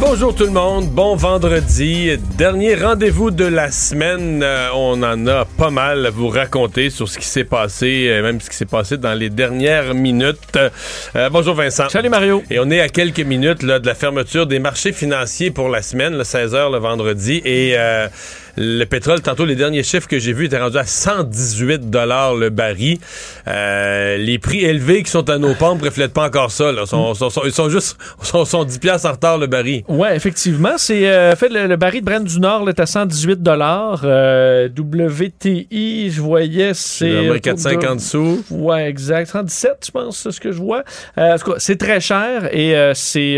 Bonjour 0.00 0.32
tout 0.32 0.44
le 0.44 0.50
monde, 0.50 0.90
bon 0.90 1.16
vendredi, 1.16 2.16
dernier 2.36 2.76
rendez-vous 2.76 3.32
de 3.32 3.44
la 3.44 3.72
semaine. 3.72 4.44
Euh, 4.44 4.68
on 4.72 5.02
en 5.02 5.26
a 5.26 5.44
pas 5.44 5.70
mal 5.70 6.06
à 6.06 6.10
vous 6.10 6.28
raconter 6.28 6.88
sur 6.88 7.08
ce 7.08 7.18
qui 7.18 7.26
s'est 7.26 7.42
passé, 7.42 8.06
euh, 8.08 8.22
même 8.22 8.40
ce 8.40 8.48
qui 8.48 8.54
s'est 8.54 8.64
passé 8.64 8.96
dans 8.96 9.14
les 9.14 9.28
dernières 9.28 9.94
minutes. 9.94 10.56
Euh, 11.16 11.28
bonjour 11.30 11.56
Vincent. 11.56 11.88
Salut 11.88 12.10
Mario. 12.10 12.44
Et 12.48 12.60
on 12.60 12.70
est 12.70 12.80
à 12.80 12.88
quelques 12.88 13.18
minutes 13.18 13.64
là, 13.64 13.80
de 13.80 13.86
la 13.86 13.96
fermeture 13.96 14.46
des 14.46 14.60
marchés 14.60 14.92
financiers 14.92 15.50
pour 15.50 15.68
la 15.68 15.82
semaine, 15.82 16.16
le 16.16 16.22
16h 16.22 16.70
le 16.70 16.78
vendredi. 16.78 17.42
Et 17.44 17.76
le 18.58 18.84
pétrole, 18.84 19.20
tantôt, 19.20 19.44
les 19.44 19.54
derniers 19.54 19.84
chiffres 19.84 20.08
que 20.08 20.18
j'ai 20.18 20.32
vus 20.32 20.46
étaient 20.46 20.58
rendus 20.58 20.78
à 20.78 20.84
118 20.84 21.90
dollars 21.90 22.34
le 22.34 22.50
baril. 22.50 22.98
Euh, 23.46 24.16
les 24.16 24.38
prix 24.38 24.64
élevés 24.64 25.04
qui 25.04 25.10
sont 25.10 25.30
à 25.30 25.38
nos 25.38 25.54
pompes 25.54 25.82
reflètent 25.82 26.12
pas 26.12 26.26
encore 26.26 26.50
ça. 26.50 26.72
Là. 26.72 26.84
Sont, 26.84 27.14
sont, 27.14 27.30
sont, 27.30 27.42
ils 27.44 27.52
sont 27.52 27.68
juste 27.68 27.96
sont, 28.22 28.44
sont 28.44 28.64
10 28.64 28.78
piastres 28.78 29.08
en 29.08 29.12
retard 29.12 29.38
le 29.38 29.46
baril. 29.46 29.84
Ouais, 29.86 30.16
effectivement. 30.16 30.76
C'est 30.76 31.08
euh, 31.08 31.36
fait 31.36 31.48
le, 31.48 31.68
le, 31.68 31.76
baril 31.76 32.00
de 32.00 32.06
Brent 32.06 32.24
du 32.24 32.40
Nord 32.40 32.68
est 32.68 32.80
à 32.80 32.86
118 32.86 33.42
dollars. 33.42 34.00
Euh, 34.02 34.68
WTI, 34.68 36.10
je 36.10 36.20
voyais, 36.20 36.74
c'est 36.74 37.40
450 37.40 38.00
sous. 38.00 38.44
Ouais, 38.50 38.88
exact. 38.88 39.28
117, 39.28 39.84
je 39.86 39.90
pense, 39.92 40.18
c'est 40.18 40.32
ce 40.32 40.40
que 40.40 40.50
je 40.50 40.58
vois. 40.58 40.82
C'est 41.58 41.78
très 41.78 42.00
cher 42.00 42.48
et 42.52 42.74
c'est 42.94 43.36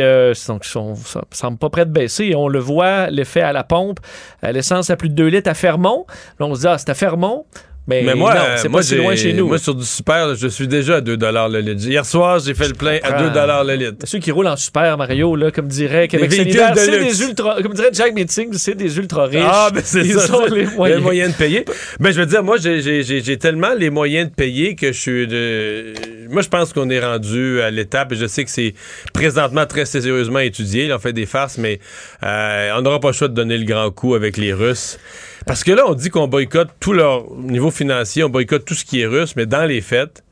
donc 0.48 0.64
ça 0.64 1.20
semble 1.30 1.58
pas 1.58 1.68
prêt 1.68 1.84
de 1.84 1.92
baisser. 1.92 2.34
On 2.34 2.48
le 2.48 2.58
voit, 2.58 3.10
l'effet 3.10 3.42
à 3.42 3.52
la 3.52 3.64
pompe. 3.64 4.00
L'essence 4.42 4.88
à 4.88 4.96
plus 4.96 5.09
2 5.10 5.26
litres 5.26 5.50
à 5.50 5.54
Fermont. 5.54 6.06
Là, 6.38 6.46
on 6.46 6.54
se 6.54 6.60
dit, 6.60 6.66
ah, 6.66 6.78
c'est 6.78 6.90
à 6.90 6.94
Fermont. 6.94 7.44
Mais, 7.86 8.14
moi, 8.14 8.34
non, 8.34 8.40
c'est 8.56 8.68
moi, 8.68 8.80
pas 8.80 8.86
si 8.86 8.94
loin 8.94 9.16
chez 9.16 9.32
nous. 9.32 9.48
Moi, 9.48 9.58
sur 9.58 9.74
du 9.74 9.84
super, 9.84 10.34
je 10.34 10.48
suis 10.48 10.68
déjà 10.68 10.96
à 10.96 11.00
2 11.00 11.16
le 11.16 11.60
litre. 11.60 11.84
Hier 11.84 12.04
soir, 12.04 12.38
j'ai 12.38 12.54
fait 12.54 12.68
le 12.68 12.74
plein 12.74 12.98
à 13.02 13.22
2 13.22 13.30
le 13.66 13.74
litre. 13.74 14.04
Ceux 14.04 14.18
qui 14.18 14.30
roulent 14.30 14.46
en 14.46 14.56
super, 14.56 14.96
Mario, 14.96 15.34
là, 15.34 15.50
comme 15.50 15.66
dirait 15.66 16.06
Québec 16.08 16.32
c'est 16.32 16.44
des 16.44 17.22
ultra, 17.22 17.60
comme 17.62 17.74
dirait 17.74 17.90
Jack 17.92 18.14
Meeting, 18.14 18.52
c'est 18.52 18.74
des 18.74 18.96
ultra 18.96 19.26
riches. 19.26 19.40
Ah, 19.44 19.70
ben 19.72 19.82
c'est 19.84 20.04
ça. 20.04 20.36
Ont 20.36 20.46
les, 20.46 20.66
moyens. 20.66 20.98
les 20.98 21.02
moyens 21.02 21.32
de 21.32 21.36
payer. 21.36 21.64
Ben, 21.98 22.12
je 22.12 22.20
veux 22.20 22.26
dire, 22.26 22.42
moi, 22.44 22.56
j'ai 22.58 23.38
tellement 23.38 23.74
les 23.76 23.90
moyens 23.90 24.30
de 24.30 24.34
payer 24.34 24.74
que 24.74 24.92
je 24.92 25.00
suis 25.00 25.26
de... 25.26 25.94
Moi, 26.28 26.42
je 26.42 26.48
pense 26.48 26.72
qu'on 26.72 26.88
est 26.90 27.00
rendu 27.00 27.60
à 27.60 27.70
l'étape, 27.70 28.12
et 28.12 28.16
je 28.16 28.26
sais 28.26 28.44
que 28.44 28.50
c'est 28.50 28.74
présentement 29.12 29.66
très 29.66 29.84
sérieusement 29.84 30.38
étudié. 30.38 30.86
Là, 30.86 30.96
on 30.96 30.98
fait 31.00 31.12
des 31.12 31.26
farces, 31.26 31.58
mais 31.58 31.80
euh, 32.22 32.70
on 32.76 32.82
n'aura 32.82 33.00
pas 33.00 33.08
le 33.08 33.14
choix 33.14 33.28
de 33.28 33.34
donner 33.34 33.58
le 33.58 33.64
grand 33.64 33.90
coup 33.90 34.14
avec 34.14 34.36
les 34.36 34.52
Russes. 34.52 34.98
Parce 35.50 35.64
que 35.64 35.72
là, 35.72 35.82
on 35.88 35.94
dit 35.94 36.10
qu'on 36.10 36.28
boycotte 36.28 36.68
tout 36.78 36.92
leur 36.92 37.28
niveau 37.34 37.72
financier, 37.72 38.22
on 38.22 38.28
boycotte 38.28 38.64
tout 38.64 38.74
ce 38.74 38.84
qui 38.84 39.00
est 39.00 39.06
russe, 39.06 39.34
mais 39.34 39.46
dans 39.46 39.64
les 39.64 39.80
faits, 39.80 40.22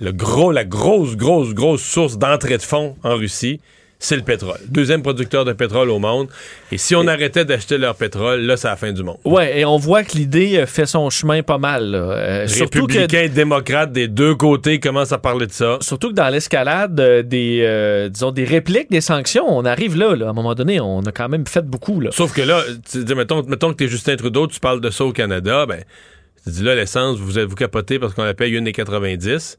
le 0.00 0.10
gros, 0.10 0.50
la 0.50 0.64
grosse, 0.64 1.14
grosse, 1.16 1.54
grosse 1.54 1.82
source 1.82 2.18
d'entrée 2.18 2.56
de 2.56 2.62
fonds 2.62 2.96
en 3.04 3.14
Russie, 3.14 3.60
c'est 3.98 4.16
le 4.16 4.22
pétrole. 4.22 4.58
Deuxième 4.68 5.02
producteur 5.02 5.44
de 5.44 5.52
pétrole 5.52 5.90
au 5.90 5.98
monde. 5.98 6.28
Et 6.70 6.78
si 6.78 6.94
on 6.94 7.04
et... 7.04 7.08
arrêtait 7.08 7.44
d'acheter 7.44 7.78
leur 7.78 7.94
pétrole, 7.94 8.40
là, 8.40 8.56
c'est 8.56 8.68
la 8.68 8.76
fin 8.76 8.92
du 8.92 9.02
monde. 9.02 9.16
Ouais, 9.24 9.60
et 9.60 9.64
on 9.64 9.78
voit 9.78 10.04
que 10.04 10.16
l'idée 10.16 10.64
fait 10.66 10.86
son 10.86 11.08
chemin 11.08 11.42
pas 11.42 11.58
mal. 11.58 11.94
Euh, 11.94 12.46
Républicains 12.46 13.06
que... 13.06 13.16
et 13.16 13.28
démocrates 13.28 13.92
des 13.92 14.08
deux 14.08 14.34
côtés 14.34 14.80
commencent 14.80 15.12
à 15.12 15.18
parler 15.18 15.46
de 15.46 15.52
ça. 15.52 15.78
Surtout 15.80 16.10
que 16.10 16.14
dans 16.14 16.28
l'escalade 16.28 16.98
euh, 17.00 17.22
des, 17.22 17.60
euh, 17.62 18.08
disons, 18.08 18.32
des 18.32 18.44
répliques 18.44 18.90
des 18.90 19.00
sanctions, 19.00 19.46
on 19.48 19.64
arrive 19.64 19.96
là, 19.96 20.14
là, 20.14 20.26
À 20.26 20.30
un 20.30 20.32
moment 20.32 20.54
donné, 20.54 20.80
on 20.80 21.00
a 21.00 21.12
quand 21.12 21.28
même 21.28 21.46
fait 21.46 21.64
beaucoup. 21.64 22.00
Là. 22.00 22.10
Sauf 22.12 22.34
que 22.34 22.42
là, 22.42 22.62
tu, 22.90 23.02
mettons, 23.14 23.42
mettons 23.44 23.72
que 23.72 23.78
tu 23.78 23.84
es 23.84 23.88
Justin 23.88 24.16
Trudeau, 24.16 24.46
tu 24.46 24.60
parles 24.60 24.80
de 24.80 24.90
ça 24.90 25.04
au 25.04 25.12
Canada, 25.12 25.64
ben, 25.66 25.82
tu 26.44 26.50
dis 26.50 26.62
là, 26.62 26.74
l'essence, 26.74 27.18
vous 27.18 27.38
êtes 27.38 27.48
vous 27.48 27.56
capotez 27.56 27.98
parce 27.98 28.14
qu'on 28.14 28.24
la 28.24 28.34
paye 28.34 28.54
1,90, 28.54 29.56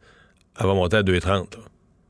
elle 0.60 0.66
va 0.66 0.74
monter 0.74 0.98
à 0.98 1.02
2,30, 1.04 1.46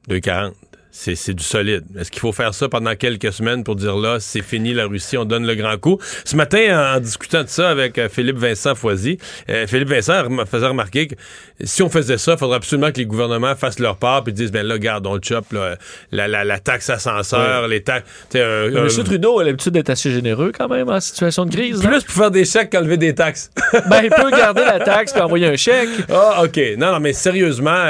2,40 0.10 0.52
c'est 0.92 1.34
du 1.34 1.44
solide. 1.44 1.84
Est-ce 2.00 2.10
qu'il 2.10 2.22
faut 2.22 2.32
faire 2.32 2.54
ça 2.54 2.70
pendant 2.70 2.96
quelques 2.96 3.32
semaines 3.32 3.64
pour 3.64 3.76
dire 3.76 3.98
là, 3.98 4.18
c'est 4.20 4.42
fini 4.42 4.74
la 4.74 4.88
Russie, 4.88 5.18
on 5.18 5.26
donne 5.26 5.46
le 5.46 5.56
grand 5.56 5.78
coup? 5.78 6.00
Ce 6.26 6.36
matin, 6.36 6.96
en, 6.96 7.00
discutant 7.00 7.44
de 7.44 7.50
ça 7.50 7.70
avec 7.70 7.98
euh, 7.98 8.10
Philippe 8.10 8.38
Vincent 8.38 8.74
Foisy, 8.74 9.18
euh, 9.50 9.68
Philippe 9.68 9.90
Vincent 9.90 10.24
faisait 10.46 10.68
remarquer 10.68 11.08
que 11.08 11.16
si 11.64 11.84
on 11.84 11.90
faisait 11.90 12.18
ça, 12.18 12.34
il 12.34 12.38
faudrait 12.38 12.58
absolument 12.58 12.92
que 12.92 12.98
les 12.98 13.06
gouvernements 13.06 13.56
fassent 13.56 13.80
leur 13.80 13.98
part 13.98 14.24
et 14.28 14.32
disent, 14.32 14.52
ben 14.52 14.66
là, 14.66 14.78
garde, 14.78 15.06
on 15.08 15.20
chope 15.22 15.52
là, 15.54 15.78
la, 16.12 16.28
la, 16.28 16.44
la, 16.44 16.60
taxe 16.60 16.90
ascenseur, 16.90 17.64
ouais. 17.64 17.70
les 17.70 17.84
taxes... 17.84 18.10
Euh, 18.36 18.86
M. 18.86 19.04
Trudeau 19.04 19.40
a 19.40 19.44
l'habitude 19.44 19.74
d'être 19.74 19.90
assez 19.90 20.12
généreux 20.12 20.52
quand 20.58 20.68
même 20.68 20.90
en 20.90 21.00
situation 21.00 21.46
de 21.46 21.52
crise. 21.52 21.82
Plus 21.82 22.04
pour 22.04 22.16
faire 22.16 22.32
des 22.32 22.46
chèques 22.46 22.72
qu'enlever 22.72 22.98
des 22.98 23.14
taxes. 23.14 23.52
ben, 23.90 24.02
il 24.04 24.10
peut 24.10 24.32
garder 24.32 24.64
la 24.64 24.80
taxe 24.80 25.14
puis 25.14 25.22
envoyer 25.22 25.48
un 25.48 25.56
chèque. 25.56 25.90
Ah, 26.10 26.44
OK. 26.44 26.60
Non, 26.78 26.92
non, 26.92 27.00
mais 27.00 27.14
sérieusement, 27.14 27.86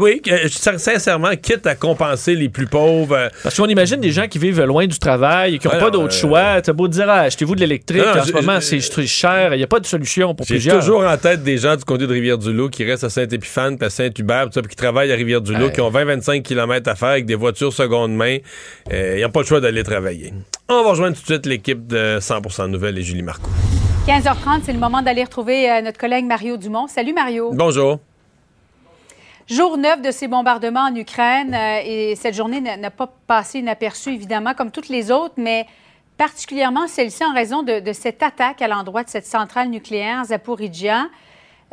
oui, 0.00 0.22
sincèrement, 0.48 1.30
quitte 1.36 1.66
à 1.66 1.74
compenser 1.74 2.29
les 2.34 2.48
plus 2.48 2.66
pauvres. 2.66 3.30
Parce 3.42 3.56
qu'on 3.56 3.66
imagine 3.66 4.00
des 4.00 4.10
gens 4.10 4.26
qui 4.28 4.38
vivent 4.38 4.62
loin 4.64 4.86
du 4.86 4.98
travail 4.98 5.54
et 5.54 5.58
qui 5.58 5.68
n'ont 5.68 5.78
pas 5.78 5.90
d'autre 5.90 6.14
euh... 6.14 6.20
choix. 6.20 6.62
T'as 6.62 6.72
beau 6.72 6.88
dire, 6.88 7.06
ah, 7.08 7.20
achetez-vous 7.20 7.54
de 7.54 7.60
l'électrique. 7.60 8.02
En 8.02 8.24
ce 8.24 8.32
moment, 8.32 8.60
c'est 8.60 8.80
cher. 9.06 9.54
Il 9.54 9.58
n'y 9.58 9.64
a 9.64 9.66
pas 9.66 9.80
de 9.80 9.86
solution 9.86 10.34
pour 10.34 10.46
plusieurs. 10.46 10.76
J'ai 10.76 10.80
toujours 10.80 11.04
en 11.04 11.16
tête 11.16 11.42
des 11.42 11.58
gens 11.58 11.76
du 11.76 11.84
comté 11.84 12.06
de 12.06 12.12
Rivière-du-Loup 12.12 12.68
qui 12.68 12.84
restent 12.84 13.04
à 13.04 13.10
Saint-Épiphane, 13.10 13.76
puis 13.78 13.86
à 13.86 13.90
Saint-Hubert, 13.90 14.48
puis 14.50 14.62
qui 14.68 14.76
travaillent 14.76 15.12
à 15.12 15.16
Rivière-du-Loup, 15.16 15.66
ouais. 15.66 15.72
qui 15.72 15.80
ont 15.80 15.90
20-25 15.90 16.42
km 16.42 16.90
à 16.90 16.94
faire 16.94 17.08
avec 17.08 17.26
des 17.26 17.34
voitures 17.34 17.72
seconde 17.72 18.14
main. 18.14 18.38
Euh, 18.92 19.16
ils 19.18 19.22
n'ont 19.22 19.30
pas 19.30 19.40
le 19.40 19.46
choix 19.46 19.60
d'aller 19.60 19.82
travailler. 19.82 20.32
On 20.68 20.84
va 20.84 20.90
rejoindre 20.90 21.16
tout 21.16 21.22
de 21.22 21.26
suite 21.26 21.46
l'équipe 21.46 21.86
de 21.86 22.18
100% 22.20 22.66
Nouvelles 22.66 22.98
et 22.98 23.02
Julie 23.02 23.22
Marco. 23.22 23.48
15h30, 24.06 24.62
c'est 24.64 24.72
le 24.72 24.78
moment 24.78 25.02
d'aller 25.02 25.24
retrouver 25.24 25.70
euh, 25.70 25.82
notre 25.82 25.98
collègue 25.98 26.24
Mario 26.24 26.56
Dumont. 26.56 26.86
Salut 26.86 27.12
Mario. 27.12 27.50
Bonjour. 27.52 28.00
Jour 29.50 29.78
9 29.78 30.00
de 30.00 30.12
ces 30.12 30.28
bombardements 30.28 30.84
en 30.84 30.94
Ukraine 30.94 31.52
euh, 31.54 31.80
et 31.84 32.14
cette 32.14 32.34
journée 32.34 32.60
n'a 32.60 32.90
pas 32.92 33.12
passé 33.26 33.58
inaperçue, 33.58 34.10
évidemment, 34.10 34.54
comme 34.54 34.70
toutes 34.70 34.88
les 34.88 35.10
autres, 35.10 35.34
mais 35.38 35.66
particulièrement 36.16 36.86
celle-ci 36.86 37.24
en 37.24 37.34
raison 37.34 37.64
de, 37.64 37.92
cette 37.92 38.22
attaque 38.22 38.62
à 38.62 38.68
l'endroit 38.68 39.02
de 39.02 39.08
cette 39.08 39.26
centrale 39.26 39.68
nucléaire 39.68 40.24
Zaporizhia, 40.26 41.08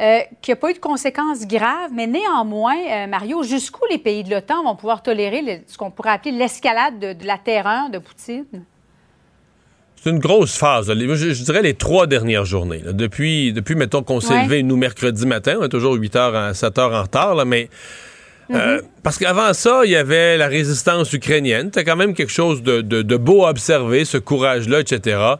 euh, 0.02 0.22
qui 0.42 0.50
n'a 0.50 0.56
pas 0.56 0.72
eu 0.72 0.74
de 0.74 0.80
conséquences 0.80 1.46
graves, 1.46 1.92
mais 1.94 2.08
néanmoins, 2.08 2.78
euh, 2.78 3.06
Mario, 3.06 3.44
jusqu'où 3.44 3.86
les 3.92 4.00
pays 4.00 4.24
de 4.24 4.32
l'OTAN 4.32 4.64
vont 4.64 4.76
pouvoir 4.76 5.04
tolérer 5.04 5.64
ce 5.68 5.78
qu'on 5.78 5.92
pourrait 5.92 6.10
appeler 6.10 6.32
l'escalade 6.32 6.98
de, 6.98 7.14
de 7.14 7.28
la 7.28 7.38
terreur 7.38 7.92
de 7.92 8.00
Poutine? 8.00 8.66
C'est 10.04 10.10
une 10.12 10.20
grosse 10.20 10.56
phase. 10.56 10.88
Je, 10.88 11.34
je, 11.34 11.44
dirais 11.44 11.62
les 11.62 11.74
trois 11.74 12.08
dernières 12.08 12.46
journées. 12.46 12.82
Là. 12.84 12.94
Depuis, 12.94 13.52
depuis, 13.52 13.76
mettons 13.76 14.04
qu'on 14.04 14.22
s'est 14.22 14.34
ouais. 14.34 14.44
levé, 14.44 14.64
nous, 14.64 14.78
mercredi 14.78 15.26
matin, 15.26 15.58
on 15.60 15.64
est 15.64 15.70
toujours 15.70 15.96
8 15.96 16.16
heures 16.16 16.36
à 16.36 16.54
7 16.54 16.78
heures 16.78 16.94
en 16.94 17.02
retard, 17.04 17.36
là, 17.36 17.46
mais... 17.46 17.70
Mm 18.50 18.56
-hmm. 18.56 18.60
euh, 18.60 18.82
parce 19.04 19.18
qu'avant 19.18 19.54
ça, 19.54 19.82
il 19.84 19.92
y 19.92 19.98
avait 19.98 20.38
la 20.38 20.48
résistance 20.48 21.12
ukrainienne. 21.12 21.66
C'était 21.66 21.84
quand 21.84 21.98
même 21.98 22.14
quelque 22.14 22.32
chose 22.32 22.62
de, 22.62 22.82
de, 22.82 23.02
de 23.02 23.18
beau 23.18 23.46
à 23.46 23.50
observer, 23.50 24.06
ce 24.06 24.18
courage-là, 24.18 24.80
etc. 24.80 25.36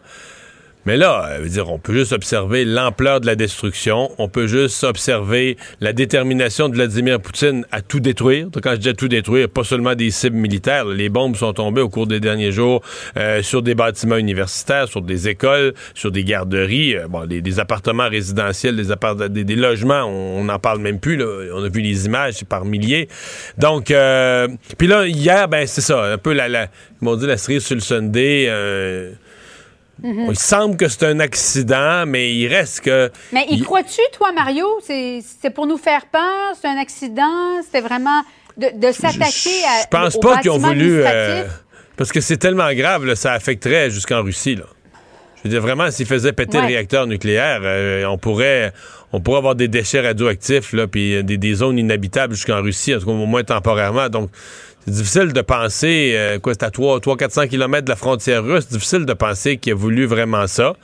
Mais 0.88 0.96
là, 0.96 1.38
dire, 1.46 1.70
on 1.70 1.80
peut 1.80 1.92
juste 1.92 2.14
observer 2.14 2.64
l'ampleur 2.64 3.20
de 3.20 3.26
la 3.26 3.36
destruction. 3.36 4.10
On 4.20 4.30
peut 4.30 4.48
juste 4.48 4.86
observer 4.86 5.58
la 5.82 5.92
détermination 5.92 6.70
de 6.70 6.76
Vladimir 6.76 7.20
Poutine 7.20 7.66
à 7.74 7.82
tout 7.82 8.00
détruire. 8.00 8.48
Quand 8.64 8.72
je 8.72 8.78
dis 8.78 8.88
à 8.88 8.94
tout 8.94 9.10
détruire, 9.10 9.50
pas 9.50 9.66
seulement 9.66 9.96
des 9.96 10.12
cibles 10.12 10.38
militaires. 10.38 10.86
Les 10.86 11.10
bombes 11.10 11.36
sont 11.36 11.52
tombées 11.52 11.82
au 11.82 11.90
cours 11.90 12.08
des 12.08 12.22
derniers 12.22 12.54
jours 12.54 12.82
euh, 13.18 13.44
sur 13.44 13.64
des 13.64 13.76
bâtiments 13.76 14.16
universitaires, 14.16 14.88
sur 14.88 15.02
des 15.02 15.28
écoles, 15.28 15.74
sur 15.94 16.10
des 16.10 16.24
garderies, 16.24 16.96
euh, 16.96 17.10
bon, 17.10 17.26
des, 17.26 17.60
appartements 17.60 18.08
résidentiels, 18.08 18.78
des, 18.78 19.44
des, 19.44 19.56
logements. 19.58 20.06
On 20.06 20.46
n'en 20.46 20.58
parle 20.58 20.80
même 20.80 21.02
plus. 21.02 21.22
On 21.22 21.66
a 21.66 21.68
vu 21.68 21.82
les 21.82 22.06
images, 22.06 22.46
par 22.46 22.64
milliers. 22.64 23.10
Donc, 23.58 23.92
euh, 23.92 24.48
puis 24.78 24.88
là, 24.88 25.06
hier, 25.06 25.50
ben 25.50 25.68
c'est 25.68 25.82
ça, 25.82 26.14
un 26.14 26.18
peu 26.18 26.32
la, 26.32 26.48
la, 26.48 26.68
dit 27.02 27.26
la 27.28 27.38
sur 27.38 27.76
le 27.76 27.82
Sunday. 27.82 28.48
Euh, 30.04 30.08
Mm 30.08 30.28
-hmm. 30.28 30.32
Il 30.32 30.40
semble 30.40 30.78
que 30.78 30.88
c'est 30.88 31.06
un 31.06 31.20
accident, 31.20 32.06
mais 32.06 32.34
il 32.36 32.48
reste 32.48 32.82
que. 32.82 33.12
Mais 33.32 33.46
y 33.50 33.62
crois-tu, 33.62 34.02
toi, 34.18 34.32
Mario? 34.32 34.66
C'est 34.86 35.50
pour 35.56 35.66
nous 35.68 35.78
faire 35.78 36.06
peur? 36.12 36.56
C'est 36.60 36.68
un 36.68 36.78
accident? 36.78 37.62
C'était 37.64 37.82
vraiment 37.82 38.22
de, 38.58 38.68
de 38.76 38.92
s'attaquer 38.92 39.60
à. 39.66 39.82
Je 39.84 39.88
pense 39.90 40.20
pas 40.20 40.38
qu'ils 40.38 40.52
ont 40.52 40.58
voulu. 40.60 41.02
Euh, 41.04 41.46
parce 41.98 42.12
que 42.12 42.22
c'est 42.22 42.38
tellement 42.38 42.72
grave, 42.74 43.06
là, 43.06 43.16
ça 43.16 43.32
affecterait 43.34 43.90
jusqu'en 43.90 44.22
Russie. 44.24 44.56
Là. 44.56 44.66
Je 45.38 45.42
veux 45.44 45.50
dire, 45.50 45.62
vraiment, 45.62 45.90
s'il 45.92 46.06
faisait 46.06 46.34
péter 46.34 46.60
le 46.60 46.68
réacteur 46.68 47.08
nucléaire, 47.08 47.62
euh, 47.64 48.06
on 48.06 48.18
pourrait 48.18 48.74
on 49.14 49.22
pourrait 49.22 49.38
avoir 49.38 49.56
des 49.56 49.68
déchets 49.70 50.02
radioactifs, 50.02 50.74
là, 50.74 50.86
puis 50.88 51.24
des, 51.24 51.38
des 51.38 51.54
zones 51.54 51.80
inhabitables 51.80 52.34
jusqu'en 52.36 52.62
Russie, 52.62 52.94
en 52.94 53.00
tout 53.00 53.06
cas, 53.06 53.12
au 53.12 53.26
moins 53.26 53.44
temporairement. 53.44 54.10
Donc, 54.10 54.30
c'est 54.88 54.94
difficile 54.94 55.34
de 55.34 55.42
penser, 55.42 56.14
euh, 56.16 56.40
quoi, 56.40 56.54
c'est 56.54 56.64
à 56.64 56.70
300-400 56.70 57.50
km 57.50 57.84
de 57.84 57.90
la 57.90 57.98
frontière 57.98 58.42
russe, 58.42 58.70
difficile 58.70 59.06
de 59.06 59.12
penser 59.12 59.58
qu'il 59.58 59.74
a 59.74 59.76
voulu 59.76 60.06
vraiment 60.06 60.48
ça. 60.48 60.76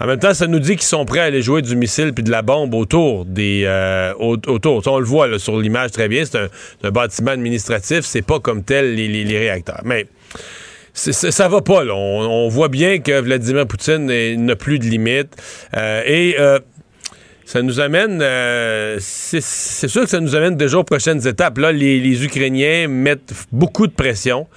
En 0.00 0.06
même 0.08 0.18
temps, 0.18 0.34
ça 0.34 0.48
nous 0.48 0.58
dit 0.58 0.72
qu'ils 0.72 0.82
sont 0.82 1.04
prêts 1.04 1.20
à 1.20 1.24
aller 1.24 1.42
jouer 1.42 1.62
du 1.62 1.76
missile 1.76 2.12
puis 2.12 2.24
de 2.24 2.30
la 2.32 2.42
bombe 2.42 2.74
autour 2.74 3.24
des 3.24 3.62
euh, 3.64 4.12
autour. 4.14 4.82
on 4.88 4.98
le 4.98 5.04
voit 5.04 5.28
là, 5.28 5.38
sur 5.38 5.60
l'image 5.60 5.92
très 5.92 6.08
bien. 6.08 6.24
C'est 6.24 6.38
un, 6.82 6.90
bâtiment 6.90 7.30
administratif. 7.30 8.00
C'est 8.00 8.22
pas 8.22 8.40
comme 8.40 8.64
tel 8.64 8.96
les, 8.96 9.38
réacteurs. 9.38 9.82
Mais 9.84 10.08
ça 10.92 11.48
va 11.48 11.60
pas. 11.60 11.84
Là. 11.84 11.94
On, 11.94 12.48
voit 12.48 12.68
bien 12.68 12.98
que 12.98 13.20
Vladimir 13.20 13.68
Poutine 13.68 14.06
n'a 14.44 14.56
plus 14.56 14.80
de 14.80 14.86
limites. 14.86 15.36
Euh, 15.76 16.02
et 16.04 16.36
ça 17.46 17.62
nous 17.62 17.78
amène, 17.78 18.18
euh, 18.22 18.96
c'est 19.00 19.40
sûr 19.40 20.02
que 20.02 20.10
ça 20.10 20.18
nous 20.18 20.34
amène 20.34 20.56
déjà 20.56 20.78
aux 20.78 20.84
prochaines 20.84 21.24
étapes. 21.28 21.58
Là, 21.58 21.70
les, 21.70 22.24
Ukrainiens 22.24 22.88
mettent 22.88 23.32
beaucoup 23.52 23.86
de 23.86 23.92
pression 23.92 24.48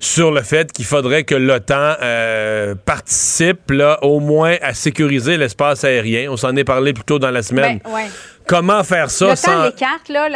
sur 0.00 0.30
le 0.30 0.42
fait 0.42 0.70
qu'il 0.70 0.84
faudrait 0.84 1.24
que 1.24 1.34
l'OTAN 1.34 1.94
euh, 2.02 2.74
participe 2.74 3.70
là, 3.70 3.98
au 4.02 4.20
moins 4.20 4.56
à 4.60 4.74
sécuriser 4.74 5.38
l'espace 5.38 5.82
aérien. 5.84 6.30
On 6.30 6.36
s'en 6.36 6.54
est 6.56 6.64
parlé 6.64 6.92
plus 6.92 7.04
tôt 7.04 7.18
dans 7.18 7.30
la 7.30 7.42
semaine. 7.42 7.80
Ben, 7.82 8.08
Comment 8.46 8.84
faire 8.84 9.10
ça 9.10 9.34
sans... 9.34 9.64
l'écarte, 9.64 10.10
là, 10.10 10.28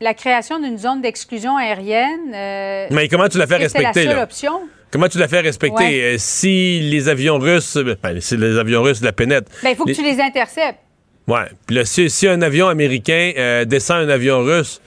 la, 0.00 0.14
création 0.14 0.60
d'une 0.60 0.76
zone 0.76 1.00
d'exclusion 1.00 1.56
aérienne... 1.56 2.34
Euh, 2.34 2.88
Mais 2.90 3.08
comment 3.08 3.28
tu 3.28 3.38
la 3.38 3.46
fais 3.46 3.56
respecter? 3.56 3.90
C'est 3.94 4.04
la 4.04 4.12
seule 4.12 4.22
option? 4.22 4.52
Comment 4.90 5.08
tu 5.08 5.16
la 5.16 5.28
fais 5.28 5.40
respecter? 5.40 6.18
si 6.18 6.80
les 6.80 7.08
avions 7.08 7.38
russes... 7.38 7.78
Ben, 8.02 8.20
si 8.20 8.36
les 8.36 8.58
avions 8.58 8.82
russes 8.82 9.00
la 9.00 9.12
pénètrent... 9.12 9.50
Ben, 9.62 9.70
il 9.70 9.76
faut 9.76 9.86
que 9.86 9.92
tu 9.92 10.02
les 10.02 10.20
interceptes. 10.20 10.80
Ouais. 11.28 11.46
Puis 11.66 11.76
là, 11.76 11.84
si, 11.84 12.28
un 12.28 12.42
avion 12.42 12.68
américain 12.68 13.32
euh, 13.36 13.64
descend 13.64 14.08
un 14.08 14.08
avion 14.08 14.42
russe, 14.42 14.80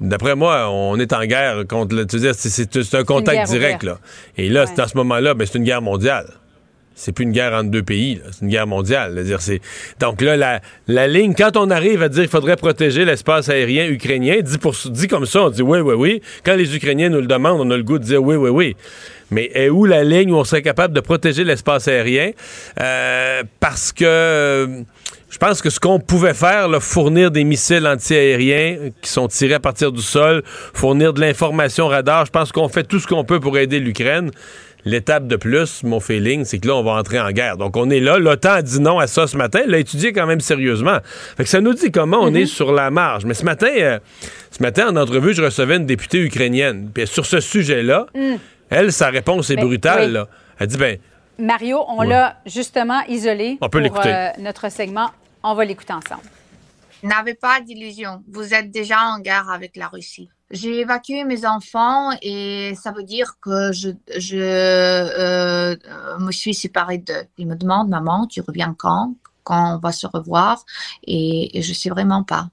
d'après 0.00 0.34
moi, 0.34 0.70
on 0.70 0.98
est 0.98 1.12
en 1.12 1.24
guerre 1.24 1.64
contre. 1.68 1.94
Le, 1.94 2.06
tu 2.06 2.16
veux 2.16 2.22
dire, 2.22 2.34
c'est 2.34 2.94
un 2.94 3.04
contact 3.04 3.48
direct, 3.48 3.82
là. 3.82 3.98
Et 4.36 4.48
là, 4.48 4.66
c'est 4.66 4.80
à 4.80 4.88
ce 4.88 4.96
moment-là, 4.98 5.34
ben, 5.34 5.46
c'est 5.46 5.58
une 5.58 5.64
guerre 5.64 5.82
mondiale. 5.82 6.26
C'est 6.96 7.12
plus 7.12 7.24
une 7.24 7.32
guerre 7.32 7.52
entre 7.54 7.70
deux 7.70 7.82
pays, 7.82 8.20
c'est 8.30 8.42
une 8.42 8.48
guerre 8.48 8.68
mondiale. 8.68 9.24
Donc 9.98 10.22
là, 10.22 10.60
la, 10.86 11.08
ligne, 11.08 11.34
quand 11.34 11.56
on 11.56 11.70
arrive 11.70 12.02
à 12.02 12.08
dire 12.08 12.22
qu'il 12.22 12.30
faudrait 12.30 12.56
protéger 12.56 13.04
l'espace 13.04 13.48
aérien 13.48 13.86
ukrainien, 13.86 14.36
dit, 14.42 15.08
comme 15.08 15.26
ça, 15.26 15.42
on 15.42 15.50
dit 15.50 15.62
oui, 15.62 15.80
oui, 15.80 15.94
oui. 15.94 16.22
Quand 16.44 16.54
les 16.54 16.76
Ukrainiens 16.76 17.08
nous 17.08 17.20
le 17.20 17.26
demandent, 17.26 17.60
on 17.60 17.70
a 17.70 17.76
le 17.76 17.82
goût 17.82 17.98
de 17.98 18.04
dire 18.04 18.22
oui, 18.22 18.36
oui, 18.36 18.50
oui. 18.50 18.76
Mais 19.30 19.50
est 19.54 19.70
où 19.70 19.84
la 19.86 20.04
ligne 20.04 20.32
où 20.32 20.36
on 20.36 20.44
serait 20.44 20.62
capable 20.62 20.94
de 20.94 21.00
protéger 21.00 21.42
l'espace 21.42 21.88
aérien? 21.88 22.30
Euh, 22.80 23.42
parce 23.58 23.92
que 23.92 24.84
je 25.34 25.38
pense 25.38 25.60
que 25.62 25.68
ce 25.68 25.80
qu'on 25.80 25.98
pouvait 25.98 26.32
faire, 26.32 26.68
fournir 26.80 27.32
des 27.32 27.42
missiles 27.42 27.88
antiaériens 27.88 28.90
qui 29.02 29.10
sont 29.10 29.26
tirés 29.26 29.54
à 29.54 29.60
partir 29.60 29.90
du 29.90 30.00
sol, 30.00 30.44
fournir 30.46 31.12
de 31.12 31.20
l'information 31.20 31.88
radar, 31.88 32.24
je 32.24 32.30
pense 32.30 32.52
qu'on 32.52 32.68
fait 32.68 32.84
tout 32.84 33.00
ce 33.00 33.08
qu'on 33.08 33.24
peut 33.24 33.40
pour 33.40 33.58
aider 33.58 33.80
l'Ukraine. 33.80 34.30
L'étape 34.84 35.26
de 35.26 35.36
plus, 35.36 35.82
mon 35.82 36.00
feeling, 36.00 36.44
c'est 36.44 36.58
que 36.58 36.68
là, 36.68 36.76
on 36.76 36.82
va 36.82 36.92
entrer 36.92 37.18
en 37.20 37.30
guerre. 37.30 37.56
Donc, 37.56 37.76
on 37.76 37.88
est 37.90 38.00
là. 38.00 38.18
L'OTAN 38.18 38.52
a 38.52 38.62
dit 38.62 38.80
non 38.80 38.98
à 38.98 39.06
ça 39.06 39.26
ce 39.26 39.36
matin. 39.36 39.60
L'a 39.66 39.78
étudié 39.78 40.12
quand 40.12 40.26
même 40.26 40.40
sérieusement. 40.40 40.98
Fait 41.36 41.44
que 41.44 41.50
ça 41.50 41.60
nous 41.60 41.74
dit 41.74 41.90
comment 41.90 42.18
on 42.20 42.34
est 42.34 42.40
mhm. 42.40 42.46
sur 42.46 42.72
la 42.72 42.90
marge. 42.90 43.24
Mais 43.24 43.34
ce 43.34 43.44
matin, 43.44 43.70
euh, 43.76 43.98
ce 44.50 44.62
matin, 44.62 44.88
en 44.90 44.96
entrevue, 44.96 45.34
je 45.34 45.42
recevais 45.42 45.76
une 45.76 45.86
députée 45.86 46.20
ukrainienne. 46.20 46.90
Puis 46.92 47.06
sur 47.06 47.26
ce 47.26 47.40
sujet-là, 47.40 48.06
mm. 48.14 48.34
elle, 48.70 48.92
sa 48.92 49.08
réponse 49.08 49.50
est 49.50 49.56
brutale. 49.56 50.26
Elle 50.58 50.66
dit, 50.66 50.76
ben, 50.76 50.98
Mario, 51.38 51.84
on 51.88 52.02
l'a 52.02 52.36
justement 52.46 53.00
isolé 53.08 53.58
on 53.60 53.68
peut 53.68 53.82
pour 53.88 54.06
euh, 54.06 54.28
notre 54.38 54.70
segment 54.70 55.10
on 55.44 55.54
va 55.54 55.64
l'écouter 55.64 55.92
ensemble. 55.92 56.22
N'avez 57.02 57.34
pas 57.34 57.60
d'illusion. 57.60 58.24
Vous 58.32 58.54
êtes 58.54 58.70
déjà 58.70 58.98
en 59.02 59.20
guerre 59.20 59.50
avec 59.50 59.76
la 59.76 59.88
Russie. 59.88 60.30
J'ai 60.50 60.80
évacué 60.80 61.24
mes 61.24 61.46
enfants 61.46 62.10
et 62.22 62.74
ça 62.74 62.92
veut 62.92 63.02
dire 63.02 63.34
que 63.40 63.72
je, 63.72 63.90
je 64.16 64.36
euh, 64.36 65.76
me 66.18 66.30
suis 66.32 66.54
séparée 66.54 66.98
d'eux. 66.98 67.24
Ils 67.38 67.46
me 67.46 67.56
demandent, 67.56 67.88
maman, 67.88 68.26
tu 68.26 68.40
reviens 68.40 68.74
quand 68.76 69.14
Quand 69.42 69.76
on 69.76 69.78
va 69.78 69.90
se 69.92 70.06
revoir 70.06 70.64
Et, 71.06 71.50
je 71.62 71.68
ne 71.68 71.74
sais 71.74 71.90
vraiment 71.90 72.22
pas. 72.22 72.48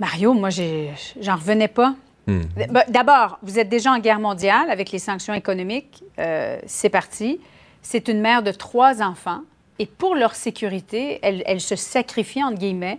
Mario, 0.00 0.32
moi, 0.32 0.50
j'en 0.50 1.36
revenais 1.36 1.68
pas. 1.68 1.94
Hmm. 2.26 2.42
Bah, 2.70 2.84
d'abord, 2.88 3.38
vous 3.42 3.58
êtes 3.58 3.68
déjà 3.68 3.92
en 3.92 3.98
guerre 3.98 4.20
mondiale 4.20 4.70
avec 4.70 4.92
les 4.92 4.98
sanctions 4.98 5.34
économiques. 5.34 6.04
Euh, 6.18 6.58
c'est 6.66 6.90
parti. 6.90 7.40
C'est 7.82 8.08
une 8.08 8.20
mère 8.20 8.42
de 8.42 8.52
trois 8.52 9.02
enfants 9.02 9.42
et 9.78 9.86
pour 9.86 10.14
leur 10.14 10.34
sécurité, 10.34 11.20
elle, 11.22 11.60
se 11.60 11.76
sacrifie, 11.76 12.42
entre 12.42 12.58
guillemets, 12.58 12.98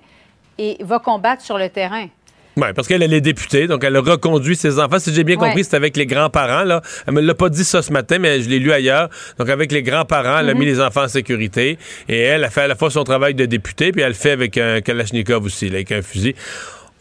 et 0.60 0.78
va 0.82 1.00
combattre 1.00 1.42
sur 1.42 1.58
le 1.58 1.70
terrain. 1.70 2.08
Oui, 2.58 2.68
parce 2.76 2.90
qu'elle 2.90 3.02
est 3.02 3.22
députée, 3.22 3.68
donc 3.68 3.86
elle 3.86 3.96
a 3.96 4.02
reconduit 4.02 4.56
ses 4.56 4.80
enfants. 4.80 5.00
Si 5.00 5.14
j'ai 5.14 5.24
bien 5.24 5.38
compris, 5.38 5.64
c'est 5.64 5.78
avec 5.78 5.96
les 5.96 6.06
grands-parents. 6.06 6.66
Là. 6.66 6.82
Elle 7.08 7.14
me 7.14 7.22
l'a 7.22 7.34
pas 7.34 7.48
dit 7.48 7.64
ça 7.64 7.82
ce 7.82 7.94
matin, 7.94 8.20
mais 8.20 8.42
je 8.42 8.50
l'ai 8.50 8.60
lu 8.60 8.74
ailleurs. 8.74 9.10
Donc 9.38 9.50
avec 9.50 9.72
les 9.72 9.82
grands-parents, 9.82 10.40
elle 10.40 10.50
a 10.50 10.54
mhm. 10.54 10.60
mis 10.60 10.66
les 10.66 10.82
enfants 10.82 11.04
en 11.04 11.08
sécurité. 11.08 11.78
Et 12.10 12.20
elle 12.20 12.44
a 12.44 12.50
fait 12.50 12.62
à 12.62 12.68
la 12.68 12.76
fois 12.76 12.92
son 12.92 13.06
travail 13.06 13.34
de 13.34 13.46
députée, 13.46 13.94
puis 13.94 14.02
elle 14.02 14.10
le 14.10 14.14
fait 14.14 14.32
avec 14.32 14.58
un 14.58 14.82
Kalachnikov 14.82 15.46
aussi, 15.46 15.68
avec 15.68 15.92
un 15.94 16.02
fusil 16.02 16.36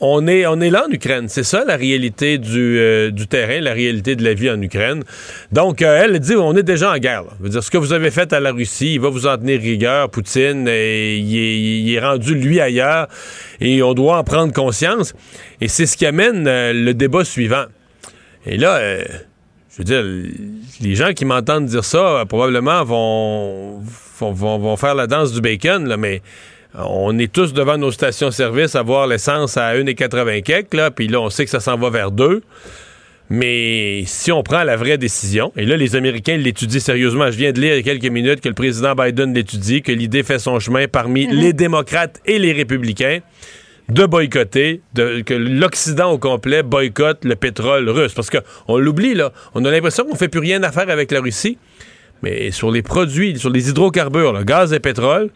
on 0.00 0.26
est, 0.28 0.46
on 0.46 0.60
est 0.60 0.70
là 0.70 0.86
en 0.88 0.92
Ukraine. 0.92 1.28
C'est 1.28 1.42
ça 1.42 1.64
la 1.64 1.76
réalité 1.76 2.38
du, 2.38 2.78
euh, 2.78 3.10
du, 3.10 3.26
terrain, 3.26 3.60
la 3.60 3.72
réalité 3.72 4.16
de 4.16 4.24
la 4.24 4.34
vie 4.34 4.50
en 4.50 4.60
Ukraine. 4.60 5.02
Donc, 5.50 5.82
euh, 5.82 6.00
elle 6.02 6.18
dit 6.20 6.34
on 6.36 6.56
est 6.56 6.62
déjà 6.62 6.92
en 6.92 6.98
guerre. 6.98 7.24
Veut 7.40 7.48
dire, 7.48 7.62
ce 7.62 7.70
que 7.70 7.78
vous 7.78 7.92
avez 7.92 8.10
fait 8.10 8.32
à 8.32 8.40
la 8.40 8.52
Russie, 8.52 8.94
il 8.94 9.00
va 9.00 9.08
vous 9.08 9.26
en 9.26 9.36
tenir 9.36 9.60
rigueur. 9.60 10.10
Poutine, 10.10 10.68
et, 10.68 11.16
il, 11.16 11.92
est, 11.92 12.00
rendu 12.00 12.34
lui 12.34 12.60
ailleurs 12.60 13.08
et 13.60 13.82
on 13.82 13.94
doit 13.94 14.18
en 14.18 14.24
prendre 14.24 14.52
conscience. 14.52 15.14
Et 15.60 15.68
c'est 15.68 15.86
ce 15.86 15.96
qui 15.96 16.06
amène 16.06 16.46
euh, 16.46 16.72
le 16.72 16.94
débat 16.94 17.24
suivant. 17.24 17.64
Et 18.46 18.56
là, 18.56 18.80
je 19.70 19.78
veux 19.78 19.84
dire, 19.84 20.04
les 20.80 20.94
gens 20.94 21.12
qui 21.12 21.24
m'entendent 21.24 21.66
dire 21.66 21.84
ça, 21.84 22.24
probablement 22.28 22.84
vont, 22.84 23.82
vont, 24.20 24.58
vont, 24.58 24.76
faire 24.76 24.94
la 24.94 25.06
danse 25.06 25.32
du 25.32 25.40
bacon, 25.40 25.86
là, 25.86 25.96
mais 25.96 26.22
on 26.74 27.18
est 27.18 27.32
tous 27.32 27.52
devant 27.52 27.78
nos 27.78 27.90
stations-service 27.90 28.74
à 28.74 28.82
voir 28.82 29.06
l'essence 29.06 29.56
à 29.56 29.74
1,80 29.74 30.42
quelques, 30.42 30.74
là, 30.74 30.90
puis 30.90 31.08
là, 31.08 31.20
on 31.20 31.30
sait 31.30 31.44
que 31.44 31.50
ça 31.50 31.60
s'en 31.60 31.76
va 31.76 31.90
vers 31.90 32.10
2. 32.10 32.42
Mais 33.30 34.04
si 34.06 34.32
on 34.32 34.42
prend 34.42 34.64
la 34.64 34.76
vraie 34.76 34.96
décision, 34.96 35.52
et 35.56 35.66
là, 35.66 35.76
les 35.76 35.96
Américains 35.96 36.36
l'étudient 36.36 36.80
sérieusement. 36.80 37.30
Je 37.30 37.36
viens 37.36 37.52
de 37.52 37.60
lire 37.60 37.74
il 37.74 37.76
y 37.76 37.80
a 37.80 37.82
quelques 37.82 38.10
minutes 38.10 38.40
que 38.40 38.48
le 38.48 38.54
président 38.54 38.94
Biden 38.94 39.34
l'étudie, 39.34 39.82
que 39.82 39.92
l'idée 39.92 40.22
fait 40.22 40.38
son 40.38 40.58
chemin 40.58 40.88
parmi 40.88 41.26
mhm. 41.26 41.34
les 41.34 41.52
démocrates 41.52 42.20
et 42.24 42.38
les 42.38 42.52
républicains 42.52 43.18
de 43.90 44.04
boycotter, 44.04 44.82
que 44.94 45.34
l'Occident 45.34 46.10
au 46.10 46.18
complet 46.18 46.62
boycotte 46.62 47.24
le 47.24 47.36
pétrole 47.36 47.88
russe. 47.88 48.12
Parce 48.12 48.30
qu'on 48.30 48.76
l'oublie, 48.78 49.14
là. 49.14 49.32
On 49.54 49.64
a 49.64 49.70
l'impression 49.70 50.04
qu'on 50.04 50.16
fait 50.16 50.28
plus 50.28 50.40
rien 50.40 50.62
à 50.62 50.72
faire 50.72 50.90
avec 50.90 51.10
la 51.10 51.20
Russie. 51.20 51.58
Mais 52.22 52.50
sur 52.50 52.70
les 52.70 52.82
produits, 52.82 53.38
sur 53.38 53.50
les 53.50 53.70
hydrocarbures, 53.70 54.32
le 54.32 54.44
gaz 54.44 54.72
et 54.72 54.80
pétrole, 54.80 55.30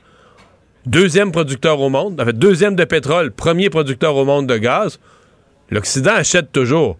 deuxième 0.86 1.32
producteur 1.32 1.80
au 1.80 1.88
monde, 1.88 2.20
en 2.20 2.24
fait, 2.24 2.38
deuxième 2.38 2.76
de 2.76 2.84
pétrole, 2.84 3.30
premier 3.32 3.70
producteur 3.70 4.16
au 4.16 4.24
monde 4.24 4.46
de 4.46 4.56
gaz, 4.56 4.98
l'Occident 5.70 6.12
achète 6.14 6.52
toujours. 6.52 6.98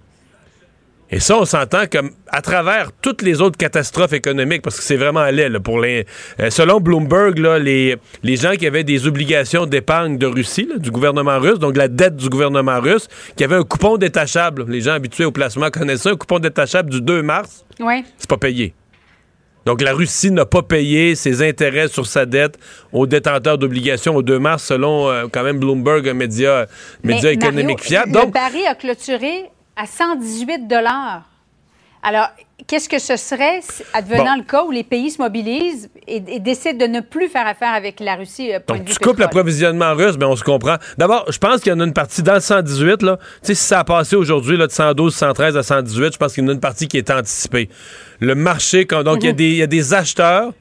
Et 1.15 1.21
ça, 1.21 1.37
on 1.37 1.45
s'entend 1.45 1.85
comme 1.93 2.13
à 2.29 2.41
travers 2.41 2.91
toutes 3.03 3.21
les 3.21 3.43
autres 3.43 3.59
catastrophes 3.59 4.15
économiques, 4.15 4.63
parce 4.63 4.79
que 4.79 4.83
c'est 4.83 4.97
vraiment 4.97 5.21
allé 5.21 5.47
pour 5.63 5.79
les. 5.79 6.07
Euh, 6.41 6.49
selon 6.49 6.81
Bloomberg, 6.81 7.39
là, 7.39 7.59
les, 7.59 7.97
les 8.23 8.37
gens 8.37 8.53
qui 8.53 8.67
avaient 8.67 8.83
des 8.83 9.07
obligations 9.07 9.67
d'épargne 9.67 10.17
de 10.17 10.27
Russie, 10.27 10.67
du 10.79 10.91
gouvernement 10.91 11.39
russe, 11.39 11.59
donc 11.59 11.77
la 11.77 11.89
dette 11.89 12.17
du 12.17 12.31
gouvernement 12.31 12.81
russe, 12.81 13.09
qui 13.37 13.45
avait 13.45 13.57
un 13.57 13.63
coupon 13.63 13.99
détachable. 13.99 14.65
Les 14.67 14.81
gens 14.81 14.93
habitués 14.93 15.27
au 15.27 15.33
placement 15.33 15.69
connaissent 15.69 16.03
ça, 16.03 16.11
un 16.11 16.17
coupon 16.17 16.39
détachable 16.39 16.89
du 16.89 17.03
2 17.03 17.23
mars. 17.23 17.67
Oui. 17.79 18.05
C'est 18.17 18.31
pas 18.31 18.39
payé. 18.39 18.73
Donc, 19.65 19.81
la 19.81 19.93
Russie 19.93 20.31
n'a 20.31 20.47
pas 20.47 20.63
payé 20.63 21.15
ses 21.15 21.47
intérêts 21.47 21.89
sur 21.89 22.07
sa 22.07 22.27
dette 22.27 22.59
aux 22.93 23.07
détenteurs 23.07 23.59
d'obligations 23.59 24.17
au 24.17 24.23
2 24.23 24.39
mars, 24.39 24.65
selon 24.65 25.09
euh, 25.09 25.27
quand 25.31 25.43
même 25.43 25.59
Bloomberg, 25.59 26.09
un 26.09 26.15
média, 26.15 26.67
média 27.05 27.31
économique 27.31 27.81
fiable. 27.81 28.13
Donc, 28.13 28.27
le 28.27 28.31
baril 28.33 28.67
a 28.67 28.75
clôturé 28.75 29.45
à 29.77 29.87
118 29.87 30.69
alors, 32.03 32.29
qu'est-ce 32.67 32.89
que 32.89 32.99
ce 32.99 33.17
serait, 33.17 33.61
advenant 33.93 34.37
le 34.37 34.43
cas 34.43 34.65
où 34.65 34.71
les 34.71 34.85
pays 34.85 35.11
se 35.11 35.21
mobilisent 35.21 35.91
et, 36.07 36.21
décident 36.41 36.87
de 36.87 36.91
ne 36.91 37.01
plus 37.01 37.29
faire 37.29 37.47
affaire 37.47 37.73
avec 37.75 38.01
la 38.01 38.17
Russie? 38.17 38.53
Euh, 38.53 38.59
Donc, 38.67 38.85
tu 38.85 38.99
coupes 38.99 39.19
l'approvisionnement 39.19 39.95
russe, 39.95 40.13
mais 40.13 40.19
ben, 40.19 40.29
on 40.29 40.37
se 40.37 40.45
comprend. 40.45 40.77
D'abord, 40.99 41.31
je 41.31 41.39
pense 41.39 41.61
qu'il 41.61 41.73
y 41.73 41.75
en 41.75 41.81
a 41.81 41.85
une 41.85 41.93
partie 41.93 42.23
dans 42.23 42.35
le 42.35 42.41
118, 42.41 43.03
là. 43.03 43.17
Tu 43.17 43.49
sais, 43.49 43.55
si 43.55 43.65
ça 43.65 43.81
a 43.81 43.85
passé 43.85 44.17
aujourd'hui, 44.17 44.59
de 44.59 44.67
112, 44.69 45.15
113 45.15 45.57
à 45.57 45.63
118, 45.63 46.13
je 46.13 46.19
pense 46.19 46.35
qu'il 46.35 46.45
y 46.45 46.47
en 46.47 46.51
a 46.51 46.53
une 46.53 46.61
partie 46.61 46.89
qui 46.89 46.99
est 46.99 47.11
anticipée. 47.11 47.69
Le 48.21 48.35
marché, 48.35 48.87
quand, 48.87 49.03
donc, 49.03 49.23
il 49.23 49.55
y, 49.55 49.63
a 49.63 49.67
des 49.67 49.95
acheteurs 49.95 50.53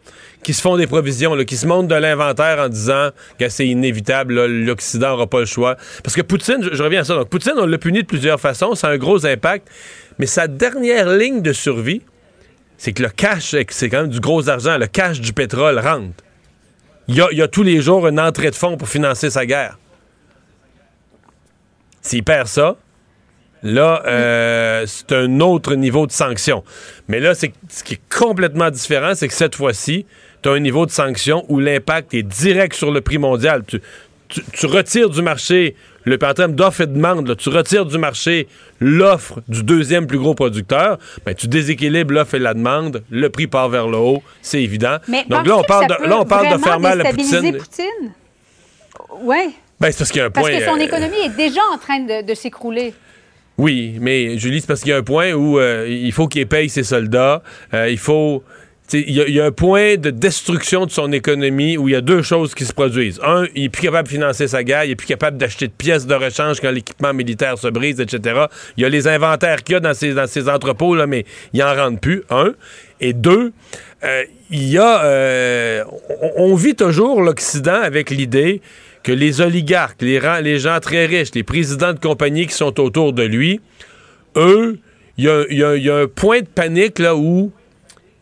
qui 0.43 0.53
se 0.53 0.61
font 0.61 0.77
des 0.77 0.87
provisions, 0.87 1.35
qui 1.45 1.55
se 1.55 1.67
montent 1.67 1.87
de 1.87 1.95
l'inventaire 1.95 2.59
en 2.59 2.69
disant 2.69 3.09
que 3.39 3.49
c'est 3.49 3.67
inévitable, 3.67 4.45
l'Occident 4.45 5.09
n'aura 5.09 5.27
pas 5.27 5.39
le 5.39 5.45
choix. 5.45 5.75
Parce 6.03 6.15
que 6.15 6.21
Poutine, 6.21 6.57
je, 6.61 6.75
je, 6.75 6.83
reviens 6.83 7.01
à 7.01 7.03
ça, 7.03 7.15
donc 7.15 7.29
Poutine, 7.29 7.53
on 7.57 7.65
l'a 7.65 7.77
puni 7.77 8.01
de 8.01 8.07
plusieurs 8.07 8.39
façons, 8.39 8.75
ça 8.75 8.87
a 8.87 8.91
un 8.91 8.97
gros 8.97 9.25
impact, 9.25 9.67
mais 10.21 10.27
sa 10.27 10.47
dernière 10.47 11.09
ligne 11.09 11.41
de 11.41 11.51
survie, 11.51 12.03
c'est 12.77 12.93
que 12.93 13.01
le 13.01 13.09
cash, 13.09 13.55
c'est 13.69 13.89
quand 13.89 14.01
même 14.01 14.11
du 14.11 14.19
gros 14.19 14.49
argent, 14.49 14.77
le 14.77 14.85
cash 14.85 15.19
du 15.19 15.33
pétrole 15.33 15.79
rentre. 15.79 16.23
Il 17.07 17.15
y 17.15 17.41
a, 17.41 17.47
tous 17.47 17.63
les 17.63 17.81
jours 17.81 18.07
une 18.07 18.19
entrée 18.19 18.51
de 18.51 18.55
fonds 18.55 18.77
pour 18.77 18.87
financer 18.87 19.31
sa 19.31 19.47
guerre. 19.47 19.79
S'il 22.03 22.23
perd 22.23 22.45
ça, 22.45 22.75
là, 23.63 24.03
euh, 24.05 24.85
c'est 24.85 25.11
un 25.11 25.39
autre 25.39 25.73
niveau 25.73 26.05
de 26.05 26.11
sanction. 26.11 26.63
Mais 27.07 27.19
là, 27.19 27.33
c'est 27.33 27.51
ce 27.67 27.83
qui 27.83 27.95
est 27.95 28.01
complètement 28.15 28.69
différent, 28.69 29.15
c'est 29.15 29.27
que 29.27 29.33
cette 29.33 29.55
fois-ci, 29.55 30.05
tu 30.43 30.49
as 30.49 30.51
un 30.51 30.59
niveau 30.59 30.85
de 30.85 30.91
sanction 30.91 31.45
où 31.49 31.59
l'impact 31.59 32.13
est 32.13 32.21
direct 32.21 32.75
sur 32.75 32.91
le 32.91 33.01
prix 33.01 33.17
mondial. 33.17 33.63
Tu 34.27 34.65
retires 34.67 35.09
du 35.09 35.23
marché, 35.23 35.75
le 36.05 36.17
en 36.23 36.33
termes 36.33 36.53
d'offre 36.53 36.81
et 36.81 36.87
de 36.87 36.93
demande, 36.93 37.27
là, 37.27 37.35
tu 37.35 37.49
retires 37.49 37.85
du 37.85 37.97
marché 37.97 38.47
l'offre 38.79 39.39
du 39.47 39.63
deuxième 39.63 40.07
plus 40.07 40.17
gros 40.17 40.33
producteur, 40.33 40.97
ben, 41.25 41.33
tu 41.35 41.47
déséquilibres 41.47 42.13
l'offre 42.13 42.35
et 42.35 42.39
la 42.39 42.53
demande, 42.53 43.03
le 43.09 43.29
prix 43.29 43.47
part 43.47 43.69
vers 43.69 43.87
le 43.87 43.97
haut, 43.97 44.23
c'est 44.41 44.61
évident. 44.61 44.97
Mais 45.07 45.25
Donc 45.29 45.45
là, 45.45 45.57
on 45.57 45.63
parle, 45.63 45.87
de, 45.87 46.07
là, 46.07 46.19
on 46.19 46.25
parle 46.25 46.53
de 46.57 46.63
faire 46.63 46.79
mal 46.79 47.01
à 47.01 47.11
Poutine. 47.11 47.57
Poutine? 47.57 48.11
Oui, 49.23 49.55
Ben, 49.79 49.91
c'est 49.91 49.97
parce 49.99 50.11
qu'il 50.11 50.19
y 50.19 50.23
a 50.23 50.25
un 50.27 50.31
parce 50.31 50.47
point. 50.47 50.57
que 50.59 50.65
son 50.65 50.75
euh, 50.77 50.79
économie 50.79 51.17
est 51.25 51.35
déjà 51.35 51.61
en 51.73 51.77
train 51.77 51.99
de, 51.99 52.25
de 52.25 52.33
s'écrouler. 52.33 52.93
Oui, 53.57 53.97
mais 53.99 54.37
Julie, 54.37 54.61
c'est 54.61 54.67
parce 54.67 54.79
qu'il 54.81 54.89
y 54.89 54.93
a 54.93 54.97
un 54.97 55.03
point 55.03 55.33
où 55.33 55.59
euh, 55.59 55.85
il 55.87 56.11
faut 56.11 56.27
qu'il 56.27 56.47
paye 56.47 56.69
ses 56.69 56.83
soldats. 56.83 57.43
Euh, 57.73 57.89
il 57.89 57.97
faut. 57.97 58.43
Il 58.93 59.11
y, 59.11 59.39
a- 59.39 59.45
un 59.45 59.51
point 59.51 59.95
de 59.95 60.09
destruction 60.09 60.85
de 60.85 60.91
son 60.91 61.11
économie 61.11 61.77
où 61.77 61.87
il 61.87 61.93
y 61.93 61.95
a 61.95 62.01
deux 62.01 62.21
choses 62.21 62.53
qui 62.53 62.65
se 62.65 62.73
produisent. 62.73 63.19
Un, 63.23 63.45
il 63.55 63.65
est 63.65 63.69
plus 63.69 63.81
capable 63.83 64.07
de 64.07 64.13
financer 64.13 64.47
sa 64.47 64.63
guerre, 64.63 64.83
il 64.83 64.91
est 64.91 64.95
plus 64.95 65.07
capable 65.07 65.37
d'acheter 65.37 65.67
de 65.67 65.73
pièces 65.73 66.05
de 66.05 66.13
rechange 66.13 66.59
quand 66.59 66.71
l'équipement 66.71 67.13
militaire 67.13 67.57
se 67.57 67.67
brise, 67.67 67.99
etc. 67.99 68.45
Il 68.77 68.83
y 68.83 68.85
a 68.85 68.89
les 68.89 69.07
inventaires 69.07 69.63
qu'il 69.63 69.73
y 69.73 69.75
a 69.77 69.79
dans 69.79 69.93
ses, 69.93 70.13
dans 70.13 70.53
entrepôts, 70.53 70.95
là, 70.95 71.07
mais 71.07 71.25
il 71.53 71.63
en 71.63 71.73
rentre 71.73 71.99
plus. 71.99 72.23
Un. 72.29 72.53
Et 72.99 73.13
deux, 73.13 73.51
euh, 74.03 74.23
il 74.49 74.67
y 74.69 74.77
a. 74.77 75.03
euh, 75.03 75.83
on, 76.37 76.55
vit 76.55 76.75
toujours 76.75 77.21
l'Occident 77.21 77.81
avec 77.81 78.09
l'idée 78.09 78.61
que 79.03 79.11
les 79.11 79.41
oligarques, 79.41 80.01
les, 80.01 80.19
les 80.43 80.59
gens 80.59 80.79
très 80.79 81.05
riches, 81.05 81.33
les 81.33 81.43
présidents 81.43 81.93
de 81.93 81.99
compagnies 81.99 82.45
qui 82.45 82.53
sont 82.53 82.79
autour 82.79 83.13
de 83.13 83.23
lui, 83.23 83.59
eux, 84.35 84.77
il 85.17 85.25
y 85.25 85.55
y 85.55 85.89
a 85.89 85.95
un 85.95 86.07
point 86.07 86.41
de 86.41 86.47
panique 86.47 86.99
là 86.99 87.15
où 87.15 87.51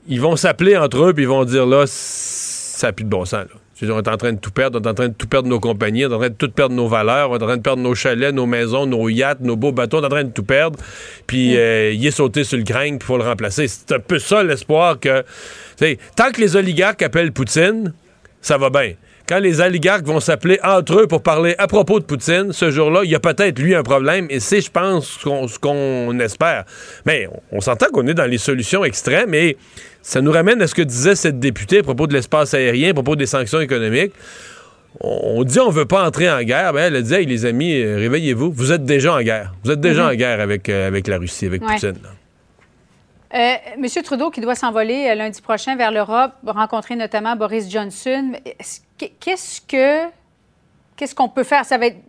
ils 0.09 0.19
vont 0.19 0.35
s'appeler 0.35 0.75
entre 0.75 1.05
eux 1.05 1.13
puis 1.13 1.23
ils 1.23 1.29
vont 1.29 1.45
dire 1.45 1.65
là, 1.65 1.85
ça 1.87 2.87
n'a 2.87 2.93
plus 2.93 3.05
de 3.05 3.09
bon 3.09 3.23
sens. 3.23 3.45
Là. 3.45 3.55
On 3.81 3.97
est 3.97 4.09
en 4.09 4.17
train 4.17 4.33
de 4.33 4.39
tout 4.39 4.51
perdre, 4.51 4.77
on 4.77 4.83
est 4.83 4.89
en 4.89 4.93
train 4.93 5.07
de 5.07 5.13
tout 5.13 5.27
perdre 5.27 5.47
nos 5.47 5.61
compagnies, 5.61 6.05
on 6.05 6.09
est 6.09 6.13
en 6.13 6.17
train 6.17 6.29
de 6.29 6.33
tout 6.33 6.49
perdre 6.49 6.75
nos 6.75 6.89
valeurs, 6.89 7.31
on 7.31 7.37
est 7.37 7.43
en 7.43 7.47
train 7.47 7.55
de 7.55 7.61
perdre 7.61 7.81
nos 7.81 7.95
chalets, 7.95 8.33
nos 8.33 8.45
maisons, 8.45 8.85
nos 8.85 9.07
yachts, 9.07 9.39
nos 9.39 9.55
beaux 9.55 9.71
bateaux, 9.71 9.99
on 9.99 10.01
est 10.01 10.05
en 10.05 10.09
train 10.09 10.23
de 10.25 10.31
tout 10.31 10.43
perdre. 10.43 10.77
Puis 11.27 11.55
euh, 11.55 11.93
il 11.93 12.05
est 12.05 12.11
sauté 12.11 12.43
sur 12.43 12.57
le 12.57 12.65
crâne, 12.65 12.97
puis 12.97 12.99
il 13.01 13.05
faut 13.05 13.17
le 13.17 13.23
remplacer. 13.23 13.69
C'est 13.69 13.93
un 13.93 13.99
peu 13.99 14.19
ça 14.19 14.43
l'espoir 14.43 14.99
que. 14.99 15.21
tu 15.21 15.25
sais, 15.77 15.99
Tant 16.15 16.31
que 16.31 16.41
les 16.41 16.57
oligarques 16.57 17.01
appellent 17.01 17.31
Poutine, 17.31 17.93
ça 18.41 18.57
va 18.57 18.69
bien. 18.69 18.95
Quand 19.29 19.37
les 19.37 19.61
oligarques 19.61 20.07
vont 20.07 20.19
s'appeler 20.19 20.59
entre 20.63 21.01
eux 21.01 21.07
pour 21.07 21.21
parler 21.21 21.53
à 21.59 21.67
propos 21.67 21.99
de 21.99 22.03
Poutine, 22.03 22.51
ce 22.51 22.71
jour-là, 22.71 23.01
il 23.03 23.11
y 23.11 23.15
a 23.15 23.19
peut-être 23.19 23.59
lui 23.59 23.75
un 23.75 23.83
problème, 23.83 24.25
et 24.31 24.39
c'est, 24.39 24.59
je 24.59 24.71
pense, 24.71 25.19
ce 25.19 25.59
qu'on, 25.59 26.19
espère. 26.19 26.65
Mais 27.05 27.27
on, 27.51 27.57
on 27.57 27.61
s'entend 27.61 27.85
qu'on 27.93 28.07
est 28.07 28.15
dans 28.15 28.25
les 28.25 28.39
solutions 28.39 28.83
extrêmes, 28.83 29.35
et 29.35 29.55
ça 30.01 30.21
nous 30.21 30.31
ramène 30.31 30.59
à 30.63 30.65
ce 30.65 30.73
que 30.73 30.81
disait 30.81 31.13
cette 31.13 31.39
députée 31.39 31.77
à 31.77 31.83
propos 31.83 32.07
de 32.07 32.13
l'espace 32.13 32.55
aérien, 32.55 32.89
à 32.89 32.93
propos 32.95 33.15
des 33.15 33.27
sanctions 33.27 33.59
économiques. 33.59 34.13
On, 34.99 35.43
dit 35.43 35.59
on 35.59 35.69
veut 35.69 35.85
pas 35.85 36.07
entrer 36.07 36.31
en 36.31 36.41
guerre, 36.41 36.73
ben 36.73 36.87
elle 36.87 36.95
a 36.95 37.01
dit 37.03 37.13
Hey, 37.13 37.27
les 37.27 37.45
amis, 37.45 37.79
euh, 37.79 37.97
réveillez-vous, 37.97 38.51
vous 38.51 38.71
êtes 38.71 38.83
déjà 38.83 39.13
en 39.13 39.21
guerre. 39.21 39.53
Vous 39.63 39.69
êtes 39.69 39.79
déjà 39.79 40.07
en 40.07 40.15
guerre 40.15 40.41
avec, 40.41 40.67
euh, 40.67 40.87
avec 40.87 41.07
la 41.07 41.19
Russie, 41.19 41.45
avec 41.45 41.61
Ouais. 41.61 41.75
Poutine. 41.75 41.99
Euh, 43.35 43.53
Monsieur 43.77 44.01
Trudeau, 44.01 44.31
qui 44.31 44.41
doit 44.41 44.55
s'envoler 44.55 45.07
euh, 45.07 45.15
lundi 45.15 45.39
prochain 45.41 45.75
vers 45.75 45.91
l'Europe, 45.91 46.31
rencontrer 46.47 46.95
notamment 46.95 47.35
Boris 47.35 47.69
Johnson, 47.69 48.31
est-ce 48.43 48.79
qu'est-ce 49.19 49.61
que 49.61 50.09
qu'est-ce 50.95 51.15
qu'on 51.15 51.29
peut 51.29 51.43
faire? 51.43 51.65
Ça 51.65 51.77
va 51.77 51.87
être 51.87 51.99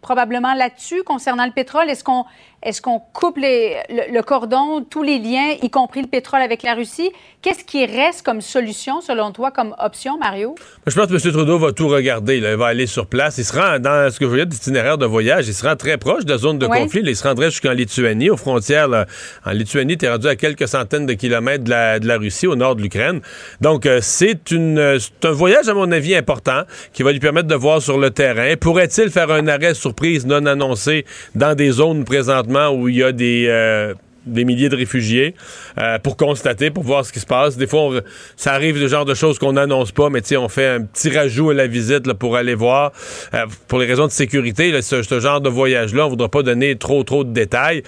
probablement 0.00 0.54
là-dessus 0.54 1.02
concernant 1.02 1.46
le 1.46 1.52
pétrole. 1.52 1.88
Est-ce 1.88 2.04
qu'on 2.04 2.24
est-ce 2.64 2.80
qu'on 2.82 3.00
coupe 3.12 3.36
les- 3.36 3.76
le, 3.90 4.12
le 4.14 4.22
cordon, 4.22 4.84
tous 4.88 5.02
les 5.02 5.18
liens, 5.18 5.50
y 5.62 5.70
compris 5.70 6.00
le 6.02 6.08
pétrole 6.08 6.40
avec 6.40 6.62
la 6.62 6.74
Russie? 6.74 7.10
Qu'est-ce 7.42 7.62
qui 7.64 7.84
reste 7.84 8.22
comme 8.22 8.40
solution, 8.40 9.00
selon 9.02 9.30
toi, 9.32 9.50
comme 9.50 9.74
option, 9.78 10.16
Mario? 10.18 10.54
Je 10.86 10.94
pense 10.94 11.06
que 11.08 11.12
M. 11.14 11.32
Trudeau 11.32 11.58
va 11.58 11.72
tout 11.72 11.88
regarder. 11.88 12.40
là. 12.40 12.52
Il 12.52 12.56
va 12.56 12.66
aller 12.68 12.86
sur 12.86 13.06
place. 13.06 13.36
Il 13.38 13.44
se 13.44 13.52
rend 13.54 13.78
dans 13.78 14.10
ce 14.10 14.18
que 14.18 14.24
je 14.24 14.30
voyais 14.30 14.46
d'itinéraire 14.46 14.96
de 14.96 15.04
voyage. 15.06 15.46
Il 15.46 15.52
se 15.54 15.66
rend 15.66 15.76
très 15.76 15.98
proche 15.98 16.24
de 16.24 16.30
la 16.32 16.38
zone 16.38 16.58
de 16.58 16.66
Oui. 16.66 16.78
conflit. 16.78 17.02
Là, 17.02 17.10
il 17.10 17.16
se 17.16 17.22
rendrait 17.28 17.50
jusqu'en 17.50 17.72
Lituanie, 17.72 18.30
aux 18.30 18.36
frontières. 18.38 18.88
là. 18.88 19.04
En 19.44 19.50
Lituanie, 19.52 19.98
tu 19.98 20.06
es 20.06 20.10
rendu 20.10 20.26
à 20.26 20.36
quelques 20.36 20.66
centaines 20.66 21.04
de 21.04 21.12
kilomètres 21.12 21.64
de 21.64 21.70
la, 21.70 21.98
de 21.98 22.08
la 22.08 22.16
Russie, 22.16 22.46
au 22.46 22.56
nord 22.56 22.76
de 22.76 22.82
l'Ukraine. 22.82 23.20
Donc, 23.60 23.84
euh, 23.84 23.98
c'est 24.00 24.50
une, 24.50 24.78
euh, 24.78 24.98
c'est 24.98 25.28
un 25.28 25.32
voyage, 25.32 25.68
à 25.68 25.74
mon 25.74 25.92
avis, 25.92 26.14
important 26.14 26.62
qui 26.94 27.02
va 27.02 27.12
lui 27.12 27.20
permettre 27.20 27.48
de 27.48 27.54
voir 27.54 27.82
sur 27.82 27.98
le 27.98 28.10
terrain. 28.10 28.54
Pourrait-il 28.58 29.10
faire 29.10 29.30
un 29.30 29.46
arrêt 29.48 29.74
surprise 29.74 30.24
non 30.26 30.46
annoncé 30.46 31.04
dans 31.34 31.54
des 31.54 31.70
zones 31.72 32.04
présentement 32.04 32.53
où 32.70 32.88
il 32.88 32.96
y 32.96 33.02
a 33.02 33.12
des... 33.12 33.46
euh, 33.48 33.94
des 34.26 34.46
milliers 34.46 34.70
de 34.70 34.76
réfugiés 34.76 35.34
euh, 35.76 35.98
pour 35.98 36.16
constater, 36.16 36.70
pour 36.70 36.82
voir 36.82 37.04
ce 37.04 37.12
qui 37.12 37.20
se 37.20 37.26
passe. 37.26 37.58
Des 37.58 37.66
fois, 37.66 38.00
ça 38.38 38.54
arrive 38.54 38.80
le 38.80 38.88
genre 38.88 39.04
de 39.04 39.12
choses 39.12 39.38
qu'on 39.38 39.52
n'annonce 39.52 39.92
pas, 39.92 40.08
mais 40.08 40.22
on 40.38 40.48
fait 40.48 40.66
un 40.66 40.80
petit 40.80 41.10
rajout 41.10 41.50
à 41.50 41.54
la 41.54 41.66
visite 41.66 42.10
pour 42.14 42.34
aller 42.34 42.54
voir. 42.54 42.92
Euh, 43.34 43.44
pour 43.68 43.78
les 43.78 43.84
raisons 43.84 44.06
de 44.06 44.12
sécurité, 44.12 44.80
ce, 44.80 45.20
genre 45.20 45.42
de 45.42 45.50
voyage-là, 45.50 46.04
on 46.04 46.06
ne 46.06 46.10
voudra 46.12 46.30
pas 46.30 46.42
donner 46.42 46.76
trop, 46.76 47.04
trop 47.04 47.22
de 47.22 47.34
détails. 47.34 47.82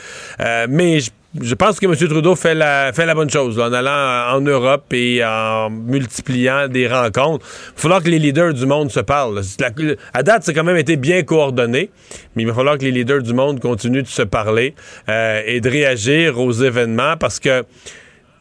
Mais 0.69 1.01
je, 1.01 1.11
je 1.41 1.55
pense 1.55 1.81
que 1.81 1.87
M. 1.87 1.95
Trudeau 1.95 2.35
fait 2.35 2.55
la, 2.55 2.93
fait 2.93 3.07
la 3.07 3.15
bonne 3.15 3.31
chose 3.31 3.59
en 3.59 3.73
allant 3.73 4.37
en 4.37 4.41
Europe 4.41 4.93
et 4.93 5.25
en 5.25 5.71
multipliant 5.71 6.69
des 6.69 6.89
rencontres. 6.89 7.47
Il 7.69 7.77
va 7.77 7.83
falloir 7.83 8.03
que 8.03 8.09
les 8.09 8.19
leaders 8.19 8.55
du 8.55 8.67
monde 8.67 8.91
se 8.91 9.01
parlent. 9.01 9.43
C'est 9.43 9.63
à 10.15 10.23
date, 10.23 10.49
a 10.49 10.53
quand 10.53 10.65
même 10.65 10.77
été 10.77 10.97
bien 10.97 11.23
coordonné, 11.23 11.91
mais 12.35 12.43
il 12.43 12.47
va 12.47 12.55
falloir 12.55 12.79
que 12.79 12.85
les 12.85 12.93
leaders 12.93 13.23
du 13.23 13.35
monde 13.35 13.61
continuent 13.61 14.03
de 14.03 14.09
se 14.09 14.23
parler 14.23 14.75
euh, 15.09 15.43
et 15.47 15.61
de 15.61 15.69
réagir 15.69 16.39
aux 16.41 16.53
événements 16.53 17.17
parce 17.17 17.41
que 17.41 17.65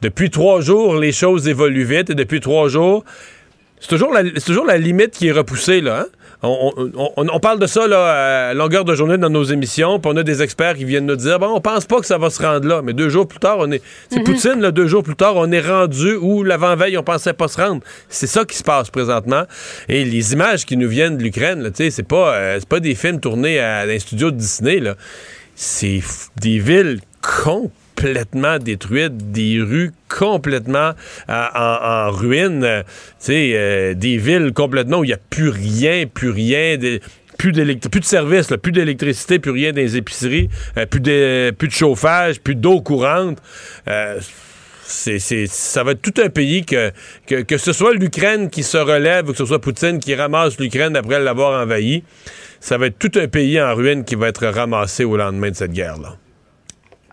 depuis 0.01 0.29
trois 0.29 0.61
jours, 0.61 0.95
les 0.97 1.11
choses 1.11 1.47
évoluent 1.47 1.85
vite 1.85 2.09
et 2.09 2.15
depuis 2.15 2.39
trois 2.39 2.67
jours, 2.67 3.03
c'est 3.79 3.89
toujours 3.89 4.13
la, 4.13 4.23
c'est 4.35 4.45
toujours 4.45 4.65
la 4.65 4.77
limite 4.77 5.11
qui 5.11 5.27
est 5.27 5.31
repoussée, 5.31 5.81
là. 5.81 6.01
hein? 6.01 6.05
On, 6.43 6.71
on- 6.77 7.11
on- 7.17 7.27
on 7.33 7.39
parle 7.39 7.59
de 7.59 7.65
ça 7.67 7.87
là, 7.87 8.49
à 8.49 8.53
longueur 8.53 8.85
de 8.85 8.93
journée 8.93 9.17
dans 9.17 9.29
nos 9.29 9.43
émissions, 9.43 9.99
puis 9.99 10.11
on 10.13 10.17
a 10.17 10.23
des 10.23 10.41
experts 10.41 10.75
qui 10.75 10.85
viennent 10.85 11.05
nous 11.05 11.15
dire 11.15 11.39
bon, 11.39 11.47
on 11.55 11.61
pense 11.61 11.85
pas 11.85 11.99
que 11.99 12.05
ça 12.05 12.17
va 12.17 12.29
se 12.29 12.41
rendre 12.41 12.67
là, 12.67 12.81
mais 12.83 12.93
deux 12.93 13.09
jours 13.09 13.27
plus 13.27 13.39
tard, 13.39 13.57
on 13.59 13.71
est. 13.71 13.81
C'est 14.11 14.21
Poutine, 14.23 14.59
là, 14.61 14.71
deux 14.71 14.87
jours 14.87 15.03
plus 15.03 15.15
tard, 15.15 15.35
on 15.37 15.51
est 15.51 15.61
rendu 15.61 16.15
où 16.15 16.43
l'avant-veille, 16.43 16.97
on 16.97 17.03
pensait 17.03 17.33
pas 17.33 17.47
se 17.47 17.59
rendre. 17.61 17.81
C'est 18.09 18.27
ça 18.27 18.45
qui 18.45 18.57
se 18.57 18.63
passe 18.63 18.89
présentement. 18.89 19.43
Et 19.89 20.03
les 20.05 20.33
images 20.33 20.65
qui 20.65 20.77
nous 20.77 20.89
viennent 20.89 21.17
de 21.17 21.23
l'Ukraine, 21.23 21.61
là, 21.61 21.69
tu 21.71 21.77
sais, 21.77 21.89
c'est 21.91 22.03
pas, 22.07 22.35
euh, 22.35 22.59
pas 22.67 22.79
des 22.79 22.95
films 22.95 23.19
tournés 23.19 23.59
à, 23.59 23.85
dans 23.85 23.91
les 23.91 23.99
studios 23.99 24.31
de 24.31 24.37
Disney, 24.37 24.79
là. 24.79 24.95
C'est 25.55 26.01
des 26.41 26.59
villes 26.59 26.99
complètement 27.21 27.71
détruites, 28.59 29.31
des 29.31 29.61
rues 29.61 29.91
complètement 30.09 30.91
euh, 31.29 31.45
en, 31.55 32.07
en 32.07 32.11
ruine, 32.11 32.63
euh, 32.63 32.83
euh, 33.29 33.93
des 33.93 34.17
villes 34.17 34.51
complètement 34.53 34.99
où 34.99 35.03
il 35.03 35.07
n'y 35.07 35.13
a 35.13 35.19
plus 35.29 35.49
rien, 35.49 36.05
plus 36.11 36.29
rien, 36.29 36.77
plus, 37.37 37.51
de 37.51 37.77
services, 38.03 38.47
plus 38.61 38.71
d'électricité, 38.71 39.39
plus 39.39 39.51
rien 39.51 39.71
dans 39.71 39.81
les 39.81 39.97
épiceries, 39.97 40.49
plus, 40.89 41.01
de, 41.01 41.53
chauffage, 41.69 42.39
plus 42.39 42.55
d'eau 42.55 42.81
courante. 42.81 43.39
Ça 44.87 45.83
va 45.83 45.91
être 45.91 46.01
tout 46.01 46.21
un 46.21 46.29
pays 46.29 46.63
que, 46.63 46.91
que, 47.25 47.41
que 47.41 47.57
ce 47.57 47.73
soit 47.73 47.93
l'Ukraine 47.93 48.49
qui 48.49 48.61
se 48.61 48.77
relève 48.77 49.27
ou 49.27 49.31
que 49.31 49.37
ce 49.37 49.45
soit 49.45 49.59
Poutine 49.59 49.99
qui 49.99 50.13
ramasse 50.13 50.59
l'Ukraine 50.59 50.95
après 50.95 51.19
l'avoir 51.19 51.61
envahie. 51.61 52.03
Ça 52.59 52.77
va 52.77 52.87
être 52.87 52.99
tout 52.99 53.11
un 53.15 53.27
pays 53.27 53.59
en 53.59 53.73
ruine 53.75 54.05
qui 54.05 54.15
va 54.15 54.27
être 54.27 54.45
ramassé 54.47 55.03
au 55.03 55.17
lendemain 55.17 55.49
de 55.49 55.55
cette 55.55 55.73
guerre-là. 55.73 56.17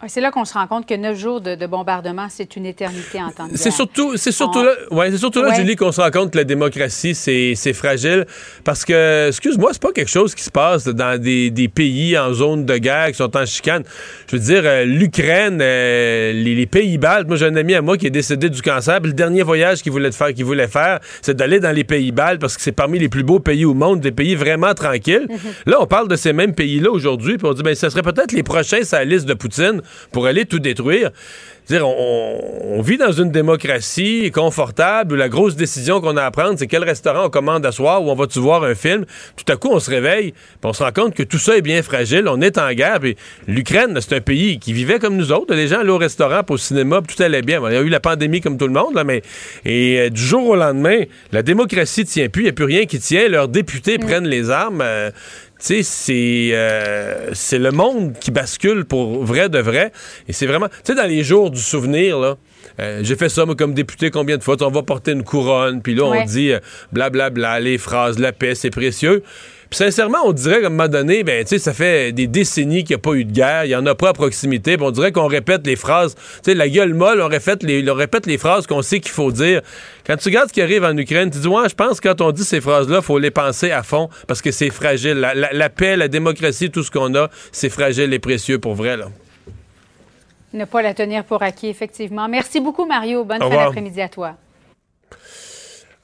C'est 0.08 0.20
là 0.20 0.30
qu'on 0.32 0.44
se 0.44 0.54
rend 0.54 0.66
compte 0.66 0.86
que 0.86 0.94
neuf 0.94 1.16
jours 1.18 1.40
de, 1.40 1.54
de 1.54 1.66
bombardement, 1.66 2.26
c'est 2.28 2.56
une 2.56 2.66
éternité 2.66 3.22
en 3.22 3.30
temps 3.30 3.46
de 3.46 3.56
C'est 3.56 3.70
surtout, 3.70 4.16
c'est 4.16 4.32
surtout 4.32 4.58
On- 4.58 4.64
là, 4.64 4.72
ouais, 4.90 5.10
c'est 5.12 5.18
surtout 5.18 5.42
là, 5.42 5.50
Ouais. 5.50 5.54
Julie, 5.54 5.76
qu'on 5.76 5.92
se 5.92 6.00
rend 6.00 6.10
compte 6.10 6.32
que 6.32 6.38
la 6.38 6.44
démocratie, 6.44 7.14
c'est, 7.14 7.52
c'est 7.54 7.72
fragile. 7.72 8.26
Parce 8.64 8.84
que, 8.84 9.28
excuse-moi, 9.28 9.70
c'est 9.72 9.80
pas 9.82 9.92
quelque 9.92 10.10
chose 10.10 10.34
qui 10.34 10.42
se 10.42 10.50
passe 10.50 10.86
dans 10.86 11.20
des, 11.20 11.50
des 11.50 11.68
pays 11.68 12.18
en 12.18 12.32
zone 12.32 12.64
de 12.66 12.76
guerre 12.78 13.08
qui 13.08 13.14
sont 13.14 13.36
en 13.36 13.46
chicane. 13.46 13.84
Je 14.30 14.36
veux 14.36 14.42
dire, 14.42 14.62
euh, 14.64 14.84
l'Ukraine, 14.84 15.60
euh, 15.62 16.32
les, 16.32 16.54
les 16.56 16.66
pays 16.66 16.98
baltes. 16.98 17.28
Moi, 17.28 17.36
j'ai 17.36 17.46
un 17.46 17.54
ami 17.56 17.74
à 17.74 17.80
moi 17.82 17.96
qui 17.96 18.06
est 18.06 18.10
décédé 18.10 18.50
du 18.50 18.60
cancer. 18.60 18.98
Puis 19.00 19.08
le 19.10 19.16
dernier 19.16 19.42
voyage 19.42 19.82
qu'il 19.82 19.92
voulait 19.92 20.10
faire, 20.12 20.34
qu'il 20.34 20.44
voulait 20.44 20.66
faire, 20.68 20.98
c'est 21.20 21.36
d'aller 21.36 21.60
dans 21.60 21.70
les 21.74 21.84
pays 21.84 22.10
baltes 22.12 22.40
parce 22.40 22.56
que 22.56 22.62
c'est 22.62 22.72
parmi 22.72 22.98
les 22.98 23.08
plus 23.08 23.22
beaux 23.22 23.38
pays 23.40 23.64
au 23.64 23.74
monde, 23.74 24.00
des 24.00 24.10
pays 24.12 24.34
vraiment 24.34 24.74
tranquilles. 24.74 25.28
Là, 25.66 25.76
on 25.80 25.86
parle 25.86 26.08
de 26.08 26.16
ces 26.16 26.32
mêmes 26.32 26.54
pays-là 26.54 26.90
aujourd'hui, 26.90 27.38
puis 27.38 27.46
on 27.46 27.52
dit, 27.54 27.62
ben, 27.62 27.74
ce 27.74 27.88
serait 27.88 28.02
peut-être 28.02 28.32
les 28.32 28.42
prochains 28.42 28.82
sur 28.82 28.96
la 28.98 29.04
liste 29.04 29.26
de 29.26 29.34
Poutine 29.34 29.80
pour 30.10 30.26
aller 30.26 30.44
tout 30.44 30.58
détruire. 30.58 31.10
dire, 31.68 31.86
on, 31.86 32.80
vit 32.82 32.98
dans 32.98 33.12
une 33.12 33.30
démocratie 33.30 34.30
confortable 34.32 35.14
où 35.14 35.16
la 35.16 35.28
grosse 35.28 35.54
décision 35.54 36.00
qu'on 36.00 36.16
a 36.16 36.24
à 36.24 36.30
prendre, 36.30 36.58
c'est 36.58 36.66
quel 36.66 36.82
restaurant 36.82 37.26
on 37.26 37.30
commande 37.30 37.64
à 37.64 37.72
soir 37.72 38.02
ou 38.02 38.10
on 38.10 38.14
va-tu 38.14 38.40
voir 38.40 38.64
un 38.64 38.74
film. 38.74 39.04
Tout 39.36 39.50
à 39.52 39.56
coup, 39.56 39.68
on 39.70 39.78
se 39.78 39.88
réveille, 39.88 40.32
puis 40.32 40.64
on 40.64 40.72
se 40.72 40.82
rend 40.82 40.92
compte 40.92 41.14
que 41.14 41.22
tout 41.22 41.38
ça 41.38 41.56
est 41.56 41.62
bien 41.62 41.82
fragile. 41.82 42.24
On 42.28 42.40
est 42.40 42.58
en 42.58 42.72
guerre. 42.72 42.98
Puis 43.00 43.16
l'Ukraine, 43.46 43.96
c'est 44.00 44.16
un 44.16 44.20
pays 44.20 44.58
qui 44.58 44.72
vivait 44.72 44.98
comme 44.98 45.16
nous 45.16 45.32
autres. 45.32 45.54
Les 45.54 45.68
gens 45.68 45.80
allaient 45.80 45.90
au 45.90 45.98
restaurant, 45.98 46.42
puis 46.42 46.54
au 46.54 46.58
cinéma, 46.58 47.00
puis 47.02 47.16
tout 47.16 47.22
allait 47.22 47.42
bien. 47.42 47.60
il 47.68 47.74
y 47.74 47.76
a 47.76 47.80
eu 47.80 47.88
la 47.88 48.00
pandémie 48.00 48.40
comme 48.40 48.58
tout 48.58 48.66
le 48.66 48.72
monde, 48.72 48.94
là, 48.94 49.04
mais 49.04 49.22
et, 49.64 50.00
euh, 50.00 50.10
du 50.10 50.20
jour 50.20 50.46
au 50.48 50.56
lendemain, 50.56 51.02
la 51.30 51.42
démocratie 51.42 52.04
tient 52.04 52.28
plus. 52.28 52.42
Il 52.42 52.46
n'y 52.46 52.50
a 52.50 52.54
plus 52.54 52.64
rien 52.64 52.84
qui 52.86 52.98
tient. 52.98 53.28
Leurs 53.28 53.48
députés 53.48 53.98
mm. 53.98 54.00
prennent 54.00 54.28
les 54.28 54.50
armes. 54.50 54.82
Euh, 54.82 55.10
tu 55.64 55.82
sais, 55.82 56.50
euh, 56.52 57.30
c'est 57.34 57.58
le 57.58 57.70
monde 57.70 58.14
qui 58.18 58.30
bascule 58.30 58.84
pour 58.84 59.24
vrai 59.24 59.48
de 59.48 59.58
vrai. 59.58 59.92
Et 60.28 60.32
c'est 60.32 60.46
vraiment, 60.46 60.68
tu 60.68 60.74
sais, 60.84 60.94
dans 60.94 61.08
les 61.08 61.22
jours 61.22 61.50
du 61.50 61.60
souvenir, 61.60 62.18
là, 62.18 62.36
euh, 62.80 63.00
j'ai 63.02 63.16
fait 63.16 63.28
ça, 63.28 63.44
moi, 63.46 63.54
comme 63.54 63.74
député, 63.74 64.10
combien 64.10 64.36
de 64.36 64.42
fois? 64.42 64.56
On 64.62 64.70
va 64.70 64.82
porter 64.82 65.12
une 65.12 65.24
couronne, 65.24 65.82
puis 65.82 65.94
là, 65.94 66.04
on 66.04 66.24
dit 66.24 66.52
blablabla, 66.92 67.30
bla, 67.30 67.58
bla, 67.58 67.60
les 67.60 67.78
phrases, 67.78 68.18
la 68.18 68.32
paix, 68.32 68.54
c'est 68.54 68.70
précieux. 68.70 69.22
Puis 69.72 69.78
sincèrement, 69.78 70.18
on 70.26 70.34
dirait 70.34 70.60
qu'à 70.60 70.66
un 70.66 70.68
moment 70.68 70.86
donné, 70.86 71.24
ben, 71.24 71.42
tu 71.44 71.48
sais, 71.48 71.58
ça 71.58 71.72
fait 71.72 72.12
des 72.12 72.26
décennies 72.26 72.84
qu'il 72.84 72.94
n'y 72.94 72.96
a 72.96 73.02
pas 73.02 73.14
eu 73.14 73.24
de 73.24 73.32
guerre, 73.32 73.64
il 73.64 73.68
n'y 73.68 73.74
en 73.74 73.86
a 73.86 73.94
pas 73.94 74.10
à 74.10 74.12
proximité, 74.12 74.76
puis 74.76 74.84
on 74.84 74.90
dirait 74.90 75.12
qu'on 75.12 75.28
répète 75.28 75.66
les 75.66 75.76
phrases, 75.76 76.14
tu 76.14 76.22
sais, 76.44 76.54
la 76.54 76.68
gueule 76.68 76.92
molle, 76.92 77.22
on 77.22 77.28
répète 77.28 77.62
les, 77.62 77.90
on 77.90 77.94
répète 77.94 78.26
les 78.26 78.36
phrases 78.36 78.66
qu'on 78.66 78.82
sait 78.82 79.00
qu'il 79.00 79.12
faut 79.12 79.32
dire. 79.32 79.62
Quand 80.06 80.18
tu 80.18 80.28
regardes 80.28 80.50
ce 80.50 80.52
qui 80.52 80.60
arrive 80.60 80.84
en 80.84 80.94
Ukraine, 80.94 81.30
tu 81.30 81.38
dis, 81.38 81.48
ouais, 81.48 81.70
je 81.70 81.74
pense 81.74 82.02
que 82.02 82.08
quand 82.10 82.20
on 82.20 82.32
dit 82.32 82.44
ces 82.44 82.60
phrases-là, 82.60 82.98
il 82.98 83.02
faut 83.02 83.18
les 83.18 83.30
penser 83.30 83.70
à 83.70 83.82
fond, 83.82 84.10
parce 84.28 84.42
que 84.42 84.50
c'est 84.50 84.68
fragile. 84.68 85.14
La, 85.14 85.70
paix, 85.70 85.96
la 85.96 86.08
démocratie, 86.08 86.70
tout 86.70 86.82
ce 86.82 86.90
qu'on 86.90 87.14
a, 87.14 87.30
c'est 87.50 87.70
fragile 87.70 88.12
et 88.12 88.18
précieux 88.18 88.58
pour 88.58 88.74
vrai, 88.74 88.98
là. 88.98 89.06
Ne 90.52 90.66
pas 90.66 90.82
la 90.82 90.92
tenir 90.92 91.24
pour 91.24 91.42
acquis, 91.42 91.68
effectivement. 91.68 92.28
Merci 92.28 92.60
beaucoup, 92.60 92.84
Mario. 92.84 93.24
Bonne 93.24 93.40
fin 93.40 93.48
d'après-midi 93.48 94.02
à 94.02 94.10
toi. 94.10 94.34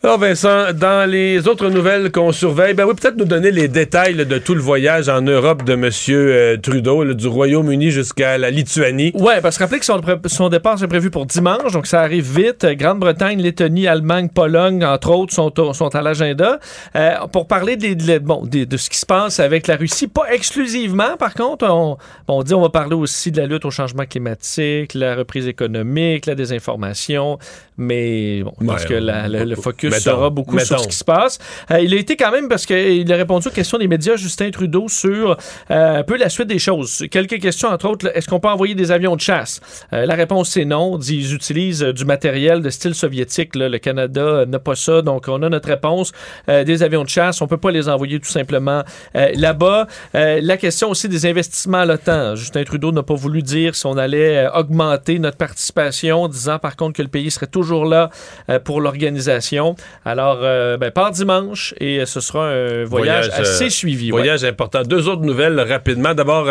Alors 0.00 0.16
Vincent, 0.16 0.72
dans 0.74 1.10
les 1.10 1.48
autres 1.48 1.70
nouvelles 1.70 2.12
qu'on 2.12 2.30
surveille, 2.30 2.72
ben 2.72 2.86
oui, 2.86 2.94
peut-être 2.94 3.16
nous 3.16 3.24
donner 3.24 3.50
les 3.50 3.66
détails 3.66 4.14
de 4.14 4.38
tout 4.38 4.54
le 4.54 4.60
voyage 4.60 5.08
en 5.08 5.22
Europe 5.22 5.64
de 5.64 5.72
M. 5.72 5.90
Euh, 6.10 6.56
Trudeau, 6.56 7.04
du 7.14 7.26
Royaume-Uni 7.26 7.90
jusqu'à 7.90 8.38
la 8.38 8.52
Lituanie. 8.52 9.10
Oui, 9.16 9.32
parce 9.42 9.58
que 9.58 9.64
rappelez 9.64 9.80
que 9.80 9.84
son, 9.84 10.00
son 10.26 10.50
départ 10.50 10.78
c'est 10.78 10.86
prévu 10.86 11.10
pour 11.10 11.26
dimanche, 11.26 11.72
donc 11.72 11.88
ça 11.88 12.00
arrive 12.00 12.32
vite. 12.32 12.64
Grande-Bretagne, 12.64 13.42
Lettonie, 13.42 13.88
Allemagne, 13.88 14.28
Pologne, 14.28 14.84
entre 14.84 15.10
autres, 15.10 15.34
sont, 15.34 15.52
sont 15.72 15.92
à 15.92 16.00
l'agenda. 16.00 16.60
Euh, 16.94 17.14
pour 17.32 17.48
parler 17.48 17.76
de, 17.76 18.18
bon, 18.18 18.46
de, 18.46 18.76
ce 18.76 18.90
qui 18.90 18.98
se 18.98 19.06
passe 19.06 19.40
avec 19.40 19.66
la 19.66 19.74
Russie, 19.74 20.06
pas 20.06 20.32
exclusivement, 20.32 21.16
par 21.18 21.34
contre, 21.34 21.66
on, 21.68 21.96
on 22.28 22.44
dit 22.44 22.54
on 22.54 22.62
va 22.62 22.68
parler 22.68 22.94
aussi 22.94 23.32
de 23.32 23.40
la 23.40 23.48
lutte 23.48 23.64
au 23.64 23.72
changement 23.72 24.04
climatique, 24.04 24.94
la 24.94 25.16
reprise 25.16 25.48
économique, 25.48 26.26
la 26.26 26.36
désinformation, 26.36 27.40
mais 27.76 28.44
bon, 28.44 28.52
parce 28.64 28.84
que 28.84 28.94
le 28.94 29.56
focus 29.56 29.87
sera 29.90 30.30
beaucoup 30.30 30.58
sur 30.58 30.80
ce 30.80 30.88
qui 30.88 30.96
se 30.96 31.04
passe. 31.04 31.38
Euh, 31.70 31.80
il 31.80 31.94
a 31.94 31.96
été 31.96 32.16
quand 32.16 32.30
même, 32.30 32.48
parce 32.48 32.66
qu'il 32.66 33.12
a 33.12 33.16
répondu 33.16 33.48
aux 33.48 33.52
questions 33.52 33.78
des 33.78 33.88
médias, 33.88 34.16
Justin 34.16 34.50
Trudeau, 34.50 34.88
sur 34.88 35.36
euh, 35.70 35.98
un 35.98 36.02
peu 36.02 36.16
la 36.16 36.28
suite 36.28 36.48
des 36.48 36.58
choses. 36.58 37.04
Quelques 37.10 37.40
questions, 37.40 37.68
entre 37.68 37.88
autres, 37.88 38.10
est-ce 38.14 38.28
qu'on 38.28 38.40
peut 38.40 38.48
envoyer 38.48 38.74
des 38.74 38.90
avions 38.90 39.16
de 39.16 39.20
chasse? 39.20 39.60
Euh, 39.92 40.06
la 40.06 40.14
réponse, 40.14 40.50
c'est 40.50 40.64
non. 40.64 40.98
Ils 40.98 41.34
utilisent 41.34 41.82
du 41.82 42.04
matériel 42.04 42.62
de 42.62 42.70
style 42.70 42.94
soviétique. 42.94 43.54
Le 43.54 43.78
Canada 43.78 44.44
n'a 44.46 44.58
pas 44.58 44.74
ça, 44.74 45.02
donc 45.02 45.26
on 45.28 45.42
a 45.42 45.48
notre 45.48 45.68
réponse. 45.68 46.12
des 46.46 46.82
avions 46.82 47.04
de 47.04 47.08
chasse, 47.08 47.40
on 47.40 47.46
peut 47.46 47.56
pas 47.56 47.70
les 47.70 47.88
envoyer 47.88 48.18
tout 48.20 48.30
simplement 48.30 48.82
là-bas. 49.14 49.86
la 50.14 50.56
question 50.56 50.90
aussi 50.90 51.08
des 51.08 51.26
investissements 51.26 51.78
à 51.78 51.86
l'OTAN. 51.86 52.34
Justin 52.34 52.64
Trudeau 52.64 52.92
n'a 52.92 53.02
pas 53.02 53.14
voulu 53.14 53.42
dire 53.42 53.74
si 53.74 53.86
on 53.86 53.96
allait 53.96 54.46
augmenter 54.54 55.18
notre 55.18 55.36
participation, 55.36 56.28
disant 56.28 56.58
par 56.58 56.76
contre 56.76 56.94
que 56.94 57.02
le 57.02 57.08
pays 57.08 57.30
serait 57.30 57.46
toujours 57.46 57.84
là 57.84 58.10
pour 58.64 58.80
l'organisation. 58.80 59.76
Alors, 60.04 60.38
euh, 60.42 60.76
ben, 60.76 60.90
par 60.90 61.10
dimanche 61.10 61.74
et 61.80 62.04
ce 62.06 62.20
sera 62.20 62.48
un 62.48 62.84
voyage, 62.84 63.28
assez 63.30 63.66
euh, 63.66 63.70
suivi. 63.70 64.10
Voyage 64.10 64.44
important. 64.44 64.82
Deux 64.82 65.08
autres 65.08 65.22
nouvelles 65.22 65.60
rapidement. 65.60 66.14
D'abord, 66.14 66.48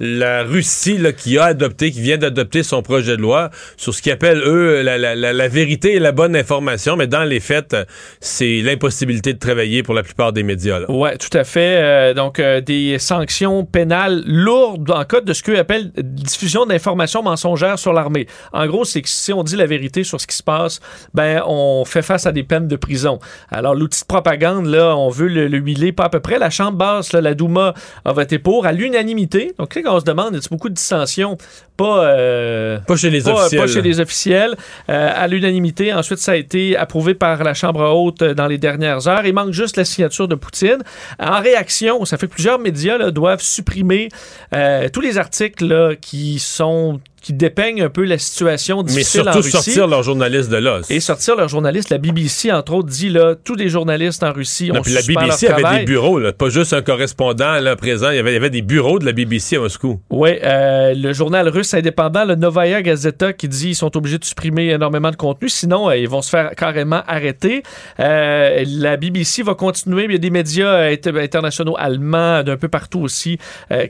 la 0.00 0.42
Russie 0.42 0.98
qui 1.16 1.38
a 1.38 1.44
adopté, 1.44 1.90
qui 1.90 2.00
vient 2.00 2.18
d'adopter 2.18 2.62
son 2.62 2.82
projet 2.82 3.16
de 3.16 3.22
loi 3.22 3.50
sur 3.76 3.94
ce 3.94 4.02
qu'ils 4.02 4.12
appellent, 4.12 4.42
eux, 4.44 4.82
la, 4.82 5.48
vérité 5.48 5.94
et 5.94 5.98
la 5.98 6.12
bonne 6.12 6.34
information, 6.34 6.96
mais 6.96 7.06
dans 7.06 7.24
les 7.24 7.40
faits, 7.40 7.76
c'est 8.20 8.60
l'impossibilité 8.62 9.32
de 9.32 9.38
travailler 9.38 9.82
pour 9.82 9.94
la 9.94 10.02
plupart 10.02 10.32
des 10.32 10.42
médias. 10.42 10.80
Oui, 10.88 11.10
tout 11.18 11.36
à 11.36 11.44
fait. 11.44 12.14
donc, 12.14 12.40
des 12.40 12.98
sanctions 12.98 13.64
pénales 13.64 14.22
lourdes 14.26 14.90
en 14.90 15.04
cas 15.04 15.20
de 15.20 15.32
ce 15.32 15.42
qu'eux 15.42 15.58
appellent 15.58 15.92
diffusion 15.96 16.66
d'informations 16.66 17.22
mensongères 17.22 17.78
sur 17.78 17.92
l'armée. 17.92 18.26
En 18.52 18.66
gros, 18.66 18.84
c'est 18.84 19.02
que 19.02 19.08
si 19.08 19.32
on 19.32 19.42
dit 19.42 19.56
la 19.56 19.66
vérité 19.66 20.04
sur 20.04 20.20
ce 20.20 20.26
qui 20.26 20.36
se 20.36 20.42
passe, 20.42 20.80
ben, 21.14 21.42
on 21.46 21.84
fait 21.84 22.02
face 22.02 22.26
à 22.26 22.32
des 22.32 22.42
peines 22.42 22.68
de 22.68 22.76
prison. 22.76 23.18
Alors, 23.50 23.74
l'outil 23.74 24.00
de 24.02 24.06
propagande, 24.06 24.66
là, 24.66 24.96
on 24.96 25.08
veut 25.08 25.28
le, 25.28 25.58
huiler 25.58 25.92
pas 25.92 26.04
à 26.04 26.08
peu 26.08 26.20
près. 26.20 26.38
La 26.38 26.50
Chambre 26.50 26.78
basse, 26.78 27.12
la 27.12 27.34
Douma, 27.34 27.74
a 28.04 28.12
voté 28.12 28.38
pour 28.38 28.66
à 28.66 28.72
l'unanimité. 28.72 29.52
Donc, 29.58 29.76
quand 29.90 29.96
on 29.96 30.00
se 30.00 30.04
demande, 30.04 30.34
y 30.34 30.38
a 30.38 30.40
beaucoup 30.50 30.68
de 30.68 30.74
dissensions? 30.74 31.36
Pas, 31.76 32.04
euh, 32.04 32.78
pas 32.86 32.96
chez 32.96 33.10
les 33.10 33.26
officiels. 33.26 33.60
Pas 33.60 33.66
chez 33.66 33.82
les 33.82 34.00
officiels. 34.00 34.56
Euh, 34.88 35.10
à 35.14 35.26
l'unanimité. 35.26 35.92
Ensuite, 35.92 36.18
ça 36.18 36.32
a 36.32 36.36
été 36.36 36.76
approuvé 36.76 37.14
par 37.14 37.42
la 37.42 37.54
Chambre 37.54 37.82
haute 37.82 38.22
dans 38.22 38.46
les 38.46 38.58
dernières 38.58 39.08
heures. 39.08 39.24
Il 39.24 39.34
manque 39.34 39.52
juste 39.52 39.76
la 39.76 39.84
signature 39.84 40.28
de 40.28 40.34
Poutine. 40.34 40.78
En 41.18 41.40
réaction, 41.40 42.04
ça 42.04 42.18
fait 42.18 42.28
que 42.28 42.34
plusieurs 42.34 42.58
médias 42.58 42.98
là, 42.98 43.10
doivent 43.10 43.42
supprimer 43.42 44.08
euh, 44.54 44.88
tous 44.92 45.00
les 45.00 45.18
articles 45.18 45.66
là, 45.66 45.94
qui 46.00 46.38
sont 46.38 47.00
qui 47.20 47.32
dépeignent 47.32 47.82
un 47.82 47.90
peu 47.90 48.04
la 48.04 48.18
situation 48.18 48.82
difficile 48.82 49.22
Mais 49.26 49.32
surtout 49.32 49.48
sortir 49.48 49.86
leurs 49.86 50.02
journalistes 50.02 50.48
de 50.48 50.56
là. 50.56 50.80
Et 50.88 51.00
sortir 51.00 51.36
leurs 51.36 51.48
journalistes. 51.48 51.90
La 51.90 51.98
BBC, 51.98 52.50
entre 52.50 52.72
autres, 52.74 52.88
dit 52.88 53.10
là, 53.10 53.34
tous 53.34 53.54
les 53.54 53.68
journalistes 53.68 54.22
en 54.22 54.32
Russie 54.32 54.70
ont 54.72 54.80
puis 54.80 54.92
La 54.92 55.02
BBC 55.02 55.48
avait 55.48 55.80
des 55.80 55.84
bureaux, 55.84 56.18
là, 56.18 56.32
pas 56.32 56.48
juste 56.48 56.72
un 56.72 56.82
correspondant 56.82 57.60
là, 57.60 57.76
présent. 57.76 58.10
Il 58.10 58.16
y, 58.16 58.18
avait, 58.18 58.30
il 58.30 58.34
y 58.34 58.38
avait 58.38 58.50
des 58.50 58.62
bureaux 58.62 58.98
de 58.98 59.04
la 59.04 59.12
BBC 59.12 59.56
à 59.56 59.60
Moscou. 59.60 60.00
Oui, 60.10 60.30
euh, 60.42 60.94
le 60.94 61.12
journal 61.12 61.48
russe 61.48 61.74
indépendant, 61.74 62.24
le 62.24 62.36
Novaya 62.36 62.82
Gazeta, 62.82 63.32
qui 63.32 63.48
dit 63.48 63.66
qu'ils 63.66 63.76
sont 63.76 63.96
obligés 63.96 64.18
de 64.18 64.24
supprimer 64.24 64.70
énormément 64.70 65.10
de 65.10 65.16
contenu, 65.16 65.48
sinon 65.48 65.90
euh, 65.90 65.96
ils 65.96 66.08
vont 66.08 66.22
se 66.22 66.30
faire 66.30 66.54
carrément 66.56 67.02
arrêter. 67.06 67.62
Euh, 67.98 68.64
la 68.66 68.96
BBC 68.96 69.42
va 69.42 69.54
continuer, 69.54 70.04
il 70.04 70.12
y 70.12 70.14
a 70.14 70.18
des 70.18 70.30
médias 70.30 70.90
internationaux 71.14 71.76
allemands 71.78 72.42
d'un 72.42 72.56
peu 72.56 72.68
partout 72.68 73.00
aussi 73.00 73.38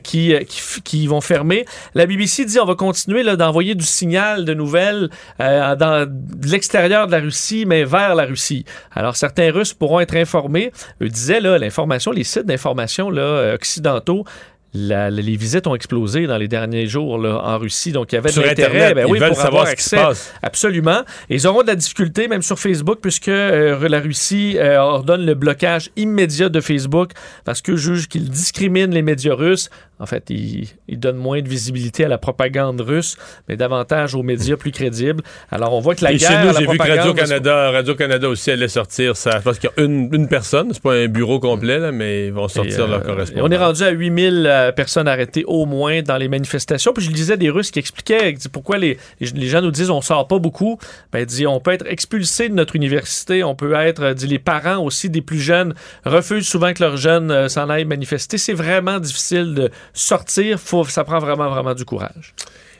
qui, 0.03 0.33
qui, 0.47 0.81
qui 0.83 1.07
vont 1.07 1.21
fermer. 1.21 1.65
La 1.95 2.05
BBC 2.05 2.45
dit 2.45 2.59
on 2.59 2.65
va 2.65 2.75
continuer 2.75 3.20
d'envoyer 3.23 3.75
du 3.75 3.85
signal 3.85 4.45
de 4.45 4.53
nouvelles 4.53 5.09
euh, 5.39 5.75
dans 5.75 6.07
l'extérieur 6.43 7.07
de 7.07 7.11
la 7.11 7.19
Russie, 7.19 7.65
mais 7.65 7.83
vers 7.83 8.15
la 8.15 8.25
Russie. 8.25 8.65
Alors, 8.93 9.15
certains 9.15 9.51
Russes 9.51 9.73
pourront 9.73 9.99
être 9.99 10.15
informés. 10.15 10.71
Eux 11.01 11.09
disaient, 11.09 11.41
là, 11.41 11.57
l'information, 11.57 12.11
les 12.11 12.23
sites 12.23 12.45
d'information 12.45 13.09
là, 13.09 13.53
occidentaux 13.53 14.25
les 14.73 15.35
visites 15.35 15.67
ont 15.67 15.75
explosé 15.75 16.27
dans 16.27 16.37
les 16.37 16.47
derniers 16.47 16.87
jours 16.87 17.17
là, 17.17 17.41
en 17.43 17.57
Russie. 17.57 17.91
Donc, 17.91 18.11
il 18.11 18.15
y 18.15 18.17
avait 18.17 18.31
de 18.31 18.41
l'intérêt 18.41 18.93
ben, 18.93 19.05
oui, 19.09 19.19
pour 19.19 19.35
savoir 19.35 19.47
avoir 19.47 19.67
accès. 19.67 19.97
Absolument. 20.41 21.01
ils 21.29 21.45
auront 21.47 21.61
de 21.61 21.67
la 21.67 21.75
difficulté, 21.75 22.27
même 22.27 22.41
sur 22.41 22.57
Facebook, 22.57 22.99
puisque 23.01 23.27
euh, 23.27 23.87
la 23.89 23.99
Russie 23.99 24.57
euh, 24.57 24.77
ordonne 24.77 25.25
le 25.25 25.33
blocage 25.33 25.89
immédiat 25.95 26.49
de 26.49 26.61
Facebook 26.61 27.11
parce 27.43 27.61
que 27.61 27.75
juge 27.75 28.07
qu'il 28.07 28.29
discrimine 28.29 28.91
les 28.91 29.01
médias 29.01 29.35
russes. 29.35 29.69
En 30.01 30.07
fait, 30.07 30.29
il, 30.29 30.67
donne 30.99 31.15
moins 31.15 31.41
de 31.41 31.47
visibilité 31.47 32.05
à 32.05 32.07
la 32.07 32.17
propagande 32.17 32.81
russe, 32.81 33.17
mais 33.47 33.55
davantage 33.55 34.15
aux 34.15 34.23
médias 34.23 34.57
plus 34.57 34.71
crédibles. 34.71 35.23
Alors, 35.51 35.73
on 35.73 35.79
voit 35.79 35.95
que 35.95 36.03
la 36.03 36.11
Et 36.11 36.17
guerre... 36.17 36.29
Chez 36.29 36.47
nous, 36.47 36.53
j'ai 36.57 36.65
vu 36.71 36.77
que 36.77 36.87
Radio-Canada 36.87 37.71
Radio 37.71 37.93
-Canada 37.93 38.25
aussi 38.25 38.51
allait 38.51 38.67
sortir 38.67 39.15
ça. 39.15 39.39
Parce 39.43 39.59
qu'il 39.59 39.69
y 39.77 39.79
a 39.79 39.85
une, 39.85 40.09
une 40.13 40.27
personne, 40.27 40.73
c'est 40.73 40.81
pas 40.81 40.93
un 40.93 41.07
bureau 41.07 41.39
complet, 41.39 41.77
là, 41.77 41.91
mais 41.91 42.27
ils 42.27 42.33
vont 42.33 42.47
sortir 42.47 42.87
leur 42.87 43.01
euh, 43.01 43.03
correspondant. 43.03 43.45
On 43.45 43.51
est 43.51 43.57
rendu 43.57 43.83
à 43.83 43.89
8000 43.89 44.73
personnes 44.75 45.07
arrêtées 45.07 45.43
au 45.45 45.65
moins 45.65 46.01
dans 46.01 46.17
les 46.17 46.27
manifestations. 46.27 46.93
Puis 46.93 47.05
je 47.05 47.11
disais 47.11 47.37
des 47.37 47.49
Russes 47.49 47.71
qui 47.71 47.79
expliquaient 47.79 48.35
pourquoi 48.51 48.77
les, 48.77 48.97
les 49.19 49.47
gens 49.47 49.61
nous 49.61 49.71
disent 49.71 49.91
on 49.91 50.01
sort 50.01 50.27
pas 50.27 50.39
beaucoup. 50.39 50.79
Ben, 51.11 51.25
dit, 51.25 51.45
on 51.47 51.59
peut 51.59 51.71
être 51.71 51.85
expulsé 51.87 52.49
de 52.49 52.53
notre 52.53 52.75
université, 52.75 53.43
on 53.43 53.55
peut 53.55 53.73
être, 53.73 54.13
dit, 54.13 54.27
les 54.27 54.39
parents 54.39 54.83
aussi 54.83 55.09
des 55.09 55.21
plus 55.21 55.39
jeunes 55.39 55.73
refusent 56.05 56.47
souvent 56.47 56.73
que 56.73 56.83
leurs 56.83 56.97
jeunes 56.97 57.31
euh, 57.31 57.47
s'en 57.47 57.69
aillent 57.69 57.85
manifester. 57.85 58.37
C'est 58.37 58.53
vraiment 58.53 58.99
difficile 58.99 59.53
de 59.53 59.69
sortir. 59.93 60.59
Ça 60.87 61.03
prend 61.03 61.19
vraiment, 61.19 61.49
vraiment 61.49 61.73
du 61.73 61.85
courage. 61.85 62.33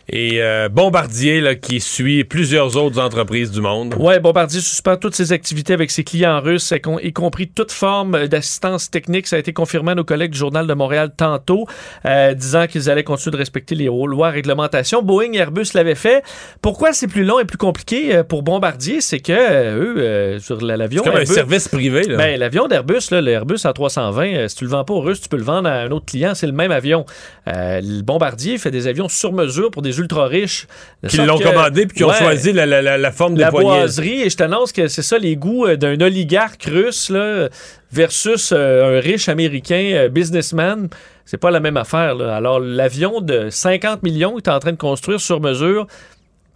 Et 0.09 0.41
euh, 0.41 0.69
Bombardier, 0.69 1.41
là, 1.41 1.55
qui 1.55 1.79
suit 1.79 2.23
plusieurs 2.23 2.75
autres 2.77 2.99
entreprises 2.99 3.51
du 3.51 3.61
monde. 3.61 3.95
Oui, 3.99 4.19
Bombardier 4.19 4.59
suspend 4.59 4.97
toutes 4.97 5.15
ses 5.15 5.31
activités 5.31 5.73
avec 5.73 5.91
ses 5.91 6.03
clients 6.03 6.41
russes, 6.41 6.73
y 7.03 7.13
compris 7.13 7.47
toute 7.49 7.71
forme 7.71 8.27
d'assistance 8.27 8.89
technique. 8.89 9.27
Ça 9.27 9.35
a 9.35 9.39
été 9.39 9.53
confirmé 9.53 9.91
à 9.91 9.95
nos 9.95 10.03
collègues 10.03 10.31
du 10.31 10.37
Journal 10.37 10.67
de 10.67 10.73
Montréal 10.73 11.11
tantôt, 11.15 11.67
euh, 12.05 12.33
disant 12.33 12.67
qu'ils 12.67 12.89
allaient 12.89 13.03
continuer 13.03 13.31
de 13.31 13.37
respecter 13.37 13.75
les 13.75 13.85
lois, 13.85 14.29
réglementations. 14.29 15.01
Boeing 15.01 15.33
et 15.33 15.37
Airbus 15.37 15.67
l'avaient 15.73 15.95
fait. 15.95 16.23
Pourquoi 16.61 16.93
c'est 16.93 17.07
plus 17.07 17.23
long 17.23 17.39
et 17.39 17.45
plus 17.45 17.57
compliqué 17.57 18.15
euh, 18.15 18.23
pour 18.23 18.43
Bombardier? 18.43 19.01
C'est 19.01 19.19
que 19.19 19.31
eux, 19.31 20.39
sur 20.39 20.61
l'avion. 20.61 21.03
C'est 21.03 21.11
comme 21.11 21.19
un 21.19 21.25
service 21.25 21.67
privé. 21.67 22.03
Ben, 22.07 22.39
l'avion 22.39 22.67
d'Airbus, 22.67 23.11
l'Airbus 23.11 23.55
A320, 23.63 24.47
si 24.47 24.55
tu 24.55 24.63
le 24.63 24.69
vends 24.69 24.83
pas 24.83 24.93
aux 24.93 25.01
Russes, 25.01 25.21
tu 25.21 25.29
peux 25.29 25.37
le 25.37 25.43
vendre 25.43 25.69
à 25.69 25.73
un 25.73 25.91
autre 25.91 26.05
client. 26.05 26.33
C'est 26.35 26.47
le 26.47 26.53
même 26.53 26.71
avion. 26.71 27.05
le 27.45 28.01
Bombardier 28.01 28.57
fait 28.57 28.71
des 28.71 28.87
avions 28.87 29.07
sur 29.07 29.33
mesure 29.33 29.71
pour 29.71 29.81
des 29.81 29.90
des 29.91 29.99
ultra 29.99 30.27
riches. 30.27 30.67
Qui 31.07 31.17
l'ont 31.17 31.39
commandé 31.39 31.85
puis 31.85 31.97
qui 31.97 32.03
ont 32.03 32.13
choisi 32.13 32.53
la, 32.53 32.65
la, 32.65 32.97
la, 32.97 33.11
forme 33.11 33.35
des 33.35 33.41
la 33.41 33.51
poignées. 33.51 33.69
boiserie. 33.69 34.21
Et 34.21 34.29
je 34.29 34.37
t'annonce 34.37 34.71
que 34.71 34.87
c'est 34.87 35.01
ça 35.01 35.17
les 35.17 35.35
goûts 35.35 35.65
euh, 35.65 35.75
d'un 35.75 35.99
oligarque 36.01 36.63
russe 36.63 37.09
là, 37.09 37.49
versus 37.91 38.53
euh, 38.55 38.97
un 38.97 39.01
riche 39.01 39.29
américain 39.29 39.91
euh, 39.93 40.09
businessman. 40.09 40.89
C'est 41.25 41.37
pas 41.37 41.51
la 41.51 41.59
même 41.59 41.77
affaire. 41.77 42.15
Là. 42.15 42.35
Alors, 42.35 42.59
l'avion 42.59 43.21
de 43.21 43.49
50 43.49 44.03
millions 44.03 44.35
que 44.35 44.41
tu 44.41 44.49
es 44.49 44.53
en 44.53 44.59
train 44.59 44.71
de 44.71 44.77
construire 44.77 45.19
sur 45.19 45.39
mesure, 45.39 45.87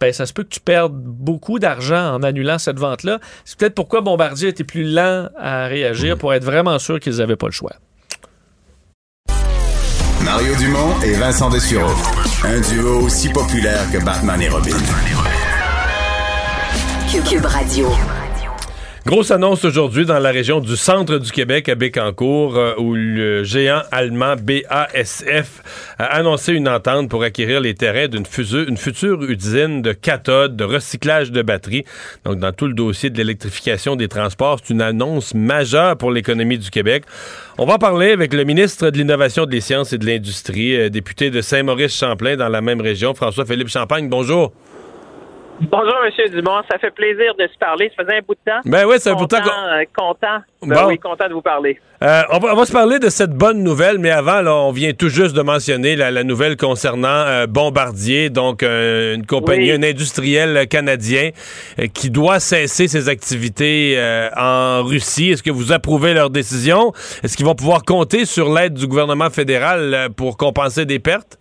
ben, 0.00 0.12
ça 0.12 0.26
se 0.26 0.32
peut 0.32 0.42
que 0.42 0.50
tu 0.50 0.60
perdes 0.60 0.94
beaucoup 0.94 1.58
d'argent 1.58 2.14
en 2.14 2.22
annulant 2.22 2.58
cette 2.58 2.78
vente-là. 2.78 3.18
C'est 3.44 3.58
peut-être 3.58 3.74
pourquoi 3.74 4.02
Bombardier 4.02 4.48
était 4.48 4.64
plus 4.64 4.84
lent 4.84 5.28
à 5.38 5.66
réagir 5.66 6.18
pour 6.18 6.34
être 6.34 6.44
vraiment 6.44 6.78
sûr 6.78 7.00
qu'ils 7.00 7.16
n'avaient 7.16 7.36
pas 7.36 7.46
le 7.46 7.52
choix. 7.52 7.72
Mario 10.26 10.54
Dumont 10.56 11.00
et 11.04 11.12
Vincent 11.12 11.48
Dessureau. 11.48 11.94
Un 12.44 12.60
duo 12.60 13.00
aussi 13.02 13.28
populaire 13.28 13.90
que 13.90 13.98
Batman 13.98 14.40
et 14.40 14.48
Robin. 14.48 14.76
Cube 17.28 17.46
Radio. 17.46 17.88
Grosse 19.06 19.30
annonce 19.30 19.64
aujourd'hui 19.64 20.04
dans 20.04 20.18
la 20.18 20.32
région 20.32 20.58
du 20.58 20.76
centre 20.76 21.18
du 21.18 21.30
Québec 21.30 21.68
à 21.68 21.76
Bécancour 21.76 22.56
euh, 22.56 22.74
où 22.76 22.96
le 22.96 23.44
géant 23.44 23.82
allemand 23.92 24.34
BASF 24.34 25.62
a 26.00 26.06
annoncé 26.06 26.54
une 26.54 26.68
entente 26.68 27.08
pour 27.08 27.22
acquérir 27.22 27.60
les 27.60 27.74
terrains 27.74 28.08
d'une 28.08 28.24
une 28.68 28.76
future 28.76 29.22
usine 29.22 29.80
de 29.80 29.92
cathodes, 29.92 30.56
de 30.56 30.64
recyclage 30.64 31.30
de 31.30 31.40
batteries. 31.42 31.84
Donc 32.24 32.40
dans 32.40 32.50
tout 32.50 32.66
le 32.66 32.74
dossier 32.74 33.08
de 33.08 33.16
l'électrification 33.16 33.94
des 33.94 34.08
transports, 34.08 34.58
c'est 34.60 34.74
une 34.74 34.82
annonce 34.82 35.34
majeure 35.34 35.96
pour 35.96 36.10
l'économie 36.10 36.58
du 36.58 36.70
Québec. 36.70 37.04
On 37.58 37.64
va 37.64 37.78
parler 37.78 38.10
avec 38.10 38.34
le 38.34 38.42
ministre 38.42 38.90
de 38.90 38.98
l'Innovation, 38.98 39.46
des 39.46 39.60
Sciences 39.60 39.92
et 39.92 39.98
de 39.98 40.06
l'Industrie, 40.06 40.74
euh, 40.74 40.88
député 40.88 41.30
de 41.30 41.42
Saint-Maurice-Champlain 41.42 42.34
dans 42.34 42.48
la 42.48 42.60
même 42.60 42.80
région, 42.80 43.14
François-Philippe 43.14 43.68
Champagne. 43.68 44.08
Bonjour. 44.08 44.52
Bonjour, 45.60 45.94
M. 46.04 46.30
Dumont. 46.30 46.60
Ça 46.70 46.78
fait 46.78 46.90
plaisir 46.90 47.34
de 47.38 47.46
se 47.46 47.58
parler. 47.58 47.90
Ça 47.96 48.04
faisait 48.04 48.18
un 48.18 48.20
bout 48.20 48.34
de 48.34 48.50
temps. 48.50 48.60
Ben 48.66 48.84
oui, 48.86 48.96
c'est 48.98 49.10
un 49.10 49.14
bout 49.14 49.24
de 49.24 49.36
temps. 49.36 49.42
Euh, 49.42 49.84
content. 49.96 50.42
Ben 50.62 50.86
oui, 50.86 50.98
content 50.98 51.28
de 51.28 51.32
vous 51.32 51.40
parler. 51.40 51.80
Euh, 52.02 52.22
on, 52.30 52.38
va, 52.38 52.66
se 52.66 52.72
parler 52.72 52.98
de 52.98 53.08
cette 53.08 53.30
bonne 53.30 53.62
nouvelle, 53.62 53.98
mais 53.98 54.10
avant, 54.10 54.42
là, 54.42 54.54
on 54.54 54.70
vient 54.70 54.92
tout 54.92 55.08
juste 55.08 55.34
de 55.34 55.40
mentionner 55.40 55.96
la, 55.96 56.24
nouvelle 56.24 56.58
concernant 56.58 57.08
euh, 57.08 57.46
Bombardier, 57.46 58.28
donc 58.28 58.62
une 58.62 59.24
compagnie, 59.24 59.72
un 59.72 59.82
industriel 59.82 60.68
canadien 60.68 61.30
qui 61.94 62.10
doit 62.10 62.38
cesser 62.38 62.86
ses 62.86 63.08
activités 63.08 63.98
en 64.36 64.82
Russie. 64.82 65.30
Est-ce 65.30 65.42
que 65.42 65.50
vous 65.50 65.72
approuvez 65.72 66.12
leur 66.12 66.28
décision? 66.28 66.92
Est-ce 67.22 67.36
qu'ils 67.36 67.46
vont 67.46 67.54
pouvoir 67.54 67.82
compter 67.82 68.26
sur 68.26 68.52
l'aide 68.52 68.74
du 68.74 68.86
gouvernement 68.86 69.30
fédéral 69.30 70.08
pour 70.16 70.36
compenser 70.36 70.84
des 70.84 70.98
pertes? 70.98 71.38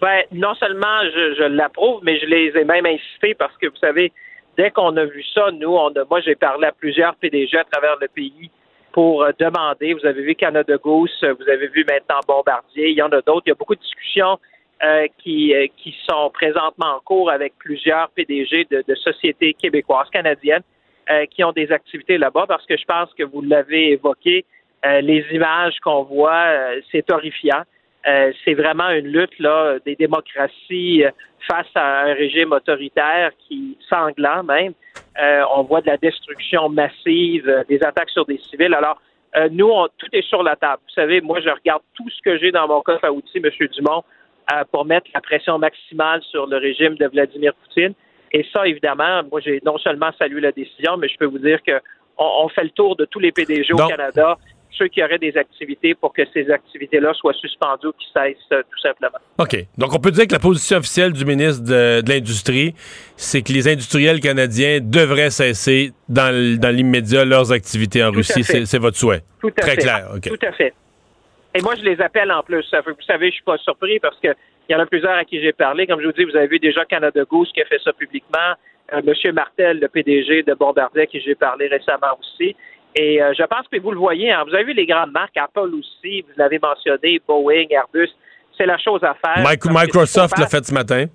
Ben, 0.00 0.22
non 0.32 0.54
seulement 0.54 1.02
je, 1.04 1.44
l'approuve, 1.44 2.00
mais 2.02 2.18
je 2.18 2.26
les 2.26 2.52
ai 2.56 2.64
même 2.64 2.86
insistés 2.86 3.34
parce 3.34 3.56
que 3.56 3.68
vous 3.68 3.76
savez, 3.76 4.12
dès 4.56 4.70
qu'on 4.70 4.96
a 4.96 5.04
vu 5.04 5.22
ça, 5.34 5.50
nous, 5.52 5.74
on 5.74 5.88
a, 5.88 6.04
moi, 6.08 6.20
j'ai 6.20 6.34
parlé 6.34 6.66
à 6.66 6.72
plusieurs 6.72 7.14
PDG 7.16 7.56
à 7.56 7.64
travers 7.64 7.96
le 8.00 8.08
pays 8.08 8.50
pour 8.92 9.24
euh, 9.24 9.32
demander. 9.38 9.92
Vous 9.92 10.06
avez 10.06 10.22
vu 10.22 10.34
Canada 10.34 10.76
Goose, 10.76 11.10
vous 11.22 11.48
avez 11.48 11.66
vu 11.68 11.84
maintenant 11.88 12.20
Bombardier, 12.26 12.90
il 12.90 12.96
y 12.96 13.02
en 13.02 13.08
a 13.08 13.20
d'autres. 13.20 13.42
Il 13.46 13.50
y 13.50 13.52
a 13.52 13.56
beaucoup 13.56 13.74
de 13.74 13.80
discussions 13.80 14.38
euh, 14.82 15.06
qui, 15.18 15.54
euh, 15.54 15.66
qui 15.76 15.94
sont 16.08 16.30
présentement 16.30 16.96
en 16.96 17.00
cours 17.00 17.30
avec 17.30 17.54
plusieurs 17.58 18.08
PDG 18.10 18.66
de, 18.70 18.94
sociétés 18.94 19.54
québécoises, 19.54 20.08
canadiennes, 20.10 20.62
qui 21.32 21.44
ont 21.44 21.52
des 21.52 21.70
activités 21.70 22.16
là-bas 22.16 22.46
parce 22.48 22.64
que 22.64 22.78
je 22.78 22.84
pense 22.86 23.12
que 23.12 23.24
vous 23.24 23.42
l'avez 23.42 23.90
évoqué, 23.92 24.46
les 25.02 25.22
images 25.32 25.78
qu'on 25.80 26.02
voit, 26.02 26.46
c'est 26.90 27.10
horrifiant. 27.10 27.62
Euh, 28.06 28.32
c'est 28.44 28.54
vraiment 28.54 28.90
une 28.90 29.06
lutte 29.06 29.38
là 29.38 29.78
des 29.86 29.96
démocraties 29.96 31.04
euh, 31.04 31.10
face 31.48 31.66
à 31.74 32.02
un 32.02 32.14
régime 32.14 32.52
autoritaire 32.52 33.30
qui 33.48 33.78
sanglant 33.88 34.42
même. 34.42 34.74
Euh, 35.20 35.42
on 35.54 35.62
voit 35.62 35.80
de 35.80 35.86
la 35.86 35.96
destruction 35.96 36.68
massive, 36.68 37.64
des 37.68 37.82
attaques 37.82 38.10
sur 38.10 38.26
des 38.26 38.38
civils. 38.38 38.74
Alors 38.74 39.00
nous, 39.50 39.68
on, 39.68 39.88
tout 39.98 40.06
est 40.12 40.26
sur 40.28 40.44
la 40.44 40.54
table. 40.54 40.80
Vous 40.86 40.94
savez, 40.94 41.20
moi, 41.20 41.40
je 41.40 41.48
regarde 41.48 41.82
tout 41.94 42.08
ce 42.08 42.22
que 42.22 42.38
j'ai 42.38 42.52
dans 42.52 42.68
mon 42.68 42.80
coffre 42.82 43.04
à 43.04 43.10
outils, 43.10 43.42
M. 43.42 43.50
Dumont, 43.72 44.04
pour 44.70 44.84
mettre 44.84 45.08
la 45.12 45.20
pression 45.20 45.58
maximale 45.58 46.22
sur 46.22 46.46
le 46.46 46.56
régime 46.56 46.94
de 46.94 47.06
Vladimir 47.08 47.52
Poutine. 47.54 47.94
Et 48.30 48.46
ça, 48.52 48.64
évidemment, 48.64 49.22
moi, 49.28 49.40
j'ai 49.40 49.60
non 49.66 49.76
seulement 49.78 50.10
salué 50.20 50.40
la 50.40 50.52
décision, 50.52 50.96
mais 50.98 51.08
je 51.08 51.16
peux 51.16 51.24
vous 51.24 51.40
dire 51.40 51.60
que 51.64 51.80
on, 52.16 52.48
fait 52.48 52.62
le 52.62 52.70
tour 52.70 52.94
de 52.94 53.04
tous 53.06 53.18
les 53.18 53.32
PDG 53.32 53.72
au 53.72 53.88
Canada 53.88 54.38
ceux 54.76 54.88
qui 54.88 55.02
auraient 55.02 55.18
des 55.18 55.36
activités 55.36 55.94
pour 55.94 56.12
que 56.12 56.22
ces 56.32 56.50
activités-là 56.50 57.12
soient 57.14 57.32
suspendues 57.34 57.88
ou 57.88 57.92
qui 57.92 58.06
cessent 58.12 58.36
euh, 58.52 58.62
tout 58.70 58.78
simplement. 58.80 59.18
OK. 59.38 59.56
Donc, 59.78 59.94
on 59.94 59.98
peut 59.98 60.10
dire 60.10 60.26
que 60.26 60.32
la 60.32 60.38
position 60.38 60.78
officielle 60.78 61.12
du 61.12 61.24
ministre 61.24 61.64
de, 61.64 62.02
l'Industrie, 62.06 62.74
c'est 63.16 63.42
que 63.42 63.52
les 63.52 63.68
industriels 63.68 64.20
canadiens 64.20 64.78
devraient 64.80 65.30
cesser 65.30 65.92
dans, 66.08 66.34
l'immédiat 66.34 67.24
leurs 67.24 67.52
activités 67.52 68.04
en 68.04 68.10
Russie. 68.10 68.44
C'est 68.44 68.78
votre 68.78 68.96
souhait? 68.96 69.22
Tout 69.40 69.52
à 69.58 69.60
Très 69.60 69.70
fait. 69.72 69.82
clair. 69.82 70.08
Tout 70.22 70.46
à 70.46 70.52
fait. 70.52 70.72
Et 71.54 71.62
moi, 71.62 71.74
je 71.76 71.82
les 71.82 72.00
appelle 72.00 72.32
en 72.32 72.42
plus. 72.42 72.66
Vous 72.86 73.02
savez, 73.06 73.28
je 73.28 73.34
suis 73.34 73.44
pas 73.44 73.58
surpris 73.58 74.00
parce 74.00 74.18
qu'il 74.18 74.34
y 74.68 74.74
en 74.74 74.80
a 74.80 74.86
plusieurs 74.86 75.12
à 75.12 75.24
qui 75.24 75.40
j'ai 75.40 75.52
parlé. 75.52 75.86
Comme 75.86 76.00
je 76.00 76.06
vous 76.06 76.12
dis, 76.12 76.24
vous 76.24 76.36
avez 76.36 76.48
vu 76.48 76.58
déjà 76.58 76.84
Canada 76.84 77.22
Goose 77.24 77.50
qui 77.52 77.62
a 77.62 77.66
fait 77.66 77.80
ça 77.82 77.92
publiquement. 77.92 78.54
Euh, 78.92 79.00
Monsieur 79.04 79.32
Martel, 79.32 79.78
le 79.80 79.88
PDG 79.88 80.42
de 80.42 80.54
Bombardier, 80.54 81.02
à 81.02 81.06
qui 81.06 81.20
j'ai 81.20 81.34
parlé 81.34 81.68
récemment 81.68 82.18
aussi. 82.18 82.54
Et 82.94 83.20
euh, 83.20 83.32
je 83.36 83.42
pense 83.44 83.66
que 83.68 83.80
vous 83.80 83.90
le 83.90 83.98
voyez, 83.98 84.30
hein, 84.30 84.44
vous 84.46 84.54
avez 84.54 84.64
vu 84.64 84.72
les 84.72 84.86
grandes 84.86 85.10
marques, 85.10 85.36
Apple 85.36 85.70
aussi, 85.74 86.22
vous 86.22 86.32
l'avez 86.36 86.58
mentionné, 86.60 87.20
Boeing, 87.26 87.66
Airbus, 87.70 88.10
c'est 88.56 88.66
la 88.66 88.78
chose 88.78 89.02
à 89.02 89.14
faire. 89.14 89.44
Microsoft 89.64 90.38
l'a 90.38 90.46
fait 90.46 90.64
ce 90.64 90.72
matin. 90.72 91.06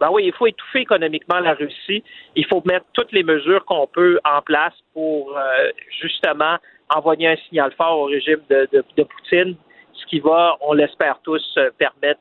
Ben 0.00 0.10
oui, 0.12 0.24
il 0.26 0.32
faut 0.32 0.46
étouffer 0.46 0.80
économiquement 0.80 1.40
la 1.40 1.54
Russie. 1.54 2.04
Il 2.36 2.46
faut 2.46 2.62
mettre 2.66 2.86
toutes 2.92 3.10
les 3.12 3.24
mesures 3.24 3.64
qu'on 3.64 3.86
peut 3.86 4.20
en 4.24 4.42
place 4.42 4.74
pour 4.92 5.36
euh, 5.36 5.70
justement 6.00 6.56
envoyer 6.94 7.28
un 7.28 7.36
signal 7.48 7.72
fort 7.76 7.98
au 7.98 8.04
régime 8.04 8.40
de, 8.48 9.02
Poutine, 9.02 9.56
ce 9.94 10.06
qui 10.06 10.20
va, 10.20 10.56
on 10.60 10.74
l'espère 10.74 11.18
tous, 11.24 11.42
euh, 11.56 11.70
permettre 11.78 12.20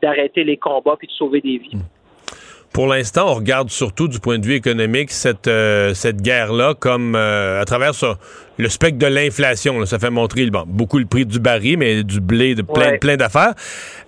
d'arrêter 0.00 0.44
les 0.44 0.56
combats 0.56 0.96
puis 0.96 1.08
de 1.08 1.12
sauver 1.12 1.40
des 1.40 1.58
vies. 1.58 1.76
Hmm 1.76 2.01
pour 2.72 2.86
l'instant, 2.86 3.30
on 3.30 3.34
regarde 3.34 3.70
surtout 3.70 4.08
du 4.08 4.18
point 4.18 4.38
de 4.38 4.46
vue 4.46 4.54
économique 4.54 5.10
cette, 5.10 5.46
euh, 5.46 5.92
cette 5.94 6.22
guerre-là 6.22 6.74
comme 6.78 7.14
euh, 7.14 7.60
à 7.60 7.64
travers 7.64 7.94
le 8.58 8.68
spectre 8.68 8.98
de 8.98 9.06
l'inflation. 9.06 9.84
Ça 9.86 9.98
fait 9.98 10.10
montrer 10.10 10.48
beaucoup 10.66 10.98
le 10.98 11.06
prix 11.06 11.26
du 11.26 11.38
baril, 11.38 11.78
mais 11.78 12.02
du 12.02 12.20
blé, 12.20 12.54
de 12.54 12.62
plein, 12.62 12.98
plein 12.98 13.16
d'affaires. 13.16 13.54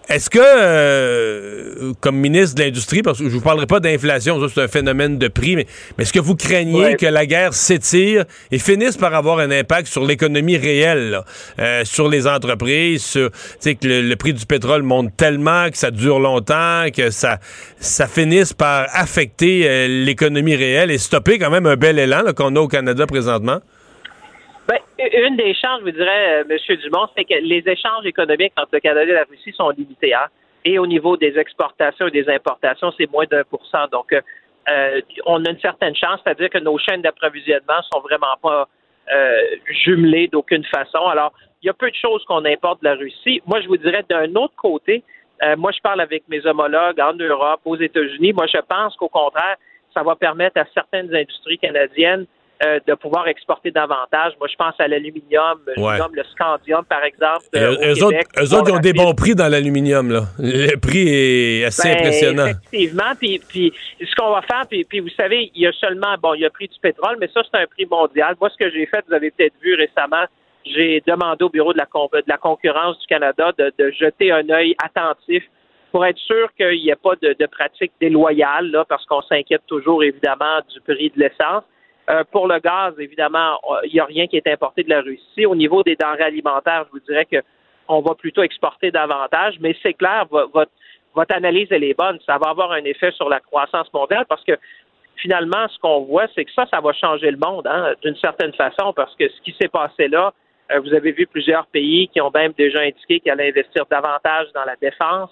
Est-ce 0.06 0.28
que, 0.28 0.38
euh, 0.38 1.94
comme 2.00 2.16
ministre 2.16 2.56
de 2.56 2.62
l'Industrie, 2.64 3.00
parce 3.00 3.18
que 3.18 3.24
je 3.24 3.34
vous 3.34 3.40
parlerai 3.40 3.66
pas 3.66 3.80
d'inflation, 3.80 4.38
c'est 4.48 4.60
un 4.60 4.68
phénomène 4.68 5.16
de 5.16 5.28
prix, 5.28 5.56
mais, 5.56 5.66
est-ce 5.98 6.12
que 6.12 6.20
vous 6.20 6.36
craignez 6.36 6.96
que 6.96 7.06
la 7.06 7.24
guerre 7.24 7.54
s'étire 7.54 8.26
et 8.50 8.58
finisse 8.58 8.98
par 8.98 9.14
avoir 9.14 9.38
un 9.38 9.50
impact 9.50 9.88
sur 9.88 10.04
l'économie 10.04 10.58
réelle, 10.58 11.20
euh, 11.58 11.84
sur 11.86 12.10
les 12.10 12.26
entreprises, 12.26 13.02
sur, 13.02 13.30
que 13.62 13.70
le, 13.82 14.14
prix 14.16 14.34
du 14.34 14.44
pétrole 14.44 14.82
monte 14.82 15.16
tellement, 15.16 15.70
que 15.70 15.78
ça 15.78 15.90
dure 15.90 16.20
longtemps, 16.20 16.84
que 16.94 17.08
ça, 17.08 17.38
ça 17.80 18.06
finisse 18.06 18.52
par 18.52 18.86
affecter 18.92 19.62
euh, 19.64 20.04
l'économie 20.04 20.54
réelle 20.54 20.90
et 20.90 20.98
stopper 20.98 21.38
quand 21.38 21.50
même 21.50 21.64
un 21.64 21.76
bel 21.76 21.98
élan 21.98 22.24
qu'on 22.36 22.54
a 22.56 22.60
au 22.60 22.68
Canada 22.68 23.06
présentement? 23.06 23.60
Ben, 24.66 24.78
une 24.98 25.36
des 25.36 25.52
chances, 25.54 25.80
je 25.80 25.84
vous 25.84 25.90
dirais, 25.90 26.42
euh, 26.42 26.44
M. 26.48 26.76
Dumont, 26.78 27.06
c'est 27.14 27.24
que 27.24 27.34
les 27.34 27.62
échanges 27.66 28.06
économiques 28.06 28.54
entre 28.56 28.70
le 28.72 28.80
Canada 28.80 29.10
et 29.10 29.14
la 29.14 29.24
Russie 29.24 29.52
sont 29.52 29.68
limités. 29.70 30.14
Hein? 30.14 30.26
Et 30.64 30.78
au 30.78 30.86
niveau 30.86 31.18
des 31.18 31.38
exportations 31.38 32.06
et 32.06 32.10
des 32.10 32.28
importations, 32.30 32.90
c'est 32.96 33.10
moins 33.10 33.26
d'un 33.26 33.44
pour 33.44 33.64
cent. 33.66 33.86
Donc, 33.88 34.12
euh, 34.12 34.22
euh, 34.70 35.02
on 35.26 35.44
a 35.44 35.50
une 35.50 35.60
certaine 35.60 35.94
chance, 35.94 36.20
c'est-à-dire 36.24 36.48
que 36.48 36.58
nos 36.58 36.78
chaînes 36.78 37.02
d'approvisionnement 37.02 37.82
sont 37.92 38.00
vraiment 38.00 38.36
pas 38.42 38.68
jumelées 39.68 40.28
d'aucune 40.28 40.64
façon. 40.64 41.06
Alors, 41.08 41.34
il 41.62 41.66
y 41.66 41.68
a 41.68 41.74
peu 41.74 41.90
de 41.90 41.94
choses 41.94 42.24
qu'on 42.24 42.42
importe 42.46 42.80
de 42.80 42.88
la 42.88 42.94
Russie. 42.94 43.42
Moi, 43.44 43.60
je 43.60 43.68
vous 43.68 43.76
dirais 43.76 44.02
d'un 44.08 44.34
autre 44.36 44.54
côté, 44.56 45.04
moi, 45.58 45.72
je 45.72 45.80
parle 45.82 46.00
avec 46.00 46.26
mes 46.28 46.46
homologues 46.46 46.98
en 47.00 47.12
Europe, 47.12 47.60
aux 47.66 47.76
États-Unis. 47.76 48.32
Moi, 48.32 48.46
je 48.46 48.56
pense 48.66 48.96
qu'au 48.96 49.10
contraire, 49.10 49.56
ça 49.92 50.02
va 50.02 50.16
permettre 50.16 50.58
à 50.58 50.64
certaines 50.72 51.14
industries 51.14 51.58
canadiennes 51.58 52.24
euh, 52.62 52.78
de 52.86 52.94
pouvoir 52.94 53.26
exporter 53.26 53.72
davantage. 53.72 54.34
Moi, 54.38 54.48
je 54.48 54.56
pense 54.56 54.74
à 54.78 54.86
l'aluminium, 54.86 55.58
le 55.66 56.22
scandium, 56.32 56.84
par 56.84 57.02
exemple. 57.02 57.44
Euh, 57.56 57.94
eux, 57.94 58.04
autres, 58.04 58.16
eux 58.38 58.54
autres, 58.54 58.70
ils 58.70 58.76
ont 58.76 58.78
des 58.78 58.92
bons 58.92 59.12
prix 59.14 59.34
dans 59.34 59.48
l'aluminium. 59.48 60.10
là. 60.10 60.22
Le 60.38 60.76
prix 60.76 61.08
est 61.08 61.64
assez 61.64 61.88
ben, 61.88 61.98
impressionnant. 61.98 62.46
Effectivement. 62.46 63.12
Puis, 63.18 63.40
puis 63.48 63.72
ce 64.00 64.14
qu'on 64.14 64.30
va 64.30 64.42
faire, 64.42 64.66
puis, 64.68 64.84
puis, 64.84 65.00
vous 65.00 65.10
savez, 65.16 65.50
il 65.54 65.62
y 65.62 65.66
a 65.66 65.72
seulement, 65.72 66.14
bon, 66.22 66.34
il 66.34 66.42
y 66.42 66.44
a 66.44 66.46
le 66.46 66.52
prix 66.52 66.68
du 66.68 66.78
pétrole, 66.80 67.16
mais 67.20 67.28
ça, 67.34 67.42
c'est 67.42 67.60
un 67.60 67.66
prix 67.66 67.86
mondial. 67.86 68.36
Moi, 68.40 68.48
ce 68.50 68.56
que 68.56 68.70
j'ai 68.70 68.86
fait, 68.86 69.04
vous 69.08 69.14
avez 69.14 69.32
peut-être 69.32 69.54
vu 69.60 69.74
récemment, 69.74 70.24
j'ai 70.64 71.02
demandé 71.06 71.44
au 71.44 71.50
Bureau 71.50 71.72
de 71.72 71.78
la, 71.78 71.86
de 71.86 72.28
la 72.28 72.38
concurrence 72.38 72.98
du 73.00 73.06
Canada 73.06 73.52
de, 73.58 73.72
de 73.78 73.90
jeter 73.90 74.30
un 74.30 74.48
œil 74.48 74.76
attentif 74.82 75.42
pour 75.90 76.06
être 76.06 76.18
sûr 76.18 76.48
qu'il 76.56 76.80
n'y 76.80 76.90
ait 76.90 76.96
pas 76.96 77.14
de, 77.20 77.36
de 77.38 77.46
pratiques 77.46 77.92
déloyales, 78.00 78.70
là, 78.70 78.84
parce 78.88 79.04
qu'on 79.06 79.22
s'inquiète 79.22 79.62
toujours, 79.66 80.02
évidemment, 80.02 80.60
du 80.72 80.80
prix 80.80 81.10
de 81.10 81.20
l'essence. 81.20 81.64
Euh, 82.10 82.22
pour 82.30 82.48
le 82.48 82.58
gaz, 82.58 82.94
évidemment, 82.98 83.58
il 83.84 83.92
n'y 83.92 84.00
a 84.00 84.04
rien 84.04 84.26
qui 84.26 84.36
est 84.36 84.46
importé 84.46 84.82
de 84.82 84.90
la 84.90 85.00
Russie. 85.00 85.46
Au 85.46 85.54
niveau 85.54 85.82
des 85.82 85.96
denrées 85.96 86.24
alimentaires, 86.24 86.84
je 86.86 86.90
vous 86.90 87.04
dirais 87.04 87.24
que 87.24 87.38
on 87.88 88.00
va 88.00 88.14
plutôt 88.14 88.42
exporter 88.42 88.90
davantage, 88.90 89.56
mais 89.60 89.76
c'est 89.82 89.94
clair, 89.94 90.26
votre, 90.30 90.70
votre 91.14 91.34
analyse, 91.34 91.68
elle 91.70 91.84
est 91.84 91.96
bonne. 91.96 92.18
Ça 92.26 92.38
va 92.38 92.50
avoir 92.50 92.72
un 92.72 92.84
effet 92.84 93.10
sur 93.12 93.28
la 93.28 93.40
croissance 93.40 93.92
mondiale 93.92 94.24
parce 94.28 94.42
que 94.44 94.52
finalement, 95.16 95.68
ce 95.68 95.78
qu'on 95.78 96.00
voit, 96.00 96.26
c'est 96.34 96.44
que 96.44 96.52
ça, 96.52 96.66
ça 96.70 96.80
va 96.80 96.92
changer 96.92 97.30
le 97.30 97.38
monde, 97.38 97.66
hein, 97.66 97.94
d'une 98.02 98.16
certaine 98.16 98.52
façon, 98.52 98.92
parce 98.92 99.14
que 99.16 99.28
ce 99.28 99.40
qui 99.42 99.54
s'est 99.60 99.68
passé 99.68 100.08
là, 100.08 100.32
euh, 100.72 100.80
vous 100.80 100.94
avez 100.94 101.12
vu 101.12 101.26
plusieurs 101.26 101.66
pays 101.66 102.08
qui 102.08 102.20
ont 102.20 102.30
même 102.34 102.52
déjà 102.56 102.80
indiqué 102.80 103.20
qu'ils 103.20 103.30
allaient 103.30 103.48
investir 103.48 103.84
davantage 103.90 104.48
dans 104.54 104.64
la 104.64 104.76
défense. 104.76 105.30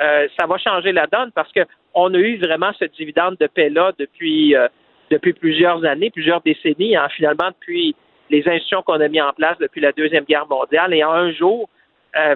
Euh, 0.00 0.26
ça 0.38 0.46
va 0.46 0.58
changer 0.58 0.92
la 0.92 1.06
donne 1.06 1.30
parce 1.32 1.50
qu'on 1.52 2.14
a 2.14 2.18
eu 2.18 2.36
vraiment 2.38 2.72
ce 2.78 2.86
dividende 2.86 3.36
de 3.38 3.46
paix-là 3.46 3.92
depuis, 3.98 4.56
euh, 4.56 4.68
depuis 5.12 5.32
plusieurs 5.32 5.84
années, 5.84 6.10
plusieurs 6.10 6.40
décennies, 6.40 6.96
hein, 6.96 7.08
finalement 7.14 7.48
depuis 7.48 7.94
les 8.30 8.40
institutions 8.48 8.82
qu'on 8.82 9.00
a 9.00 9.08
mis 9.08 9.20
en 9.20 9.32
place 9.32 9.58
depuis 9.58 9.80
la 9.80 9.92
Deuxième 9.92 10.24
Guerre 10.24 10.46
mondiale. 10.48 10.94
Et 10.94 11.04
en 11.04 11.12
un 11.12 11.32
jour, 11.32 11.68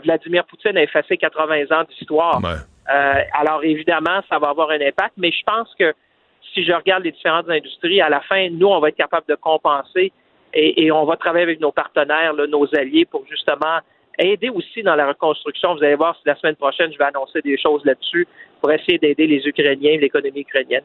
Vladimir 0.04 0.44
Poutine 0.44 0.76
a 0.76 0.82
effacé 0.82 1.16
80 1.16 1.64
ans 1.70 1.84
d'histoire. 1.88 2.40
alors 2.86 3.64
évidemment, 3.64 4.20
ça 4.28 4.38
va 4.38 4.50
avoir 4.50 4.70
un 4.70 4.80
impact, 4.80 5.14
mais 5.16 5.30
je 5.30 5.42
pense 5.44 5.74
que 5.78 5.94
si 6.52 6.64
je 6.64 6.72
regarde 6.72 7.04
les 7.04 7.12
différentes 7.12 7.48
industries, 7.48 8.00
à 8.00 8.08
la 8.08 8.20
fin, 8.20 8.48
nous, 8.50 8.68
on 8.68 8.78
va 8.78 8.88
être 8.88 8.96
capable 8.96 9.26
de 9.28 9.34
compenser 9.34 10.12
et, 10.54 10.90
on 10.90 11.04
va 11.04 11.16
travailler 11.16 11.42
avec 11.42 11.60
nos 11.60 11.72
partenaires, 11.72 12.34
nos 12.34 12.74
alliés, 12.74 13.04
pour 13.04 13.26
justement 13.28 13.78
aider 14.18 14.48
aussi 14.48 14.82
dans 14.82 14.94
la 14.94 15.08
reconstruction. 15.08 15.74
Vous 15.74 15.82
allez 15.82 15.96
voir 15.96 16.16
si 16.16 16.22
la 16.24 16.36
semaine 16.36 16.56
prochaine, 16.56 16.92
je 16.92 16.98
vais 16.98 17.04
annoncer 17.04 17.42
des 17.42 17.58
choses 17.58 17.84
là-dessus 17.84 18.26
pour 18.60 18.72
essayer 18.72 18.98
d'aider 18.98 19.26
les 19.26 19.46
Ukrainiens, 19.46 19.98
l'économie 19.98 20.40
ukrainienne. 20.40 20.84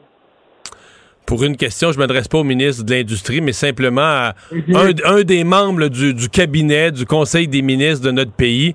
Pour 1.26 1.44
une 1.44 1.56
question, 1.56 1.92
je 1.92 1.96
ne 1.96 2.02
m'adresse 2.02 2.28
pas 2.28 2.38
au 2.38 2.44
ministre 2.44 2.82
de 2.84 2.94
l'Industrie, 2.94 3.40
mais 3.40 3.52
simplement 3.52 4.02
à 4.02 4.34
mhm. 4.50 4.94
un, 5.04 5.22
des 5.22 5.44
membres 5.44 5.88
du 5.88 6.28
cabinet 6.28 6.90
du 6.90 7.06
Conseil 7.06 7.48
des 7.48 7.62
ministres 7.62 8.04
de 8.04 8.10
notre 8.10 8.32
pays 8.32 8.74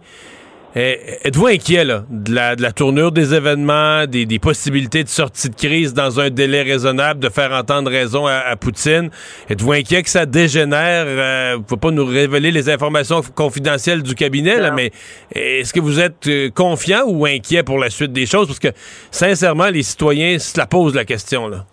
eh, 0.80 1.18
êtes-vous 1.24 1.48
inquiet 1.48 1.86
de, 1.86 2.36
la, 2.36 2.72
tournure 2.72 3.12
des 3.12 3.34
événements, 3.34 4.06
des, 4.06 4.28
possibilités 4.38 5.04
de 5.04 5.10
sortie 5.10 5.50
de 5.50 5.56
crise 5.56 5.92
dans 5.96 6.20
un 6.20 6.30
délai 6.30 6.62
raisonnable, 6.62 7.20
de 7.20 7.30
faire 7.30 7.52
entendre 7.52 7.90
raison 7.90 8.28
à, 8.28 8.56
Poutine? 8.58 9.10
Êtes-vous 9.50 9.72
inquiet 9.72 10.04
que 10.04 10.10
ça 10.10 10.28
dégénère? 10.28 11.06
Euh, 11.08 11.54
vous 11.56 11.62
ne 11.62 11.66
pouvez 11.66 11.80
pas 11.80 11.92
nous 11.92 12.06
révéler 12.06 12.52
les 12.52 12.70
informations 12.70 13.24
confidentielles 13.34 14.04
du 14.04 14.14
cabinet, 14.14 14.70
mais 14.72 14.92
est-ce 15.34 15.74
que 15.74 15.80
vous 15.80 16.00
êtes 16.00 16.28
euh, 16.28 16.52
confiant 16.52 17.06
ou 17.08 17.26
inquiet 17.26 17.64
pour 17.64 17.80
la 17.80 17.90
suite 17.90 18.14
des 18.14 18.28
choses? 18.28 18.46
Parce 18.46 18.60
que, 18.60 18.72
sincèrement, 19.10 19.70
les 19.70 19.82
citoyens 19.82 20.38
se 20.38 20.60
la 20.60 20.68
posent 20.68 20.94
la 20.94 21.06
question. 21.06 21.48
Là. 21.48 21.66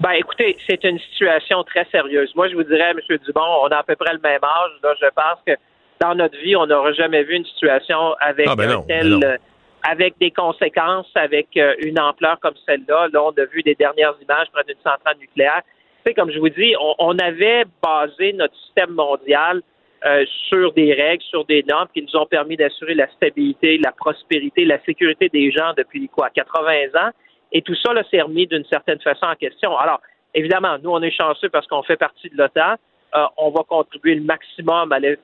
Ben, 0.00 0.12
écoutez, 0.12 0.56
c'est 0.66 0.82
une 0.84 0.98
situation 0.98 1.62
très 1.64 1.86
sérieuse. 1.92 2.34
Moi, 2.34 2.48
je 2.48 2.54
vous 2.54 2.62
dirais, 2.62 2.92
M. 2.92 3.18
Dubon, 3.26 3.44
on 3.62 3.68
a 3.68 3.76
à 3.76 3.82
peu 3.82 3.96
près 3.96 4.14
le 4.14 4.20
même 4.20 4.42
âge. 4.42 4.70
Là, 4.82 4.94
je 4.98 5.06
pense 5.14 5.38
que 5.46 5.52
dans 6.00 6.14
notre 6.14 6.38
vie, 6.38 6.56
on 6.56 6.66
n'aura 6.66 6.92
jamais 6.94 7.22
vu 7.22 7.34
une 7.34 7.44
situation 7.44 8.14
avec 8.18 8.46
ah, 8.48 8.56
ben 8.56 8.82
ben 8.88 9.22
euh, 9.22 9.36
avec 9.82 10.14
des 10.18 10.30
conséquences, 10.30 11.10
avec 11.14 11.48
euh, 11.58 11.74
une 11.80 12.00
ampleur 12.00 12.40
comme 12.40 12.54
celle-là. 12.66 13.08
Là, 13.12 13.22
on 13.22 13.30
a 13.30 13.44
vu 13.44 13.62
des 13.62 13.74
dernières 13.74 14.14
images 14.22 14.46
près 14.52 14.64
d'une 14.64 14.82
centrale 14.82 15.18
nucléaire. 15.20 15.60
Tu 16.06 16.14
comme 16.14 16.30
je 16.30 16.38
vous 16.38 16.48
dis, 16.48 16.74
on, 16.98 17.18
avait 17.18 17.64
basé 17.82 18.32
notre 18.32 18.56
système 18.64 18.92
mondial 18.92 19.60
euh, 20.06 20.24
sur 20.48 20.72
des 20.72 20.94
règles, 20.94 21.22
sur 21.24 21.44
des 21.44 21.62
normes 21.68 21.88
qui 21.92 22.02
nous 22.02 22.16
ont 22.18 22.24
permis 22.24 22.56
d'assurer 22.56 22.94
la 22.94 23.06
stabilité, 23.08 23.76
la 23.76 23.92
prospérité, 23.92 24.64
la 24.64 24.82
sécurité 24.84 25.28
des 25.28 25.50
gens 25.52 25.74
depuis 25.76 26.08
quoi, 26.08 26.30
80 26.30 26.70
ans. 26.94 27.10
Et 27.52 27.62
tout 27.62 27.74
ça, 27.74 27.92
s'est 28.10 28.20
remis 28.20 28.46
d'une 28.46 28.64
certaine 28.66 29.00
façon 29.00 29.26
en 29.26 29.34
question. 29.34 29.76
Alors, 29.76 30.00
évidemment, 30.34 30.78
nous, 30.82 30.90
on 30.90 31.02
est 31.02 31.10
chanceux 31.10 31.48
parce 31.48 31.66
qu'on 31.66 31.82
fait 31.82 31.96
partie 31.96 32.28
de 32.30 32.36
l'OTAN. 32.36 32.74
Euh, 33.14 33.24
on 33.36 33.50
va 33.50 33.64
contribuer 33.64 34.14
le 34.14 34.22
maximum 34.22 34.92
euh, 34.92 35.16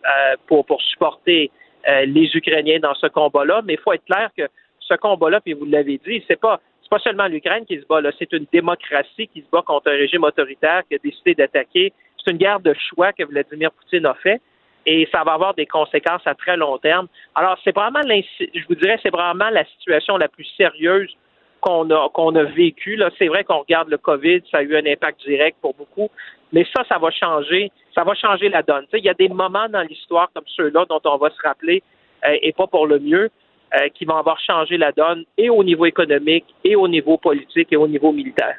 pour, 0.46 0.66
pour 0.66 0.82
supporter 0.82 1.50
euh, 1.88 2.04
les 2.04 2.28
Ukrainiens 2.34 2.80
dans 2.80 2.94
ce 2.94 3.06
combat-là. 3.06 3.62
Mais 3.64 3.74
il 3.74 3.78
faut 3.78 3.92
être 3.92 4.04
clair 4.04 4.30
que 4.36 4.48
ce 4.80 4.94
combat-là, 4.94 5.40
puis 5.40 5.52
vous 5.52 5.66
l'avez 5.66 6.00
dit, 6.04 6.22
c'est 6.26 6.40
pas 6.40 6.60
c'est 6.82 6.90
pas 6.90 6.98
seulement 7.00 7.26
l'Ukraine 7.26 7.66
qui 7.66 7.80
se 7.80 7.86
bat 7.86 8.00
là, 8.00 8.12
c'est 8.16 8.32
une 8.32 8.46
démocratie 8.52 9.26
qui 9.26 9.40
se 9.40 9.50
bat 9.50 9.62
contre 9.62 9.90
un 9.90 9.96
régime 9.96 10.22
autoritaire 10.22 10.82
qui 10.88 10.94
a 10.94 10.98
décidé 10.98 11.34
d'attaquer. 11.34 11.92
C'est 12.16 12.30
une 12.30 12.38
guerre 12.38 12.60
de 12.60 12.72
choix 12.74 13.12
que 13.12 13.24
Vladimir 13.24 13.72
Poutine 13.72 14.06
a 14.06 14.14
fait 14.14 14.40
et 14.86 15.08
ça 15.10 15.24
va 15.24 15.32
avoir 15.32 15.54
des 15.54 15.66
conséquences 15.66 16.22
à 16.26 16.34
très 16.36 16.56
long 16.56 16.78
terme. 16.78 17.08
Alors, 17.34 17.58
c'est 17.64 17.74
vraiment, 17.74 18.00
je 18.08 18.66
vous 18.68 18.76
dirais, 18.76 19.00
c'est 19.02 19.10
vraiment 19.10 19.50
la 19.50 19.64
situation 19.64 20.16
la 20.16 20.28
plus 20.28 20.46
sérieuse 20.56 21.12
qu'on 21.60 21.90
a, 21.90 22.08
qu'on 22.12 22.34
a 22.34 22.44
vécue. 22.44 23.00
C'est 23.18 23.28
vrai 23.28 23.44
qu'on 23.44 23.58
regarde 23.58 23.88
le 23.88 23.98
COVID, 23.98 24.42
ça 24.50 24.58
a 24.58 24.62
eu 24.62 24.76
un 24.76 24.86
impact 24.86 25.20
direct 25.26 25.58
pour 25.60 25.74
beaucoup, 25.74 26.10
mais 26.52 26.66
ça, 26.74 26.84
ça 26.88 26.98
va 26.98 27.10
changer, 27.10 27.70
ça 27.94 28.04
va 28.04 28.14
changer 28.14 28.48
la 28.48 28.62
donne. 28.62 28.86
Il 28.92 29.04
y 29.04 29.08
a 29.08 29.14
des 29.14 29.28
moments 29.28 29.68
dans 29.68 29.82
l'histoire 29.82 30.30
comme 30.34 30.44
ceux-là 30.56 30.84
dont 30.88 31.00
on 31.04 31.16
va 31.16 31.30
se 31.30 31.40
rappeler, 31.42 31.82
euh, 32.24 32.36
et 32.42 32.52
pas 32.52 32.66
pour 32.66 32.86
le 32.86 32.98
mieux, 32.98 33.30
euh, 33.74 33.88
qui 33.94 34.04
vont 34.04 34.16
avoir 34.16 34.38
changé 34.40 34.76
la 34.76 34.92
donne 34.92 35.24
et 35.36 35.50
au 35.50 35.64
niveau 35.64 35.86
économique, 35.86 36.44
et 36.64 36.76
au 36.76 36.86
niveau 36.88 37.18
politique, 37.18 37.68
et 37.72 37.76
au 37.76 37.88
niveau 37.88 38.12
militaire. 38.12 38.56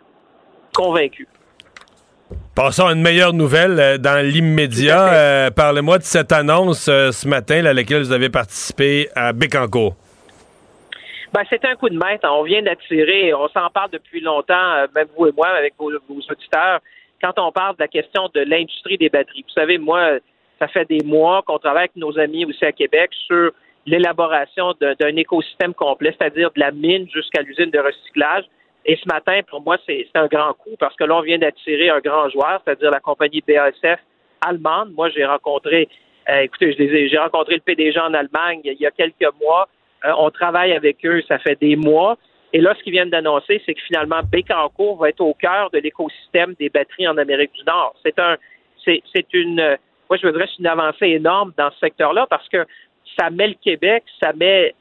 Convaincu. 0.75 1.27
Passons 2.55 2.88
à 2.88 2.93
une 2.93 3.01
meilleure 3.01 3.33
nouvelle 3.33 3.79
euh, 3.79 3.97
dans 3.97 4.25
l'immédiat. 4.25 5.49
Parlez-moi 5.55 5.99
de 5.99 6.03
cette 6.03 6.31
annonce 6.31 6.86
ce 6.86 7.27
matin 7.27 7.63
à 7.65 7.73
laquelle 7.73 8.01
vous 8.01 8.12
avez 8.12 8.29
participé 8.29 9.07
à 9.15 9.31
Bécancourt. 9.31 9.95
Ben, 11.33 11.43
c'est 11.49 11.65
un 11.65 11.75
coup 11.75 11.89
de 11.89 11.97
maître. 11.97 12.27
On 12.29 12.43
vient 12.43 12.61
d'attirer, 12.61 13.33
on 13.33 13.47
s'en 13.49 13.69
parle 13.69 13.91
depuis 13.91 14.21
longtemps, 14.21 14.85
même 14.95 15.07
vous 15.17 15.27
et 15.27 15.31
moi, 15.31 15.47
avec 15.49 15.73
vos 15.77 15.91
auditeurs 15.91 16.79
quand 17.21 17.33
on 17.37 17.51
parle 17.51 17.75
de 17.75 17.81
la 17.81 17.87
question 17.87 18.29
de 18.33 18.41
l'industrie 18.41 18.97
des 18.97 19.09
batteries. 19.09 19.43
Vous 19.47 19.53
savez, 19.53 19.77
moi, 19.77 20.19
ça 20.59 20.67
fait 20.67 20.85
des 20.85 21.03
mois 21.03 21.41
qu'on 21.43 21.59
travaille 21.59 21.83
avec 21.83 21.95
nos 21.95 22.17
amis 22.19 22.45
aussi 22.45 22.65
à 22.65 22.71
Québec 22.71 23.11
sur 23.25 23.51
l'élaboration 23.85 24.73
d'un 24.81 25.15
écosystème 25.15 25.73
complet, 25.73 26.13
c'est-à-dire 26.17 26.51
de 26.51 26.59
la 26.59 26.71
mine 26.71 27.07
jusqu'à 27.13 27.41
l'usine 27.41 27.71
de 27.71 27.79
recyclage. 27.79 28.45
Et 28.85 28.97
ce 28.97 29.07
matin, 29.07 29.39
pour 29.49 29.61
moi, 29.61 29.77
c'est 29.85 30.07
un 30.15 30.27
grand 30.27 30.53
coup 30.53 30.75
parce 30.79 30.95
que 30.95 31.03
là, 31.03 31.17
on 31.17 31.21
vient 31.21 31.37
d'attirer 31.37 31.89
un 31.89 31.99
grand 31.99 32.29
joueur, 32.29 32.61
c'est-à-dire 32.63 32.91
la 32.91 32.99
compagnie 32.99 33.43
BASF 33.47 33.99
allemande. 34.41 34.91
Moi, 34.93 35.09
j'ai 35.09 35.25
rencontré, 35.25 35.89
euh, 36.29 36.41
écoutez, 36.41 36.75
j'ai 37.09 37.17
rencontré 37.17 37.55
le 37.55 37.61
PDG 37.61 37.99
en 37.99 38.13
Allemagne 38.13 38.61
il 38.63 38.73
y 38.79 38.85
a 38.85 38.91
quelques 38.91 39.33
mois. 39.41 39.67
Euh, 40.05 40.12
on 40.17 40.29
travaille 40.29 40.73
avec 40.73 41.05
eux, 41.05 41.21
ça 41.27 41.39
fait 41.39 41.60
des 41.60 41.75
mois. 41.75 42.17
Et 42.53 42.62
là, 42.62 42.73
ce 42.77 42.83
qu'ils 42.83 42.93
viennent 42.93 43.10
d'annoncer, 43.10 43.62
c'est 43.65 43.73
que 43.73 43.81
finalement, 43.81 44.21
Bécancourt 44.23 44.97
va 44.97 45.10
être 45.10 45.21
au 45.21 45.33
cœur 45.33 45.69
de 45.71 45.79
l'écosystème 45.79 46.55
des 46.60 46.69
batteries 46.69 47.07
en 47.07 47.17
Amérique 47.17 47.51
du 47.53 47.63
Nord. 47.65 47.95
C'est 48.03 48.17
un, 48.19 48.38
c'est, 48.86 49.33
une, 49.33 49.77
moi, 50.10 50.17
je 50.21 50.27
voudrais 50.27 50.47
une 50.57 50.67
avancée 50.67 51.07
énorme 51.07 51.51
dans 51.57 51.69
ce 51.71 51.79
secteur-là 51.79 52.25
parce 52.29 52.47
que 52.47 52.65
ça 53.19 53.29
met 53.29 53.49
le 53.49 53.55
Québec, 53.62 54.03
ça 54.21 54.31
met 54.33 54.73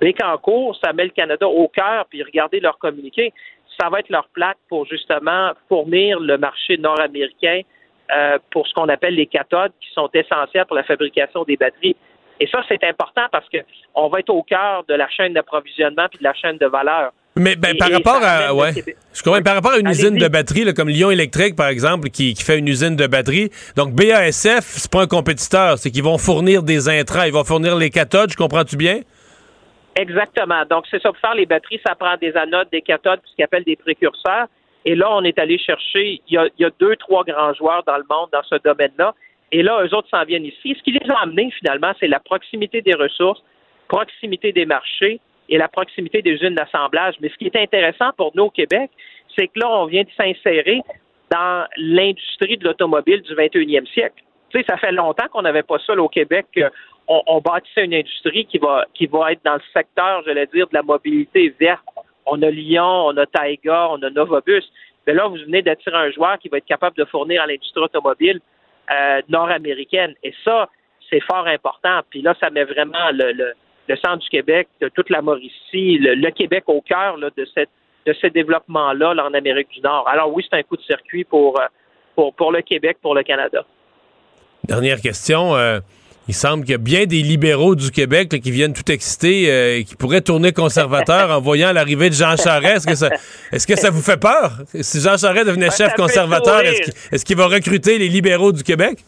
Bécancourt, 0.00 0.78
ça 0.84 0.92
met 0.92 1.04
le 1.04 1.10
Canada 1.10 1.48
au 1.48 1.68
cœur, 1.68 2.06
puis 2.10 2.22
regardez 2.22 2.60
leur 2.60 2.78
communiqué. 2.78 3.32
Ça 3.80 3.88
va 3.88 4.00
être 4.00 4.10
leur 4.10 4.28
plaque 4.28 4.58
pour 4.68 4.86
justement 4.86 5.52
fournir 5.68 6.20
le 6.20 6.38
marché 6.38 6.78
nord-américain 6.78 7.60
euh, 8.14 8.38
pour 8.50 8.66
ce 8.66 8.74
qu'on 8.74 8.88
appelle 8.88 9.14
les 9.14 9.26
cathodes 9.26 9.72
qui 9.80 9.92
sont 9.92 10.08
essentielles 10.14 10.64
pour 10.66 10.76
la 10.76 10.84
fabrication 10.84 11.44
des 11.44 11.56
batteries. 11.56 11.96
Et 12.40 12.46
ça, 12.48 12.62
c'est 12.68 12.84
important 12.84 13.22
parce 13.32 13.48
que 13.48 13.58
on 13.94 14.08
va 14.08 14.20
être 14.20 14.30
au 14.30 14.42
cœur 14.42 14.84
de 14.88 14.94
la 14.94 15.08
chaîne 15.08 15.32
d'approvisionnement 15.32 16.06
puis 16.10 16.18
de 16.18 16.24
la 16.24 16.34
chaîne 16.34 16.58
de 16.58 16.66
valeur. 16.66 17.12
Mais 17.38 17.54
ben, 17.54 17.76
par, 17.76 17.90
rapport 17.90 18.22
à, 18.22 18.54
ouais, 18.54 18.72
je 19.12 19.42
par 19.42 19.54
rapport 19.54 19.72
à 19.72 19.78
une 19.78 19.88
usine 19.88 20.16
de 20.16 20.26
batterie, 20.26 20.72
comme 20.72 20.88
Lyon 20.88 21.10
Électrique, 21.10 21.54
par 21.54 21.68
exemple, 21.68 22.08
qui, 22.08 22.34
fait 22.34 22.58
une 22.58 22.68
usine 22.68 22.96
de 22.96 23.06
batterie, 23.06 23.50
donc 23.76 23.92
BASF, 23.92 24.62
c'est 24.62 24.90
pas 24.90 25.02
un 25.02 25.06
compétiteur, 25.06 25.76
c'est 25.76 25.90
qu'ils 25.90 26.02
vont 26.02 26.16
fournir 26.16 26.62
des 26.62 26.88
intrants, 26.88 27.24
ils 27.24 27.34
vont 27.34 27.44
fournir 27.44 27.76
les 27.76 27.90
cathodes, 27.90 28.30
je 28.30 28.36
comprends-tu 28.36 28.78
bien? 28.78 29.00
Exactement. 29.96 30.64
Donc, 30.68 30.84
c'est 30.90 31.00
ça, 31.02 31.10
pour 31.10 31.18
faire 31.18 31.34
les 31.34 31.44
batteries, 31.44 31.80
ça 31.86 31.94
prend 31.94 32.16
des 32.16 32.34
anodes, 32.36 32.68
des 32.72 32.82
cathodes, 32.82 33.20
ce 33.24 33.34
qu'ils 33.34 33.44
appellent 33.44 33.64
des 33.64 33.76
précurseurs. 33.76 34.46
Et 34.86 34.94
là, 34.94 35.08
on 35.10 35.22
est 35.24 35.38
allé 35.38 35.58
chercher, 35.58 36.22
il 36.28 36.34
y, 36.34 36.38
a, 36.38 36.46
il 36.58 36.62
y 36.62 36.64
a 36.64 36.70
deux, 36.78 36.96
trois 36.96 37.24
grands 37.24 37.52
joueurs 37.54 37.82
dans 37.86 37.96
le 37.96 38.04
monde 38.08 38.28
dans 38.32 38.42
ce 38.44 38.54
domaine-là. 38.62 39.14
Et 39.52 39.62
là, 39.62 39.82
eux 39.84 39.94
autres 39.94 40.08
s'en 40.08 40.24
viennent 40.24 40.44
ici. 40.44 40.74
Ce 40.76 40.82
qui 40.82 40.92
les 40.92 41.10
a 41.10 41.20
amenés, 41.20 41.50
finalement, 41.58 41.92
c'est 42.00 42.08
la 42.08 42.20
proximité 42.20 42.82
des 42.82 42.94
ressources, 42.94 43.42
proximité 43.88 44.52
des 44.52 44.66
marchés 44.66 45.20
et 45.48 45.58
la 45.58 45.68
proximité 45.68 46.22
des 46.22 46.32
usines 46.32 46.54
d'assemblage. 46.54 47.14
Mais 47.20 47.28
ce 47.28 47.36
qui 47.36 47.46
est 47.46 47.56
intéressant 47.56 48.10
pour 48.16 48.32
nous 48.34 48.44
au 48.44 48.50
Québec, 48.50 48.90
c'est 49.36 49.48
que 49.48 49.60
là, 49.60 49.70
on 49.70 49.86
vient 49.86 50.02
de 50.02 50.10
s'insérer 50.16 50.82
dans 51.30 51.66
l'industrie 51.76 52.56
de 52.56 52.64
l'automobile 52.64 53.22
du 53.22 53.34
21e 53.34 53.86
siècle. 53.92 54.22
Tu 54.50 54.58
sais, 54.58 54.64
ça 54.68 54.76
fait 54.76 54.92
longtemps 54.92 55.26
qu'on 55.32 55.42
n'avait 55.42 55.62
pas 55.62 55.78
ça 55.84 55.94
au 55.94 56.08
Québec. 56.08 56.46
On, 57.08 57.40
bâtissait 57.40 57.84
une 57.84 57.94
industrie 57.94 58.46
qui 58.46 58.58
va, 58.58 58.84
être 59.32 59.44
dans 59.44 59.54
le 59.54 59.62
secteur, 59.72 60.22
je 60.26 60.32
vais 60.32 60.46
dire, 60.46 60.66
de 60.66 60.74
la 60.74 60.82
mobilité 60.82 61.54
verte. 61.60 61.84
On 62.26 62.42
a 62.42 62.50
Lyon, 62.50 63.06
on 63.06 63.16
a 63.16 63.26
Taïga, 63.26 63.88
on 63.90 64.02
a 64.02 64.10
Novobus. 64.10 64.64
Mais 65.06 65.14
là, 65.14 65.28
vous 65.28 65.36
venez 65.36 65.62
d'attirer 65.62 65.96
un 65.96 66.10
joueur 66.10 66.38
qui 66.38 66.48
va 66.48 66.58
être 66.58 66.66
capable 66.66 66.96
de 66.96 67.04
fournir 67.04 67.42
à 67.42 67.46
l'industrie 67.46 67.82
automobile 67.82 68.40
euh, 68.90 69.22
nord-américaine. 69.28 70.14
Et 70.22 70.32
ça, 70.44 70.68
c'est 71.10 71.20
fort 71.20 71.46
important. 71.46 72.00
Puis 72.10 72.22
là, 72.22 72.34
ça 72.40 72.50
met 72.50 72.64
vraiment 72.64 73.10
le, 73.12 73.54
centre 74.04 74.18
du 74.18 74.28
Québec, 74.28 74.68
toute 74.94 75.10
la 75.10 75.22
Mauricie, 75.22 75.98
le, 75.98 76.30
Québec 76.30 76.64
au 76.66 76.80
cœur 76.80 77.18
de, 77.18 77.48
cette, 77.54 77.70
de 78.06 78.12
ce 78.12 78.26
développement-là 78.26 79.14
en 79.24 79.34
Amérique 79.34 79.68
du 79.70 79.80
Nord. 79.80 80.08
Alors 80.08 80.32
oui, 80.32 80.44
c'est 80.48 80.58
un 80.58 80.62
coup 80.62 80.76
de 80.76 80.82
circuit 80.82 81.24
pour, 81.24 81.60
euh, 81.60 82.30
pour 82.36 82.52
le 82.52 82.62
Québec, 82.62 82.98
pour 83.00 83.14
le 83.14 83.22
Canada. 83.22 83.64
Dernière 84.64 85.00
question. 85.00 85.54
Euh, 85.54 85.78
il 86.28 86.34
semble 86.34 86.64
qu'il 86.64 86.72
y 86.72 86.74
a 86.74 86.78
bien 86.78 87.06
des 87.06 87.22
libéraux 87.22 87.74
du 87.74 87.90
Québec 87.90 88.28
qui 88.28 88.50
viennent 88.50 88.72
tout 88.72 88.90
excités 88.90 89.78
et 89.78 89.84
qui 89.84 89.96
pourraient 89.96 90.20
tourner 90.20 90.52
conservateur 90.52 91.30
en 91.30 91.40
voyant 91.40 91.72
l'arrivée 91.72 92.10
de 92.10 92.14
Jean 92.14 92.36
Charest. 92.36 92.76
Est-ce 92.76 92.86
que, 92.86 92.94
ça, 92.94 93.10
est-ce 93.52 93.66
que 93.66 93.76
ça 93.76 93.90
vous 93.90 94.02
fait 94.02 94.20
peur? 94.20 94.50
Si 94.80 95.00
Jean 95.00 95.16
Charest 95.16 95.46
devenait 95.46 95.70
chef 95.70 95.94
conservateur, 95.94 96.60
est-ce 96.62 97.24
qu'il, 97.24 97.36
va 97.36 97.46
recruter 97.46 97.98
les 97.98 98.08
libéraux 98.08 98.52
du 98.52 98.62
Québec? 98.62 98.98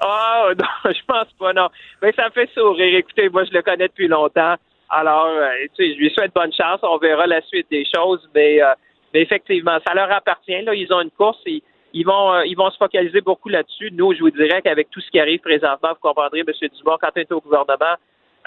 Ah, 0.00 0.48
non, 0.58 0.92
je 0.92 1.00
pense 1.06 1.28
pas, 1.38 1.52
non. 1.52 1.68
Mais 2.02 2.12
ça 2.12 2.26
me 2.26 2.30
fait 2.30 2.48
sourire. 2.54 2.98
Écoutez, 2.98 3.28
moi, 3.28 3.44
je 3.44 3.52
le 3.52 3.62
connais 3.62 3.88
depuis 3.88 4.08
longtemps. 4.08 4.56
Alors, 4.90 5.26
euh, 5.26 5.50
tu 5.76 5.84
sais, 5.84 5.94
je 5.94 5.98
lui 5.98 6.10
souhaite 6.10 6.32
bonne 6.34 6.52
chance. 6.52 6.80
On 6.82 6.98
verra 6.98 7.26
la 7.26 7.42
suite 7.42 7.66
des 7.70 7.84
choses. 7.94 8.26
Mais, 8.34 8.62
euh, 8.62 8.72
mais 9.12 9.22
effectivement, 9.22 9.78
ça 9.86 9.94
leur 9.94 10.10
appartient. 10.10 10.62
Là, 10.62 10.74
ils 10.74 10.92
ont 10.92 11.00
une 11.00 11.10
course. 11.10 11.38
Et, 11.46 11.62
ils 11.92 12.04
vont, 12.04 12.34
euh, 12.34 12.46
ils 12.46 12.56
vont 12.56 12.70
se 12.70 12.76
focaliser 12.76 13.20
beaucoup 13.20 13.48
là-dessus. 13.48 13.90
Nous, 13.92 14.14
je 14.14 14.20
vous 14.20 14.30
dirais 14.30 14.60
qu'avec 14.62 14.90
tout 14.90 15.00
ce 15.00 15.10
qui 15.10 15.20
arrive 15.20 15.40
présentement, 15.40 15.90
vous 15.90 16.08
comprendrez, 16.08 16.40
M. 16.40 16.46
Dumont, 16.46 16.98
quand 17.00 17.10
on 17.16 17.20
est 17.20 17.32
au 17.32 17.40
gouvernement, 17.40 17.94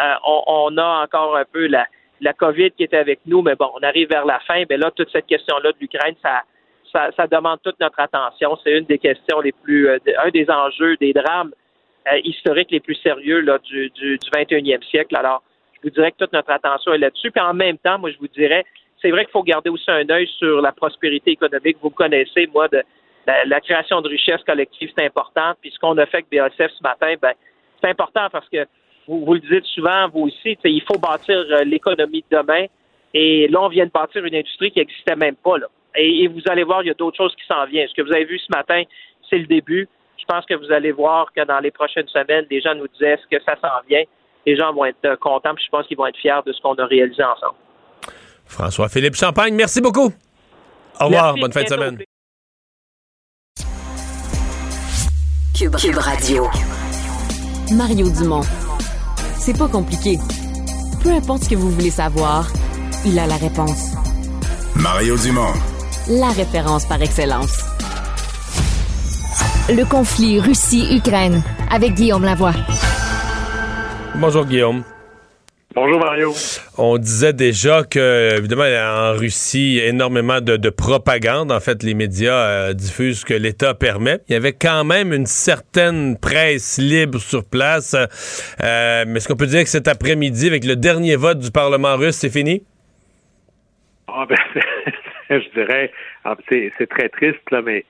euh, 0.02 0.14
on, 0.48 0.78
a 0.78 1.04
encore 1.04 1.36
un 1.36 1.46
peu 1.46 1.68
la, 1.68 1.86
la 2.22 2.34
COVID 2.34 2.72
qui 2.72 2.84
est 2.84 2.94
avec 2.94 3.20
nous, 3.26 3.42
mais 3.42 3.56
bon, 3.56 3.72
on 3.76 3.84
arrive 3.84 4.10
vers 4.10 4.26
la 4.26 4.40
fin. 4.40 4.64
Mais 4.70 4.78
là, 4.78 4.92
toute 4.92 5.12
cette 5.12 5.28
question-là 5.28 5.72
de 5.72 5.78
l'Ukraine, 5.80 6.16
ça, 6.22 6.44
ça, 7.16 7.28
demande 7.28 7.60
toute 7.64 7.80
notre 7.80 8.00
attention. 8.00 8.58
C'est 8.64 8.78
une 8.78 8.86
des 8.86 9.00
questions 9.00 9.40
les 9.42 9.52
plus, 9.52 9.90
euh, 9.90 9.98
un 10.24 10.30
des 10.30 10.50
enjeux, 10.50 10.98
des 10.98 11.14
drames 11.14 11.52
historiques 12.24 12.72
les 12.72 12.80
plus 12.80 12.96
sérieux 12.96 13.42
là, 13.42 13.60
du, 13.60 13.92
du, 13.92 14.18
du 14.18 14.30
21e 14.32 14.84
siècle. 14.90 15.16
Alors, 15.16 15.44
je 15.76 15.82
vous 15.84 15.94
dirais 15.94 16.12
que 16.12 16.18
toute 16.18 16.34
notre 16.34 16.50
attention 16.50 16.94
est 16.94 16.98
là-dessus. 16.98 17.30
Puis 17.30 17.44
en 17.44 17.54
même 17.54 17.78
temps, 17.78 18.00
moi, 18.00 18.10
je 18.10 18.18
vous 18.18 18.28
dirais, 18.28 18.66
c'est 19.02 19.12
vrai 19.12 19.26
qu'il 19.26 19.32
faut 19.32 19.44
garder 19.44 19.70
aussi 19.70 19.90
un 19.90 20.10
œil 20.10 20.28
sur 20.40 20.62
la 20.62 20.72
prospérité 20.72 21.32
économique. 21.32 21.78
Vous 21.80 21.92
connaissez, 21.92 22.48
moi, 22.54 22.68
de, 22.70 22.84
la, 23.28 23.62
création 23.62 24.02
de 24.02 24.10
richesse 24.10 24.42
collective, 24.46 24.92
c'est 24.98 25.06
important. 25.06 25.54
Puis 25.62 25.72
ce 25.72 25.80
qu'on 25.80 25.98
a 25.98 26.06
fait 26.06 26.18
avec 26.18 26.28
BASF 26.32 26.72
ce 26.72 26.84
matin, 26.84 27.14
ben, 27.22 27.34
c'est 27.82 27.90
important 27.90 28.28
parce 28.32 28.48
que 28.50 28.66
vous, 29.08 29.26
vous 29.26 29.34
le 29.34 29.40
dites 29.40 29.66
souvent, 29.66 30.10
vous 30.10 30.22
aussi, 30.22 30.58
il 30.64 30.84
faut 30.84 30.98
bâtir 30.98 31.38
euh, 31.38 31.64
l'économie 31.64 32.24
de 32.30 32.38
demain. 32.38 32.66
Et 33.14 33.48
là, 33.48 33.62
on 33.62 33.68
vient 33.68 33.86
de 33.86 33.92
bâtir 33.92 34.24
une 34.24 34.36
industrie 34.36 34.72
qui 34.72 34.80
n'existait 34.80 35.16
même 35.16 35.36
pas. 35.36 35.58
Là. 35.58 35.68
Et, 35.96 36.28
vous 36.28 36.42
allez 36.48 36.64
voir, 36.64 36.84
il 36.84 36.88
y 36.88 36.92
a 36.92 36.94
d'autres 36.94 37.18
choses 37.18 37.36
qui 37.36 37.46
s'en 37.46 37.66
viennent. 37.66 37.88
Ce 37.88 37.94
que 37.94 38.02
vous 38.02 38.14
avez 38.14 38.26
vu 38.26 38.40
ce 38.40 38.48
matin, 38.56 38.84
c'est 39.30 39.38
le 39.38 39.48
début. 39.48 39.88
Je 40.18 40.26
pense 40.26 40.46
que 40.46 40.54
vous 40.54 40.72
allez 40.72 40.92
voir 40.92 41.32
que 41.34 41.44
dans 41.44 41.60
les 41.60 41.72
prochaines 41.72 42.08
semaines, 42.08 42.46
les 42.50 42.62
gens 42.62 42.76
nous 42.76 42.88
disaient 42.88 43.18
ce 43.18 43.36
que 43.36 43.44
ça 43.44 43.56
s'en 43.62 43.86
vient. 43.90 44.04
Les 44.46 44.56
gens 44.56 44.74
vont 44.74 44.86
être 44.86 45.06
euh, 45.06 45.16
contents, 45.18 45.54
puis 45.56 45.66
je 45.66 45.70
pense 45.70 45.86
qu'ils 45.88 45.98
vont 45.98 46.08
être 46.08 46.18
fiers 46.18 46.40
de 46.46 46.54
ce 46.54 46.62
qu'on 46.62 46.76
a 46.76 46.86
réalisé 46.86 47.24
ensemble. 47.24 47.56
François-Philippe 48.46 49.16
Champagne, 49.16 49.54
merci 49.54 49.82
beaucoup. 49.82 50.12
Au 51.00 51.06
revoir, 51.06 51.36
bonne 51.36 51.52
fin 51.52 51.64
de 51.64 51.68
semaine. 51.70 51.98
Cube, 55.62 55.76
Radio. 55.96 56.50
Mario 57.76 58.10
Dumont. 58.10 58.42
C'est 59.38 59.56
pas 59.56 59.68
compliqué. 59.68 60.18
Peu 61.04 61.12
importe 61.12 61.44
ce 61.44 61.50
que 61.50 61.56
vous 61.56 61.70
voulez 61.70 61.92
savoir, 61.92 62.48
il 63.06 63.20
a 63.20 63.28
la 63.28 63.36
réponse. 63.36 63.92
Mario 64.76 65.16
Dumont. 65.20 65.54
La 66.08 66.30
référence 66.30 66.86
par 66.86 67.00
excellence. 67.04 67.60
Le 69.70 69.84
conflit 69.86 70.40
Russie-Ukraine 70.40 71.44
avec 71.70 71.94
Guillaume 71.94 72.26
Lavoie. 72.26 72.56
Bonjour 74.16 74.46
Guillaume. 74.46 74.82
Bonjour 75.74 76.00
Mario. 76.00 76.32
On 76.78 76.98
disait 76.98 77.32
déjà 77.32 77.84
que, 77.84 78.38
évidemment, 78.38 78.64
en 78.64 79.14
Russie, 79.18 79.80
énormément 79.82 80.42
de, 80.42 80.70
propagande. 80.70 81.50
En 81.50 81.62
fait, 81.62 81.82
les 81.82 81.94
médias 81.94 82.34
euh, 82.34 82.74
diffusent 82.74 83.22
ce 83.22 83.26
que 83.26 83.34
l'État 83.34 83.74
permet. 83.74 84.18
Il 84.28 84.34
y 84.34 84.36
avait 84.36 84.52
quand 84.52 84.84
même 84.84 85.14
une 85.14 85.26
certaine 85.26 86.18
presse 86.20 86.78
libre 86.78 87.20
sur 87.20 87.46
place. 87.46 87.96
Euh, 87.96 89.06
mais 89.08 89.18
est-ce 89.18 89.30
qu'on 89.30 89.38
peut 89.38 89.46
dire 89.46 89.64
que 89.64 89.70
cet 89.70 89.88
après-midi, 89.88 90.48
avec 90.48 90.66
le 90.66 90.76
dernier 90.76 91.16
vote 91.16 91.40
du 91.40 91.52
Parlement 91.52 91.96
russe, 91.96 92.16
c'est 92.16 92.30
fini? 92.30 92.64
Ah 94.10 94.26
ben, 94.28 94.36
je 95.30 95.50
dirais, 95.54 95.90
ah, 96.26 96.36
c'est 96.50 96.90
très 96.90 97.08
triste, 97.08 97.50
là, 97.50 97.62
mais 97.62 97.86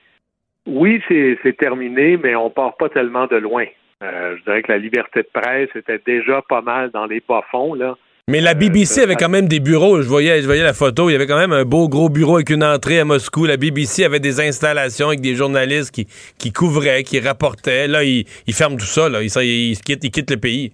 oui, 0.66 1.02
c'est 1.08 1.56
terminé, 1.56 2.16
mais 2.16 2.36
on 2.36 2.48
part 2.48 2.76
pas 2.76 2.88
tellement 2.90 3.26
de 3.26 3.36
loin. 3.36 3.64
Euh, 4.02 4.36
je 4.36 4.44
dirais 4.44 4.62
que 4.62 4.72
la 4.72 4.78
liberté 4.78 5.22
de 5.22 5.28
presse 5.32 5.68
était 5.76 6.00
déjà 6.04 6.42
pas 6.48 6.60
mal 6.60 6.90
dans 6.90 7.06
les 7.06 7.22
bas-fonds, 7.26 7.74
là. 7.74 7.96
Mais 8.28 8.40
la 8.40 8.54
BBC 8.54 9.00
euh, 9.00 9.04
avait 9.04 9.16
quand 9.16 9.28
même 9.28 9.48
des 9.48 9.58
bureaux. 9.58 10.00
Je 10.00 10.08
voyais, 10.08 10.40
je 10.40 10.46
voyais 10.46 10.62
la 10.62 10.72
photo. 10.72 11.10
Il 11.10 11.12
y 11.12 11.16
avait 11.16 11.26
quand 11.26 11.38
même 11.38 11.52
un 11.52 11.64
beau 11.64 11.88
gros 11.88 12.08
bureau 12.08 12.36
avec 12.36 12.50
une 12.50 12.62
entrée 12.62 13.00
à 13.00 13.04
Moscou. 13.04 13.46
La 13.46 13.56
BBC 13.56 14.04
avait 14.04 14.20
des 14.20 14.40
installations 14.40 15.08
avec 15.08 15.20
des 15.20 15.34
journalistes 15.34 15.92
qui, 15.92 16.06
qui 16.38 16.52
couvraient, 16.52 17.02
qui 17.02 17.18
rapportaient. 17.18 17.88
Là, 17.88 18.04
ils, 18.04 18.24
ferment 18.52 18.76
tout 18.76 18.84
ça. 18.84 19.08
Là. 19.08 19.22
Ils, 19.22 19.70
ils, 19.70 19.80
quittent, 19.80 20.04
ils 20.04 20.12
quittent 20.12 20.30
le 20.30 20.36
pays. 20.36 20.72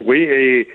Oui, 0.00 0.22
et, 0.22 0.68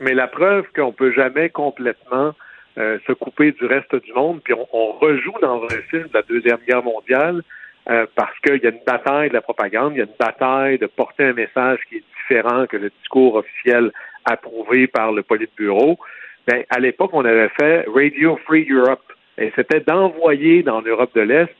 mais 0.00 0.12
la 0.12 0.28
preuve 0.28 0.66
qu'on 0.76 0.92
peut 0.92 1.12
jamais 1.12 1.48
complètement 1.48 2.34
euh, 2.78 2.98
se 3.06 3.12
couper 3.12 3.52
du 3.52 3.64
reste 3.64 3.94
du 3.94 4.12
monde, 4.12 4.40
puis 4.44 4.52
on, 4.54 4.68
on 4.72 4.92
rejoue 4.92 5.34
dans 5.40 5.62
un 5.64 5.82
film 5.90 6.04
de 6.04 6.14
la 6.14 6.22
Deuxième 6.22 6.58
Guerre 6.68 6.82
mondiale 6.82 7.42
euh, 7.90 8.06
parce 8.14 8.38
qu'il 8.40 8.62
y 8.62 8.66
a 8.66 8.70
une 8.70 8.84
bataille 8.86 9.28
de 9.30 9.34
la 9.34 9.40
propagande, 9.40 9.94
il 9.94 9.98
y 9.98 10.02
a 10.02 10.04
une 10.04 10.16
bataille 10.18 10.78
de 10.78 10.86
porter 10.86 11.24
un 11.24 11.32
message 11.32 11.80
qui 11.88 11.96
est 11.96 12.04
différent 12.16 12.66
que 12.66 12.76
le 12.76 12.90
discours 13.00 13.34
officiel 13.36 13.90
approuvé 14.24 14.86
par 14.86 15.12
le 15.12 15.22
Politburo. 15.22 15.98
Ben, 16.46 16.64
à 16.70 16.78
l'époque, 16.78 17.10
on 17.12 17.24
avait 17.24 17.50
fait 17.60 17.84
Radio 17.92 18.38
Free 18.46 18.68
Europe, 18.70 19.02
et 19.38 19.52
c'était 19.56 19.80
d'envoyer 19.80 20.62
dans 20.62 20.80
l'Europe 20.80 21.14
de 21.14 21.22
l'Est 21.22 21.54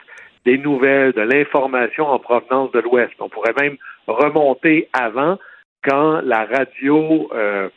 des 0.44 0.58
nouvelles, 0.58 1.12
de 1.12 1.22
l'information 1.22 2.06
en 2.06 2.18
provenance 2.18 2.72
de 2.72 2.80
l'Ouest. 2.80 3.12
On 3.20 3.28
pourrait 3.28 3.54
même 3.60 3.76
remonter 4.06 4.88
avant, 4.92 5.38
quand 5.84 6.20
la 6.22 6.44
radio, 6.44 7.30
euh, 7.32 7.68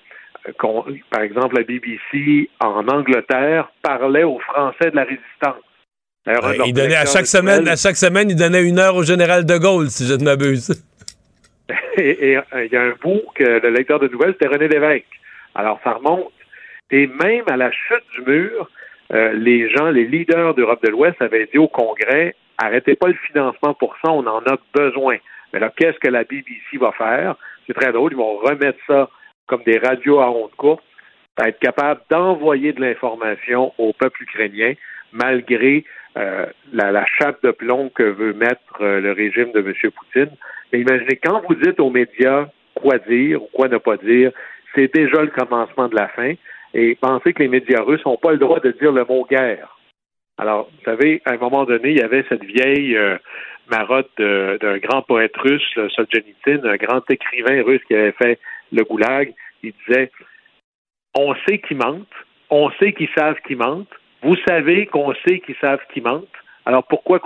par 1.11 1.21
exemple 1.21 1.55
la 1.57 1.63
BBC 1.63 2.49
en 2.59 2.87
Angleterre, 2.87 3.71
parlait 3.81 4.23
aux 4.23 4.39
Français 4.39 4.91
de 4.91 4.95
la 4.95 5.03
résistance 5.03 5.61
il 6.65 6.73
donnait 6.73 6.95
à 6.95 7.05
chaque 7.05 7.27
semaine, 7.27 7.67
à 7.67 7.75
chaque 7.75 7.95
semaine, 7.95 8.29
il 8.29 8.35
donnait 8.35 8.63
une 8.63 8.79
heure 8.79 8.95
au 8.95 9.03
général 9.03 9.45
de 9.45 9.57
Gaulle, 9.57 9.89
si 9.89 10.05
je 10.07 10.13
ne 10.13 10.23
m'abuse. 10.23 10.83
et, 11.97 12.37
euh, 12.37 12.65
il 12.65 12.71
y 12.71 12.75
a 12.75 12.81
un 12.81 12.93
bout 13.01 13.21
que 13.35 13.43
le 13.43 13.69
lecteur 13.69 13.99
de 13.99 14.07
nouvelles, 14.07 14.33
c'était 14.33 14.53
René 14.53 14.67
Lévesque. 14.67 15.05
Alors, 15.53 15.79
ça 15.83 15.93
remonte. 15.93 16.31
Et 16.91 17.07
même 17.07 17.43
à 17.47 17.57
la 17.57 17.71
chute 17.71 18.03
du 18.15 18.29
mur, 18.29 18.69
euh, 19.13 19.33
les 19.33 19.69
gens, 19.69 19.89
les 19.89 20.05
leaders 20.05 20.53
d'Europe 20.55 20.83
de 20.83 20.89
l'Ouest 20.89 21.21
avaient 21.21 21.47
dit 21.51 21.57
au 21.57 21.67
Congrès, 21.67 22.35
arrêtez 22.57 22.95
pas 22.95 23.07
le 23.07 23.17
financement 23.27 23.73
pour 23.73 23.95
ça, 24.03 24.11
on 24.11 24.25
en 24.25 24.39
a 24.39 24.57
besoin. 24.73 25.17
Mais 25.53 25.59
là, 25.59 25.71
qu'est-ce 25.75 25.99
que 25.99 26.09
la 26.09 26.23
BBC 26.23 26.77
va 26.79 26.91
faire? 26.91 27.35
C'est 27.65 27.73
très 27.73 27.91
drôle, 27.91 28.13
ils 28.13 28.17
vont 28.17 28.37
remettre 28.37 28.79
ça 28.87 29.09
comme 29.47 29.63
des 29.63 29.77
radios 29.77 30.19
à 30.19 30.29
ondes 30.29 30.55
courtes, 30.57 30.83
être 31.39 31.59
capable 31.59 32.01
d'envoyer 32.09 32.73
de 32.73 32.81
l'information 32.81 33.73
au 33.77 33.93
peuple 33.93 34.23
ukrainien, 34.23 34.73
malgré 35.15 35.85
euh, 36.17 36.45
la, 36.71 37.05
chape 37.05 37.41
de 37.43 37.51
plomb 37.51 37.89
que 37.89 38.03
veut 38.03 38.33
mettre 38.33 38.81
euh, 38.81 38.99
le 39.01 39.11
régime 39.13 39.51
de 39.53 39.59
M. 39.59 39.73
Poutine. 39.91 40.35
Mais 40.71 40.81
imaginez, 40.81 41.17
quand 41.23 41.41
vous 41.47 41.55
dites 41.55 41.79
aux 41.79 41.89
médias 41.89 42.47
quoi 42.75 42.97
dire 42.99 43.41
ou 43.41 43.49
quoi 43.53 43.67
ne 43.67 43.77
pas 43.77 43.97
dire, 43.97 44.31
c'est 44.75 44.93
déjà 44.93 45.21
le 45.21 45.31
commencement 45.31 45.87
de 45.87 45.95
la 45.95 46.09
fin. 46.09 46.33
Et 46.73 46.95
pensez 46.95 47.33
que 47.33 47.41
les 47.41 47.47
médias 47.47 47.81
russes 47.81 48.05
n'ont 48.05 48.17
pas 48.17 48.31
le 48.31 48.37
droit 48.37 48.59
de 48.59 48.71
dire 48.71 48.91
le 48.91 49.05
mot 49.05 49.25
guerre. 49.29 49.77
Alors, 50.37 50.69
vous 50.69 50.83
savez, 50.83 51.21
à 51.25 51.31
un 51.31 51.37
moment 51.37 51.63
donné, 51.63 51.91
il 51.91 51.97
y 51.97 52.01
avait 52.01 52.25
cette 52.27 52.43
vieille 52.43 52.97
euh, 52.97 53.17
marotte 53.71 54.11
d'un 54.17 54.77
grand 54.79 55.01
poète 55.01 55.35
russe, 55.37 55.63
Solzhenitsyn, 55.95 56.65
un 56.65 56.75
grand 56.75 57.09
écrivain 57.09 57.63
russe 57.63 57.81
qui 57.87 57.95
avait 57.95 58.11
fait 58.11 58.39
le 58.73 58.83
goulag. 58.83 59.33
Il 59.63 59.73
disait 59.87 60.11
On 61.17 61.33
sait 61.47 61.59
qu'ils 61.59 61.77
mentent, 61.77 62.07
on 62.49 62.69
sait 62.71 62.91
qu'ils 62.91 63.09
savent 63.17 63.39
qu'ils 63.47 63.57
mentent, 63.57 63.87
vous 64.25 64.35
savez 64.47 64.87
qu'on 64.87 65.13
sait 65.25 65.39
qu'ils 65.39 65.55
savent 65.61 65.85
qu'ils 65.93 66.01
mentent. 66.01 66.27
Alors 66.65 66.83
pourquoi 66.83 67.19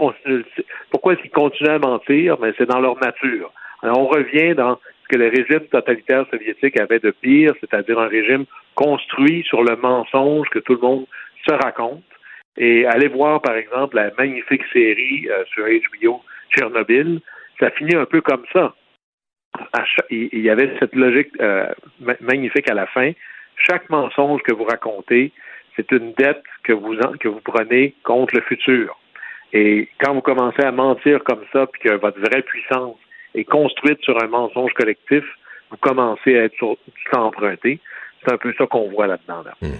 pourquoi 0.91 1.13
est-ce 1.13 1.21
qu'ils 1.21 1.31
continuent 1.31 1.69
à 1.69 1.79
mentir? 1.79 2.37
Mais 2.41 2.51
c'est 2.57 2.69
dans 2.69 2.81
leur 2.81 2.99
nature. 2.99 3.53
Alors 3.81 3.99
on 3.99 4.07
revient 4.07 4.53
dans 4.53 4.75
ce 4.75 5.07
que 5.07 5.17
le 5.17 5.29
régime 5.29 5.65
totalitaire 5.71 6.25
soviétique 6.29 6.77
avait 6.77 6.99
de 6.99 7.11
pire, 7.11 7.53
c'est-à-dire 7.61 7.97
un 7.99 8.09
régime 8.09 8.45
construit 8.75 9.43
sur 9.47 9.63
le 9.63 9.77
mensonge 9.77 10.49
que 10.49 10.59
tout 10.59 10.73
le 10.73 10.81
monde 10.81 11.05
se 11.47 11.53
raconte. 11.53 12.03
Et 12.57 12.85
allez 12.85 13.07
voir, 13.07 13.41
par 13.41 13.55
exemple, 13.55 13.95
la 13.95 14.11
magnifique 14.17 14.65
série 14.73 15.29
euh, 15.29 15.45
sur 15.53 15.65
HBO 15.65 16.21
Tchernobyl. 16.51 17.21
Ça 17.61 17.71
finit 17.71 17.95
un 17.95 18.05
peu 18.05 18.19
comme 18.19 18.43
ça. 18.51 18.73
Il 20.09 20.41
y 20.41 20.49
avait 20.49 20.75
cette 20.79 20.95
logique 20.95 21.31
euh, 21.39 21.71
magnifique 22.19 22.69
à 22.69 22.73
la 22.73 22.87
fin. 22.87 23.11
Chaque 23.55 23.89
mensonge 23.89 24.41
que 24.41 24.53
vous 24.53 24.65
racontez, 24.65 25.31
c'est 25.79 25.95
une 25.95 26.13
dette 26.13 26.43
que 26.63 26.73
vous, 26.73 26.95
que 27.19 27.27
vous 27.27 27.41
prenez 27.41 27.95
contre 28.03 28.35
le 28.35 28.41
futur. 28.41 28.97
Et 29.53 29.89
quand 29.99 30.13
vous 30.13 30.21
commencez 30.21 30.61
à 30.61 30.71
mentir 30.71 31.23
comme 31.23 31.43
ça, 31.53 31.65
puis 31.67 31.81
que 31.81 31.95
votre 31.95 32.19
vraie 32.19 32.41
puissance 32.41 32.97
est 33.33 33.45
construite 33.45 34.01
sur 34.01 34.21
un 34.21 34.27
mensonge 34.27 34.73
collectif, 34.73 35.23
vous 35.71 35.77
commencez 35.77 36.37
à 36.37 36.43
être 36.45 36.55
sur, 36.55 36.77
emprunté. 37.13 37.79
C'est 38.21 38.33
un 38.33 38.37
peu 38.37 38.53
ça 38.57 38.67
qu'on 38.67 38.89
voit 38.89 39.07
là-dedans. 39.07 39.43
Hmm. 39.61 39.71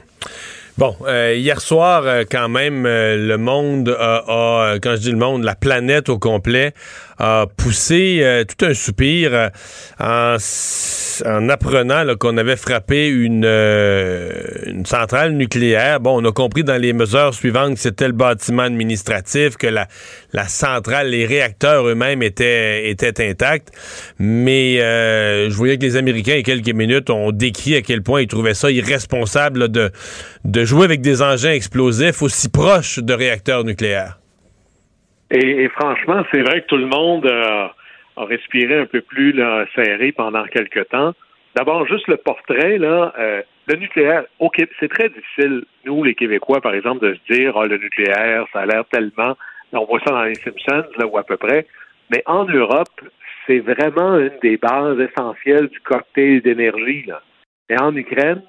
Bon, 0.80 0.96
euh, 1.06 1.36
hier 1.36 1.60
soir, 1.60 2.04
euh, 2.06 2.24
quand 2.32 2.48
même, 2.48 2.86
euh, 2.86 3.18
le 3.18 3.38
monde 3.38 3.94
a, 4.00 4.78
quand 4.82 4.96
je 4.96 5.02
dis 5.02 5.12
le 5.12 5.18
monde, 5.18 5.44
la 5.44 5.56
planète 5.56 6.08
au 6.08 6.18
complet, 6.18 6.72
a 7.18 7.48
poussé 7.58 8.46
tout 8.48 8.66
un 8.66 8.74
soupir 8.74 9.50
en, 10.00 10.38
en, 11.26 11.50
apprenant 11.50 12.06
qu'on 12.16 12.38
avait 12.38 12.56
frappé 12.56 13.10
une, 13.10 13.46
centrale 14.86 15.34
nucléaire. 15.34 16.00
Bon, 16.00 16.24
on 16.24 16.26
a 16.26 16.32
compris 16.32 16.64
dans 16.64 16.82
les 16.82 16.94
mesures 16.94 17.34
suivantes 17.34 17.74
que 17.74 17.82
c'était 17.82 18.08
le 18.08 18.14
bâtiment 18.14 18.64
administratif, 18.64 19.58
que 19.58 19.68
la, 19.68 19.90
la 20.32 20.48
centrale, 20.48 21.10
les 21.10 21.26
réacteurs 21.26 21.90
eux-mêmes 21.90 22.24
étaient, 22.24 22.90
étaient 22.90 23.30
intacts. 23.30 23.74
Mais 24.18 24.78
je 24.78 25.54
voyais 25.54 25.78
que 25.78 25.84
les 25.84 25.98
Américains, 25.98 26.36
il 26.36 26.38
y 26.38 26.40
a 26.40 26.44
quelques 26.44 26.74
minutes, 26.74 27.10
ont 27.10 27.34
décrit 27.34 27.76
à 27.76 27.82
quel 27.82 28.02
point 28.02 28.22
ils 28.22 28.28
trouvaient 28.28 28.54
ça 28.54 28.72
irresponsable 28.72 29.68
de, 29.68 29.92
de 30.46 30.66
jouer 30.70 30.86
avec 30.86 31.02
des 31.02 31.22
engins 31.22 31.52
explosifs 31.52 32.22
aussi 32.22 32.50
proches 32.50 33.00
de 33.00 33.14
réacteurs 33.14 33.64
nucléaires. 33.64 34.18
Et, 35.32 35.68
franchement, 35.70 36.24
c'est 36.32 36.42
vrai 36.42 36.62
que 36.62 36.68
tout 36.68 36.78
le 36.78 36.88
monde 36.88 37.26
a 37.28 37.74
respiré 38.18 38.80
un 38.80 38.86
peu 38.86 39.02
plus 39.02 39.34
serré 39.76 40.12
pendant 40.12 40.44
quelques 40.46 40.88
temps. 40.90 41.14
D'abord, 41.56 41.88
juste 41.88 42.08
le 42.08 42.18
portrait, 42.18 42.78
là, 42.78 43.14
euh, 43.18 43.42
le 43.68 43.76
nucléaire, 43.76 44.24
c'est 44.80 44.90
très 44.90 45.10
difficile, 45.10 45.64
nous, 45.86 46.04
les 46.04 46.16
Québécois, 46.16 46.62
par 46.62 46.74
exemple, 46.74 47.06
de 47.08 47.16
se 47.16 47.34
dire, 47.34 47.58
ah, 47.58 47.66
le 47.66 47.78
nucléaire, 47.78 48.46
ça 48.54 48.62
a 48.62 48.66
l'air 48.66 48.84
tellement, 48.92 49.36
on 49.74 49.86
voit 49.86 50.00
ça 50.06 50.12
dans 50.12 50.24
les 50.24 50.36
Simpsons, 50.36 50.90
là, 50.98 51.08
ou 51.08 51.18
à 51.18 51.24
peu 51.24 51.38
près, 51.38 51.66
mais 52.12 52.22
en 52.26 52.46
Europe, 52.46 53.02
c'est 53.46 53.60
vraiment 53.60 54.18
une 54.18 54.38
des 54.44 54.58
bases 54.58 55.00
essentielles 55.00 55.68
du 55.68 55.80
cocktail 55.80 56.42
d'énergie, 56.42 57.06
là. 57.08 57.22
Et 57.70 57.80
en 57.80 57.96
Ukraine, 57.96 58.42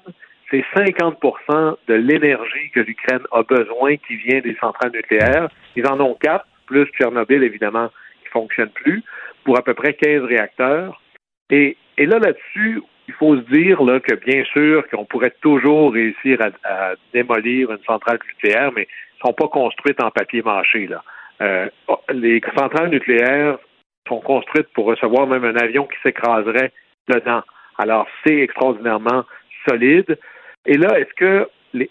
c'est 0.51 0.65
50% 0.75 1.77
de 1.87 1.93
l'énergie 1.93 2.69
que 2.73 2.81
l'Ukraine 2.81 3.23
a 3.31 3.43
besoin 3.43 3.95
qui 3.95 4.17
vient 4.17 4.41
des 4.41 4.55
centrales 4.59 4.91
nucléaires. 4.91 5.47
Ils 5.75 5.87
en 5.87 5.99
ont 6.01 6.15
quatre, 6.15 6.45
plus 6.65 6.85
Tchernobyl, 6.87 7.43
évidemment, 7.43 7.87
qui 7.87 8.25
ne 8.25 8.31
fonctionne 8.31 8.69
plus, 8.69 9.03
pour 9.45 9.57
à 9.57 9.61
peu 9.61 9.73
près 9.73 9.93
15 9.93 10.23
réacteurs. 10.23 11.01
Et, 11.49 11.77
là, 11.97 12.19
là-dessus, 12.19 12.81
il 13.07 13.13
faut 13.13 13.35
se 13.35 13.41
dire 13.51 13.77
que 13.77 14.15
bien 14.15 14.43
sûr 14.45 14.87
qu'on 14.89 15.05
pourrait 15.05 15.33
toujours 15.41 15.93
réussir 15.93 16.37
à, 16.63 16.93
démolir 17.13 17.71
une 17.71 17.83
centrale 17.83 18.19
nucléaire, 18.27 18.71
mais 18.75 18.81
elles 18.81 19.23
ne 19.23 19.29
sont 19.29 19.33
pas 19.33 19.47
construites 19.47 20.01
en 20.03 20.11
papier 20.11 20.41
mâché. 20.41 20.89
Euh, 21.41 21.67
les 22.13 22.41
centrales 22.57 22.89
nucléaires 22.89 23.57
sont 24.07 24.19
construites 24.19 24.67
pour 24.73 24.85
recevoir 24.85 25.27
même 25.27 25.43
un 25.43 25.55
avion 25.55 25.85
qui 25.85 25.97
s'écraserait 26.03 26.71
dedans. 27.07 27.41
Alors, 27.77 28.07
c'est 28.25 28.37
extraordinairement 28.37 29.25
solide. 29.67 30.17
Et 30.65 30.77
là, 30.77 30.99
est-ce 30.99 31.13
que 31.15 31.49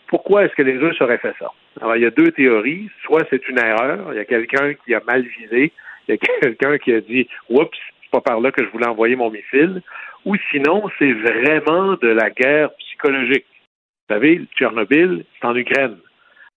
pourquoi 0.08 0.44
est-ce 0.44 0.54
que 0.54 0.62
les 0.62 0.78
Russes 0.78 1.00
auraient 1.00 1.18
fait 1.18 1.34
ça? 1.38 1.52
Alors, 1.80 1.96
il 1.96 2.02
y 2.02 2.06
a 2.06 2.10
deux 2.10 2.30
théories. 2.32 2.90
Soit 3.04 3.26
c'est 3.30 3.48
une 3.48 3.58
erreur, 3.58 4.12
il 4.12 4.16
y 4.16 4.20
a 4.20 4.24
quelqu'un 4.24 4.74
qui 4.74 4.94
a 4.94 5.00
mal 5.06 5.22
visé, 5.22 5.72
il 6.08 6.14
y 6.14 6.14
a 6.14 6.16
quelqu'un 6.40 6.78
qui 6.78 6.92
a 6.92 7.00
dit 7.00 7.28
Oups, 7.48 7.78
c'est 8.02 8.10
pas 8.10 8.20
par 8.20 8.40
là 8.40 8.52
que 8.52 8.64
je 8.64 8.70
voulais 8.70 8.88
envoyer 8.88 9.16
mon 9.16 9.30
missile. 9.30 9.82
Ou 10.24 10.36
sinon, 10.50 10.88
c'est 10.98 11.12
vraiment 11.12 11.94
de 11.94 12.08
la 12.08 12.30
guerre 12.30 12.74
psychologique. 12.76 13.46
Vous 14.08 14.14
savez, 14.14 14.40
Tchernobyl, 14.56 15.24
c'est 15.40 15.46
en 15.46 15.56
Ukraine. 15.56 15.96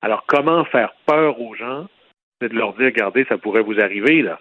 Alors, 0.00 0.24
comment 0.26 0.64
faire 0.64 0.94
peur 1.06 1.40
aux 1.40 1.54
gens? 1.54 1.86
C'est 2.40 2.48
de 2.48 2.56
leur 2.56 2.72
dire, 2.74 2.86
regardez, 2.86 3.24
ça 3.28 3.38
pourrait 3.38 3.62
vous 3.62 3.78
arriver, 3.80 4.22
là. 4.22 4.40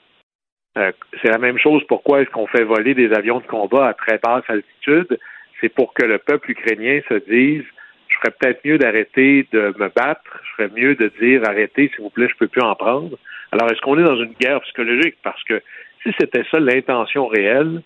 Euh, 0.78 0.91
c'est 1.22 1.30
la 1.30 1.38
même 1.38 1.57
chose. 1.57 1.84
Pourquoi 1.88 2.22
est-ce 2.22 2.30
qu'on 2.30 2.47
fait 2.47 2.63
voler 2.63 2.93
des 2.93 3.11
avions 3.13 3.39
de 3.39 3.45
combat 3.45 3.89
à 3.89 3.93
très 3.93 4.17
basse 4.17 4.45
altitude? 4.47 5.19
C'est 5.62 5.70
pour 5.70 5.93
que 5.93 6.03
le 6.03 6.18
peuple 6.18 6.51
ukrainien 6.51 6.99
se 7.07 7.16
dise 7.30 7.64
je 8.12 8.18
ferais 8.18 8.36
peut-être 8.39 8.66
mieux 8.66 8.78
d'arrêter 8.78 9.47
de 9.53 9.74
me 9.80 9.88
battre, 9.88 10.41
je 10.43 10.49
ferais 10.57 10.74
mieux 10.76 10.95
de 10.95 11.12
dire 11.22 11.43
arrêtez, 11.47 11.89
s'il 11.89 12.03
vous 12.03 12.09
plaît, 12.09 12.28
je 12.30 12.36
peux 12.36 12.47
plus 12.47 12.62
en 12.62 12.76
prendre. 12.76 13.18
Alors, 13.51 13.72
est-ce 13.72 13.82
qu'on 13.82 13.97
est 13.97 14.03
dans 14.03 14.22
une 14.22 14.34
guerre 14.34 14.62
psychologique? 14.62 15.16
Parce 15.24 15.41
que 15.45 15.62
si 16.03 16.12
c'était 16.20 16.43
ça 16.51 16.59
l'intention 16.59 17.28
réelle, 17.28 17.82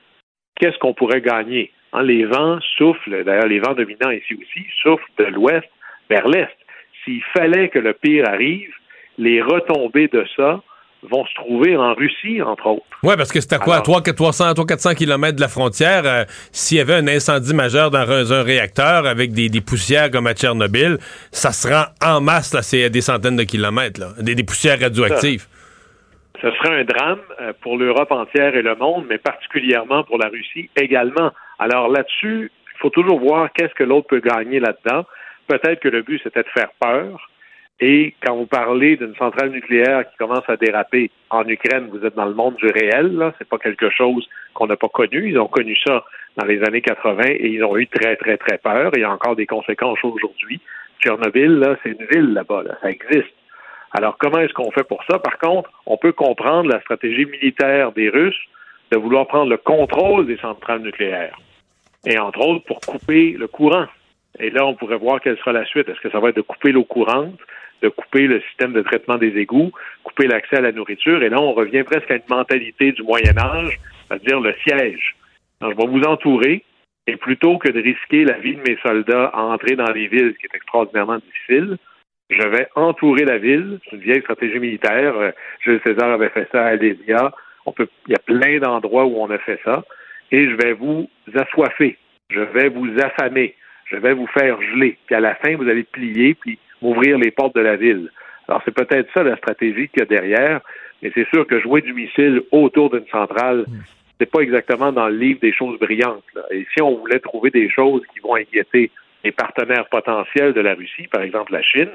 qu'est-ce 0.55 0.77
qu'on 0.79 0.93
pourrait 0.93 1.21
gagner? 1.21 1.71
Hein, 1.93 2.03
les 2.03 2.25
vents 2.25 2.59
soufflent, 2.77 3.23
d'ailleurs, 3.23 3.47
les 3.47 3.59
vents 3.59 3.73
dominants 3.73 4.09
ici 4.09 4.33
aussi, 4.33 4.65
soufflent 4.81 5.11
de 5.17 5.25
l'ouest 5.25 5.69
vers 6.09 6.27
l'est. 6.27 6.49
S'il 7.03 7.21
fallait 7.37 7.69
que 7.69 7.79
le 7.79 7.93
pire 7.93 8.27
arrive, 8.27 8.73
les 9.17 9.41
retombées 9.41 10.07
de 10.07 10.25
ça 10.35 10.61
vont 11.09 11.25
se 11.25 11.33
trouver 11.35 11.75
en 11.75 11.93
Russie, 11.93 12.41
entre 12.41 12.67
autres. 12.67 12.85
Oui, 13.03 13.13
parce 13.17 13.31
que 13.31 13.39
c'est 13.41 13.53
à 13.53 13.59
quoi? 13.59 13.81
300, 13.81 14.53
400 14.67 14.95
km 14.95 15.35
de 15.35 15.41
la 15.41 15.47
frontière, 15.47 16.03
euh, 16.05 16.23
s'il 16.51 16.77
y 16.77 16.81
avait 16.81 16.95
un 16.95 17.07
incendie 17.07 17.53
majeur 17.53 17.91
dans 17.91 18.33
un, 18.33 18.43
réacteur 18.43 19.05
avec 19.05 19.31
des, 19.31 19.49
poussières 19.61 20.11
comme 20.11 20.27
à 20.27 20.33
Tchernobyl, 20.33 20.97
ça 21.31 21.51
se 21.51 21.67
rend 21.67 21.85
en 22.03 22.21
masse, 22.21 22.53
là, 22.53 22.61
c'est 22.61 22.85
à 22.85 22.89
des 22.89 23.01
centaines 23.01 23.35
de 23.35 23.43
kilomètres, 23.43 23.99
là, 23.99 24.07
des, 24.19 24.43
poussières 24.43 24.79
radioactives. 24.79 25.45
Ce 26.41 26.51
serait 26.51 26.81
un 26.81 26.83
drame 26.83 27.21
euh, 27.41 27.53
pour 27.61 27.77
l'Europe 27.77 28.11
entière 28.11 28.55
et 28.55 28.61
le 28.61 28.75
monde, 28.75 29.05
mais 29.09 29.17
particulièrement 29.17 30.03
pour 30.03 30.17
la 30.17 30.27
Russie 30.27 30.69
également. 30.75 31.31
Alors 31.59 31.87
là-dessus, 31.87 32.51
il 32.75 32.79
faut 32.79 32.89
toujours 32.89 33.19
voir 33.19 33.49
qu'est-ce 33.53 33.73
que 33.73 33.83
l'autre 33.83 34.07
peut 34.07 34.19
gagner 34.19 34.59
là-dedans. 34.59 35.05
Peut-être 35.47 35.79
que 35.79 35.87
le 35.87 36.01
but, 36.01 36.19
c'était 36.23 36.43
de 36.43 36.49
faire 36.53 36.69
peur. 36.79 37.29
Et 37.81 38.13
quand 38.25 38.35
vous 38.35 38.45
parlez 38.45 38.95
d'une 38.95 39.15
centrale 39.15 39.49
nucléaire 39.49 40.09
qui 40.09 40.15
commence 40.17 40.47
à 40.47 40.55
déraper 40.55 41.11
en 41.29 41.45
Ukraine, 41.47 41.89
vous 41.91 42.05
êtes 42.05 42.15
dans 42.15 42.25
le 42.25 42.33
monde 42.33 42.55
du 42.55 42.67
réel, 42.67 43.17
là. 43.17 43.33
C'est 43.37 43.47
pas 43.47 43.57
quelque 43.57 43.89
chose 43.89 44.25
qu'on 44.53 44.67
n'a 44.67 44.77
pas 44.77 44.87
connu. 44.87 45.29
Ils 45.29 45.39
ont 45.39 45.47
connu 45.47 45.75
ça 45.85 46.05
dans 46.37 46.45
les 46.45 46.63
années 46.63 46.81
80 46.81 47.23
et 47.27 47.49
ils 47.49 47.63
ont 47.63 47.75
eu 47.75 47.87
très, 47.87 48.15
très, 48.15 48.37
très 48.37 48.57
peur. 48.59 48.91
il 48.95 49.01
y 49.01 49.03
a 49.03 49.11
encore 49.11 49.35
des 49.35 49.45
conséquences 49.45 49.99
aujourd'hui. 50.03 50.61
Tchernobyl, 51.01 51.59
là, 51.59 51.75
c'est 51.83 51.89
une 51.89 52.05
ville 52.05 52.33
là-bas, 52.33 52.63
là. 52.63 52.77
Ça 52.81 52.89
existe. 52.89 53.33
Alors, 53.91 54.17
comment 54.17 54.39
est-ce 54.39 54.53
qu'on 54.53 54.71
fait 54.71 54.83
pour 54.83 55.03
ça? 55.09 55.19
Par 55.19 55.37
contre, 55.37 55.69
on 55.85 55.97
peut 55.97 56.13
comprendre 56.13 56.69
la 56.69 56.79
stratégie 56.81 57.25
militaire 57.25 57.91
des 57.91 58.09
Russes 58.09 58.39
de 58.91 58.97
vouloir 58.97 59.27
prendre 59.27 59.49
le 59.49 59.57
contrôle 59.57 60.27
des 60.27 60.37
centrales 60.37 60.81
nucléaires. 60.81 61.37
Et 62.05 62.17
entre 62.19 62.39
autres, 62.39 62.65
pour 62.65 62.79
couper 62.79 63.31
le 63.31 63.47
courant. 63.47 63.85
Et 64.39 64.49
là, 64.49 64.65
on 64.65 64.75
pourrait 64.75 64.97
voir 64.97 65.21
quelle 65.21 65.37
sera 65.37 65.53
la 65.53 65.65
suite. 65.65 65.89
Est-ce 65.89 65.99
que 66.01 66.09
ça 66.09 66.19
va 66.19 66.29
être 66.29 66.35
de 66.35 66.41
couper 66.41 66.71
l'eau 66.71 66.83
courante? 66.83 67.39
De 67.81 67.89
couper 67.89 68.27
le 68.27 68.41
système 68.41 68.73
de 68.73 68.81
traitement 68.81 69.17
des 69.17 69.37
égouts, 69.37 69.71
couper 70.03 70.27
l'accès 70.27 70.57
à 70.57 70.61
la 70.61 70.71
nourriture. 70.71 71.21
Et 71.23 71.29
là, 71.29 71.39
on 71.39 71.53
revient 71.53 71.83
presque 71.83 72.09
à 72.11 72.15
une 72.15 72.23
mentalité 72.29 72.91
du 72.91 73.03
Moyen 73.03 73.37
Âge, 73.37 73.79
c'est-à-dire 74.07 74.39
le 74.39 74.53
siège. 74.65 75.15
Je 75.61 75.67
vais 75.67 75.87
vous 75.87 76.01
entourer, 76.01 76.63
et 77.07 77.17
plutôt 77.17 77.57
que 77.57 77.69
de 77.69 77.81
risquer 77.81 78.23
la 78.25 78.37
vie 78.39 78.55
de 78.55 78.61
mes 78.61 78.77
soldats 78.81 79.27
à 79.33 79.41
entrer 79.41 79.75
dans 79.75 79.91
les 79.91 80.07
villes, 80.07 80.33
ce 80.33 80.39
qui 80.39 80.45
est 80.45 80.55
extraordinairement 80.55 81.17
difficile, 81.17 81.77
je 82.29 82.47
vais 82.47 82.67
entourer 82.75 83.23
la 83.23 83.37
ville. 83.37 83.79
C'est 83.85 83.95
une 83.95 84.01
vieille 84.01 84.21
stratégie 84.21 84.59
militaire. 84.59 85.15
Euh, 85.15 85.31
Jules 85.63 85.81
César 85.85 86.09
avait 86.09 86.29
fait 86.29 86.47
ça 86.51 86.63
à 86.63 86.69
Alésia. 86.69 87.31
Il 87.67 87.87
y 88.07 88.15
a 88.15 88.19
plein 88.19 88.59
d'endroits 88.59 89.05
où 89.05 89.17
on 89.17 89.29
a 89.29 89.37
fait 89.37 89.59
ça. 89.63 89.83
Et 90.31 90.49
je 90.49 90.55
vais 90.55 90.73
vous 90.73 91.07
assoiffer. 91.35 91.97
Je 92.29 92.41
vais 92.41 92.69
vous 92.69 92.89
affamer. 92.99 93.55
Je 93.85 93.97
vais 93.97 94.13
vous 94.13 94.27
faire 94.27 94.59
geler. 94.61 94.97
Puis 95.05 95.15
à 95.15 95.19
la 95.19 95.35
fin, 95.35 95.55
vous 95.55 95.69
allez 95.69 95.83
plier, 95.83 96.33
puis 96.33 96.57
ouvrir 96.81 97.17
les 97.17 97.31
portes 97.31 97.55
de 97.55 97.61
la 97.61 97.75
ville. 97.75 98.11
Alors, 98.47 98.61
c'est 98.65 98.73
peut-être 98.73 99.09
ça 99.13 99.23
la 99.23 99.37
stratégie 99.37 99.89
qu'il 99.89 99.99
y 99.99 100.03
a 100.03 100.05
derrière, 100.05 100.61
mais 101.01 101.11
c'est 101.13 101.27
sûr 101.29 101.47
que 101.47 101.59
jouer 101.59 101.81
du 101.81 101.93
missile 101.93 102.41
autour 102.51 102.89
d'une 102.89 103.07
centrale, 103.07 103.65
c'est 104.19 104.29
pas 104.29 104.41
exactement 104.41 104.91
dans 104.91 105.07
le 105.07 105.17
livre 105.17 105.39
des 105.41 105.53
choses 105.53 105.79
brillantes. 105.79 106.23
Et 106.51 106.65
si 106.73 106.81
on 106.81 106.97
voulait 106.97 107.19
trouver 107.19 107.49
des 107.49 107.69
choses 107.69 108.01
qui 108.13 108.19
vont 108.19 108.35
inquiéter 108.35 108.91
les 109.23 109.31
partenaires 109.31 109.87
potentiels 109.89 110.53
de 110.53 110.61
la 110.61 110.75
Russie, 110.75 111.07
par 111.07 111.21
exemple 111.21 111.51
la 111.51 111.61
Chine, 111.61 111.91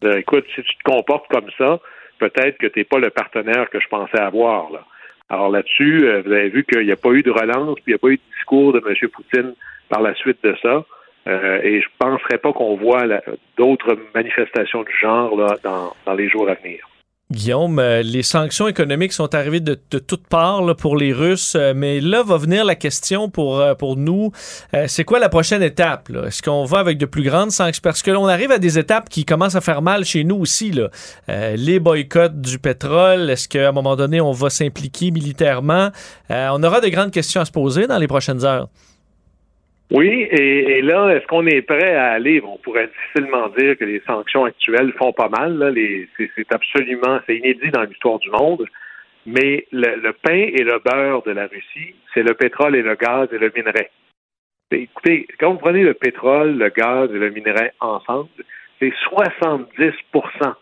ben, 0.00 0.16
écoute, 0.16 0.44
si 0.54 0.62
tu 0.62 0.76
te 0.76 0.82
comportes 0.84 1.28
comme 1.28 1.50
ça, 1.56 1.78
peut-être 2.18 2.58
que 2.58 2.66
tu 2.66 2.80
n'es 2.80 2.84
pas 2.84 2.98
le 2.98 3.10
partenaire 3.10 3.70
que 3.70 3.80
je 3.80 3.88
pensais 3.88 4.18
avoir. 4.18 4.70
Là. 4.72 4.84
Alors 5.28 5.50
là-dessus, 5.50 6.06
euh, 6.06 6.22
vous 6.24 6.32
avez 6.32 6.48
vu 6.48 6.64
qu'il 6.64 6.84
n'y 6.84 6.92
a 6.92 6.96
pas 6.96 7.10
eu 7.10 7.22
de 7.22 7.30
relance, 7.30 7.76
puis 7.76 7.84
il 7.88 7.90
n'y 7.90 7.94
a 7.94 7.98
pas 7.98 8.08
eu 8.08 8.16
de 8.16 8.34
discours 8.34 8.72
de 8.72 8.82
M. 8.86 9.08
Poutine 9.08 9.54
par 9.88 10.02
la 10.02 10.14
suite 10.14 10.38
de 10.42 10.54
ça. 10.62 10.84
Euh, 11.26 11.60
et 11.62 11.80
je 11.80 11.86
ne 11.86 12.10
penserais 12.10 12.38
pas 12.38 12.52
qu'on 12.52 12.76
voit 12.76 13.04
d'autres 13.58 13.98
manifestations 14.14 14.82
du 14.82 14.92
genre 15.00 15.36
dans, 15.62 16.14
les 16.14 16.28
jours 16.28 16.48
à 16.48 16.54
venir. 16.54 16.78
Guillaume, 17.32 17.80
euh, 17.80 18.02
les 18.02 18.22
sanctions 18.22 18.68
économiques 18.68 19.12
sont 19.12 19.34
arrivées 19.34 19.58
de, 19.58 19.74
toutes 19.74 20.28
parts 20.28 20.76
pour 20.76 20.96
les 20.96 21.12
Russes, 21.12 21.56
euh, 21.56 21.72
mais 21.74 21.98
là 21.98 22.22
va 22.22 22.36
venir 22.36 22.64
la 22.64 22.76
question 22.76 23.28
pour, 23.28 23.96
nous, 23.96 24.30
c'est 24.86 25.02
quoi 25.02 25.18
la 25.18 25.28
prochaine 25.28 25.60
étape? 25.64 26.08
Est-ce 26.24 26.40
qu'on 26.40 26.64
va 26.64 26.78
avec 26.78 26.98
de 26.98 27.06
plus 27.06 27.24
grandes 27.24 27.50
sanctions? 27.50 27.80
Parce 27.82 28.02
que 28.02 28.12
l'on 28.12 28.26
arrive 28.26 28.52
à 28.52 28.58
des 28.58 28.78
étapes 28.78 29.08
qui 29.08 29.24
commencent 29.24 29.56
à 29.56 29.60
faire 29.60 29.82
mal 29.82 30.04
chez 30.04 30.22
nous 30.22 30.36
aussi. 30.36 30.72
Les 31.28 31.80
boycotts 31.80 32.40
du 32.40 32.60
pétrole, 32.60 33.28
est-ce 33.28 33.48
qu'à 33.48 33.70
un 33.70 33.72
moment 33.72 33.96
donné 33.96 34.20
on 34.20 34.30
va 34.30 34.48
s'impliquer 34.48 35.10
militairement? 35.10 35.90
on 36.30 36.62
aura 36.62 36.80
de 36.80 36.88
grandes 36.88 37.10
questions 37.10 37.40
à 37.40 37.44
se 37.44 37.52
poser 37.52 37.88
dans 37.88 37.98
les 37.98 38.06
prochaines 38.06 38.44
heures. 38.44 38.68
Oui, 39.92 40.26
et, 40.30 40.82
là, 40.82 41.10
est-ce 41.10 41.26
qu'on 41.26 41.46
est 41.46 41.62
prêt 41.62 41.94
à 41.94 42.12
aller? 42.12 42.42
On 42.44 42.58
pourrait 42.58 42.88
difficilement 42.88 43.48
dire 43.50 43.78
que 43.78 43.84
les 43.84 44.02
sanctions 44.06 44.44
actuelles 44.44 44.92
font 44.98 45.12
pas 45.12 45.28
mal. 45.28 45.58
Là. 45.58 45.70
c'est, 46.16 46.52
absolument, 46.52 47.20
c'est 47.26 47.36
inédit 47.36 47.70
dans 47.70 47.82
l'histoire 47.82 48.18
du 48.18 48.30
monde. 48.30 48.66
Mais 49.26 49.66
le, 49.70 50.10
pain 50.10 50.34
et 50.34 50.62
le 50.64 50.80
beurre 50.84 51.22
de 51.22 51.30
la 51.30 51.46
Russie, 51.46 51.94
c'est 52.14 52.22
le 52.22 52.34
pétrole 52.34 52.74
et 52.74 52.82
le 52.82 52.96
gaz 52.96 53.28
et 53.32 53.38
le 53.38 53.52
minerai. 53.54 53.90
Écoutez, 54.72 55.28
quand 55.38 55.52
vous 55.52 55.58
prenez 55.58 55.84
le 55.84 55.94
pétrole, 55.94 56.58
le 56.58 56.68
gaz 56.70 57.10
et 57.10 57.18
le 57.18 57.30
minerai 57.30 57.70
ensemble, 57.80 58.28
c'est 58.80 58.92
70% 59.10 60.54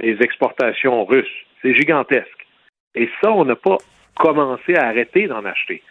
des 0.00 0.16
exportations 0.20 1.04
russes. 1.06 1.26
C'est 1.62 1.74
gigantesque. 1.74 2.46
Et 2.94 3.08
ça, 3.22 3.32
on 3.32 3.46
n'a 3.46 3.56
pas 3.56 3.78
commencé 4.18 4.74
à 4.76 4.88
arrêter 4.88 5.28
d'en 5.28 5.44
acheter. 5.46 5.82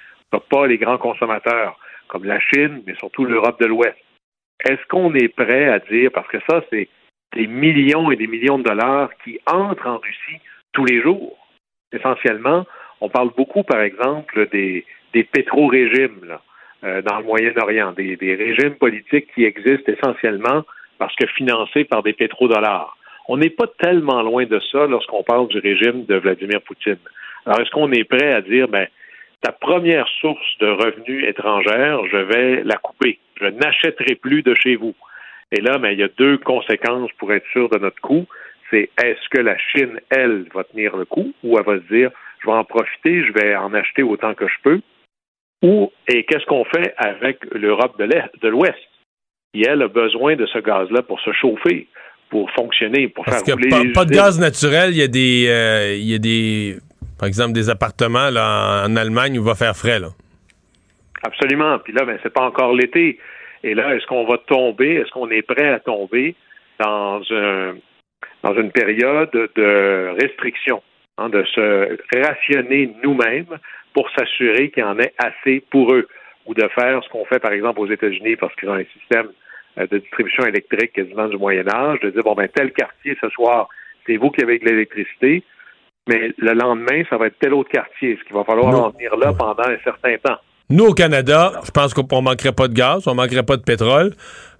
Pas 0.50 0.68
les 0.68 0.78
grands 0.78 0.98
consommateurs 0.98 1.80
comme 2.08 2.26
la 2.26 2.40
Chine, 2.40 2.84
mais 2.86 2.96
surtout 2.96 3.26
l'Europe 3.26 3.60
de 3.60 3.66
l'Ouest. 3.66 3.98
Est-ce 4.64 4.86
qu'on 4.88 5.14
est 5.14 5.28
prêt 5.28 5.68
à 5.68 5.80
dire, 5.80 6.12
parce 6.14 6.28
que 6.28 6.38
ça, 6.50 6.64
c'est 6.70 6.88
des 7.34 7.48
millions 7.48 8.12
et 8.12 8.16
des 8.16 8.28
millions 8.28 8.58
de 8.58 8.64
dollars 8.64 9.10
qui 9.24 9.40
entrent 9.46 9.88
en 9.88 9.98
Russie 9.98 10.42
tous 10.74 10.86
les 10.86 11.02
jours. 11.02 11.38
Essentiellement, 11.92 12.66
on 13.02 13.10
parle 13.10 13.32
beaucoup, 13.36 13.64
par 13.64 13.82
exemple, 13.82 14.48
des, 14.52 14.86
des 15.14 15.24
pétro-régimes 15.24 16.38
euh, 16.84 17.02
dans 17.02 17.20
le 17.20 17.26
Moyen-Orient, 17.26 17.92
des, 17.92 18.16
des 18.16 18.36
régimes 18.36 18.76
politiques 18.76 19.28
qui 19.34 19.44
existent 19.44 19.92
essentiellement 19.92 20.64
parce 20.98 21.16
que 21.16 21.28
financés 21.28 21.84
par 21.84 22.04
des 22.04 22.14
pétrodollars. 22.14 22.98
On 23.28 23.38
n'est 23.38 23.50
pas 23.50 23.68
tellement 23.80 24.22
loin 24.22 24.46
de 24.46 24.60
ça 24.72 24.86
lorsqu'on 24.88 25.24
parle 25.24 25.48
du 25.48 25.60
régime 25.60 26.06
de 26.06 26.16
Vladimir 26.16 26.62
Poutine. 26.62 26.98
Alors, 27.46 27.60
est-ce 27.60 27.72
qu'on 27.72 27.92
est 27.92 28.04
prêt 28.04 28.34
à 28.34 28.42
dire, 28.42 28.68
ben, 28.68 28.88
ta 29.46 29.52
première 29.52 30.08
source 30.22 30.58
de 30.60 30.66
revenus 30.66 31.24
étrangère, 31.30 32.00
je 32.12 32.18
vais 32.18 32.64
la 32.64 32.78
couper. 32.78 33.20
Je 33.40 33.46
n'achèterai 33.46 34.16
plus 34.16 34.42
de 34.42 34.56
chez 34.56 34.76
vous. 34.76 34.96
Et 35.52 35.62
là, 35.62 35.78
ben, 35.78 35.92
il 35.92 36.00
y 36.00 36.04
a 36.04 36.08
deux 36.18 36.40
conséquences 36.40 37.12
pour 37.20 37.32
être 37.32 37.46
sûr 37.52 37.70
de 37.70 37.78
notre 37.78 38.02
coût. 38.02 38.26
C'est 38.72 38.90
est-ce 39.04 39.30
que 39.30 39.40
la 39.40 39.56
Chine, 39.60 40.00
elle, 40.10 40.48
va 40.52 40.64
tenir 40.64 40.98
le 40.98 41.06
coup 41.06 41.32
ou 41.44 41.60
elle 41.60 41.64
va 41.64 41.78
se 41.78 41.94
dire, 41.94 42.10
je 42.42 42.48
vais 42.48 42.56
en 42.56 42.64
profiter, 42.64 43.24
je 43.24 43.34
vais 43.34 43.56
en 43.56 43.72
acheter 43.76 44.02
autant 44.02 44.34
que 44.34 44.48
je 44.48 44.56
peux? 44.64 44.82
Ou, 45.62 45.92
et 46.08 46.24
qu'est-ce 46.24 46.46
qu'on 46.48 46.66
fait 46.66 46.96
avec 46.98 47.38
l'Europe 47.52 48.00
de 48.00 48.48
l'Ouest, 48.48 48.80
qui, 49.54 49.62
elle, 49.62 49.84
a 49.84 49.88
besoin 49.88 50.36
de 50.36 50.48
ce 50.48 50.58
gaz-là 50.58 51.04
pour 51.04 51.20
se 51.20 51.32
chauffer, 51.34 51.88
pour 52.32 52.50
fonctionner, 52.52 53.10
pour 53.10 53.26
Parce 53.26 53.44
faire 53.44 53.54
rouler 53.54 53.70
pas, 53.70 53.84
pas 53.94 54.06
de 54.06 54.12
gaz 54.12 54.40
naturel, 54.40 54.90
il 54.90 54.98
y 54.98 55.04
a 55.04 55.08
des, 55.08 55.46
euh, 55.50 55.94
il 55.94 56.10
y 56.10 56.16
a 56.16 56.20
des, 56.20 56.78
par 57.18 57.28
exemple, 57.28 57.54
des 57.54 57.70
appartements 57.70 58.30
là, 58.30 58.86
en, 58.86 58.96
Allemagne 58.96 59.38
où 59.38 59.42
il 59.42 59.48
va 59.48 59.56
faire 59.56 59.76
frais. 59.76 60.00
Là. 60.00 60.10
Absolument. 61.24 61.80
Puis 61.80 61.94
là, 61.94 62.06
ben, 62.06 62.20
c'est 62.24 62.34
pas 62.34 62.44
encore 62.44 62.74
l'été. 62.74 63.20
Et 63.64 63.74
là, 63.74 63.96
est-ce 63.96 64.06
qu'on 64.06 64.26
va 64.26 64.38
tomber, 64.38 64.96
est-ce 64.96 65.12
qu'on 65.12 65.30
est 65.30 65.42
prêt 65.42 65.70
à 65.70 65.80
tomber 65.80 66.36
dans 66.80 67.22
un 67.32 67.76
dans 68.44 68.54
une 68.54 68.72
période 68.72 69.32
de 69.32 70.14
restriction, 70.22 70.84
hein, 71.18 71.30
de 71.30 71.44
se 71.46 71.98
rationner 72.16 72.94
nous-mêmes 73.04 73.58
pour 73.94 74.08
s'assurer 74.12 74.70
qu'il 74.70 74.84
y 74.84 74.86
en 74.86 75.00
ait 75.00 75.14
assez 75.18 75.64
pour 75.72 75.92
eux, 75.94 76.08
ou 76.46 76.54
de 76.54 76.68
faire 76.76 77.04
ce 77.04 77.10
qu'on 77.10 77.26
fait 77.26 77.40
par 77.40 77.54
exemple 77.54 77.80
aux 77.80 77.88
États-Unis 77.88 78.36
parce 78.36 78.54
qu'ils 78.56 78.70
ont 78.70 78.76
un 78.76 78.86
système 79.00 79.30
euh, 79.80 79.88
de 79.88 79.98
distribution 79.98 80.46
électrique 80.46 80.94
quasiment 80.94 81.28
du 81.28 81.38
Moyen 81.38 81.68
Âge, 81.68 82.00
de 82.02 82.12
dire 82.12 82.22
bon 82.24 82.36
ben 82.36 82.48
tel 82.48 82.72
quartier 82.72 83.18
ce 83.20 83.30
soir, 83.30 83.68
c'est 84.06 84.18
vous 84.18 84.30
qui 84.30 84.44
avez 84.44 84.60
de 84.60 84.66
l'électricité, 84.66 85.44
mais 86.08 86.34
le 86.38 86.54
lendemain, 86.54 87.04
ça 87.10 87.18
va 87.18 87.28
être 87.28 87.38
tel 87.40 87.54
autre 87.54 87.70
quartier, 87.70 88.18
ce 88.20 88.24
qu'il 88.26 88.36
va 88.36 88.44
falloir 88.44 88.68
en 88.68 88.90
venir 88.90 89.16
là 89.18 89.34
pendant 89.34 89.64
un 89.64 89.78
certain 89.84 90.16
temps. 90.24 90.38
Nous, 90.70 90.86
au 90.86 90.94
Canada, 90.94 91.54
je 91.64 91.72
pense 91.72 91.94
qu'on 91.94 92.22
manquerait 92.22 92.52
pas 92.52 92.68
de 92.68 92.74
gaz, 92.74 93.08
on 93.08 93.16
manquerait 93.16 93.44
pas 93.44 93.58
de 93.58 93.62
pétrole, 93.62 94.14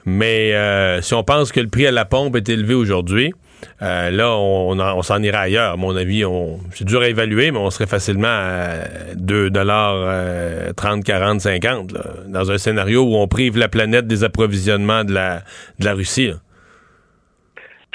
mais 0.06 0.54
euh, 0.54 1.02
si 1.02 1.14
on 1.14 1.24
pense 1.24 1.52
que 1.52 1.60
le 1.60 1.68
prix 1.68 1.88
à 1.88 1.92
la 1.92 2.06
pompe 2.06 2.36
est 2.36 2.48
élevé 2.50 2.74
aujourd'hui, 2.76 3.34
euh, 3.82 4.12
là, 4.12 4.36
on, 4.36 4.80
on 4.80 5.02
s'en 5.02 5.22
irait 5.24 5.38
ailleurs. 5.38 5.74
À 5.74 5.78
mon 5.78 5.96
avis, 5.96 6.24
c'est 6.72 6.86
dur 6.86 7.02
à 7.02 7.08
évaluer, 7.08 7.50
mais 7.50 7.58
on 7.58 7.72
serait 7.72 7.88
facilement 7.88 8.28
à 8.28 9.16
2 9.16 9.50
dollars 9.50 10.74
30, 10.76 11.04
40, 11.04 11.42
50, 11.42 11.92
là, 11.92 12.02
dans 12.28 12.52
un 12.52 12.58
scénario 12.60 13.02
où 13.04 13.16
on 13.16 13.28
prive 13.28 13.58
la 13.58 13.68
planète 13.68 14.06
des 14.06 14.24
approvisionnements 14.24 15.04
de 15.04 15.14
la, 15.14 15.42
de 15.80 15.86
la 15.86 15.94
Russie. 15.94 16.28
là. 16.28 16.36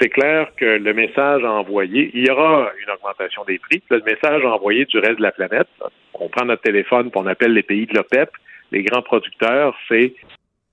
C'est 0.00 0.08
clair 0.08 0.48
que 0.56 0.64
le 0.64 0.94
message 0.94 1.44
envoyé, 1.44 2.10
il 2.14 2.26
y 2.26 2.30
aura 2.30 2.70
une 2.82 2.90
augmentation 2.90 3.44
des 3.44 3.58
prix. 3.58 3.82
Le 3.90 4.00
message 4.00 4.44
envoyé 4.44 4.86
du 4.86 4.98
reste 4.98 5.18
de 5.18 5.22
la 5.22 5.32
planète, 5.32 5.68
on 6.14 6.28
prend 6.28 6.46
notre 6.46 6.62
téléphone 6.62 7.08
et 7.08 7.18
on 7.18 7.26
appelle 7.26 7.52
les 7.52 7.62
pays 7.62 7.86
de 7.86 7.94
l'OPEP, 7.94 8.30
les 8.72 8.82
grands 8.82 9.02
producteurs, 9.02 9.76
c'est 9.88 10.14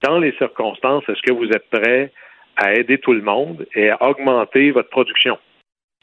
dans 0.01 0.19
les 0.19 0.31
circonstances, 0.33 1.03
est-ce 1.09 1.21
que 1.21 1.33
vous 1.33 1.49
êtes 1.49 1.69
prêts 1.69 2.11
à 2.55 2.73
aider 2.73 2.99
tout 2.99 3.13
le 3.13 3.21
monde 3.21 3.65
et 3.75 3.89
à 3.89 4.01
augmenter 4.01 4.71
votre 4.71 4.89
production? 4.89 5.37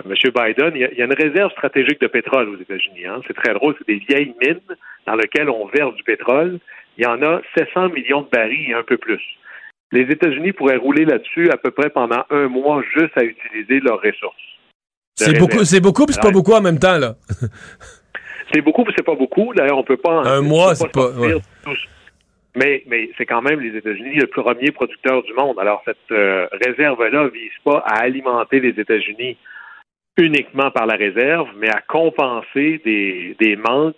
Monsieur 0.04 0.32
Biden, 0.32 0.72
il 0.74 0.80
y, 0.80 0.84
a, 0.84 0.90
il 0.90 0.98
y 0.98 1.02
a 1.02 1.04
une 1.04 1.14
réserve 1.14 1.52
stratégique 1.52 2.00
de 2.00 2.08
pétrole 2.08 2.48
aux 2.48 2.60
États-Unis. 2.60 3.06
Hein. 3.06 3.20
C'est 3.26 3.36
très 3.36 3.54
drôle, 3.54 3.76
c'est 3.78 3.86
des 3.86 4.04
vieilles 4.04 4.34
mines 4.42 4.60
dans 5.06 5.14
lesquelles 5.14 5.48
on 5.48 5.66
verse 5.66 5.94
du 5.94 6.02
pétrole. 6.02 6.58
Il 6.98 7.04
y 7.04 7.06
en 7.06 7.22
a 7.22 7.40
700 7.56 7.90
millions 7.90 8.22
de 8.22 8.28
barils 8.28 8.70
et 8.70 8.74
un 8.74 8.82
peu 8.82 8.96
plus. 8.96 9.22
Les 9.92 10.02
États-Unis 10.02 10.52
pourraient 10.52 10.76
rouler 10.76 11.04
là-dessus 11.04 11.50
à 11.50 11.56
peu 11.56 11.70
près 11.70 11.90
pendant 11.90 12.24
un 12.30 12.48
mois 12.48 12.82
juste 12.96 13.16
à 13.16 13.22
utiliser 13.24 13.80
leurs 13.80 14.00
ressources. 14.00 14.34
C'est 15.16 15.38
beaucoup, 15.38 15.64
c'est 15.64 15.80
beaucoup, 15.80 16.06
puis 16.06 16.14
c'est 16.14 16.22
pas 16.22 16.32
beaucoup 16.32 16.52
en 16.52 16.60
même 16.60 16.78
temps, 16.78 16.98
là. 16.98 17.14
C'est 18.52 18.60
beaucoup, 18.60 18.84
mais 18.84 18.92
c'est 18.94 19.04
pas 19.04 19.14
beaucoup. 19.14 19.54
D'ailleurs, 19.54 19.78
on 19.78 19.84
peut 19.84 19.96
pas. 19.96 20.20
Un 20.22 20.38
on 20.38 20.42
peut 20.42 20.48
mois, 20.48 20.74
c'est 20.74 20.92
pas- 20.92 21.10
ouais. 21.12 21.34
Mais, 22.56 22.84
mais 22.86 23.10
c'est 23.18 23.26
quand 23.26 23.42
même 23.42 23.58
les 23.58 23.76
États-Unis 23.76 24.16
le 24.16 24.26
premier 24.28 24.70
producteur 24.70 25.22
du 25.24 25.32
monde. 25.32 25.58
Alors 25.58 25.82
cette 25.84 25.96
euh, 26.12 26.46
réserve-là 26.64 27.28
vise 27.28 27.50
pas 27.64 27.78
à 27.84 28.02
alimenter 28.02 28.60
les 28.60 28.78
États-Unis 28.80 29.36
uniquement 30.16 30.70
par 30.70 30.86
la 30.86 30.94
réserve, 30.94 31.48
mais 31.56 31.68
à 31.68 31.80
compenser 31.80 32.80
des, 32.84 33.34
des 33.40 33.56
manques 33.56 33.96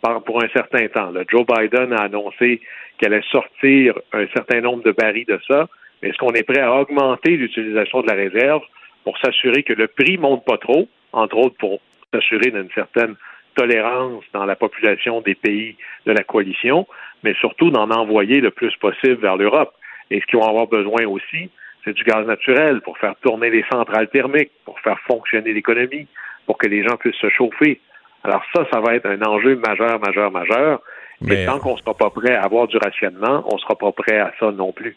pour 0.00 0.42
un 0.42 0.48
certain 0.48 0.86
temps. 0.88 1.12
Joe 1.28 1.44
Biden 1.46 1.92
a 1.92 2.04
annoncé 2.04 2.60
qu'elle 2.98 3.12
allait 3.12 3.22
sortir 3.30 3.94
un 4.12 4.26
certain 4.28 4.60
nombre 4.60 4.82
de 4.82 4.92
barils 4.92 5.26
de 5.26 5.38
ça. 5.46 5.68
Mais 6.02 6.10
est-ce 6.10 6.18
qu'on 6.18 6.32
est 6.32 6.44
prêt 6.44 6.60
à 6.60 6.72
augmenter 6.74 7.36
l'utilisation 7.36 8.02
de 8.02 8.08
la 8.08 8.14
réserve 8.14 8.62
pour 9.04 9.18
s'assurer 9.18 9.62
que 9.62 9.72
le 9.72 9.88
prix 9.88 10.18
monte 10.18 10.44
pas 10.44 10.58
trop, 10.58 10.88
entre 11.12 11.36
autres 11.36 11.56
pour 11.58 11.80
s'assurer 12.12 12.50
d'une 12.50 12.70
certaine 12.74 13.16
tolérance 13.54 14.24
dans 14.32 14.44
la 14.44 14.54
population 14.54 15.20
des 15.20 15.34
pays 15.34 15.76
de 16.06 16.12
la 16.12 16.22
coalition, 16.22 16.86
mais 17.24 17.34
surtout 17.34 17.70
d'en 17.70 17.90
envoyer 17.90 18.40
le 18.40 18.50
plus 18.50 18.74
possible 18.76 19.20
vers 19.20 19.36
l'Europe? 19.36 19.74
Et 20.10 20.20
ce 20.20 20.26
qu'ils 20.26 20.38
vont 20.38 20.48
avoir 20.48 20.68
besoin 20.68 21.06
aussi, 21.06 21.50
c'est 21.84 21.92
du 21.92 22.04
gaz 22.04 22.26
naturel 22.26 22.80
pour 22.82 22.96
faire 22.98 23.14
tourner 23.16 23.50
les 23.50 23.64
centrales 23.70 24.08
thermiques, 24.08 24.52
pour 24.64 24.78
faire 24.80 24.98
fonctionner 25.00 25.52
l'économie, 25.52 26.06
pour 26.46 26.58
que 26.58 26.68
les 26.68 26.82
gens 26.82 26.96
puissent 26.96 27.16
se 27.16 27.28
chauffer. 27.30 27.80
Alors 28.28 28.42
ça, 28.54 28.62
ça 28.72 28.80
va 28.80 28.94
être 28.94 29.06
un 29.06 29.20
enjeu 29.22 29.56
majeur, 29.56 29.98
majeur, 30.00 30.30
majeur. 30.30 30.82
Mais- 31.20 31.42
Et 31.42 31.46
tant 31.46 31.58
qu'on 31.58 31.72
ne 31.74 31.78
sera 31.78 31.94
pas 31.94 32.10
prêt 32.10 32.34
à 32.34 32.42
avoir 32.44 32.68
du 32.68 32.76
rationnement, 32.76 33.42
on 33.50 33.54
ne 33.56 33.60
sera 33.60 33.74
pas 33.76 33.90
prêt 33.92 34.18
à 34.18 34.30
ça 34.38 34.50
non 34.52 34.72
plus. 34.72 34.96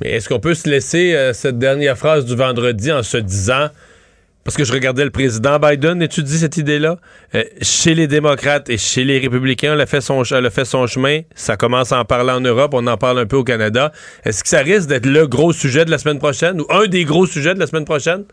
Mais 0.00 0.12
est-ce 0.12 0.28
qu'on 0.28 0.40
peut 0.40 0.54
se 0.54 0.68
laisser 0.68 1.14
euh, 1.14 1.32
cette 1.32 1.58
dernière 1.58 1.96
phrase 1.98 2.24
du 2.24 2.36
vendredi 2.36 2.92
en 2.92 3.02
se 3.02 3.16
disant, 3.16 3.68
parce 4.44 4.56
que 4.56 4.64
je 4.64 4.72
regardais 4.72 5.04
le 5.04 5.10
président 5.10 5.58
Biden 5.58 6.00
étudier 6.02 6.36
cette 6.38 6.56
idée-là, 6.56 6.96
euh, 7.34 7.42
chez 7.62 7.94
les 7.94 8.06
démocrates 8.06 8.70
et 8.70 8.78
chez 8.78 9.04
les 9.04 9.18
républicains, 9.18 9.72
elle 9.72 9.80
a, 9.80 9.86
fait 9.86 10.00
son, 10.00 10.22
elle 10.22 10.46
a 10.46 10.50
fait 10.50 10.64
son 10.66 10.86
chemin, 10.86 11.20
ça 11.34 11.56
commence 11.56 11.92
à 11.92 11.98
en 12.00 12.04
parler 12.04 12.32
en 12.32 12.40
Europe, 12.40 12.72
on 12.74 12.86
en 12.86 12.96
parle 12.96 13.18
un 13.18 13.26
peu 13.26 13.36
au 13.36 13.44
Canada. 13.44 13.90
Est-ce 14.24 14.42
que 14.42 14.48
ça 14.48 14.60
risque 14.60 14.88
d'être 14.88 15.06
le 15.06 15.26
gros 15.26 15.52
sujet 15.52 15.84
de 15.84 15.90
la 15.90 15.98
semaine 15.98 16.18
prochaine 16.18 16.60
ou 16.60 16.66
un 16.70 16.86
des 16.86 17.04
gros 17.04 17.26
sujets 17.26 17.54
de 17.54 17.58
la 17.58 17.66
semaine 17.66 17.86
prochaine? 17.86 18.24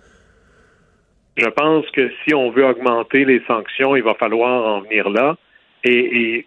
Je 1.36 1.48
pense 1.48 1.90
que 1.92 2.12
si 2.24 2.34
on 2.34 2.52
veut 2.52 2.66
augmenter 2.66 3.26
les 3.26 3.42
sanctions, 3.48 3.96
il 3.96 4.04
va 4.04 4.14
falloir 4.14 4.66
en 4.66 4.82
venir 4.82 5.10
là. 5.10 5.36
Et, 5.84 6.22
et 6.22 6.46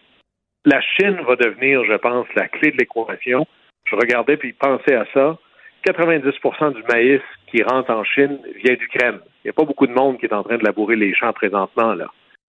la 0.64 0.80
Chine 0.80 1.18
va 1.26 1.36
devenir, 1.36 1.84
je 1.84 1.94
pense, 1.94 2.26
la 2.34 2.48
clé 2.48 2.70
de 2.70 2.76
l'équation. 2.76 3.46
Je 3.84 3.96
regardais 3.96 4.36
puis 4.36 4.52
pensais 4.52 4.94
à 4.94 5.06
ça. 5.12 5.38
90% 5.86 6.74
du 6.74 6.82
maïs 6.92 7.20
qui 7.48 7.62
rentre 7.62 7.90
en 7.90 8.04
Chine 8.04 8.38
vient 8.64 8.74
d'Ukraine. 8.74 9.20
Il 9.44 9.46
n'y 9.46 9.50
a 9.50 9.52
pas 9.52 9.64
beaucoup 9.64 9.86
de 9.86 9.92
monde 9.92 10.18
qui 10.18 10.26
est 10.26 10.32
en 10.32 10.42
train 10.42 10.56
de 10.56 10.64
labourer 10.64 10.96
les 10.96 11.14
champs 11.14 11.32
présentement. 11.32 11.94
là. 11.94 12.06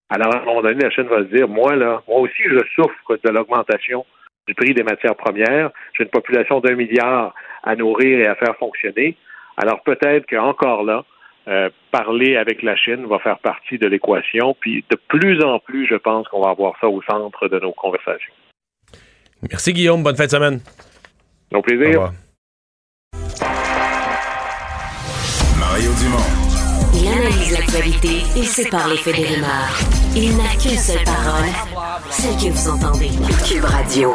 Alors, 0.10 0.34
à 0.34 0.40
un 0.40 0.46
moment 0.46 0.62
donné, 0.62 0.82
la 0.82 0.90
Chine 0.90 1.08
va 1.08 1.20
se 1.20 1.36
dire, 1.36 1.48
moi, 1.48 1.76
là, 1.76 2.02
moi 2.08 2.20
aussi, 2.20 2.44
je 2.44 2.60
souffre 2.76 3.18
de 3.24 3.30
l'augmentation 3.30 4.06
du 4.48 4.56
prix 4.56 4.74
des 4.74 4.84
matières 4.84 5.16
premières. 5.16 5.72
J'ai 5.96 6.04
une 6.04 6.10
population 6.10 6.60
d'un 6.62 6.76
milliard 6.76 7.34
à 7.64 7.76
nourrir 7.76 8.20
et 8.20 8.28
à 8.28 8.36
faire 8.36 8.56
fonctionner. 8.58 9.18
Alors, 9.58 9.82
peut-être 9.84 10.26
qu'encore 10.28 10.84
là, 10.84 11.04
euh, 11.48 11.70
parler 11.92 12.36
avec 12.36 12.62
la 12.62 12.76
Chine 12.76 13.06
va 13.08 13.20
faire 13.20 13.40
partie 13.40 13.78
de 13.78 13.88
l'équation. 13.88 14.56
Puis, 14.60 14.84
de 14.90 14.98
plus 15.08 15.42
en 15.44 15.60
plus, 15.60 15.88
je 15.88 15.96
pense 15.96 16.28
qu'on 16.28 16.42
va 16.42 16.50
avoir 16.52 16.74
ça 16.82 16.88
au 16.88 17.02
centre 17.04 17.48
de 17.48 17.60
nos 17.60 17.72
conversations. 17.72 18.34
Merci 19.50 19.74
Guillaume, 19.74 20.04
bonne 20.04 20.16
fin 20.16 20.26
de 20.26 20.32
semaine. 20.32 20.60
Au 21.54 21.58
Au 21.58 21.62
plaisir. 21.62 21.88
revoir. 21.88 22.12
Mario 25.60 25.90
Dumont. 26.02 26.48
Il 26.94 27.08
analyse 27.08 27.52
l'actualité 27.54 28.40
et 28.40 28.44
sépare 28.44 28.88
les 28.90 28.98
faits 28.98 29.16
des 29.16 29.26
rumeurs. 29.26 29.78
Il 30.16 30.36
n'a 30.38 30.50
qu'une 30.60 30.78
seule 30.78 31.04
parole, 31.06 31.50
celle 32.10 32.36
que 32.36 32.52
vous 32.52 32.70
entendez. 32.70 33.10
Cube 33.48 33.64
Radio. 33.64 34.14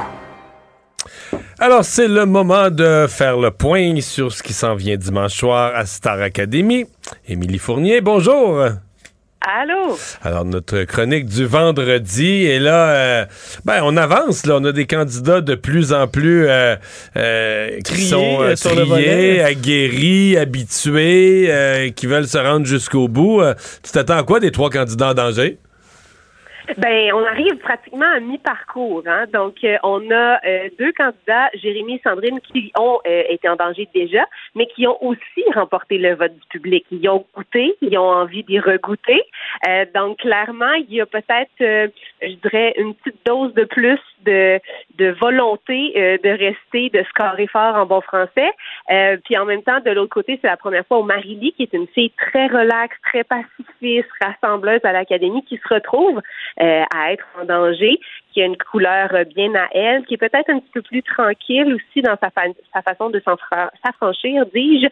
Alors, 1.64 1.84
c'est 1.84 2.08
le 2.08 2.26
moment 2.26 2.70
de 2.70 3.06
faire 3.08 3.38
le 3.38 3.52
point 3.52 4.00
sur 4.00 4.32
ce 4.32 4.42
qui 4.42 4.52
s'en 4.52 4.74
vient 4.74 4.96
dimanche 4.96 5.34
soir 5.34 5.70
à 5.76 5.86
Star 5.86 6.20
Academy. 6.20 6.86
Émilie 7.28 7.58
Fournier, 7.58 8.00
bonjour. 8.00 8.64
Allô? 9.40 9.96
Alors, 10.22 10.44
notre 10.44 10.82
chronique 10.82 11.26
du 11.26 11.44
vendredi, 11.44 12.46
et 12.46 12.58
là, 12.58 12.88
euh, 12.88 13.24
ben, 13.64 13.80
on 13.84 13.96
avance, 13.96 14.44
là. 14.44 14.56
On 14.56 14.64
a 14.64 14.72
des 14.72 14.86
candidats 14.86 15.40
de 15.40 15.54
plus 15.54 15.92
en 15.92 16.08
plus 16.08 16.48
euh, 16.48 16.74
euh, 17.16 17.78
qui 17.84 18.08
sont 18.08 18.40
euh, 18.40 18.56
sur 18.56 18.70
le 18.74 18.84
triés, 18.84 18.86
volet. 18.86 19.42
aguerris, 19.44 20.36
habitués, 20.36 21.46
euh, 21.48 21.90
qui 21.90 22.08
veulent 22.08 22.26
se 22.26 22.38
rendre 22.38 22.66
jusqu'au 22.66 23.06
bout. 23.06 23.40
Euh, 23.40 23.54
tu 23.84 23.92
t'attends 23.92 24.18
à 24.18 24.24
quoi 24.24 24.40
des 24.40 24.50
trois 24.50 24.68
candidats 24.68 25.10
en 25.10 25.14
danger? 25.14 25.58
Ben, 26.78 27.12
on 27.12 27.24
arrive 27.24 27.56
pratiquement 27.56 28.06
à 28.06 28.20
mi-parcours. 28.20 29.02
Hein? 29.06 29.26
Donc, 29.32 29.56
euh, 29.64 29.76
on 29.82 30.10
a 30.10 30.38
euh, 30.46 30.68
deux 30.78 30.92
candidats, 30.92 31.50
Jérémy 31.54 31.96
et 31.96 32.00
Sandrine, 32.04 32.40
qui 32.40 32.72
ont 32.78 33.00
euh, 33.06 33.22
été 33.28 33.48
en 33.48 33.56
danger 33.56 33.88
déjà, 33.94 34.24
mais 34.54 34.66
qui 34.66 34.86
ont 34.86 35.02
aussi 35.04 35.44
remporté 35.54 35.98
le 35.98 36.14
vote 36.14 36.34
du 36.34 36.46
public. 36.48 36.86
Ils 36.90 37.08
ont 37.08 37.24
goûté, 37.34 37.74
ils 37.80 37.98
ont 37.98 38.08
envie 38.08 38.44
d'y 38.44 38.60
regoûter. 38.60 39.22
Euh, 39.68 39.84
donc, 39.94 40.18
clairement, 40.18 40.72
il 40.72 40.94
y 40.94 41.00
a 41.00 41.06
peut-être, 41.06 41.50
euh, 41.60 41.88
je 42.22 42.34
dirais, 42.34 42.74
une 42.76 42.94
petite 42.94 43.26
dose 43.26 43.52
de 43.54 43.64
plus 43.64 44.00
de, 44.24 44.60
de 44.98 45.10
volonté 45.20 45.92
euh, 45.96 46.16
de 46.22 46.30
rester, 46.30 46.90
de 46.90 47.04
scorer 47.08 47.48
fort 47.48 47.74
en 47.74 47.86
bon 47.86 48.00
français. 48.00 48.50
Puis 49.24 49.36
en 49.36 49.44
même 49.44 49.62
temps, 49.62 49.80
de 49.80 49.90
l'autre 49.90 50.12
côté, 50.12 50.38
c'est 50.40 50.48
la 50.48 50.56
première 50.56 50.86
fois 50.86 50.98
où 50.98 51.02
Marie-Lie, 51.02 51.52
qui 51.52 51.62
est 51.64 51.72
une 51.72 51.86
fille 51.88 52.12
très 52.16 52.46
relaxe, 52.46 52.96
très 53.02 53.24
pacifiste, 53.24 54.08
rassembleuse 54.20 54.80
à 54.84 54.92
l'académie, 54.92 55.44
qui 55.44 55.56
se 55.56 55.74
retrouve 55.74 56.20
à 56.58 57.12
être 57.12 57.26
en 57.40 57.44
danger, 57.44 57.98
qui 58.32 58.42
a 58.42 58.46
une 58.46 58.56
couleur 58.56 59.08
euh, 59.14 59.24
bien 59.24 59.54
à 59.54 59.68
elle, 59.72 60.04
qui 60.06 60.14
est 60.14 60.18
peut-être 60.18 60.48
un 60.50 60.58
petit 60.58 60.70
peu 60.74 60.82
plus 60.82 61.02
tranquille 61.02 61.74
aussi 61.74 62.02
dans 62.02 62.16
sa, 62.20 62.30
fa- 62.30 62.42
sa 62.72 62.82
façon 62.82 63.10
de 63.10 63.20
s'affranchir, 63.84 64.44
dis-je. 64.54 64.86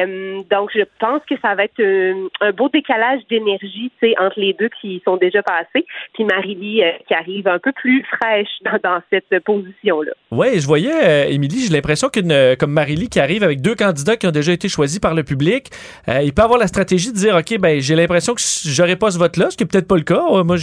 Euh, 0.00 0.42
donc, 0.50 0.70
je 0.74 0.82
pense 0.98 1.20
que 1.28 1.34
ça 1.42 1.54
va 1.54 1.64
être 1.64 1.80
un, 1.82 2.28
un 2.40 2.52
beau 2.52 2.68
décalage 2.68 3.20
d'énergie, 3.30 3.90
tu 4.00 4.08
sais, 4.08 4.14
entre 4.20 4.38
les 4.40 4.52
deux 4.52 4.68
qui 4.80 5.02
sont 5.04 5.16
déjà 5.16 5.42
passés, 5.42 5.86
puis 6.14 6.24
Marie-Lie 6.24 6.82
euh, 6.84 6.90
qui 7.06 7.14
arrive 7.14 7.48
un 7.48 7.58
peu 7.58 7.72
plus 7.72 8.04
fraîche 8.04 8.48
dans, 8.82 9.00
cette 9.10 9.42
position-là. 9.44 10.12
Oui, 10.30 10.60
je 10.60 10.66
voyais, 10.66 10.92
euh, 10.92 11.24
Émilie, 11.28 11.66
j'ai 11.66 11.72
l'impression 11.72 12.08
qu'une 12.08 12.32
euh, 12.32 12.54
comme 12.56 12.72
Marie-Lie 12.72 13.08
qui 13.08 13.20
arrive 13.20 13.42
avec 13.42 13.60
deux 13.60 13.74
candidats 13.74 14.16
qui 14.16 14.26
ont 14.26 14.30
déjà 14.30 14.52
été 14.52 14.68
choisis 14.68 14.98
par 14.98 15.14
le 15.14 15.22
public, 15.22 15.68
euh, 16.08 16.20
il 16.22 16.32
peut 16.32 16.42
avoir 16.42 16.58
la 16.58 16.66
stratégie 16.66 17.10
de 17.12 17.16
dire, 17.16 17.36
OK, 17.36 17.58
ben 17.58 17.80
j'ai 17.80 17.94
l'impression 17.94 18.34
que 18.34 18.40
j'aurais 18.66 18.96
pas 18.96 19.10
ce 19.10 19.18
vote-là, 19.18 19.50
ce 19.50 19.56
qui 19.56 19.64
est 19.64 19.66
peut-être 19.66 19.88
pas 19.88 19.96
le 19.96 20.02
cas. 20.02 20.22
Euh, 20.30 20.44
Moi, 20.44 20.56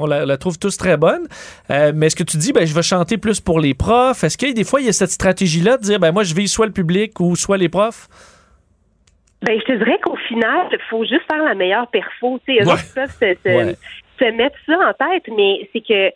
on 0.00 0.06
la 0.06 0.36
trouve 0.38 0.58
tous 0.58 0.76
très 0.76 0.96
bonne. 0.96 1.26
Euh, 1.70 1.92
mais 1.94 2.06
est-ce 2.06 2.16
que 2.16 2.22
tu 2.24 2.36
dis, 2.38 2.52
ben 2.52 2.66
je 2.66 2.74
vais 2.74 2.82
chanter 2.82 3.18
plus 3.18 3.40
pour 3.40 3.60
les 3.60 3.74
profs? 3.74 4.24
Est-ce 4.24 4.38
qu'il 4.38 4.48
y 4.48 4.50
a 4.52 4.54
des 4.54 4.64
fois, 4.64 4.80
il 4.80 4.86
y 4.86 4.88
a 4.88 4.92
cette 4.92 5.10
stratégie-là 5.10 5.76
de 5.76 5.82
dire, 5.82 5.98
ben 6.00 6.12
moi, 6.12 6.22
je 6.24 6.34
vise 6.34 6.50
soit 6.50 6.66
le 6.66 6.72
public 6.72 7.20
ou 7.20 7.36
soit 7.36 7.58
les 7.58 7.68
profs? 7.68 8.08
Ben, 9.42 9.58
je 9.60 9.64
te 9.64 9.72
dirais 9.78 9.98
qu'au 10.02 10.16
final, 10.28 10.66
il 10.72 10.78
faut 10.90 11.04
juste 11.04 11.22
faire 11.30 11.44
la 11.44 11.54
meilleure 11.54 11.86
perfo. 11.88 12.40
Tu 12.46 12.56
sais, 12.56 12.64
Ouais. 12.64 12.74
peuvent 12.94 13.10
se, 13.10 13.34
se, 13.44 13.48
Ouais. 13.56 13.76
se 14.18 14.24
mettre 14.36 14.56
ça 14.66 14.72
en 14.74 14.92
tête, 14.94 15.24
mais 15.36 15.68
c'est 15.72 15.80
que 15.80 16.10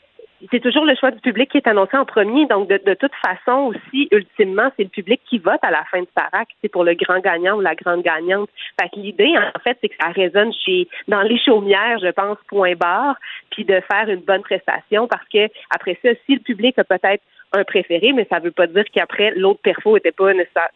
c'est 0.51 0.61
toujours 0.61 0.85
le 0.85 0.95
choix 0.95 1.11
du 1.11 1.21
public 1.21 1.51
qui 1.51 1.59
est 1.59 1.67
annoncé 1.67 1.97
en 1.97 2.05
premier. 2.05 2.47
Donc, 2.47 2.69
de, 2.69 2.95
toute 2.95 3.13
façon, 3.25 3.73
aussi, 3.73 4.09
ultimement, 4.11 4.71
c'est 4.77 4.85
le 4.85 4.89
public 4.89 5.21
qui 5.29 5.39
vote 5.39 5.61
à 5.63 5.71
la 5.71 5.85
fin 5.91 6.01
de 6.01 6.09
Sarac. 6.17 6.49
C'est 6.61 6.69
pour 6.69 6.85
le 6.85 6.95
grand 6.95 7.21
gagnant 7.21 7.57
ou 7.57 7.61
la 7.61 7.75
grande 7.75 8.03
gagnante. 8.03 8.49
Fait 8.81 8.89
que 8.89 8.99
l'idée, 8.99 9.35
en 9.37 9.59
fait, 9.61 9.79
c'est 9.81 9.89
que 9.89 9.95
ça 10.01 10.09
résonne 10.09 10.53
chez, 10.53 10.89
dans 11.09 11.23
les 11.23 11.39
chaumières, 11.39 11.99
je 12.01 12.11
pense, 12.11 12.39
point 12.49 12.75
barre, 12.75 13.17
puis 13.51 13.65
de 13.65 13.81
faire 13.91 14.09
une 14.09 14.21
bonne 14.21 14.43
prestation 14.43 15.07
parce 15.07 15.27
que, 15.33 15.49
après 15.71 15.99
ça, 16.03 16.11
si 16.27 16.35
le 16.35 16.41
public 16.41 16.79
a 16.79 16.85
peut-être 16.85 17.23
un 17.53 17.65
préféré, 17.65 18.13
mais 18.13 18.27
ça 18.31 18.39
veut 18.39 18.51
pas 18.51 18.67
dire 18.67 18.85
qu'après 18.93 19.33
l'autre 19.37 19.61
perfo 19.63 19.97
était 19.97 20.13
pas 20.13 20.33
nécessaire. 20.33 20.69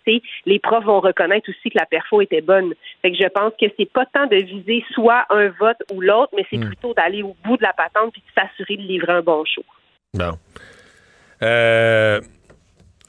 Les 0.44 0.58
profs 0.58 0.84
vont 0.84 1.00
reconnaître 1.00 1.48
aussi 1.50 1.70
que 1.70 1.78
la 1.78 1.86
perfo 1.86 2.20
était 2.20 2.40
bonne. 2.40 2.74
Fait 3.02 3.10
que 3.10 3.16
je 3.16 3.28
pense 3.28 3.52
que 3.60 3.66
c'est 3.78 3.90
pas 3.90 4.06
tant 4.06 4.26
de 4.26 4.36
viser 4.36 4.84
soit 4.92 5.24
un 5.30 5.48
vote 5.48 5.82
ou 5.92 6.00
l'autre, 6.00 6.32
mais 6.36 6.44
c'est 6.50 6.58
plutôt 6.58 6.94
d'aller 6.94 7.22
au 7.22 7.36
bout 7.44 7.56
de 7.56 7.62
la 7.62 7.72
patente 7.72 8.12
puis 8.12 8.22
de 8.22 8.40
s'assurer 8.40 8.76
de 8.76 8.82
livrer 8.82 9.12
un 9.12 9.22
bon 9.22 9.44
show. 9.44 9.64
Bon. 10.14 10.32
Euh, 11.42 12.20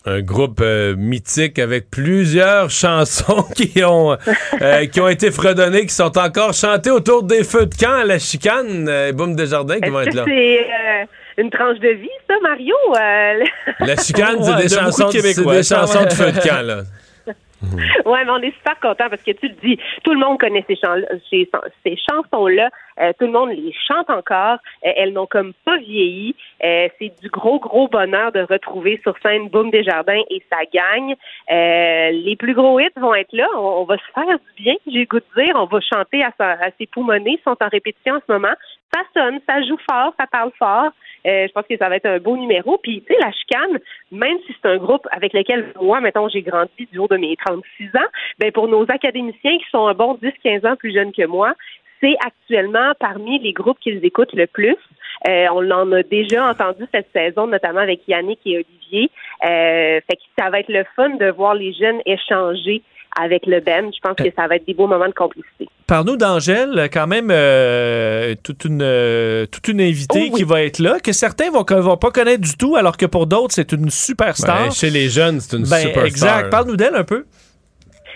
un 0.07 0.21
groupe 0.21 0.61
euh, 0.61 0.95
mythique 0.97 1.59
avec 1.59 1.89
plusieurs 1.89 2.69
chansons 2.83 3.43
qui 3.55 3.83
ont, 3.83 4.17
euh, 4.61 4.85
qui 4.85 5.01
ont 5.01 5.09
été 5.09 5.31
fredonnées, 5.31 5.85
qui 5.85 5.93
sont 5.93 6.17
encore 6.17 6.53
chantées 6.53 6.91
autour 6.91 7.23
des 7.23 7.43
feux 7.43 7.65
de 7.65 7.75
camp 7.75 7.93
à 7.93 8.05
la 8.05 8.19
chicane. 8.19 8.87
Euh, 8.87 9.11
Boum 9.11 9.35
Desjardins 9.35 9.79
qui 9.79 9.89
vont 9.89 10.01
être 10.01 10.13
là. 10.13 10.25
Une 11.37 11.49
tranche 11.49 11.79
de 11.79 11.89
vie, 11.89 12.09
ça, 12.29 12.35
Mario? 12.41 12.75
Euh, 12.95 13.43
La 13.79 13.95
chicane, 13.95 14.41
c'est 14.43 14.51
Ouais, 14.51 14.57
des 14.57 14.63
de 14.63 14.69
chansons, 14.69 15.07
de 15.07 15.11
c'est 15.11 15.45
des 15.45 15.63
chansons 15.63 16.03
de 16.05 16.13
feu 16.13 16.31
de 16.31 16.39
camp, 16.39 16.61
là. 16.65 16.81
Ouais, 18.05 18.23
mais 18.23 18.29
on 18.29 18.37
est 18.43 18.53
super 18.55 18.79
content 18.79 19.09
parce 19.09 19.23
que 19.23 19.31
tu 19.31 19.47
le 19.47 19.55
dis, 19.55 19.79
tout 20.03 20.13
le 20.13 20.19
monde 20.19 20.39
connaît 20.39 20.63
ces, 20.67 20.75
chans- 20.75 21.01
ces, 21.27 21.49
ces 21.83 21.97
chansons-là, 22.07 22.69
euh, 23.01 23.11
tout 23.19 23.25
le 23.25 23.31
monde 23.31 23.49
les 23.49 23.73
chante 23.87 24.07
encore, 24.11 24.59
Euh, 24.85 24.91
elles 24.95 25.11
n'ont 25.11 25.25
comme 25.25 25.53
pas 25.65 25.75
vieilli. 25.77 26.35
Euh, 26.63 26.87
c'est 26.99 27.11
du 27.19 27.29
gros, 27.29 27.59
gros 27.59 27.87
bonheur 27.87 28.31
de 28.31 28.41
retrouver 28.41 28.99
sur 29.01 29.15
scène 29.23 29.49
Boom 29.49 29.71
Desjardins 29.71 30.21
et 30.29 30.43
sa 30.51 30.59
gagne. 30.71 31.15
Euh, 31.51 32.11
les 32.11 32.35
plus 32.35 32.53
gros 32.53 32.79
hits 32.79 32.89
vont 32.95 33.15
être 33.15 33.33
là, 33.33 33.47
on, 33.55 33.81
on 33.81 33.83
va 33.85 33.97
se 33.97 34.03
faire 34.13 34.37
du 34.37 34.63
bien, 34.63 34.75
j'ai 34.85 34.99
le 34.99 35.05
goût 35.05 35.19
de 35.19 35.43
dire, 35.43 35.53
on 35.55 35.65
va 35.65 35.79
chanter 35.81 36.23
à, 36.23 36.31
sa, 36.37 36.51
à 36.51 36.69
ses 36.77 36.85
poumonnés, 36.85 37.39
ils 37.39 37.43
sont 37.43 37.57
en 37.59 37.69
répétition 37.69 38.13
en 38.13 38.19
ce 38.25 38.31
moment. 38.31 38.53
Ça 38.93 39.01
sonne, 39.15 39.39
ça 39.49 39.61
joue 39.63 39.77
fort, 39.89 40.13
ça 40.19 40.27
parle 40.31 40.51
fort. 40.59 40.91
Euh, 41.25 41.47
je 41.47 41.51
pense 41.51 41.65
que 41.67 41.77
ça 41.77 41.89
va 41.89 41.95
être 41.95 42.05
un 42.05 42.19
beau 42.19 42.37
numéro. 42.37 42.77
Puis, 42.77 43.01
tu 43.01 43.13
sais, 43.13 43.19
la 43.19 43.31
chicane, 43.31 43.79
même 44.11 44.37
si 44.45 44.55
c'est 44.61 44.69
un 44.69 44.77
groupe 44.77 45.07
avec 45.11 45.33
lequel 45.33 45.73
moi, 45.81 45.99
mettons, 46.01 46.29
j'ai 46.29 46.41
grandi 46.41 46.87
du 46.91 46.99
haut 46.99 47.07
de 47.07 47.17
mes 47.17 47.35
36 47.35 47.87
ans, 47.95 48.09
ben 48.39 48.51
pour 48.51 48.67
nos 48.67 48.83
académiciens 48.89 49.57
qui 49.57 49.69
sont 49.71 49.87
un 49.87 49.93
bon 49.93 50.15
10-15 50.15 50.67
ans 50.67 50.75
plus 50.75 50.93
jeunes 50.93 51.11
que 51.11 51.25
moi, 51.25 51.53
c'est 52.01 52.15
actuellement 52.25 52.93
parmi 52.99 53.39
les 53.39 53.53
groupes 53.53 53.79
qu'ils 53.79 54.03
écoutent 54.05 54.33
le 54.33 54.47
plus. 54.47 54.77
Euh, 55.27 55.47
on 55.51 55.69
en 55.71 55.91
a 55.91 56.03
déjà 56.03 56.47
entendu 56.47 56.85
cette 56.93 57.09
saison, 57.11 57.47
notamment 57.47 57.79
avec 57.79 58.07
Yannick 58.07 58.39
et 58.45 58.57
Olivier. 58.57 59.09
Euh, 59.43 59.99
fait 60.07 60.15
que 60.15 60.21
ça 60.37 60.49
va 60.49 60.59
être 60.59 60.69
le 60.69 60.83
fun 60.95 61.09
de 61.09 61.31
voir 61.31 61.55
les 61.55 61.73
jeunes 61.73 62.01
échanger 62.05 62.83
avec 63.21 63.45
le 63.45 63.59
Ben. 63.59 63.89
Je 63.93 63.99
pense 64.01 64.15
que 64.15 64.31
ça 64.35 64.47
va 64.47 64.55
être 64.57 64.65
des 64.67 64.73
beaux 64.73 64.87
moments 64.87 65.07
de 65.07 65.13
complicité. 65.13 65.67
Parle-nous 65.87 66.17
d'Angèle, 66.17 66.89
quand 66.91 67.07
même 67.07 67.29
euh, 67.31 68.35
toute 68.43 68.65
une 68.65 68.81
euh, 68.83 69.45
toute 69.45 69.67
une 69.69 69.79
invitée 69.81 70.23
Oh 70.27 70.29
oui. 70.33 70.37
qui 70.39 70.43
va 70.43 70.63
être 70.63 70.79
là, 70.79 70.99
que 70.99 71.11
certains 71.13 71.49
vont, 71.49 71.63
vont 71.67 71.97
pas 71.97 72.11
connaître 72.11 72.41
du 72.41 72.57
tout, 72.57 72.75
alors 72.75 72.97
que 72.97 73.05
pour 73.05 73.25
d'autres, 73.27 73.53
c'est 73.53 73.71
une 73.71 73.89
superstar. 73.89 74.65
Ben, 74.65 74.71
chez 74.71 74.89
les 74.89 75.07
jeunes, 75.09 75.39
c'est 75.39 75.55
une 75.57 75.63
Ben, 75.63 75.77
superstar. 75.77 76.05
exact. 76.05 76.49
Parle-nous 76.49 76.75
d'elle 76.75 76.95
un 76.95 77.03
peu. 77.05 77.25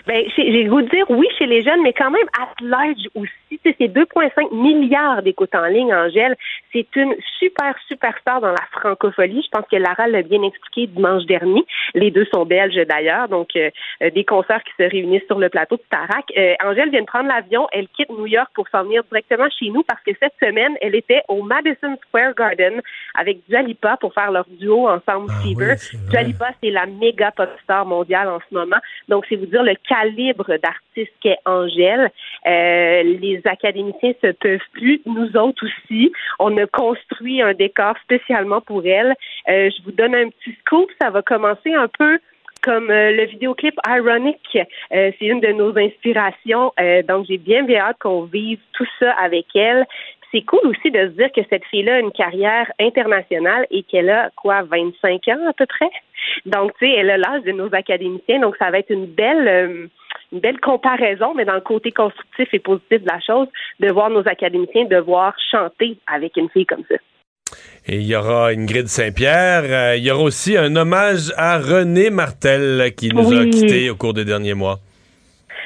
Ben, 0.08 0.24
j'ai 0.36 0.64
le 0.64 0.70
goût 0.70 0.82
de 0.82 0.90
dire 0.90 1.06
oui 1.10 1.28
chez 1.38 1.46
les 1.46 1.62
jeunes, 1.62 1.82
mais 1.84 1.94
quand 1.94 2.12
même 2.12 2.28
at 2.40 2.54
large 2.66 3.08
aussi. 3.16 3.30
Tu 3.52 3.60
sais, 3.64 3.76
C'est 3.78 3.90
2,5 3.90 4.56
milliards 4.56 5.22
d'écoutes 5.24 5.54
en 5.56 5.66
ligne, 5.66 5.94
Angèle. 5.94 6.38
C'est 6.72 6.88
une 6.96 7.14
super, 7.38 7.76
superstar 7.90 8.40
dans 8.40 8.52
la 8.52 8.66
francophonie. 8.72 9.44
Je 9.44 9.50
pense 9.50 9.68
que 9.70 9.76
Lara 9.76 10.08
l'a 10.08 10.22
bien 10.22 10.42
expliqué 10.42 10.88
dimanche 10.88 11.26
dernier. 11.26 11.66
Les 11.94 12.12
deux 12.12 12.26
sont 12.34 12.46
belges 12.46 12.80
d'ailleurs, 12.88 13.28
donc 13.28 13.50
euh, 13.58 13.70
euh, 14.04 14.10
des 14.10 14.24
concerts 14.24 14.64
qui 14.64 14.72
se 14.82 14.90
réunissent 14.90 15.26
sur 15.28 15.38
le 15.38 15.50
plateau 15.50 15.76
de 15.76 15.82
Tarak. 15.90 16.32
Euh, 16.38 16.54
Angèle 16.64 16.92
vient 16.92 17.02
de 17.02 17.06
prendre 17.06 17.28
l'avion. 17.28 17.68
Elle 17.74 17.90
quitte 17.90 18.10
New 18.10 18.26
York 18.26 18.50
pour 18.54 18.70
s'en 18.70 18.84
venir 18.84 19.04
directement 19.04 19.50
chez 19.50 19.70
nous 19.70 19.84
parce 19.84 20.02
que 20.04 20.12
cette 20.22 20.36
semaine, 20.42 20.78
elle 20.80 20.96
était 20.96 21.22
au 21.28 21.44
Madison 21.44 21.98
Square 22.08 22.34
Garden 22.36 22.82
avec 23.16 23.40
Dua 23.50 23.64
Lipa 23.64 23.98
pour 23.98 24.14
faire 24.14 24.32
leur 24.32 24.46
duo 24.48 24.88
ensemble 24.88 25.30
Fever. 25.44 25.76
Dua 26.10 26.24
Lipa, 26.24 26.52
c'est 26.64 26.72
la 26.72 26.86
méga 26.86 27.32
pop 27.32 27.50
star 27.64 27.86
mondiale 27.86 28.30
en 28.30 28.40
ce 28.40 28.56
moment. 28.56 28.80
Donc, 29.10 29.26
c'est 29.28 29.36
vous 29.36 29.46
dire 29.46 29.64
le 29.64 29.76
calibre 29.90 30.56
d'artiste 30.58 31.14
qu'est 31.22 31.40
Angèle. 31.46 32.10
Euh, 32.48 33.04
les 33.04 33.41
académiciens 33.46 34.14
se 34.22 34.32
peuvent 34.32 34.60
plus. 34.74 35.02
Nous 35.06 35.36
autres 35.38 35.66
aussi. 35.66 36.12
On 36.40 36.56
a 36.58 36.66
construit 36.68 37.42
un 37.42 37.54
décor 37.54 37.96
spécialement 38.04 38.62
pour 38.62 38.86
elle. 38.86 39.14
Euh, 39.50 39.70
je 39.70 39.84
vous 39.84 39.92
donne 39.92 40.16
un 40.16 40.30
petit 40.30 40.56
scoop. 40.62 40.90
Ça 41.02 41.10
va 41.10 41.22
commencer 41.22 41.74
un 41.74 41.88
peu 41.88 42.20
comme 42.62 42.90
euh, 42.92 43.12
le 43.12 43.26
vidéoclip 43.26 43.76
Ironic. 43.88 44.40
Euh, 44.56 45.12
c'est 45.18 45.26
une 45.26 45.40
de 45.40 45.52
nos 45.52 45.78
inspirations. 45.78 46.72
Donc, 47.08 47.26
j'ai 47.28 47.38
bien, 47.38 47.64
bien 47.64 47.82
hâte 47.82 47.98
qu'on 48.00 48.24
vive 48.24 48.60
tout 48.74 48.88
ça 49.00 49.12
avec 49.14 49.46
elle. 49.56 49.86
C'est 50.32 50.44
cool 50.44 50.62
aussi 50.66 50.92
de 50.92 51.00
se 51.00 51.12
dire 51.12 51.32
que 51.36 51.42
cette 51.50 51.66
fille-là 51.66 51.96
a 51.96 52.00
une 52.00 52.12
carrière 52.12 52.72
internationale 52.80 53.68
et 53.70 53.84
qu'elle 53.84 54.10
a, 54.10 54.30
quoi, 54.38 54.62
25 54.62 55.28
ans 55.28 55.50
à 55.50 55.54
peu 55.54 55.66
près? 55.66 55.90
Donc, 56.46 56.72
tu 56.78 56.86
sais, 56.86 56.94
elle 56.94 57.10
a 57.10 57.18
l'âge 57.18 57.44
de 57.44 57.52
nos 57.52 57.74
académiciens, 57.76 58.40
donc 58.40 58.56
ça 58.56 58.72
va 58.72 58.80
être 58.80 58.92
une 58.92 59.08
belle, 59.08 59.90
une 60.32 60.40
belle 60.40 60.60
comparaison, 60.60 61.34
mais 61.36 61.46
dans 61.46 61.56
le 61.56 61.62
côté 61.62 61.92
constructif 61.92 62.48
et 62.54 62.60
positif 62.60 63.02
de 63.02 63.08
la 63.08 63.20
chose, 63.20 63.48
de 63.80 63.92
voir 63.92 64.10
nos 64.10 64.28
académiciens 64.28 64.86
devoir 64.86 65.34
chanter 65.52 65.98
avec 66.08 66.38
une 66.38 66.50
fille 66.50 66.66
comme 66.66 66.84
ça. 66.90 66.96
Et 67.88 67.98
il 67.98 68.04
y 68.04 68.16
aura 68.16 68.50
Ingrid 68.50 68.88
Saint-Pierre. 68.88 69.64
Euh, 69.66 69.96
il 69.98 70.04
y 70.04 70.12
aura 70.12 70.24
aussi 70.24 70.56
un 70.56 70.76
hommage 70.76 71.34
à 71.36 71.58
René 71.58 72.10
Martel 72.10 72.94
qui 72.96 73.10
nous 73.10 73.34
a 73.34 73.46
quittés 73.46 73.90
au 73.90 73.96
cours 73.96 74.14
des 74.14 74.24
derniers 74.24 74.54
mois. 74.54 74.80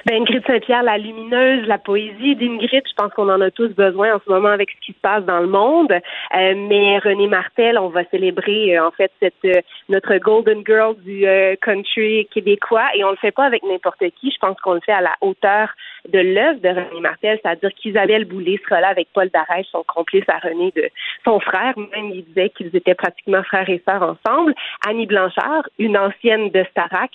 Ben, 0.05 0.21
Ingrid 0.21 0.45
Saint-Pierre, 0.45 0.83
la 0.83 0.99
lumineuse, 0.99 1.65
la 1.65 1.79
poésie 1.79 2.35
d'Ingrid, 2.35 2.83
je 2.87 2.93
pense 2.95 3.11
qu'on 3.13 3.27
en 3.27 3.41
a 3.41 3.49
tous 3.49 3.69
besoin 3.69 4.13
en 4.13 4.19
ce 4.23 4.29
moment 4.31 4.49
avec 4.49 4.69
ce 4.69 4.85
qui 4.85 4.91
se 4.91 4.99
passe 5.01 5.25
dans 5.25 5.39
le 5.39 5.47
monde. 5.47 5.91
Euh, 5.91 6.53
mais 6.55 6.99
René 6.99 7.27
Martel, 7.27 7.79
on 7.79 7.89
va 7.89 8.05
célébrer 8.11 8.77
euh, 8.77 8.85
en 8.85 8.91
fait 8.91 9.11
cette 9.19 9.33
euh, 9.45 9.61
notre 9.89 10.15
Golden 10.17 10.61
Girl 10.63 10.95
du 11.03 11.25
country 11.59 12.27
québécois 12.31 12.85
et 12.93 13.03
on 13.03 13.09
le 13.09 13.15
fait 13.15 13.31
pas 13.31 13.45
avec 13.45 13.63
n'importe 13.63 14.03
qui. 14.19 14.29
Je 14.29 14.37
pense 14.37 14.55
qu'on 14.61 14.73
le 14.73 14.79
fait 14.85 14.91
à 14.91 15.01
la 15.01 15.15
hauteur 15.21 15.69
de 16.07 16.19
l'œuvre 16.19 16.59
de 16.59 16.69
René 16.69 17.01
Martel, 17.01 17.39
c'est-à-dire 17.41 17.71
qu'Isabelle 17.75 18.25
Boulay 18.25 18.59
sera 18.63 18.81
là 18.81 18.89
avec 18.89 19.07
Paul 19.11 19.29
Darèche, 19.33 19.67
son 19.71 19.83
complice 19.87 20.25
à 20.27 20.37
René 20.37 20.71
de 20.75 20.87
son 21.23 21.39
frère. 21.39 21.73
Même 21.77 22.11
il 22.11 22.23
disait 22.25 22.49
qu'ils 22.49 22.75
étaient 22.75 22.93
pratiquement 22.93 23.41
frères 23.41 23.69
et 23.71 23.81
sœurs 23.89 24.03
ensemble. 24.03 24.53
Annie 24.87 25.07
Blanchard, 25.07 25.67
une 25.79 25.97
ancienne 25.97 26.51
de 26.51 26.63
Starac, 26.69 27.09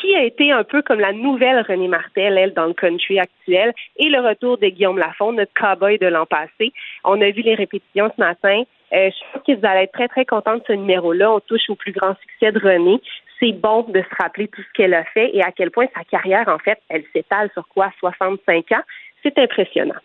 qui 0.00 0.14
a 0.14 0.22
été 0.22 0.52
un 0.52 0.64
peu 0.64 0.82
comme 0.82 1.00
la 1.00 1.12
nouvelle 1.12 1.64
René 1.66 1.88
Martel, 1.88 2.38
elle, 2.38 2.52
dans 2.54 2.66
le 2.66 2.74
country 2.74 3.18
actuel, 3.18 3.72
et 3.96 4.08
le 4.08 4.20
retour 4.20 4.58
de 4.58 4.68
Guillaume 4.68 4.98
Lafont, 4.98 5.32
notre 5.32 5.52
cowboy 5.54 5.98
de 5.98 6.06
l'an 6.06 6.26
passé. 6.26 6.72
On 7.04 7.20
a 7.20 7.30
vu 7.30 7.42
les 7.42 7.54
répétitions 7.54 8.10
ce 8.16 8.20
matin. 8.20 8.62
Euh, 8.92 9.10
je 9.10 9.32
pense 9.32 9.42
qu'ils 9.44 9.66
allaient 9.66 9.84
être 9.84 9.92
très, 9.92 10.08
très 10.08 10.24
contents 10.24 10.56
de 10.56 10.62
ce 10.66 10.72
numéro-là. 10.72 11.32
On 11.32 11.40
touche 11.40 11.68
au 11.68 11.74
plus 11.74 11.92
grand 11.92 12.14
succès 12.20 12.52
de 12.52 12.58
René. 12.58 13.00
C'est 13.40 13.52
bon 13.52 13.82
de 13.82 14.00
se 14.00 14.22
rappeler 14.22 14.48
tout 14.48 14.62
ce 14.62 14.72
qu'elle 14.74 14.94
a 14.94 15.04
fait 15.04 15.30
et 15.34 15.42
à 15.42 15.50
quel 15.52 15.70
point 15.70 15.86
sa 15.94 16.04
carrière, 16.04 16.48
en 16.48 16.58
fait, 16.58 16.78
elle 16.88 17.04
s'étale 17.12 17.50
sur 17.52 17.66
quoi? 17.68 17.90
65 17.98 18.72
ans? 18.72 18.82
C'est 19.22 19.38
impressionnant. 19.38 20.00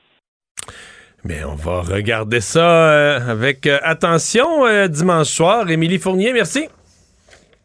Mais 1.24 1.44
on 1.44 1.56
va 1.56 1.82
regarder 1.82 2.42
ça 2.42 2.92
euh, 2.92 3.20
avec 3.30 3.68
euh, 3.68 3.78
attention 3.84 4.66
dimanche 4.88 5.28
soir. 5.28 5.70
Émilie 5.70 6.00
Fournier, 6.00 6.34
merci. 6.34 6.68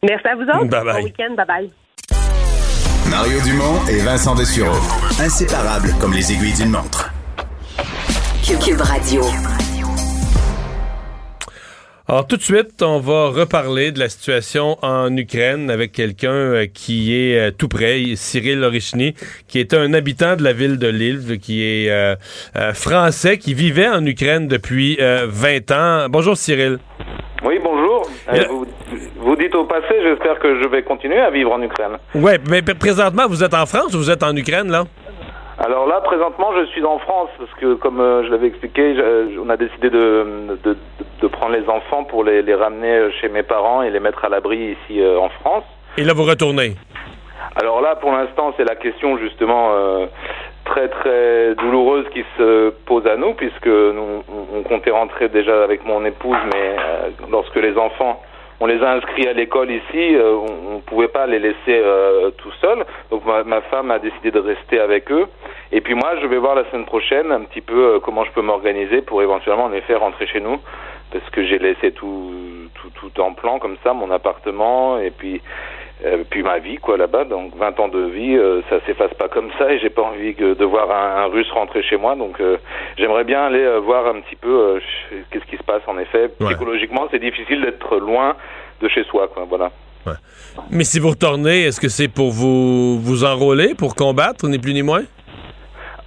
Merci 0.03 0.27
à 0.27 0.35
vous 0.35 0.43
autres. 0.43 0.65
Bye 0.65 0.83
bye. 0.83 1.01
Bon 1.01 1.03
week-end. 1.03 1.33
Bye 1.35 1.45
bye. 1.47 1.86
Mario 3.09 3.39
Dumont 3.41 3.85
et 3.89 3.99
Vincent 3.99 4.35
Dessureau. 4.35 4.75
Inséparables 5.19 5.93
comme 5.99 6.13
les 6.13 6.31
aiguilles 6.31 6.53
d'une 6.53 6.71
montre. 6.71 7.11
Cube 8.43 8.81
Radio. 8.81 9.21
Alors 12.09 12.25
tout 12.25 12.37
de 12.37 12.41
suite, 12.41 12.81
on 12.81 12.99
va 12.99 13.27
reparler 13.27 13.91
de 13.91 13.99
la 13.99 14.07
situation 14.07 14.77
en 14.81 15.15
Ukraine 15.17 15.69
avec 15.69 15.91
quelqu'un 15.91 16.31
euh, 16.31 16.65
qui 16.65 17.13
est 17.13 17.37
euh, 17.37 17.51
tout 17.51 17.67
près, 17.67 18.01
Cyril 18.15 18.63
Orichny, 18.63 19.13
qui 19.49 19.59
est 19.59 19.73
un 19.73 19.93
habitant 19.93 20.37
de 20.37 20.43
la 20.43 20.53
ville 20.53 20.77
de 20.77 20.87
Lille, 20.87 21.37
qui 21.41 21.63
est 21.63 21.89
euh, 21.89 22.15
français, 22.73 23.37
qui 23.37 23.53
vivait 23.53 23.89
en 23.89 24.05
Ukraine 24.05 24.47
depuis 24.47 24.97
20 24.99 25.71
ans. 25.71 26.07
Bonjour 26.09 26.37
Cyril. 26.37 26.79
Oui, 27.43 27.59
bonjour. 27.61 28.09
Vous 28.49 28.65
dites 29.35 29.55
au 29.55 29.65
passé, 29.65 29.95
j'espère 30.03 30.39
que 30.39 30.61
je 30.61 30.67
vais 30.67 30.83
continuer 30.83 31.19
à 31.19 31.29
vivre 31.29 31.51
en 31.51 31.61
Ukraine. 31.61 31.97
Oui, 32.15 32.33
mais 32.49 32.61
présentement, 32.61 33.23
vous 33.27 33.43
êtes 33.43 33.53
en 33.53 33.65
France 33.65 33.93
ou 33.93 33.97
vous 33.97 34.11
êtes 34.11 34.23
en 34.23 34.35
Ukraine, 34.35 34.71
là? 34.71 34.83
Alors 35.59 35.87
là, 35.87 36.01
présentement, 36.01 36.51
je 36.55 36.65
suis 36.67 36.85
en 36.85 36.99
France 36.99 37.29
parce 37.39 37.51
que, 37.55 37.73
comme 37.73 37.99
euh, 37.99 38.23
je 38.23 38.29
l'avais 38.29 38.47
expliqué, 38.47 38.95
on 39.43 39.49
a 39.49 39.57
décidé 39.57 39.89
de, 39.89 40.55
de, 40.63 41.27
prendre 41.27 41.55
les 41.55 41.67
enfants 41.67 42.03
pour 42.03 42.23
les, 42.23 42.43
les, 42.43 42.53
ramener 42.53 43.11
chez 43.19 43.27
mes 43.27 43.41
parents 43.41 43.81
et 43.81 43.89
les 43.89 43.99
mettre 43.99 44.23
à 44.23 44.29
l'abri 44.29 44.77
ici 44.77 45.01
euh, 45.01 45.19
en 45.19 45.29
France. 45.29 45.63
Et 45.97 46.03
là, 46.03 46.13
vous 46.13 46.25
retournez? 46.25 46.75
Alors 47.55 47.81
là, 47.81 47.95
pour 47.95 48.11
l'instant, 48.11 48.53
c'est 48.55 48.65
la 48.65 48.75
question 48.75 49.17
justement 49.17 49.71
euh, 49.71 50.05
très 50.65 50.89
très 50.89 51.55
douloureuse 51.55 52.05
qui 52.13 52.23
se 52.37 52.69
pose 52.85 53.07
à 53.07 53.17
nous 53.17 53.33
puisque 53.33 53.65
nous, 53.65 54.23
on 54.53 54.61
comptait 54.61 54.91
rentrer 54.91 55.27
déjà 55.27 55.63
avec 55.63 55.83
mon 55.85 56.05
épouse, 56.05 56.37
mais 56.53 56.75
lorsque 57.31 57.55
les 57.55 57.75
enfants 57.77 58.21
on 58.59 58.65
les 58.65 58.81
a 58.81 58.91
inscrits 58.91 59.27
à 59.27 59.33
l'école 59.33 59.69
ici, 59.69 60.15
euh, 60.15 60.33
on 60.33 60.75
ne 60.75 60.81
pouvait 60.81 61.07
pas 61.07 61.27
les 61.27 61.39
laisser 61.39 61.57
euh, 61.69 62.31
tout 62.31 62.51
seuls. 62.59 62.85
Donc 63.11 63.23
ma, 63.25 63.61
femme 63.61 63.91
a 63.91 63.99
décidé 63.99 64.31
de 64.31 64.39
rester 64.39 64.79
avec 64.79 65.11
eux. 65.11 65.27
Et 65.71 65.81
puis 65.81 65.93
moi, 65.93 66.15
je 66.21 66.27
vais 66.27 66.37
voir 66.37 66.55
la 66.55 66.65
semaine 66.71 66.85
prochaine 66.85 67.31
un 67.31 67.41
petit 67.41 67.61
peu 67.61 67.95
euh, 67.95 67.99
comment 67.99 68.23
je 68.23 68.31
peux 68.31 68.41
m'organiser 68.41 69.01
pour 69.01 69.21
éventuellement 69.21 69.65
en 69.65 69.73
effet 69.73 69.95
rentrer 69.95 70.25
chez 70.27 70.39
nous, 70.39 70.59
parce 71.11 71.29
que 71.29 71.43
j'ai 71.43 71.59
laissé 71.59 71.91
tout, 71.91 72.33
tout, 72.75 72.89
tout 72.95 73.21
en 73.21 73.33
plan 73.33 73.59
comme 73.59 73.77
ça, 73.83 73.93
mon 73.93 74.09
appartement, 74.09 74.97
et 74.97 75.11
puis 75.11 75.41
euh, 76.05 76.23
puis 76.29 76.43
ma 76.43 76.59
vie 76.59 76.77
quoi 76.77 76.97
là-bas. 76.97 77.25
Donc 77.25 77.55
20 77.55 77.79
ans 77.79 77.87
de 77.87 78.01
vie 78.01 78.35
euh, 78.35 78.61
ça 78.69 78.79
s'efface 78.85 79.13
pas 79.15 79.27
comme 79.29 79.49
ça 79.57 79.71
et 79.71 79.79
j'ai 79.79 79.89
pas 79.89 80.03
envie 80.03 80.35
de 80.35 80.65
voir 80.65 80.91
un, 80.91 81.25
russe 81.25 81.49
rentrer 81.51 81.81
chez 81.83 81.97
moi. 81.97 82.15
Donc 82.15 82.39
euh, 82.39 82.57
j'aimerais 82.97 83.23
bien 83.23 83.45
aller 83.45 83.79
voir 83.79 84.07
un 84.07 84.21
petit 84.21 84.35
peu 84.35 84.79
qu'est-ce 85.31 85.45
qui 85.45 85.57
se 85.57 85.63
passe 85.63 85.81
en 85.87 85.97
effet. 85.97 86.29
Psychologiquement 86.39 87.07
c'est 87.11 87.19
difficile 87.19 87.61
d'être 87.61 87.97
loin 87.97 88.35
de 88.81 88.87
chez 88.87 89.03
soi 89.05 89.27
quoi 89.27 89.45
voilà. 89.49 89.71
Mais 90.71 90.85
si 90.85 90.99
vous 90.99 91.09
retournez 91.09 91.63
est-ce 91.63 91.81
que 91.81 91.89
c'est 91.89 92.07
pour 92.07 92.31
vous 92.31 92.99
vous 92.99 93.25
enrôler 93.25 93.73
pour 93.75 93.95
combattre 93.95 94.47
ni 94.47 94.59
plus 94.59 94.73
ni 94.73 94.83
moins? 94.83 95.03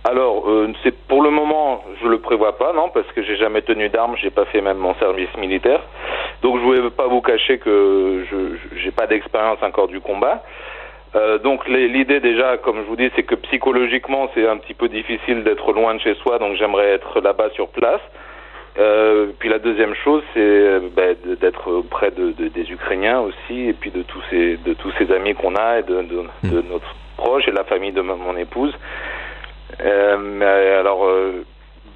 Alors, 0.03 0.47
c'est 0.83 0.97
pour 1.07 1.23
le 1.23 1.31
moment, 1.31 1.85
je 2.03 2.09
le 2.09 2.19
prévois 2.19 2.57
pas, 2.57 2.73
non, 2.73 2.89
parce 2.89 3.07
que 3.09 3.23
j'ai 3.23 3.37
jamais 3.37 3.61
tenu 3.61 3.91
d'armes, 3.91 4.17
j'ai 4.17 4.31
pas 4.31 4.47
fait 4.47 4.63
même 4.63 4.79
mon 4.79 4.95
service 4.95 5.29
militaire. 5.37 5.83
Donc 6.43 6.59
je 6.59 6.63
voulais 6.63 6.91
pas 6.91 7.07
vous 7.07 7.21
cacher 7.21 7.59
que 7.59 8.25
je 8.31 8.85
n'ai 8.85 8.91
pas 8.93 9.07
d'expérience 9.07 9.63
encore 9.63 9.89
du 9.89 10.01
combat. 10.01 10.43
Euh, 11.17 11.39
donc 11.39 11.67
l'idée 11.69 12.21
déjà, 12.21 12.57
comme 12.59 12.77
je 12.77 12.83
vous 12.83 12.97
dis, 12.97 13.11
c'est 13.17 13.25
que 13.25 13.35
psychologiquement 13.35 14.31
c'est 14.35 14.47
un 14.47 14.57
petit 14.59 14.75
peu 14.75 14.89
difficile 14.89 15.43
d'être 15.43 15.73
loin 15.73 15.95
de 15.95 16.01
chez 16.01 16.15
soi, 16.15 16.39
donc 16.39 16.57
j'aimerais 16.57 16.91
être 16.91 17.21
là-bas 17.21 17.51
sur 17.51 17.69
place. 17.69 18.01
Euh, 18.79 19.27
puis 19.41 19.49
la 19.49 19.59
deuxième 19.59 19.95
chose, 19.97 20.23
c'est 20.33 20.81
bah, 20.95 21.15
d'être 21.41 21.83
près 21.91 22.13
de, 22.13 22.31
des 22.31 22.71
Ukrainiens 22.71 23.21
aussi, 23.21 23.69
et 23.69 23.73
puis 23.73 23.91
de 23.91 24.03
tous 24.03 24.23
ces 24.31 24.57
de 24.59 24.75
tous 24.75 24.93
ces 24.99 25.13
amis 25.13 25.35
qu'on 25.35 25.57
a 25.57 25.81
et 25.81 25.83
de, 25.83 26.03
de, 26.03 26.25
de, 26.45 26.61
hmm. 26.61 26.69
notre 26.71 26.95
proche 27.17 27.49
et 27.49 27.53
la 27.53 27.65
famille 27.65 27.93
de 27.93 28.03
mon 28.03 28.37
épouse. 28.37 28.73
Euh, 29.83 30.17
mais 30.19 30.45
alors 30.45 31.05
euh, 31.05 31.45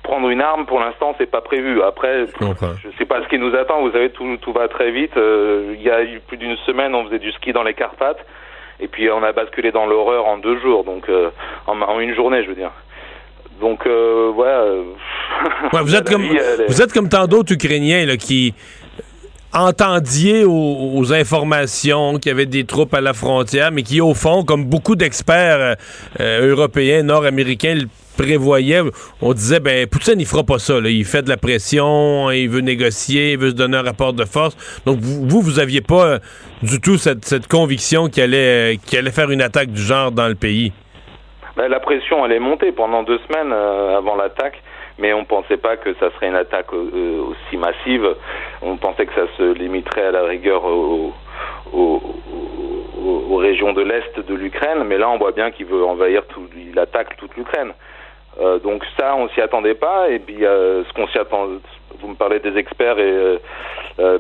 prendre 0.05 0.29
une 0.29 0.41
arme, 0.41 0.67
pour 0.67 0.79
l'instant, 0.79 1.17
c'est 1.19 1.31
pas 1.31 1.41
prévu. 1.41 1.83
Après, 1.83 2.27
je, 2.39 2.89
sais 2.99 3.07
pas 3.07 3.23
ce 3.23 3.29
qui 3.29 3.39
nous 3.39 3.57
attend. 3.57 3.81
Vous 3.83 3.91
savez, 3.91 4.11
tout, 4.11 4.37
tout 4.37 4.53
va 4.53 4.69
très 4.69 4.93
vite. 4.93 5.17
Euh, 5.17 5.75
il 5.77 5.83
y 5.83 5.91
a 5.91 6.05
eu 6.05 6.21
plus 6.21 6.37
d'une 6.37 6.57
semaine, 6.59 6.95
on 6.95 7.07
faisait 7.07 7.19
du 7.19 7.33
ski 7.33 7.53
dans 7.53 7.65
les 7.65 7.75
Carpates, 7.75 8.25
et 8.79 8.87
puis 8.87 9.11
on 9.11 9.23
a 9.25 9.33
basculé 9.33 9.73
dans 9.73 9.87
l'horreur 9.87 10.27
en 10.27 10.39
deux 10.39 10.61
jours, 10.61 10.85
donc 10.85 11.09
euh, 11.09 11.31
en, 11.67 11.99
une 11.99 12.15
journée, 12.15 12.45
je 12.45 12.49
veux 12.51 12.55
dire. 12.55 12.71
Donc, 13.61 13.87
euh, 13.87 14.31
ouais, 14.31 14.85
vous 15.83 15.97
êtes 15.97 16.09
comme 16.09 16.27
vous 16.69 16.83
êtes 16.83 16.93
comme 16.93 17.09
tant 17.09 17.27
d'autres 17.27 17.55
Ukrainiens 17.55 18.05
là, 18.05 18.17
qui 18.17 18.55
entendiez 19.55 20.45
aux, 20.45 21.13
informations 21.13 22.19
qu'il 22.19 22.31
y 22.31 22.33
avait 22.33 22.47
des 22.47 22.65
troupes 22.65 22.95
à 22.95 23.01
la 23.01 23.13
frontière, 23.13 23.71
mais 23.73 23.83
qui, 23.83 24.01
au 24.01 24.15
fond, 24.15 24.45
comme 24.45 24.65
beaucoup 24.65 24.97
d'experts 24.97 25.77
européens, 26.19 27.03
nord-américains, 27.03 27.79
prévoyait, 28.17 28.81
on 29.21 29.33
disait, 29.33 29.61
ben, 29.61 29.87
Poutine, 29.87 30.21
il 30.21 30.27
fera 30.27 30.43
pas 30.43 30.59
ça. 30.59 30.75
Il 30.85 31.05
fait 31.05 31.23
de 31.23 31.29
la 31.29 31.37
pression, 31.37 32.31
il 32.31 32.49
veut 32.49 32.61
négocier, 32.61 33.33
il 33.33 33.39
veut 33.39 33.51
se 33.51 33.55
donner 33.55 33.77
un 33.77 33.83
rapport 33.83 34.13
de 34.13 34.25
force. 34.25 34.57
Donc, 34.87 34.99
vous, 35.01 35.41
vous 35.41 35.59
aviez 35.59 35.81
pas 35.81 36.07
euh, 36.07 36.19
du 36.63 36.81
tout 36.81 36.97
cette, 36.97 37.47
conviction 37.49 38.09
qu'il 38.09 38.23
allait, 38.23 38.79
allait 38.93 39.11
faire 39.11 39.31
une 39.31 39.43
attaque 39.43 39.71
du 39.71 39.81
genre 39.81 40.13
dans 40.13 40.29
le 40.29 40.35
pays? 40.35 40.73
Ben, 41.57 41.69
la 41.69 41.81
pression, 41.81 42.25
elle 42.25 42.33
est 42.33 42.41
montée 42.41 42.73
pendant 42.73 43.03
deux 43.03 43.19
semaines 43.29 43.53
euh, 43.53 43.99
avant 43.99 44.17
l'attaque 44.17 44.63
mais 44.99 45.13
on 45.13 45.25
pensait 45.25 45.57
pas 45.57 45.77
que 45.77 45.95
ça 45.95 46.11
serait 46.13 46.29
une 46.29 46.37
attaque 46.37 46.73
euh, 46.73 47.23
aussi 47.23 47.57
massive. 47.57 48.15
On 48.63 48.77
pensait 48.77 49.07
que 49.07 49.15
ça 49.15 49.27
se 49.37 49.53
limiterait 49.53 50.07
à 50.07 50.11
la 50.13 50.23
rigueur 50.25 50.65
aux, 50.65 51.13
aux 51.73 53.37
régions 53.37 53.73
de 53.73 53.83
l'est 53.83 54.19
de 54.19 54.35
l'Ukraine, 54.35 54.85
mais 54.85 54.99
là 54.99 55.11
on 55.11 55.19
voit 55.19 55.33
bien 55.33 55.51
qu'il 55.51 55.67
veut 55.67 55.85
envahir 55.85 56.27
tout, 56.27 56.49
il 56.57 56.79
attaque 56.79 57.17
toute 57.17 57.37
l'Ukraine. 57.37 57.73
Euh, 58.41 58.59
donc 58.59 58.85
ça, 58.99 59.15
on 59.17 59.29
s'y 59.29 59.41
attendait 59.41 59.75
pas. 59.75 60.09
Et 60.11 60.19
puis 60.19 60.45
euh, 60.45 60.85
ce 60.85 60.93
qu'on 60.93 61.07
s'y 61.09 61.19
attend, 61.19 61.49
vous 62.01 62.09
me 62.09 62.15
parlez 62.15 62.41
des 62.41 62.57
experts 62.57 62.97
euh, 62.99 63.39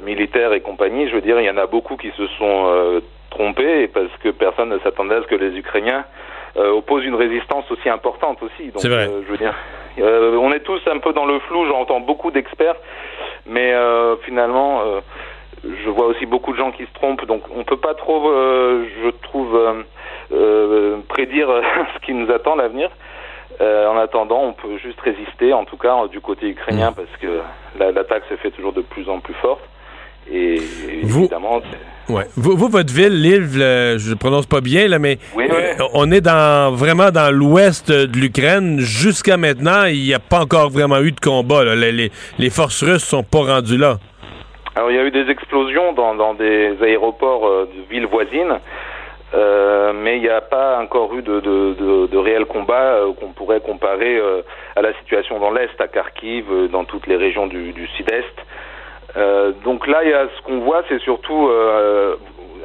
militaires 0.03 0.53
et 0.53 0.61
compagnie. 0.61 1.09
Je 1.09 1.15
veux 1.15 1.21
dire, 1.21 1.41
il 1.41 1.47
y 1.47 1.51
en 1.51 1.59
a 1.59 1.67
beaucoup 1.67 1.97
qui 1.97 2.11
se 2.17 2.27
sont 2.39 3.03
trompés 3.31 3.89
parce 3.89 4.13
que 4.23 4.29
personne 4.29 4.69
ne 4.69 4.79
s'attendait 4.79 5.17
à 5.17 5.23
ce 5.23 5.27
que 5.27 5.35
les 5.35 5.57
Ukrainiens 5.59 6.05
opposent 6.57 7.05
une 7.05 7.15
résistance 7.15 7.71
aussi 7.71 7.89
importante 7.89 8.43
aussi. 8.43 8.71
Donc, 8.71 8.85
vrai. 8.85 9.09
je 9.27 9.31
veux 9.31 9.37
dire, 9.37 9.55
on 9.99 10.53
est 10.53 10.61
tous 10.61 10.81
un 10.87 10.99
peu 10.99 11.13
dans 11.13 11.27
le 11.27 11.39
flou. 11.41 11.67
J'entends 11.67 12.01
beaucoup 12.01 12.31
d'experts, 12.31 12.77
mais 13.47 13.75
finalement 14.25 14.83
je 15.65 15.89
vois 15.89 16.07
aussi 16.07 16.27
beaucoup 16.27 16.53
de 16.53 16.59
gens 16.59 16.73
qui 16.73 16.85
se 16.85 16.93
trompent, 16.93 17.25
donc 17.27 17.43
on 17.55 17.65
peut 17.65 17.79
pas 17.79 17.95
trop, 17.95 18.31
je 18.31 19.11
trouve, 19.23 19.59
prédire 21.09 21.49
ce 21.95 22.07
qui 22.07 22.15
nous 22.15 22.31
attend 22.31 22.55
l'avenir. 22.55 22.91
Euh, 23.61 23.87
en 23.87 23.97
attendant, 23.97 24.43
on 24.43 24.53
peut 24.53 24.79
juste 24.79 25.01
résister, 25.01 25.53
en 25.53 25.65
tout 25.65 25.77
cas 25.77 26.09
du 26.09 26.21
côté 26.21 26.49
ukrainien, 26.49 26.91
mm. 26.91 26.95
parce 26.95 27.17
que 27.21 27.41
l'attaque 27.79 28.25
se 28.29 28.37
fait 28.37 28.51
toujours 28.51 28.73
de 28.73 28.83
plus 28.83 29.09
en 29.09 29.21
plus 29.21 29.35
forte. 29.35 29.63
Et 30.31 30.59
évidemment. 31.03 31.61
Ouais. 32.09 32.25
Vous, 32.37 32.57
vous, 32.57 32.69
votre 32.69 32.93
ville, 32.93 33.23
Lille, 33.23 33.49
je 33.51 34.11
ne 34.11 34.15
prononce 34.15 34.47
pas 34.47 34.61
bien, 34.61 34.89
là, 34.89 34.99
mais 34.99 35.19
euh, 35.39 35.75
on 35.95 36.11
est 36.13 36.21
dans, 36.21 36.75
vraiment 36.75 37.11
dans 37.11 37.35
l'ouest 37.35 37.91
de 37.91 38.19
l'Ukraine. 38.19 38.79
Jusqu'à 38.79 39.37
maintenant, 39.37 39.85
il 39.87 40.03
n'y 40.03 40.15
a 40.15 40.19
pas 40.19 40.41
encore 40.41 40.69
vraiment 40.69 41.01
eu 41.01 41.13
de 41.13 41.21
combat. 41.21 41.65
Les, 41.75 41.93
les, 41.93 42.11
les, 42.39 42.51
forces 42.51 42.83
russes 42.83 43.05
sont 43.05 43.23
pas 43.23 43.39
rendues 43.39 43.79
là. 43.79 43.97
Alors, 44.77 44.91
il 44.91 44.97
y 44.97 45.01
a 45.01 45.05
eu 45.05 45.11
des 45.11 45.31
explosions 45.31 45.93
dans, 45.95 46.15
dans 46.15 46.35
des 46.35 46.77
aéroports 46.83 47.47
euh, 47.47 47.69
de 47.75 47.95
villes 47.95 48.07
voisines. 48.07 48.59
Euh, 49.35 49.93
mais 49.93 50.17
il 50.17 50.23
n'y 50.23 50.29
a 50.29 50.41
pas 50.41 50.79
encore 50.81 51.13
eu 51.15 51.23
de, 51.23 51.41
de, 51.41 51.75
de, 51.75 52.07
de 52.07 52.19
réel 52.19 52.45
combat 52.45 52.95
euh, 52.95 53.13
qu'on 53.15 53.33
pourrait 53.33 53.61
comparer 53.61 54.17
euh, 54.17 54.43
à 54.77 54.83
la 54.83 54.93
situation 55.01 55.41
dans 55.41 55.51
l'Est, 55.51 55.81
à 55.81 55.89
Kharkiv, 55.89 56.45
dans 56.71 56.85
toutes 56.85 57.09
les 57.09 57.17
régions 57.17 57.49
du, 57.49 57.73
du 57.73 57.87
Sud-Est. 57.97 58.37
Euh, 59.17 59.53
donc 59.65 59.87
là, 59.87 60.03
il 60.03 60.11
y 60.11 60.13
a, 60.13 60.27
ce 60.37 60.43
qu'on 60.43 60.61
voit, 60.61 60.83
c'est 60.89 61.01
surtout 61.01 61.49
euh, 61.49 62.17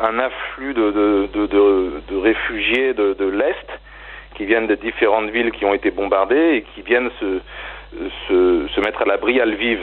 un 0.02 0.20
afflux 0.20 0.74
de, 0.74 0.92
de, 0.92 1.30
de, 1.34 2.02
de, 2.10 2.18
réfugiés 2.18 2.94
de, 2.94 3.14
de 3.14 3.26
l'Est 3.26 3.68
qui 4.36 4.46
viennent 4.46 4.68
de 4.68 4.76
différentes 4.76 5.30
villes 5.30 5.52
qui 5.52 5.66
ont 5.66 5.74
été 5.74 5.92
bombardées 5.92 6.56
et 6.56 6.62
qui 6.74 6.82
viennent 6.82 7.12
se, 7.20 7.40
se, 8.28 8.68
se 8.68 8.82
mettre 8.82 9.02
à 9.02 9.06
l'abri 9.06 9.40
à 9.40 9.46
Lviv. 9.46 9.80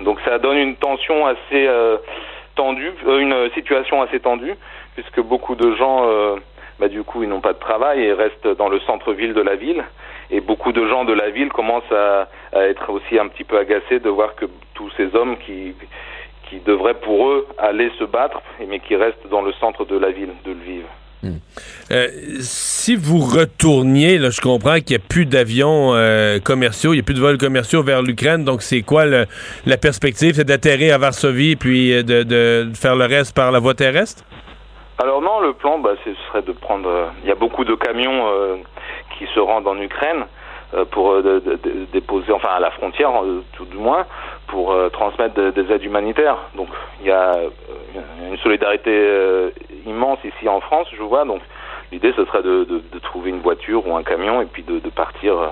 Donc 0.00 0.20
ça 0.24 0.38
donne 0.38 0.58
une 0.58 0.76
tension 0.76 1.26
assez 1.26 1.66
euh, 1.66 1.96
tendue, 2.54 2.92
euh, 3.06 3.18
une 3.18 3.50
situation 3.54 4.02
assez 4.02 4.20
tendue, 4.20 4.54
puisque 4.94 5.20
beaucoup 5.20 5.54
de 5.54 5.74
gens, 5.74 6.04
euh, 6.04 6.36
bah, 6.78 6.88
du 6.88 7.02
coup, 7.02 7.22
ils 7.22 7.28
n'ont 7.28 7.40
pas 7.40 7.52
de 7.52 7.58
travail 7.58 8.02
et 8.02 8.12
restent 8.12 8.48
dans 8.56 8.68
le 8.68 8.78
centre-ville 8.80 9.34
de 9.34 9.40
la 9.40 9.56
ville. 9.56 9.84
Et 10.30 10.40
beaucoup 10.40 10.72
de 10.72 10.86
gens 10.86 11.04
de 11.04 11.12
la 11.14 11.30
ville 11.30 11.48
commencent 11.48 11.90
à, 11.92 12.28
à 12.52 12.62
être 12.64 12.90
aussi 12.90 13.18
un 13.18 13.28
petit 13.28 13.44
peu 13.44 13.58
agacés 13.58 13.98
de 13.98 14.10
voir 14.10 14.34
que 14.34 14.44
tous 14.74 14.90
ces 14.96 15.14
hommes 15.14 15.36
qui, 15.38 15.74
qui 16.48 16.60
devraient 16.60 17.00
pour 17.00 17.28
eux 17.28 17.46
aller 17.58 17.90
se 17.98 18.04
battre, 18.04 18.40
mais 18.68 18.78
qui 18.80 18.94
restent 18.96 19.26
dans 19.30 19.42
le 19.42 19.52
centre 19.54 19.84
de 19.86 19.96
la 19.98 20.10
ville 20.10 20.32
de 20.44 20.52
Lviv. 20.52 20.84
Euh, 21.90 22.06
si 22.40 22.94
vous 22.94 23.18
retourniez, 23.18 24.18
là, 24.18 24.30
je 24.30 24.40
comprends 24.40 24.76
qu'il 24.76 24.96
n'y 24.96 25.02
a 25.02 25.08
plus 25.08 25.26
d'avions 25.26 25.94
euh, 25.94 26.38
commerciaux, 26.38 26.92
il 26.92 26.96
n'y 26.96 27.00
a 27.00 27.02
plus 27.02 27.14
de 27.14 27.20
vols 27.20 27.38
commerciaux 27.38 27.82
vers 27.82 28.02
l'Ukraine, 28.02 28.44
donc 28.44 28.62
c'est 28.62 28.82
quoi 28.82 29.04
le- 29.04 29.26
la 29.66 29.76
perspective? 29.78 30.34
C'est 30.34 30.44
d'atterrir 30.44 30.94
à 30.94 30.98
Varsovie 30.98 31.56
puis 31.56 31.92
euh, 31.92 32.02
de, 32.04 32.22
de 32.22 32.70
faire 32.74 32.94
le 32.94 33.06
reste 33.06 33.34
par 33.34 33.50
la 33.50 33.58
voie 33.58 33.74
terrestre? 33.74 34.22
Alors 35.02 35.20
non, 35.22 35.40
le 35.40 35.54
plan, 35.54 35.78
bah, 35.80 35.94
ce 36.04 36.10
serait 36.28 36.42
de 36.42 36.52
prendre. 36.52 36.88
euh, 36.88 37.06
Il 37.24 37.28
y 37.28 37.32
a 37.32 37.36
beaucoup 37.36 37.64
de 37.64 37.74
camions 37.74 38.28
qui 39.18 39.26
se 39.34 39.40
rendent 39.40 39.66
en 39.66 39.78
Ukraine 39.80 40.24
euh, 40.74 40.84
pour 40.84 41.12
euh, 41.12 41.22
de- 41.22 41.40
de- 41.40 41.56
de- 41.56 41.84
déposer, 41.92 42.30
enfin 42.32 42.48
à 42.56 42.60
la 42.60 42.70
frontière, 42.70 43.10
euh, 43.24 43.42
tout 43.54 43.64
du 43.64 43.76
moins, 43.78 44.04
pour 44.48 44.72
euh, 44.72 44.88
transmettre 44.90 45.34
de- 45.34 45.50
des 45.50 45.72
aides 45.72 45.82
humanitaires. 45.84 46.36
Donc 46.54 46.68
il 47.00 47.06
y 47.06 47.10
a 47.10 47.32
une 48.30 48.36
solidarité 48.38 48.90
euh, 48.92 49.50
immense 49.86 50.18
ici 50.24 50.48
en 50.48 50.60
France, 50.60 50.86
je 50.96 51.02
vois. 51.02 51.24
Donc 51.24 51.40
l'idée, 51.90 52.12
ce 52.16 52.24
serait 52.26 52.42
de, 52.42 52.64
trouver 53.00 53.30
une 53.30 53.40
voiture 53.40 53.86
ou 53.86 53.96
un 53.96 54.02
camion 54.02 54.42
et 54.42 54.46
puis 54.46 54.62
de, 54.62 54.78
partir 54.90 55.38
euh, 55.38 55.48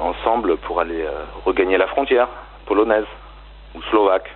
ensemble 0.00 0.56
pour 0.58 0.80
aller 0.80 1.04
regagner 1.44 1.76
la 1.78 1.86
frontière 1.88 2.28
polonaise 2.66 3.06
ou 3.74 3.82
slovaque. 3.90 4.30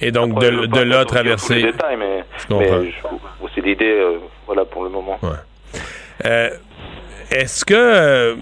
Et 0.00 0.10
donc 0.12 0.32
Après, 0.36 0.50
de, 0.50 0.66
de 0.66 0.80
là 0.80 1.04
tous 1.04 1.14
les 1.14 1.20
traverser. 1.22 1.62
détails, 1.62 1.96
mais, 1.96 2.24
mais 2.50 2.92
c'est 3.54 3.60
l'idée, 3.60 4.04
voilà, 4.46 4.64
pour 4.64 4.84
le 4.84 4.90
moment. 4.90 5.18
Euh, 6.24 6.50
Est-ce 7.34 7.64
que 7.64 7.74
euh, 7.74 8.34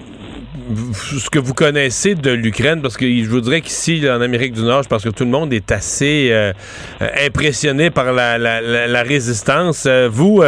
ce 0.95 1.31
que 1.31 1.39
vous 1.39 1.55
connaissez 1.55 2.17
de 2.17 2.31
l'Ukraine, 2.33 2.83
parce 2.83 2.97
que 2.97 3.07
je 3.07 3.29
vous 3.31 3.41
dirais 3.41 3.61
qu'ici, 3.61 4.03
en 4.11 4.21
Amérique 4.21 4.53
du 4.53 4.63
Nord, 4.63 4.83
je 4.83 4.89
que 5.05 5.09
tout 5.11 5.25
le 5.25 5.31
monde 5.31 5.53
est 5.53 5.71
assez 5.71 6.29
euh, 6.33 6.53
euh, 7.01 7.09
impressionné 7.25 7.91
par 7.91 8.13
la, 8.13 8.37
la- 8.37 8.61
résistance. 9.03 9.87
Vous, 10.11 10.43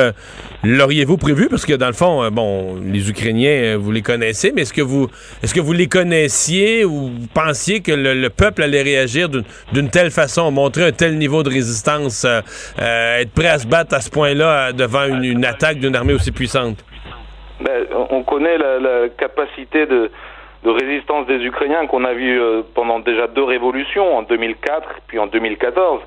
l'auriez-vous 0.65 1.17
prévu? 1.19 1.49
Parce 1.49 1.65
que 1.65 1.75
dans 1.75 1.87
le 1.87 1.93
fond, 1.93 2.29
bon, 2.33 2.81
les 2.85 3.09
Ukrainiens, 3.11 3.77
vous 3.79 3.93
les 3.93 4.03
connaissez, 4.03 4.53
mais 4.55 4.63
est-ce 4.63 4.73
que 4.73 4.83
vous 4.83 5.09
est-ce 5.43 5.55
que 5.55 5.61
vous 5.61 5.73
les 5.73 5.87
connaissiez 5.87 6.85
ou 6.85 7.13
pensiez 7.35 7.81
que 7.81 7.93
le, 7.93 8.15
le 8.15 8.29
peuple 8.31 8.63
allait 8.65 8.83
réagir 8.83 9.29
d'une- 9.29 9.89
telle 9.91 10.11
façon, 10.11 10.51
montrer 10.51 10.87
un 10.87 10.93
tel 10.93 11.17
niveau 11.17 11.45
de 11.45 11.49
résistance, 11.49 12.25
être 12.79 13.31
prêt 13.31 13.49
à 13.49 13.59
se 13.61 13.67
battre 13.69 13.95
à 13.95 14.01
ce 14.01 14.11
point-là 14.11 14.73
devant 14.73 15.05
une 15.05 15.45
attaque 15.45 15.79
d'une 15.79 15.95
armée 15.95 16.15
aussi 16.15 16.33
puissante? 16.33 16.85
Ben, 17.63 17.87
on- 17.95 18.17
on 18.17 18.23
connaît 18.23 18.59
la, 18.59 19.09
capacité 19.09 19.87
de, 19.87 20.11
résistance 20.65 21.27
des 21.27 21.45
Ukrainiens 21.45 21.87
qu'on 21.87 22.05
a 22.05 22.13
vu 22.13 22.41
euh, 22.41 22.63
pendant 22.75 23.01
déjà 23.01 23.27
deux 23.27 23.43
révolutions, 23.43 24.17
en 24.17 24.23
2004 24.23 25.01
puis 25.09 25.19
en 25.19 25.27
2014. 25.27 26.01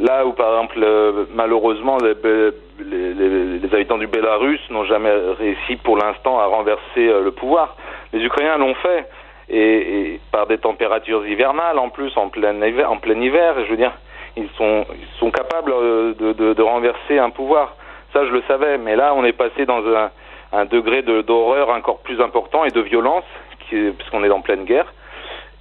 Là 0.00 0.26
où, 0.26 0.32
par 0.32 0.50
exemple, 0.54 0.80
euh, 0.82 1.24
malheureusement, 1.32 1.98
les, 1.98 3.74
habitants 3.74 3.98
du 3.98 4.08
Bélarus 4.08 4.60
n'ont 4.70 4.84
jamais 4.84 5.12
réussi 5.38 5.76
pour 5.76 5.96
l'instant 5.96 6.38
à 6.40 6.46
renverser 6.46 6.80
euh, 6.98 7.22
le 7.22 7.30
pouvoir. 7.30 7.76
Les 8.12 8.20
Ukrainiens 8.24 8.58
l'ont 8.58 8.74
fait, 8.74 9.08
et, 9.48 10.20
par 10.32 10.46
des 10.46 10.58
températures 10.58 11.26
hivernales 11.26 11.78
en 11.78 11.90
plus, 11.90 12.16
en 12.16 12.28
plein 12.28 12.54
hiver, 12.62 13.54
je 13.64 13.70
veux 13.70 13.76
dire, 13.76 13.92
ils 14.36 14.48
sont, 14.56 14.84
capables 15.30 15.72
de 16.16 16.62
renverser 16.62 17.18
un 17.18 17.30
pouvoir. 17.30 17.76
Ça, 18.12 18.24
je 18.26 18.30
le 18.30 18.42
savais, 18.48 18.78
mais 18.78 18.96
là, 18.96 19.12
on 19.14 19.24
est 19.24 19.32
passé 19.32 19.66
dans 19.66 19.84
un, 19.86 20.10
un 20.54 20.64
degré 20.64 21.02
de- 21.02 21.22
d'horreur 21.22 21.68
encore 21.70 21.98
plus 21.98 22.20
important 22.20 22.64
et 22.64 22.70
de 22.70 22.80
violence, 22.80 23.24
puisqu'on 23.68 24.24
est 24.24 24.30
en 24.30 24.40
pleine 24.40 24.64
guerre. 24.64 24.92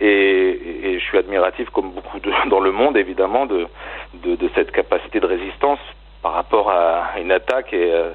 Et, 0.02 0.98
je 1.00 1.04
suis 1.04 1.18
admiratif, 1.18 1.70
comme 1.70 1.92
beaucoup 1.92 2.20
dans 2.50 2.60
le 2.60 2.72
monde, 2.72 2.98
évidemment, 2.98 3.46
de, 3.46 3.68
cette 4.56 4.72
capacité 4.72 5.20
de 5.20 5.26
résistance 5.26 5.80
par 6.22 6.34
rapport 6.34 6.70
à 6.72 7.20
une 7.20 7.32
attaque 7.32 7.74
et 7.74 7.92
euh, 7.92 8.12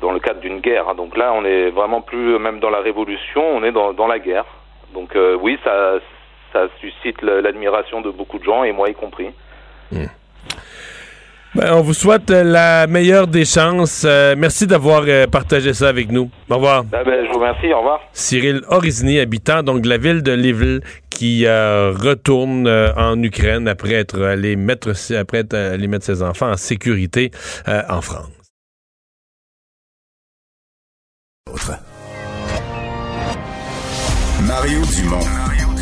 dans 0.00 0.12
le 0.12 0.20
cadre 0.20 0.40
d'une 0.40 0.60
guerre. 0.60 0.94
Donc 0.94 1.16
là, 1.16 1.32
on 1.34 1.44
est 1.44 1.70
vraiment 1.70 2.00
plus 2.00 2.38
même 2.38 2.60
dans 2.60 2.70
la 2.70 2.80
révolution, 2.80 3.42
on 3.44 3.64
est 3.64 3.72
dans, 3.72 4.06
la 4.06 4.18
guerre. 4.18 4.44
Donc 4.92 5.16
euh, 5.16 5.36
oui, 5.40 5.58
ça, 5.64 5.98
suscite 6.80 7.20
la- 7.22 7.40
l'admiration 7.40 8.00
de 8.00 8.10
beaucoup 8.10 8.38
de 8.38 8.44
gens 8.44 8.62
et 8.62 8.70
moi 8.70 8.88
y 8.88 8.94
compris. 8.94 9.30
Ben, 11.54 11.72
on 11.72 11.82
vous 11.82 11.94
souhaite 11.94 12.30
euh, 12.32 12.42
la 12.42 12.88
meilleure 12.88 13.28
des 13.28 13.44
chances. 13.44 14.02
Euh, 14.04 14.34
merci 14.36 14.66
d'avoir 14.66 15.04
euh, 15.06 15.28
partagé 15.28 15.72
ça 15.72 15.88
avec 15.88 16.10
nous. 16.10 16.28
Au 16.50 16.56
revoir. 16.56 16.84
Ah 16.92 17.04
ben, 17.04 17.24
je 17.24 17.28
vous 17.32 17.38
remercie, 17.38 17.72
au 17.72 17.78
revoir. 17.78 18.00
Cyril 18.12 18.62
Orizny, 18.68 19.20
habitant 19.20 19.62
donc 19.62 19.80
de 19.82 19.88
la 19.88 19.96
ville 19.96 20.24
de 20.24 20.32
Lviv, 20.32 20.80
qui 21.10 21.46
euh, 21.46 21.92
retourne 21.92 22.66
euh, 22.66 22.92
en 22.96 23.22
Ukraine 23.22 23.68
après 23.68 23.92
être 23.92 24.20
allé 24.20 24.56
mettre 24.56 24.92
après 25.16 25.38
être 25.38 25.54
allé 25.54 25.86
mettre 25.86 26.06
ses 26.06 26.22
enfants 26.22 26.50
en 26.50 26.56
sécurité 26.56 27.30
euh, 27.68 27.82
en 27.88 28.00
France. 28.00 28.30
Mario 34.44 34.80
Dumont, 34.96 35.24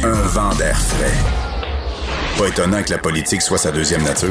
un 0.05 0.23
vent 0.29 0.55
d'air 0.57 0.77
frais. 0.77 1.17
Pas 2.39 2.49
étonnant 2.49 2.83
que 2.83 2.91
la 2.91 2.99
politique 2.99 3.41
soit 3.41 3.59
sa 3.59 3.73
deuxième 3.73 4.03
nature. 4.03 4.31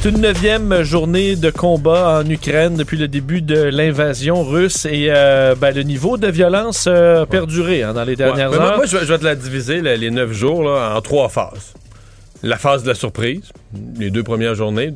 C'est 0.00 0.10
une 0.10 0.20
neuvième 0.20 0.84
journée 0.84 1.34
de 1.34 1.50
combat 1.50 2.20
en 2.20 2.30
Ukraine 2.30 2.76
depuis 2.76 2.96
le 2.96 3.08
début 3.08 3.42
de 3.42 3.60
l'invasion 3.60 4.44
russe 4.44 4.84
et 4.84 5.08
euh, 5.10 5.56
ben, 5.56 5.74
le 5.74 5.82
niveau 5.82 6.16
de 6.16 6.28
violence 6.28 6.84
euh, 6.86 7.22
a 7.22 7.26
perduré 7.26 7.82
hein, 7.82 7.94
dans 7.94 8.04
les 8.04 8.14
dernières 8.14 8.50
Ouais, 8.52 8.58
moi- 8.58 8.66
heures. 8.66 8.76
Moi, 8.76 8.86
je 8.86 8.96
vais, 8.96 9.18
te 9.18 9.24
la 9.24 9.34
diviser, 9.34 9.80
là, 9.80 9.96
les 9.96 10.12
neuf 10.12 10.32
jours, 10.32 10.62
là, 10.62 10.94
en 10.96 11.00
trois 11.00 11.28
phases. 11.28 11.74
La 12.44 12.58
phase 12.58 12.84
de 12.84 12.88
la 12.88 12.94
surprise, 12.94 13.50
les 13.98 14.10
deux 14.10 14.22
premières 14.22 14.54
journées. 14.54 14.94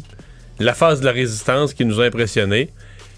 La 0.60 0.72
phase 0.72 1.00
de 1.00 1.06
la 1.06 1.12
résistance 1.12 1.74
qui 1.74 1.84
nous 1.84 2.00
a 2.00 2.04
impressionnés. 2.04 2.70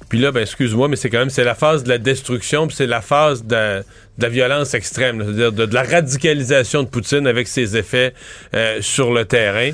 Puis 0.08 0.18
là, 0.18 0.32
ben, 0.32 0.40
excuse-moi, 0.40 0.88
mais 0.88 0.96
c'est 0.96 1.10
quand 1.10 1.18
même 1.18 1.30
c'est 1.30 1.44
la 1.44 1.54
phase 1.54 1.84
de 1.84 1.90
la 1.90 1.98
destruction, 1.98 2.66
puis 2.66 2.76
c'est 2.76 2.86
la 2.86 3.02
phase 3.02 3.44
de, 3.44 3.80
de 3.80 4.22
la 4.22 4.28
violence 4.30 4.72
extrême, 4.72 5.22
c'est-à-dire 5.22 5.52
de, 5.52 5.66
de 5.66 5.74
la 5.74 5.82
radicalisation 5.82 6.82
de 6.82 6.88
Poutine 6.88 7.26
avec 7.26 7.46
ses 7.46 7.76
effets 7.76 8.14
euh, 8.54 8.78
sur 8.80 9.12
le 9.12 9.26
terrain. 9.26 9.72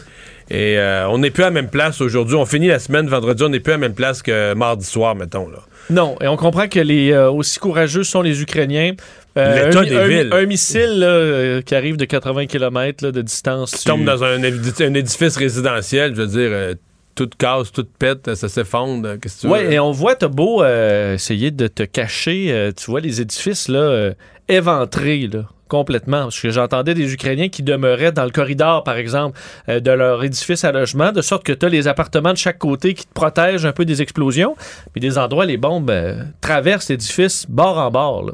Et 0.51 0.79
euh, 0.79 1.09
on 1.09 1.19
n'est 1.19 1.31
plus 1.31 1.43
à 1.45 1.47
la 1.47 1.53
même 1.53 1.69
place 1.71 2.01
aujourd'hui. 2.01 2.35
On 2.37 2.45
finit 2.45 2.67
la 2.69 2.79
semaine 2.81 3.07
vendredi, 3.09 3.43
on 3.45 3.49
n'est 3.51 3.61
plus 3.61 3.73
à 3.73 3.77
la 3.77 3.81
même 3.81 3.95
place 3.95 4.21
que 4.23 4.53
mardi 4.55 4.85
soir, 4.85 5.15
mettons. 5.15 5.49
Là. 5.49 5.59
Non, 5.91 6.17
et 6.21 6.27
on 6.29 6.37
comprend 6.37 6.67
que 6.69 6.81
les 6.81 7.13
euh, 7.13 7.31
aussi 7.31 7.59
courageux 7.59 8.03
sont 8.05 8.23
les 8.23 8.43
Ukrainiens. 8.43 8.95
L'état 9.37 9.79
un, 9.81 9.83
des 9.85 9.97
un- 9.97 10.07
villes. 10.09 10.29
un 10.33 10.47
missile 10.47 10.99
là, 10.99 11.07
euh, 11.07 11.63
qui 11.63 11.75
arrive 11.77 11.97
de 11.97 12.05
80 12.05 12.47
km 12.47 13.11
de 13.11 13.23
distance. 13.23 13.71
Qui 13.71 13.85
tombe 13.85 14.05
dans 14.05 14.25
un, 14.25 14.39
édi- 14.43 14.83
un 14.85 14.95
édifice 14.95 15.37
résidentiel, 15.37 16.15
je 16.17 16.23
veux 16.23 16.27
dire, 16.27 16.51
euh, 16.53 16.75
tout 17.15 17.29
casse, 17.39 17.71
tout 17.71 17.87
pète, 17.99 18.35
ça 18.35 18.49
s'effondre. 18.49 19.07
euh, 19.09 19.17
Qu'est-ce 19.23 19.37
que 19.37 19.41
tu 19.43 19.47
veux? 19.47 19.53
Ouais, 19.53 19.73
et 19.75 19.79
on 19.79 19.93
voit, 19.93 20.17
t'as 20.17 20.27
beau 20.29 20.63
euh, 20.65 21.15
essayer 21.15 21.53
de 21.53 21.69
te 21.69 21.85
cacher, 21.85 22.47
euh, 22.51 22.73
tu 22.77 22.91
vois 22.91 23.01
les 23.01 23.21
édifices 23.21 23.69
là, 23.69 23.79
euh, 23.79 24.13
éventrés. 24.49 25.29
Là. 25.33 25.45
Complètement. 25.71 26.25
Parce 26.25 26.39
que 26.41 26.51
j'entendais 26.51 26.93
des 26.93 27.15
Ukrainiens 27.15 27.49
qui 27.49 27.63
demeuraient 27.63 28.13
dans 28.13 28.25
le 28.25 28.31
corridor, 28.31 28.85
par 28.85 28.97
exemple, 28.99 29.39
euh, 29.71 29.81
de 29.81 29.91
leur 29.91 30.23
édifice 30.23 30.65
à 30.65 30.73
logement, 30.73 31.13
de 31.13 31.23
sorte 31.23 31.45
que 31.45 31.53
tu 31.55 31.65
as 31.65 31.71
les 31.71 31.89
appartements 31.89 32.33
de 32.33 32.39
chaque 32.39 32.59
côté 32.59 32.93
qui 32.93 33.07
te 33.07 33.13
protègent 33.15 33.65
un 33.65 33.73
peu 33.73 33.87
des 33.87 34.03
explosions. 34.03 34.55
Puis 34.93 35.01
des 35.01 35.17
endroits, 35.17 35.47
les 35.47 35.57
bombes 35.57 35.89
euh, 35.91 36.23
traversent 36.43 36.91
l'édifice 36.91 37.47
bord 37.49 37.79
en 37.79 37.91
bord. 37.91 38.25
là. 38.25 38.33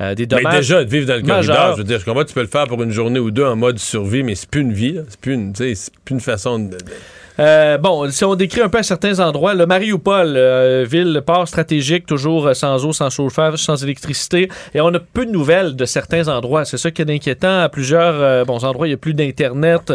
Euh, 0.00 0.14
des 0.16 0.26
dommages 0.26 0.44
Mais 0.52 0.58
déjà, 0.58 0.84
de 0.84 0.90
vivre 0.90 1.06
dans 1.06 1.14
le 1.16 1.22
majeurs. 1.22 1.54
corridor, 1.56 1.76
je 1.76 1.82
veux 1.82 1.86
dire, 1.88 2.00
je 2.00 2.04
comprends, 2.04 2.24
tu 2.24 2.34
peux 2.34 2.40
le 2.40 2.46
faire 2.48 2.66
pour 2.66 2.82
une 2.82 2.90
journée 2.90 3.20
ou 3.20 3.30
deux 3.30 3.44
en 3.46 3.54
mode 3.54 3.78
survie, 3.78 4.24
mais 4.24 4.34
c'est 4.34 4.50
plus 4.50 4.62
une 4.62 4.72
vie, 4.72 4.98
c'est 5.08 5.20
plus 5.20 5.34
une, 5.34 5.52
plus 5.52 5.74
une 6.10 6.20
façon 6.20 6.58
de. 6.58 6.70
de- 6.70 6.76
Euh, 7.38 7.78
bon, 7.78 8.10
si 8.10 8.24
on 8.24 8.34
décrit 8.34 8.60
un 8.60 8.68
peu 8.68 8.78
à 8.78 8.82
certains 8.82 9.18
endroits, 9.20 9.54
le 9.54 9.64
Mariupol, 9.66 10.34
euh, 10.36 10.84
ville, 10.88 11.22
port 11.24 11.48
stratégique, 11.48 12.04
toujours 12.06 12.48
euh, 12.48 12.54
sans 12.54 12.84
eau, 12.84 12.92
sans 12.92 13.08
chauffage, 13.10 13.58
sans 13.58 13.82
électricité, 13.82 14.48
et 14.74 14.80
on 14.80 14.88
a 14.92 14.98
peu 15.00 15.24
de 15.24 15.30
nouvelles 15.30 15.74
de 15.74 15.84
certains 15.86 16.28
endroits. 16.28 16.64
C'est 16.64 16.76
ça 16.76 16.90
qui 16.90 17.00
est 17.02 17.10
inquiétant. 17.10 17.60
À 17.60 17.68
plusieurs 17.68 18.14
euh, 18.14 18.44
bons 18.44 18.64
endroits, 18.64 18.86
il 18.86 18.90
n'y 18.90 18.94
a 18.94 18.98
plus 18.98 19.14
d'Internet. 19.14 19.92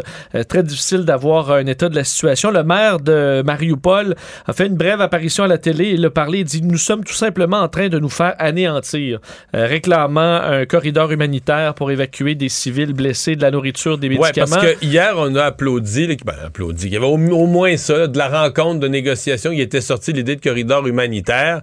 Très 0.49 0.63
difficile 0.63 1.05
d'avoir 1.05 1.51
un 1.51 1.65
état 1.67 1.89
de 1.89 1.95
la 1.95 2.03
situation. 2.03 2.49
Le 2.51 2.63
maire 2.63 2.99
de 2.99 3.43
Mariupol 3.45 4.15
a 4.47 4.53
fait 4.53 4.67
une 4.67 4.75
brève 4.75 5.01
apparition 5.01 5.43
à 5.43 5.47
la 5.47 5.57
télé. 5.57 5.91
Il 5.91 6.05
a 6.05 6.09
parlé, 6.09 6.39
il 6.39 6.45
dit 6.45 6.61
Nous 6.63 6.77
sommes 6.77 7.03
tout 7.03 7.13
simplement 7.13 7.57
en 7.57 7.67
train 7.67 7.89
de 7.89 7.99
nous 7.99 8.09
faire 8.09 8.35
anéantir, 8.39 9.19
réclamant 9.53 10.41
un 10.41 10.65
corridor 10.65 11.11
humanitaire 11.11 11.73
pour 11.73 11.91
évacuer 11.91 12.35
des 12.35 12.49
civils 12.49 12.93
blessés, 12.93 13.35
de 13.35 13.41
la 13.41 13.51
nourriture, 13.51 13.97
des 13.97 14.07
Ouais, 14.07 14.19
médicaments. 14.19 14.55
parce 14.55 14.73
que 14.73 14.85
hier, 14.85 15.13
on 15.17 15.35
a 15.35 15.43
applaudi, 15.45 16.07
ben, 16.25 16.33
applaudi, 16.45 16.83
qu'il 16.85 16.93
y 16.93 16.97
avait 16.97 17.05
au, 17.05 17.17
au 17.31 17.45
moins 17.47 17.77
ça, 17.77 18.07
de 18.07 18.17
la 18.17 18.27
rencontre, 18.27 18.79
de 18.79 18.87
négociation, 18.87 19.51
il 19.51 19.61
était 19.61 19.81
sorti 19.81 20.13
l'idée 20.13 20.35
de 20.35 20.41
corridor 20.41 20.87
humanitaire. 20.87 21.61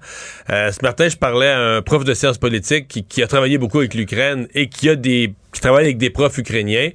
Euh, 0.51 0.71
ce 0.71 0.79
matin, 0.83 1.09
je 1.09 1.17
parlais 1.17 1.49
à 1.49 1.59
un 1.59 1.83
prof 1.83 2.05
de 2.05 2.15
sciences 2.15 2.39
politiques 2.39 2.89
qui, 2.89 3.05
qui 3.05 3.23
a 3.23 3.27
travaillé 3.27 3.59
beaucoup 3.59 3.79
avec 3.79 3.95
l'Ukraine 3.95 4.49
et 4.55 4.69
qui 4.69 4.89
a 4.89 4.97
des 4.97 5.33
qui 5.53 5.61
travaille 5.61 5.85
avec 5.85 5.99
des 5.99 6.11
profs 6.11 6.37
ukrainiens. 6.37 6.91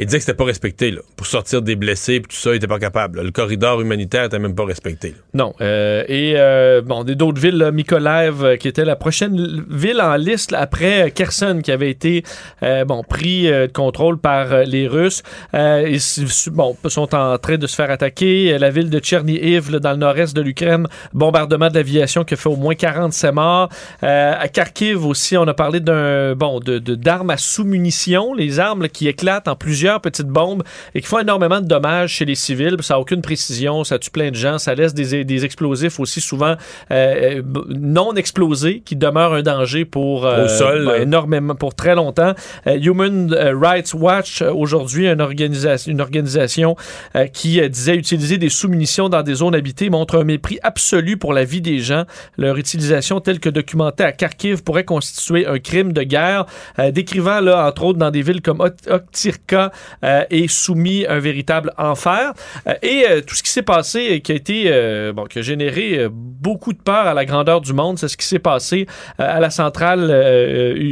Et 0.00 0.04
disait 0.04 0.18
que 0.18 0.24
c'était 0.24 0.36
pas 0.36 0.44
respecté, 0.44 0.92
là. 0.92 1.00
Pour 1.16 1.26
sortir 1.26 1.60
des 1.60 1.74
blessés 1.74 2.14
et 2.14 2.20
tout 2.22 2.36
ça, 2.36 2.52
il 2.52 2.56
était 2.56 2.68
pas 2.68 2.78
capable. 2.78 3.20
Le 3.20 3.32
corridor 3.32 3.80
humanitaire 3.80 4.24
était 4.24 4.38
même 4.38 4.54
pas 4.54 4.64
respecté. 4.64 5.14
Non. 5.34 5.54
Euh, 5.60 6.04
et 6.06 6.34
euh, 6.36 6.82
bon, 6.82 7.02
d'autres 7.02 7.40
villes, 7.40 7.56
là, 7.58 7.72
Mykolaiv, 7.72 8.44
euh, 8.44 8.56
qui 8.56 8.68
était 8.68 8.84
la 8.84 8.94
prochaine 8.94 9.64
ville 9.68 10.00
en 10.00 10.14
liste 10.14 10.52
après 10.56 11.10
Kherson, 11.10 11.60
qui 11.64 11.72
avait 11.72 11.90
été 11.90 12.22
euh, 12.62 12.84
bon 12.84 13.02
pris 13.02 13.50
euh, 13.50 13.66
de 13.66 13.72
contrôle 13.72 14.18
par 14.18 14.52
euh, 14.52 14.62
les 14.62 14.86
Russes. 14.86 15.24
Euh, 15.54 15.88
ils 15.88 16.00
sont 16.00 17.14
en 17.14 17.38
train 17.38 17.56
de 17.56 17.66
se 17.66 17.74
faire 17.74 17.90
attaquer. 17.90 18.52
Euh, 18.54 18.58
La 18.58 18.70
ville 18.70 18.90
de 18.90 19.00
Tchernihiv, 19.00 19.70
dans 19.80 19.90
le 19.90 19.96
nord-est 19.96 20.36
de 20.36 20.42
l'Ukraine, 20.42 20.86
bombardement 21.12 21.70
de 21.70 21.74
l'aviation 21.74 22.22
qui 22.22 22.34
a 22.34 22.36
fait 22.36 22.48
au 22.48 22.56
moins 22.56 22.76
47 22.76 23.34
morts. 23.34 23.68
Euh, 24.04 24.34
à 24.38 24.46
Kharkiv 24.46 25.04
aussi, 25.04 25.36
on 25.36 25.48
a 25.48 25.54
parlé 25.54 25.80
d'un 25.80 26.36
bon 26.36 26.60
de 26.60 26.78
d'armes 26.78 27.30
à 27.30 27.36
sous-munitions, 27.36 28.32
les 28.34 28.60
armes 28.60 28.88
qui 28.88 29.08
éclatent 29.08 29.48
en 29.48 29.56
plusieurs 29.56 29.87
petites 30.00 30.26
bombes 30.28 30.62
et 30.94 31.00
qui 31.00 31.06
font 31.06 31.18
énormément 31.20 31.60
de 31.60 31.66
dommages 31.66 32.10
chez 32.10 32.24
les 32.24 32.34
civils. 32.34 32.76
Ça 32.80 32.94
n'a 32.94 33.00
aucune 33.00 33.22
précision, 33.22 33.84
ça 33.84 33.98
tue 33.98 34.10
plein 34.10 34.30
de 34.30 34.36
gens, 34.36 34.58
ça 34.58 34.74
laisse 34.74 34.94
des, 34.94 35.24
des 35.24 35.44
explosifs 35.44 35.98
aussi 35.98 36.20
souvent 36.20 36.54
euh, 36.90 37.42
b- 37.42 37.64
non 37.68 38.14
explosés 38.14 38.82
qui 38.84 38.96
demeurent 38.96 39.34
un 39.34 39.42
danger 39.42 39.84
pour 39.84 40.26
euh, 40.26 40.44
Au 40.44 40.48
sol, 40.48 40.86
ben, 40.86 41.02
énormément 41.02 41.54
pour 41.54 41.74
très 41.74 41.94
longtemps. 41.94 42.34
Euh, 42.66 42.78
Human 42.78 43.34
Rights 43.34 43.94
Watch 43.94 44.42
euh, 44.42 44.52
aujourd'hui 44.52 45.08
une 45.08 45.20
organisation 45.20 45.92
une 45.92 46.00
organisation 46.00 46.76
euh, 47.16 47.26
qui 47.26 47.60
euh, 47.60 47.68
disait 47.68 47.96
utiliser 47.96 48.38
des 48.38 48.48
sous-munitions 48.48 49.08
dans 49.08 49.22
des 49.22 49.34
zones 49.34 49.54
habitées 49.54 49.90
montre 49.90 50.18
un 50.18 50.24
mépris 50.24 50.58
absolu 50.62 51.16
pour 51.16 51.32
la 51.32 51.44
vie 51.44 51.60
des 51.60 51.78
gens. 51.78 52.04
Leur 52.36 52.56
utilisation 52.56 53.20
telle 53.20 53.40
que 53.40 53.48
documentée 53.48 54.04
à 54.04 54.12
Kharkiv 54.12 54.62
pourrait 54.62 54.84
constituer 54.84 55.46
un 55.46 55.58
crime 55.58 55.92
de 55.92 56.02
guerre, 56.02 56.46
euh, 56.78 56.90
décrivant 56.90 57.40
là 57.40 57.66
entre 57.68 57.84
autres 57.84 57.98
dans 57.98 58.10
des 58.10 58.22
villes 58.22 58.42
comme 58.42 58.60
Oktirka 58.60 59.70
euh, 60.04 60.24
et 60.30 60.48
soumis 60.48 61.06
à 61.06 61.14
un 61.14 61.18
véritable 61.18 61.72
enfer. 61.78 62.32
Euh, 62.66 62.74
et 62.82 63.04
euh, 63.08 63.20
tout 63.20 63.34
ce 63.34 63.42
qui 63.42 63.50
s'est 63.50 63.62
passé 63.62 64.00
et 64.00 64.20
qui 64.20 64.32
a 64.32 64.34
été 64.34 64.64
euh, 64.66 65.12
bon, 65.12 65.24
qui 65.24 65.38
a 65.38 65.42
généré 65.42 66.06
beaucoup 66.10 66.72
de 66.72 66.78
peur 66.78 67.06
à 67.06 67.14
la 67.14 67.24
grandeur 67.24 67.60
du 67.60 67.72
monde, 67.72 67.98
c'est 67.98 68.08
ce 68.08 68.16
qui 68.16 68.26
s'est 68.26 68.38
passé 68.38 68.86
à 69.18 69.40
la 69.40 69.50
centrale 69.50 70.08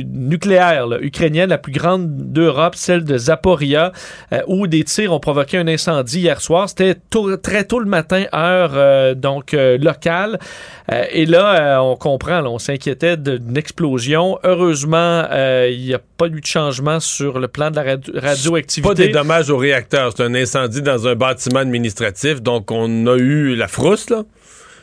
nucléaire 0.06 0.86
là, 0.86 0.98
ukrainienne, 1.00 1.50
la 1.50 1.58
plus 1.58 1.72
grande 1.72 2.32
d'Europe, 2.32 2.74
celle 2.76 3.04
de 3.04 3.16
Zaporia, 3.16 3.92
où 4.46 4.66
des 4.66 4.84
tirs 4.84 5.12
ont 5.12 5.20
provoqué 5.20 5.58
un 5.58 5.68
incendie 5.68 6.20
hier 6.20 6.40
soir. 6.40 6.68
C'était 6.68 6.94
tôt- 7.10 7.36
très 7.36 7.64
tôt 7.64 7.78
le 7.80 7.86
matin, 7.86 8.24
heure 8.34 9.14
donc 9.16 9.52
locale. 9.52 10.38
Et 11.12 11.26
là, 11.26 11.82
on 11.82 11.96
comprend, 11.96 12.40
là, 12.40 12.50
on 12.50 12.58
s'inquiétait 12.58 13.16
d'une 13.16 13.56
explosion. 13.56 14.38
Heureusement, 14.44 15.24
il 15.68 15.80
n'y 15.84 15.94
a 15.94 16.00
pas 16.16 16.26
eu 16.26 16.40
de 16.40 16.46
changement 16.46 17.00
sur 17.00 17.38
le 17.38 17.48
plan 17.48 17.70
de 17.70 17.76
la 17.76 17.82
radio- 17.82 18.12
radioactivité. 18.16 18.75
Pas 18.82 18.94
des 18.94 19.08
dommages 19.08 19.50
au 19.50 19.56
réacteur. 19.56 20.12
C'est 20.16 20.22
un 20.22 20.34
incendie 20.34 20.82
dans 20.82 21.06
un 21.06 21.14
bâtiment 21.14 21.60
administratif. 21.60 22.42
Donc, 22.42 22.70
on 22.70 23.06
a 23.06 23.16
eu 23.16 23.54
la 23.54 23.68
frousse, 23.68 24.10
là. 24.10 24.24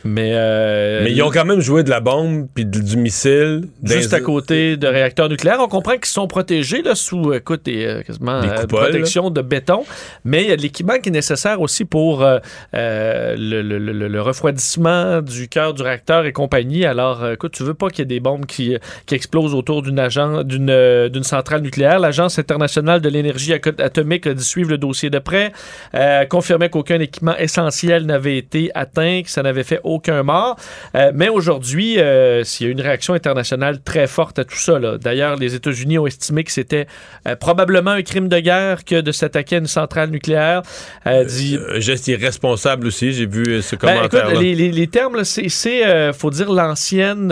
Mais, 0.06 0.32
euh, 0.34 1.02
Mais 1.04 1.12
ils 1.14 1.22
ont 1.24 1.30
quand 1.30 1.46
même 1.46 1.62
joué 1.62 1.84
de 1.84 1.90
la 1.90 2.00
bombe 2.02 2.48
puis 2.54 2.66
du 2.66 2.98
missile. 2.98 3.68
Juste 3.84 4.10
Des- 4.10 4.16
à 4.16 4.20
côté 4.20 4.78
de 4.78 4.88
réacteurs 4.88 5.30
nucléaires. 5.30 5.60
On 5.62 5.68
comprend 5.68 5.94
qu'ils 5.94 6.06
sont 6.08 6.28
protégés 6.28 6.82
là, 6.82 6.94
sous 6.96 7.34
écoute, 7.34 7.68
euh, 7.70 8.02
quasiment, 8.04 8.42
Des 8.42 8.50
euh, 8.50 8.62
coupoles, 8.62 8.80
protection 8.90 9.30
de 9.30 9.42
béton, 9.42 9.86
mais 10.26 10.44
il 10.44 10.50
y 10.50 10.52
a 10.52 10.58
de 10.58 10.62
l'équipement 10.62 10.98
qui 11.00 11.10
est 11.10 11.12
nécessaire 11.14 11.62
aussi 11.62 11.86
pour 11.86 12.22
euh, 12.24 12.40
le, 12.74 13.62
le- 13.62 13.78
le- 13.80 14.08
le 14.08 14.22
refroidissement 14.22 15.22
du 15.22 15.48
cœur 15.48 15.74
du 15.74 15.82
réacteur 15.82 16.26
et 16.26 16.34
compagnie. 16.34 16.86
Alors, 16.86 17.30
écoute, 17.32 17.54
tu 17.54 17.64
veux 17.64 17.74
pas 17.74 17.90
qu'il 17.90 18.00
y 18.00 18.02
ait 18.04 18.06
des 18.06 18.20
bombes 18.20 18.46
qui, 18.46 18.78
qui 19.06 19.16
explosent 19.16 19.54
autour 19.54 19.82
d'une 19.84 20.00
agent- 20.00 20.44
d'une 20.44 20.64
d'une 21.10 21.24
centrale 21.24 21.62
nucléaire. 21.62 22.00
L'Agence 22.00 22.40
internationale 22.40 23.00
de 23.02 23.10
l'énergie 23.10 23.54
atomique 23.54 24.28
a 24.28 24.34
dit 24.34 24.44
suivre 24.44 24.70
le 24.70 24.78
dossier 24.78 25.10
de 25.10 25.20
près, 25.20 25.52
euh, 25.96 26.26
confirmait 26.26 26.70
qu'aucun 26.70 27.00
équipement 27.00 27.38
essentiel 27.38 28.06
n'avait 28.06 28.38
été 28.38 28.70
atteint, 28.76 29.22
que 29.24 29.30
ça 29.30 29.42
n'avait 29.44 29.64
fait 29.64 29.80
aucun 29.84 29.93
mort. 30.24 30.58
Euh, 30.96 31.12
mais 31.14 31.30
aujourd'hui, 31.30 32.00
euh, 32.00 32.44
s'il 32.44 32.68
y 32.68 32.70
a 32.70 32.72
une 32.72 32.82
réaction 32.82 33.14
internationale 33.14 33.82
très 33.82 34.08
forte 34.08 34.40
à 34.40 34.46
tout 34.46 34.58
ça. 34.58 34.80
D'ailleurs, 34.98 35.36
les 35.36 35.56
États-Unis 35.56 35.98
ont 36.00 36.08
estimé 36.08 36.44
que 36.44 36.52
c'était 36.52 36.88
euh, 37.28 37.36
probablement 37.36 37.92
un 37.92 38.02
crime 38.02 38.30
de 38.30 38.40
guerre 38.40 38.84
que 38.86 39.02
de 39.02 39.12
s'attaquer 39.12 39.56
à 39.56 39.60
une 39.60 39.68
centrale 39.68 40.10
nucléaire. 40.10 40.62
Euh, 41.08 41.26
dit, 41.26 41.58
Un 41.76 41.80
geste 41.80 42.08
irresponsable 42.08 42.88
aussi. 42.88 43.14
J'ai 43.14 43.26
vu 43.26 43.62
ce 43.62 43.76
ben, 43.76 43.98
écoute, 43.98 44.12
commentaire. 44.12 44.40
les, 44.42 44.56
les- 44.56 44.72
les 44.72 44.88
termes, 44.88 45.24
c'est, 45.24 46.14
faut 46.14 46.30
dire, 46.30 46.52
l'ancienne. 46.52 47.32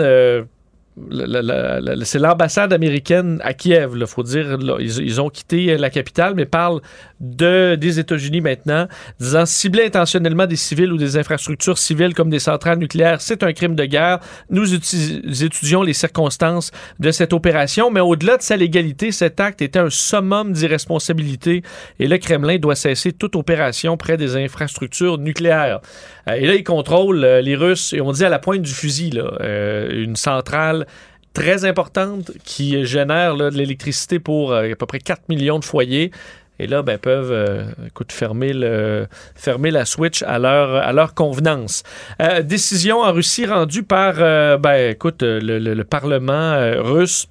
Euh, 0.98 1.96
c'est 2.04 2.18
l'ambassade 2.18 2.72
américaine 2.72 3.40
à 3.42 3.54
Kiev. 3.54 3.92
Il 3.96 4.06
faut 4.06 4.22
dire, 4.22 4.58
là, 4.58 4.76
ils, 4.78 5.20
ont 5.20 5.30
quitté 5.30 5.76
la 5.78 5.88
capitale, 5.88 6.34
mais 6.34 6.44
parlent 6.44 6.80
de, 7.20 7.76
des 7.76 7.98
États-Unis 7.98 8.40
maintenant, 8.40 8.88
disant 9.18 9.46
cibler 9.46 9.86
intentionnellement 9.86 10.46
des 10.46 10.56
civils 10.56 10.92
ou 10.92 10.98
des 10.98 11.16
infrastructures 11.16 11.78
civiles 11.78 12.14
comme 12.14 12.30
des 12.30 12.40
centrales 12.40 12.78
nucléaires, 12.78 13.20
c'est 13.20 13.42
un 13.42 13.52
crime 13.52 13.74
de 13.74 13.84
guerre. 13.84 14.18
Nous 14.50 14.74
étudions 14.74 15.82
les 15.82 15.92
circonstances 15.92 16.72
de 16.98 17.10
cette 17.10 17.32
opération, 17.32 17.90
mais 17.90 18.00
au-delà 18.00 18.36
de 18.36 18.42
sa 18.42 18.56
légalité, 18.56 19.12
cet 19.12 19.40
acte 19.40 19.62
était 19.62 19.78
un 19.78 19.90
summum 19.90 20.52
d'irresponsabilité 20.52 21.62
et 21.98 22.08
le 22.08 22.18
Kremlin 22.18 22.58
doit 22.58 22.74
cesser 22.74 23.12
toute 23.12 23.36
opération 23.36 23.96
près 23.96 24.16
des 24.16 24.36
infrastructures 24.36 25.18
nucléaires. 25.18 25.80
Euh, 26.28 26.34
et 26.34 26.46
là, 26.46 26.54
ils 26.54 26.64
contrôlent 26.64 27.24
euh, 27.24 27.40
les 27.40 27.56
Russes, 27.56 27.92
et 27.92 28.00
on 28.00 28.12
dit 28.12 28.24
à 28.24 28.28
la 28.28 28.38
pointe 28.38 28.62
du 28.62 28.72
fusil, 28.72 29.20
euh, 29.40 29.90
une 29.92 30.16
centrale 30.16 30.86
très 31.32 31.64
importante 31.64 32.30
qui 32.44 32.84
génère 32.84 33.36
de 33.36 33.48
l'électricité 33.48 34.18
pour 34.18 34.52
euh, 34.52 34.72
à 34.72 34.76
peu 34.76 34.86
près 34.86 34.98
4 34.98 35.28
millions 35.28 35.58
de 35.58 35.64
foyers. 35.64 36.10
Et 36.58 36.66
là, 36.66 36.82
ben, 36.82 36.98
peuvent 36.98 37.32
euh, 37.32 37.64
écoute, 37.86 38.12
fermer, 38.12 38.52
le, 38.52 39.06
fermer 39.34 39.70
la 39.70 39.84
switch 39.84 40.22
à 40.22 40.38
leur, 40.38 40.76
à 40.76 40.92
leur 40.92 41.14
convenance. 41.14 41.82
Euh, 42.20 42.42
décision 42.42 43.00
en 43.00 43.12
Russie 43.12 43.46
rendue 43.46 43.82
par 43.82 44.14
ben, 44.60 44.90
écoute, 44.92 45.22
le, 45.22 45.58
le- 45.58 45.74
le 45.74 45.84
Parlement 45.84 46.54
russe 46.82 47.26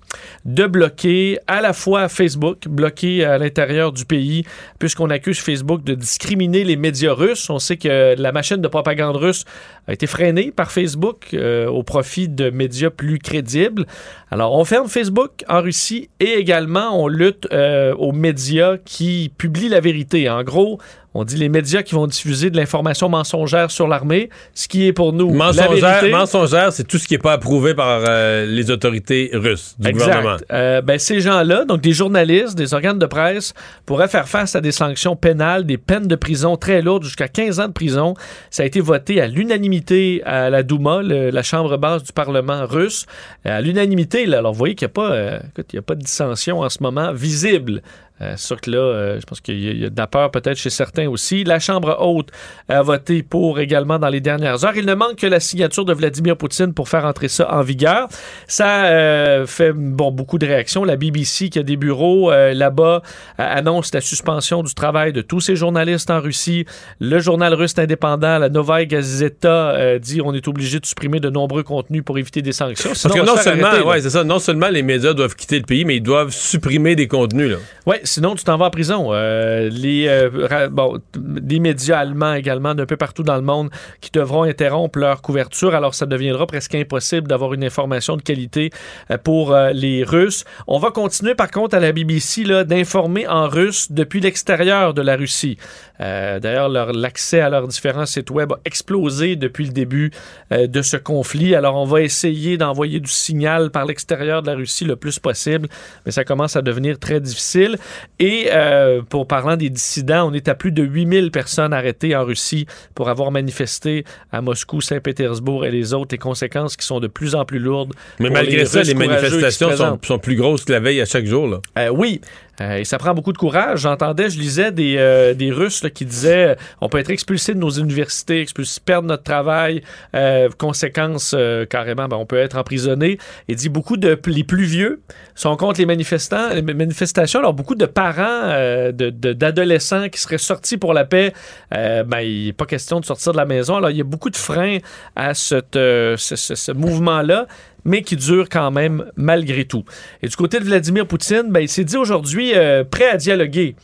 de 0.45 0.65
bloquer 0.65 1.39
à 1.47 1.61
la 1.61 1.73
fois 1.73 2.07
Facebook, 2.07 2.67
bloquer 2.67 3.25
à 3.25 3.37
l'intérieur 3.37 3.91
du 3.91 4.05
pays, 4.05 4.45
puisqu'on 4.79 5.09
accuse 5.09 5.39
Facebook 5.39 5.83
de 5.83 5.95
discriminer 5.95 6.63
les 6.63 6.75
médias 6.75 7.13
russes. 7.13 7.49
On 7.49 7.59
sait 7.59 7.77
que 7.77 8.15
la 8.17 8.31
machine 8.31 8.57
de 8.57 8.67
propagande 8.67 9.17
russe 9.17 9.45
a 9.87 9.93
été 9.93 10.07
freinée 10.07 10.51
par 10.51 10.71
Facebook 10.71 11.29
euh, 11.33 11.67
au 11.67 11.83
profit 11.83 12.29
de 12.29 12.49
médias 12.49 12.91
plus 12.91 13.19
crédibles. 13.19 13.85
Alors, 14.29 14.53
on 14.53 14.63
ferme 14.63 14.87
Facebook 14.87 15.43
en 15.49 15.61
Russie 15.61 16.09
et 16.19 16.33
également 16.33 17.01
on 17.01 17.07
lutte 17.07 17.47
euh, 17.51 17.93
aux 17.95 18.11
médias 18.11 18.77
qui 18.77 19.01
qui 19.01 19.31
publie 19.35 19.67
la 19.67 19.79
vérité. 19.79 20.29
En 20.29 20.43
gros, 20.43 20.77
on 21.13 21.23
dit 21.23 21.35
les 21.35 21.49
médias 21.49 21.83
qui 21.83 21.95
vont 21.95 22.07
diffuser 22.07 22.49
de 22.49 22.57
l'information 22.57 23.09
mensongère 23.09 23.69
sur 23.69 23.87
l'armée, 23.87 24.29
ce 24.53 24.67
qui 24.67 24.87
est 24.87 24.93
pour 24.93 25.11
nous 25.11 25.33
mensongère. 25.33 26.03
Mensongère, 26.09 26.71
c'est 26.71 26.85
tout 26.85 26.97
ce 26.97 27.07
qui 27.07 27.15
n'est 27.15 27.19
pas 27.19 27.33
approuvé 27.33 27.73
par 27.73 28.03
euh, 28.07 28.45
les 28.45 28.71
autorités 28.71 29.29
russes 29.33 29.75
du 29.77 29.89
exact. 29.89 30.05
gouvernement. 30.05 30.37
Euh, 30.51 30.81
ben, 30.81 30.97
ces 30.97 31.19
gens-là, 31.19 31.65
donc 31.65 31.81
des 31.81 31.91
journalistes, 31.91 32.55
des 32.55 32.73
organes 32.73 32.99
de 32.99 33.05
presse, 33.05 33.53
pourraient 33.85 34.07
faire 34.07 34.29
face 34.29 34.55
à 34.55 34.61
des 34.61 34.71
sanctions 34.71 35.15
pénales, 35.15 35.65
des 35.65 35.77
peines 35.77 36.07
de 36.07 36.15
prison 36.15 36.55
très 36.55 36.81
lourdes, 36.81 37.03
jusqu'à 37.03 37.27
15 37.27 37.59
ans 37.59 37.67
de 37.67 37.73
prison. 37.73 38.13
Ça 38.49 38.63
a 38.63 38.65
été 38.65 38.79
voté 38.79 39.19
à 39.19 39.27
l'unanimité 39.27 40.21
à 40.25 40.49
la 40.49 40.63
Douma, 40.63 41.01
le, 41.01 41.29
la 41.29 41.43
chambre 41.43 41.77
basse 41.77 42.03
du 42.03 42.13
Parlement 42.13 42.65
russe. 42.65 43.05
À 43.43 43.59
l'unanimité, 43.59 44.33
alors 44.33 44.53
vous 44.53 44.59
voyez 44.59 44.75
qu'il 44.75 44.87
n'y 44.87 44.91
a, 44.91 44.93
pas, 44.93 45.11
euh, 45.11 45.39
écoute, 45.49 45.73
il 45.73 45.75
y 45.75 45.79
a 45.79 45.83
pas 45.83 45.95
de 45.95 46.01
dissension 46.01 46.59
en 46.59 46.69
ce 46.69 46.81
moment 46.81 47.11
visible 47.11 47.81
euh, 48.21 48.37
sûr 48.37 48.59
que 48.61 48.69
là, 48.69 48.77
euh, 48.77 49.19
je 49.19 49.25
pense 49.25 49.41
qu'il 49.41 49.57
y, 49.57 49.79
y, 49.79 49.85
a 49.85 49.89
de 49.89 49.97
la 49.97 50.05
peur 50.05 50.29
peut-être 50.29 50.57
chez 50.57 50.69
certains 50.69 51.07
aussi. 51.09 51.43
La 51.43 51.59
Chambre 51.59 51.97
haute 51.99 52.29
a 52.69 52.81
voté 52.81 53.23
pour 53.23 53.59
également 53.59 53.97
dans 53.97 54.09
les 54.09 54.21
dernières 54.21 54.63
heures. 54.63 54.75
Il 54.75 54.85
ne 54.85 54.93
manque 54.93 55.15
que 55.15 55.27
la 55.27 55.39
signature 55.39 55.85
de 55.85 55.93
Vladimir 55.93 56.37
Poutine 56.37 56.73
pour 56.73 56.87
faire 56.87 57.05
entrer 57.05 57.29
ça 57.29 57.51
en 57.51 57.61
vigueur. 57.61 58.09
Ça 58.47 58.85
euh, 58.85 59.47
fait 59.47 59.73
bon 59.73 60.11
beaucoup 60.11 60.37
de 60.37 60.45
réactions. 60.45 60.83
La 60.83 60.97
BBC 60.97 61.49
qui 61.49 61.57
a 61.57 61.63
des 61.63 61.77
bureaux 61.77 62.31
euh, 62.31 62.53
là-bas 62.53 63.01
annonce 63.37 63.93
la 63.93 64.01
suspension 64.01 64.61
du 64.61 64.73
travail 64.73 65.13
de 65.13 65.21
tous 65.21 65.39
ces 65.39 65.55
journalistes 65.55 66.11
en 66.11 66.21
Russie. 66.21 66.65
Le 66.99 67.19
journal 67.19 67.53
russe 67.53 67.73
indépendant, 67.77 68.37
la 68.37 68.49
Novaya 68.49 68.85
Gazeta, 68.85 69.97
dit 69.99 70.21
on 70.23 70.33
est 70.33 70.47
obligé 70.47 70.79
de 70.79 70.85
supprimer 70.85 71.19
de 71.19 71.29
nombreux 71.29 71.63
contenus 71.63 72.03
pour 72.03 72.19
éviter 72.19 72.41
des 72.41 72.51
sanctions. 72.51 72.93
Sinon, 72.93 73.15
Parce 73.15 73.21
que 73.21 73.25
non 73.25 73.37
seulement, 73.37 73.89
ouais, 73.89 74.01
c'est 74.01 74.09
ça, 74.11 74.23
non 74.23 74.39
seulement 74.39 74.69
les 74.69 74.83
médias 74.83 75.13
doivent 75.13 75.35
quitter 75.35 75.57
le 75.57 75.65
pays, 75.65 75.85
mais 75.85 75.97
ils 75.97 76.03
doivent 76.03 76.31
supprimer 76.31 76.95
des 76.95 77.07
contenus. 77.07 77.51
Là. 77.51 77.57
Ouais, 77.87 78.01
sinon 78.11 78.35
tu 78.35 78.43
t'en 78.43 78.57
vas 78.57 78.65
en 78.65 78.69
prison. 78.69 79.09
Euh, 79.11 79.69
les, 79.71 80.07
euh, 80.07 80.69
bon, 80.69 80.99
les 81.15 81.59
médias 81.59 81.99
allemands 81.99 82.33
également 82.33 82.75
d'un 82.75 82.85
peu 82.85 82.97
partout 82.97 83.23
dans 83.23 83.35
le 83.35 83.41
monde 83.41 83.69
qui 84.01 84.11
devront 84.11 84.43
interrompre 84.43 84.99
leur 84.99 85.21
couverture. 85.21 85.73
Alors 85.73 85.95
ça 85.95 86.05
deviendra 86.05 86.45
presque 86.45 86.75
impossible 86.75 87.27
d'avoir 87.27 87.53
une 87.53 87.63
information 87.63 88.17
de 88.17 88.21
qualité 88.21 88.69
euh, 89.09 89.17
pour 89.17 89.55
les 89.73 90.03
Russes. 90.03 90.43
On 90.67 90.77
va 90.77 90.91
continuer 90.91 91.35
par 91.35 91.49
contre 91.51 91.75
à 91.75 91.79
la 91.79 91.91
BBC 91.91 92.43
d'informer 92.65 93.27
en 93.27 93.47
russe 93.47 93.91
depuis 93.91 94.19
l'extérieur 94.19 94.93
de 94.93 95.01
la 95.01 95.15
Russie. 95.15 95.57
D'ailleurs, 95.99 96.69
l'accès 96.69 97.41
à 97.41 97.49
leurs 97.49 97.67
différents 97.67 98.07
sites 98.07 98.31
web 98.31 98.51
a 98.53 98.59
explosé 98.65 99.35
depuis 99.35 99.65
le 99.65 99.71
début 99.71 100.11
de 100.49 100.81
ce 100.81 100.97
conflit. 100.97 101.53
Alors 101.53 101.75
on 101.75 101.85
va 101.85 102.01
essayer 102.01 102.57
d'envoyer 102.57 102.99
du 102.99 103.11
signal 103.11 103.69
par 103.69 103.85
l'extérieur 103.85 104.41
de 104.41 104.47
la 104.47 104.55
Russie 104.55 104.85
le 104.85 104.95
plus 104.95 105.19
possible, 105.19 105.67
mais 106.05 106.11
ça 106.11 106.23
commence 106.23 106.55
à 106.55 106.63
devenir 106.63 106.97
très 106.97 107.19
difficile. 107.19 107.77
Et 108.19 108.47
euh, 108.51 109.01
pour 109.01 109.27
parlant 109.27 109.57
des 109.57 109.69
dissidents, 109.69 110.29
on 110.29 110.33
est 110.33 110.47
à 110.47 110.55
plus 110.55 110.71
de 110.71 110.83
8000 110.83 111.31
personnes 111.31 111.73
arrêtées 111.73 112.15
en 112.15 112.23
Russie 112.23 112.65
pour 112.95 113.09
avoir 113.09 113.31
manifesté 113.31 114.03
à 114.31 114.41
Moscou, 114.41 114.81
Saint-Pétersbourg 114.81 115.65
et 115.65 115.71
les 115.71 115.93
autres, 115.93 116.09
les 116.11 116.17
conséquences 116.17 116.75
qui 116.75 116.85
sont 116.85 116.99
de 116.99 117.07
plus 117.07 117.35
en 117.35 117.45
plus 117.45 117.59
lourdes. 117.59 117.93
Mais 118.19 118.29
malgré 118.29 118.57
les 118.57 118.65
ça, 118.65 118.83
les 118.83 118.93
manifestations 118.93 119.75
sont, 119.75 119.99
sont, 120.01 120.19
plus 120.19 120.35
grosses 120.35 120.65
que 120.65 120.71
la 120.71 120.79
veille 120.79 121.01
à 121.01 121.05
chaque 121.05 121.25
jour. 121.25 121.47
Là. 121.47 121.61
Euh, 121.77 121.89
oui, 121.89 122.21
euh, 122.61 122.77
et 122.77 122.85
ça 122.85 122.97
prend 122.97 123.13
beaucoup 123.13 123.33
de 123.33 123.37
courage. 123.37 123.81
J'entendais, 123.81 124.29
je 124.29 124.39
lisais 124.39 124.71
des, 124.71 124.95
euh, 124.97 125.33
des 125.33 125.51
Russes 125.51 125.83
là, 125.83 125.89
qui 125.89 126.05
disaient 126.05 126.55
on 126.79 126.89
peut 126.89 126.99
être 126.99 127.09
expulsé 127.09 127.53
de 127.53 127.59
nos 127.59 127.69
universités, 127.69 128.41
expulsé, 128.41 128.79
perdre 128.83 129.07
notre 129.07 129.23
travail, 129.23 129.81
euh, 130.15 130.49
conséquences 130.57 131.35
carrément, 131.69 132.07
ben, 132.07 132.17
on 132.17 132.25
peut 132.25 132.37
être 132.37 132.57
emprisonné. 132.57 133.17
Il 133.47 133.55
dit 133.55 133.69
beaucoup 133.69 133.97
de 133.97 134.19
les 134.27 134.43
plus 134.43 134.63
vieux 134.63 135.01
sont 135.35 135.55
contre 135.55 135.79
les 135.79 135.85
manifestants, 135.85 136.53
les 136.53 136.61
manifestations. 136.61 137.39
Alors 137.39 137.53
beaucoup 137.53 137.75
de 137.81 137.85
parents, 137.85 138.91
d'adolescents 138.93 140.03
de, 140.03 140.07
qui 140.07 140.19
seraient 140.19 140.37
sortis 140.37 140.77
pour 140.77 140.93
la 140.93 141.05
paix, 141.05 141.33
ben, 141.71 142.19
il 142.21 142.45
n'est 142.45 142.53
pas 142.53 142.65
question 142.65 142.99
de 142.99 143.05
sortir 143.05 143.31
de 143.31 143.37
la 143.37 143.45
maison. 143.45 143.75
Alors 143.75 143.89
il 143.89 143.97
y 143.97 144.01
a 144.01 144.05
beaucoup 144.05 144.29
de 144.29 144.37
freins 144.37 144.77
à 145.15 145.33
cette, 145.33 145.73
ce, 145.73 146.71
mouvement-là 146.71 147.47
mais 147.85 148.03
qui 148.03 148.15
dure 148.15 148.49
quand 148.49 148.71
même 148.71 149.05
malgré 149.15 149.65
tout. 149.65 149.83
Et 150.21 150.27
du 150.27 150.35
côté 150.35 150.59
de 150.59 150.65
Vladimir 150.65 151.07
Poutine, 151.07 151.45
ben, 151.49 151.61
il 151.61 151.69
s'est 151.69 151.83
dit 151.83 151.97
aujourd'hui 151.97 152.53
euh, 152.55 152.83
prêt 152.83 153.09
à 153.09 153.17
dialoguer. 153.17 153.75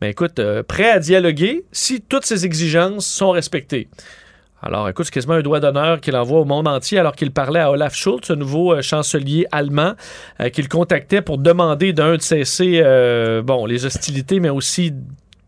Mais 0.00 0.08
ben, 0.08 0.10
écoute, 0.10 0.38
euh, 0.38 0.62
prêt 0.62 0.90
à 0.90 0.98
dialoguer 0.98 1.64
si 1.72 2.00
toutes 2.00 2.26
ses 2.26 2.44
exigences 2.44 3.06
sont 3.06 3.30
respectées. 3.30 3.88
Alors, 4.66 4.88
écoute, 4.88 5.04
c'est 5.04 5.12
quasiment 5.12 5.34
un 5.34 5.42
doigt 5.42 5.60
d'honneur 5.60 6.00
qu'il 6.00 6.16
envoie 6.16 6.40
au 6.40 6.46
monde 6.46 6.66
entier 6.66 6.98
alors 6.98 7.14
qu'il 7.14 7.30
parlait 7.32 7.60
à 7.60 7.70
Olaf 7.70 7.94
Scholz, 7.94 8.20
ce 8.24 8.32
nouveau 8.32 8.72
euh, 8.72 8.80
chancelier 8.80 9.46
allemand, 9.52 9.92
euh, 10.40 10.48
qu'il 10.48 10.70
contactait 10.70 11.20
pour 11.20 11.36
demander 11.36 11.92
d'un 11.92 12.16
de 12.16 12.22
cesser, 12.22 12.80
euh, 12.82 13.42
bon, 13.42 13.66
les 13.66 13.84
hostilités, 13.84 14.40
mais 14.40 14.48
aussi 14.48 14.94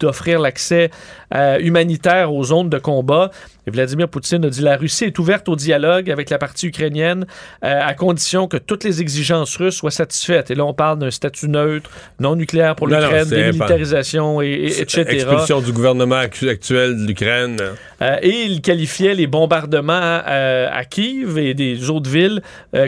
d'offrir 0.01 0.41
l'accès 0.41 0.91
euh, 1.35 1.59
humanitaire 1.59 2.33
aux 2.33 2.45
zones 2.45 2.71
de 2.71 2.79
combat. 2.79 3.31
Et 3.67 3.71
Vladimir 3.71 4.09
Poutine 4.09 4.45
a 4.45 4.49
dit 4.49 4.61
la 4.61 4.77
Russie 4.77 5.05
est 5.05 5.19
ouverte 5.19 5.49
au 5.49 5.57
dialogue 5.57 6.09
avec 6.09 6.31
la 6.31 6.39
partie 6.39 6.69
ukrainienne 6.69 7.27
euh, 7.65 7.81
à 7.83 7.95
condition 7.95 8.47
que 8.47 8.57
toutes 8.57 8.85
les 8.85 9.01
exigences 9.01 9.57
russes 9.57 9.75
soient 9.75 9.91
satisfaites. 9.91 10.53
Et 10.53 10.55
là, 10.55 10.65
on 10.65 10.75
parle 10.75 11.01
d'un 11.01 11.11
statut 11.11 11.49
neutre, 11.49 11.91
non 12.21 12.37
nucléaire 12.37 12.77
pour 12.77 12.87
l'Ukraine, 12.87 13.29
démilitarisation, 13.29 14.41
et, 14.41 14.47
et, 14.47 14.81
etc. 14.83 15.05
Expulsion 15.09 15.61
du 15.61 15.73
gouvernement 15.73 16.17
actuel 16.17 16.97
de 16.97 17.07
l'Ukraine. 17.07 17.57
Euh, 18.03 18.17
et 18.23 18.43
il 18.45 18.61
qualifiait 18.61 19.15
les 19.15 19.27
bombardements 19.27 20.23
à 20.27 20.85
Kiev 20.85 21.39
et 21.39 21.55
des 21.55 21.91
autres 21.91 22.11
villes 22.11 22.43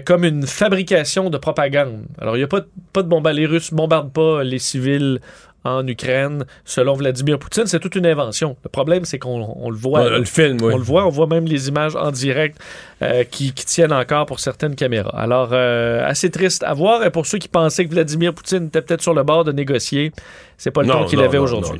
comme 0.05 0.25
une 0.25 0.47
fabrication 0.47 1.31
de 1.31 1.39
propagande. 1.39 2.05
Alors, 2.21 2.37
il 2.37 2.41
n'y 2.41 2.45
a 2.45 2.49
pas, 2.49 2.61
pas 2.93 3.03
de 3.03 3.09
bombardement. 3.09 3.41
Les 3.41 3.47
Russes 3.47 3.73
ne 3.73 3.77
bombardent 3.77 4.13
pas 4.13 4.45
les 4.45 4.59
civils 4.59 5.21
en 5.65 5.87
Ukraine, 5.87 6.45
selon 6.65 6.95
Vladimir 6.95 7.39
Poutine, 7.39 7.67
c'est 7.67 7.81
toute 7.81 7.97
une 7.97 8.07
invention. 8.07 8.57
Le 8.65 8.69
problème, 8.69 9.05
c'est 9.05 9.19
qu'on 9.19 9.55
on 9.57 9.71
le 9.71 9.77
voit. 9.77 10.05
Ouais, 10.05 10.19
le 10.19 10.25
film, 10.25 10.59
oui. 10.63 10.73
On 10.73 10.77
le 10.77 10.83
voit, 10.83 11.07
on 11.07 11.11
voit 11.11 11.27
même 11.27 11.47
les 11.47 11.69
images 11.69 11.97
en 11.97 12.11
direct 12.11 12.59
euh, 13.03 13.25
qui, 13.25 13.53
qui, 13.53 13.65
tiennent 13.65 13.93
encore 13.93 14.27
pour 14.27 14.41
certaines 14.41 14.75
caméras. 14.75 15.15
Alors, 15.19 15.51
euh, 15.53 16.07
assez 16.07 16.31
triste 16.31 16.63
à 16.63 16.75
voir. 16.75 17.05
Et 17.05 17.11
pour 17.11 17.27
ceux 17.27 17.39
qui 17.39 17.49
pensaient 17.49 17.85
que 17.85 17.91
Vladimir 17.91 18.35
Poutine 18.35 18.67
était 18.67 18.83
peut-être 18.83 19.03
sur 19.03 19.15
le 19.15 19.23
bord 19.23 19.45
de 19.45 19.53
négocier, 19.53 20.13
c'est 20.57 20.71
pas 20.71 20.83
le 20.83 20.89
temps 20.89 21.05
qu'il 21.05 21.21
avait 21.21 21.39
aujourd'hui. 21.39 21.79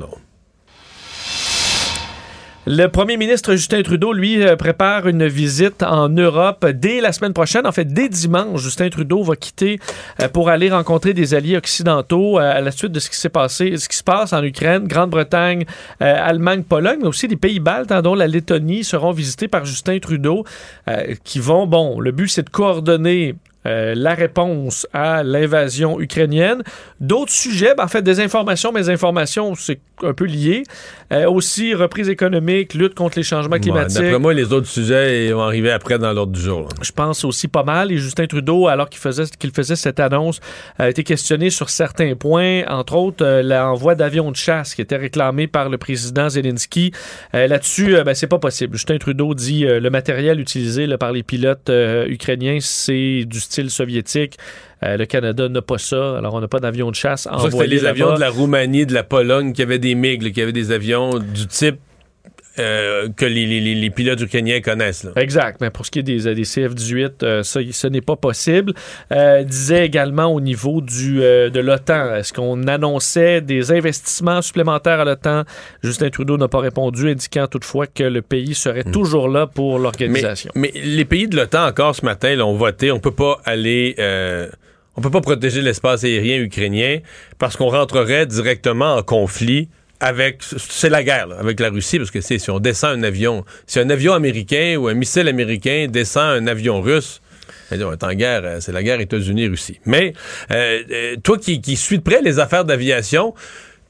Le 2.71 2.87
premier 2.89 3.17
ministre 3.17 3.53
Justin 3.53 3.83
Trudeau, 3.83 4.13
lui, 4.13 4.43
euh, 4.43 4.55
prépare 4.55 5.09
une 5.09 5.27
visite 5.27 5.83
en 5.83 6.11
Europe 6.11 6.67
dès 6.67 7.01
la 7.01 7.13
semaine 7.13 7.33
prochaine. 7.33 7.67
En 7.67 7.73
fait, 7.73 7.87
dès 7.87 8.11
dimanche, 8.11 8.61
Justin 8.61 8.91
Trudeau 8.91 9.23
va 9.23 9.37
quitter 9.37 9.81
euh, 10.21 10.29
pour 10.29 10.51
aller 10.51 10.69
rencontrer 10.69 11.15
des 11.15 11.33
alliés 11.33 11.57
occidentaux 11.57 12.39
euh, 12.39 12.43
à 12.43 12.61
la 12.61 12.71
suite 12.71 12.93
de 12.93 13.01
ce 13.01 13.09
qui 13.09 13.17
s'est 13.17 13.31
passé, 13.31 13.75
ce 13.79 13.89
qui 13.89 13.97
se 13.97 14.05
passe 14.05 14.35
en 14.35 14.43
Ukraine, 14.43 14.87
Grande-Bretagne, 14.87 15.65
Allemagne, 15.99 16.63
Pologne, 16.63 16.99
mais 17.01 17.09
aussi 17.09 17.27
des 17.27 17.37
pays 17.37 17.59
baltes, 17.59 17.91
hein, 17.91 18.03
dont 18.03 18.15
la 18.15 18.27
Lettonie, 18.27 18.85
seront 18.85 19.13
visités 19.13 19.49
par 19.49 19.65
Justin 19.65 19.99
Trudeau, 19.99 20.45
qui 21.25 21.39
vont, 21.39 21.67
bon, 21.67 21.99
le 22.01 22.13
but 22.13 22.29
c'est 22.29 22.43
de 22.43 22.51
coordonner 22.51 23.35
euh, 23.69 23.95
la 23.95 24.15
réponse 24.15 24.87
à 24.93 25.23
l'invasion 25.23 26.01
ukrainienne. 26.01 26.63
D'autres 27.01 27.33
sujets, 27.33 27.75
ben, 27.77 27.85
en 27.85 27.89
fait, 27.89 28.03
des 28.03 28.21
informations, 28.21 28.73
mais 28.73 28.89
informations, 28.89 29.55
c'est 29.55 29.81
un 30.03 30.15
peu 30.15 30.25
lié. 30.25 30.63
Euh, 31.13 31.29
aussi, 31.29 31.75
reprise 31.75 32.09
économique, 32.09 32.75
lutte 32.75 32.95
contre 32.95 33.19
les 33.19 33.23
changements 33.23 33.59
climatiques. 33.59 33.99
Ouais, 33.99 34.05
D'après 34.05 34.19
moi, 34.19 34.35
les 34.35 34.53
autres 34.53 34.67
sujets 34.67 35.31
vont 35.33 35.43
arriver 35.43 35.71
après 35.71 35.99
dans 35.99 36.13
l'ordre 36.13 36.33
du 36.33 36.41
jour. 36.41 36.63
Là. 36.63 36.69
Je 36.83 36.93
pense 36.93 37.25
aussi 37.25 37.49
pas 37.49 37.63
mal. 37.63 37.91
Et 37.93 37.97
Justin 37.97 38.27
Trudeau, 38.27 38.69
alors 38.69 38.89
qu'il 38.89 39.01
faisait, 39.01 39.25
qu'il 39.39 39.51
faisait 39.51 39.77
cette 39.77 40.01
annonce, 40.01 40.41
a 40.79 40.89
été 40.89 41.05
questionné 41.05 41.51
sur 41.51 41.71
certains 41.71 42.15
points, 42.15 42.63
entre 42.69 42.95
autres 42.95 43.25
euh, 43.25 43.43
l'envoi 43.43 43.95
d'avions 43.95 44.31
de 44.31 44.37
chasse 44.37 44.75
qui 44.75 44.83
était 44.83 44.97
réclamé 44.97 45.47
par 45.47 45.69
le 45.69 45.79
président 45.79 46.29
Zelensky. 46.29 46.93
Euh, 47.35 47.47
là-dessus, 47.47 47.97
ben, 48.05 48.15
c'est 48.15 48.27
pas 48.27 48.39
possible. 48.39 48.77
Justin 48.77 48.99
Trudeau 48.99 49.35
dit 49.35 49.65
le 49.65 49.91
matériel 49.91 50.41
utilisé 50.41 50.87
là, 50.87 50.99
par 50.99 51.13
les 51.13 51.23
pilotes 51.23 51.71
ukrainiens, 52.07 52.59
c'est 52.61 53.25
du 53.25 53.41
style 53.41 53.58
soviétique. 53.67 54.39
Euh, 54.83 54.97
le 54.97 55.07
Canada 55.07 55.49
n'a 55.49 55.63
pas 55.63 55.79
ça. 55.79 56.19
Alors, 56.19 56.35
on 56.35 56.41
n'a 56.41 56.49
pas 56.49 56.61
d'avions 56.61 56.91
de 56.91 56.95
chasse 56.95 57.27
envoyés. 57.27 57.51
C'était 57.51 57.67
les 57.67 57.85
avions 57.85 58.15
de 58.15 58.21
la 58.21 58.31
Roumanie, 58.31 58.87
de 58.87 58.95
la 58.95 59.03
Pologne 59.03 59.53
qui 59.53 59.63
avaient 59.63 59.79
des 59.79 59.95
MiG, 59.95 60.33
qui 60.33 60.41
avaient 60.41 60.53
des 60.53 60.71
avions 60.71 61.19
du 61.19 61.47
type 61.47 61.79
euh, 62.59 63.09
que 63.17 63.25
les, 63.25 63.47
les, 63.47 63.75
les, 63.75 63.91
pilotes 63.91 64.21
ukrainiens 64.21 64.61
connaissent. 64.61 65.05
Là. 65.05 65.13
Exact. 65.17 65.61
Mais 65.61 65.71
pour 65.71 65.87
ce 65.87 65.91
qui 65.91 66.01
est 66.01 66.03
des, 66.03 66.35
des 66.35 66.45
CF-18, 66.45 67.11
euh, 67.23 67.43
ça, 67.43 67.61
ce 67.71 67.87
n'est 67.87 68.01
pas 68.01 68.17
possible. 68.17 68.73
Euh, 69.13 69.43
disait 69.45 69.87
également 69.87 70.27
au 70.27 70.41
niveau 70.41 70.81
du, 70.81 71.17
de 71.19 71.61
l'OTAN, 71.61 72.15
est-ce 72.17 72.33
qu'on 72.33 72.67
annonçait 72.67 73.41
des 73.41 73.73
investissements 73.73 74.43
supplémentaires 74.43 75.01
à 75.01 75.05
l'OTAN? 75.05 75.45
Justin 75.83 76.11
Trudeau 76.11 76.37
n'a 76.37 76.49
pas 76.49 76.61
répondu, 76.61 77.11
indiquant 77.11 77.47
toutefois 77.47 77.87
que 77.87 78.05
le 78.05 78.23
pays 78.23 78.55
serait 78.55 78.85
hmm. 78.87 78.93
toujours 78.93 79.29
là 79.29 79.47
pour 79.47 79.79
l'organisation. 79.79 80.51
Mais, 80.55 80.71
mais, 80.75 80.81
les 80.81 81.05
pays 81.05 81.29
de 81.29 81.37
l'OTAN, 81.37 81.67
encore 81.67 81.95
ce 81.95 82.05
matin, 82.05 82.35
là, 82.35 82.47
ont 82.47 82.57
voté. 82.57 82.93
On 82.93 83.01
peut 83.01 83.11
pas 83.11 83.41
aller... 83.45 83.95
on 84.97 85.01
peut 85.01 85.11
pas 85.11 85.21
protéger 85.21 85.63
l'espace 85.63 86.05
aérien 86.05 86.39
ukrainien 86.39 86.99
parce 87.39 87.57
qu'on 87.57 87.69
rentrerait 87.69 88.27
directement 88.27 88.97
en 88.97 89.03
conflit 89.03 89.69
avec 90.01 90.43
c'est 90.43 90.89
la 90.89 91.03
guerre 91.03 91.27
là, 91.27 91.37
avec 91.39 91.61
la 91.61 91.71
Russie 91.71 91.99
parce 91.99 92.11
que 92.11 92.21
c'est 92.21 92.39
si 92.39 92.51
on 92.51 92.61
descend 92.61 92.99
un 92.99 93.03
avion, 93.03 93.45
si 93.67 93.81
un 93.81 93.91
avion 93.91 94.15
américain 94.15 94.77
ou 94.79 94.89
un 94.89 94.95
missile 94.95 95.29
américain 95.29 95.87
descend 95.89 96.43
un 96.43 96.47
avion 96.47 96.81
russe, 96.81 97.21
on 97.71 97.93
est 97.93 98.05
en 98.05 98.15
guerre, 98.15 98.59
c'est 98.61 98.73
la 98.73 98.83
guerre 98.83 99.01
États-Unis-Russie. 99.01 99.81
Mais 99.85 100.15
euh, 100.51 101.17
toi 101.23 101.39
qui, 101.39 101.61
qui 101.61 101.77
suis 101.77 101.99
de 101.99 102.03
près 102.03 102.23
les 102.23 102.39
affaires 102.39 102.65
d'aviation, 102.65 103.35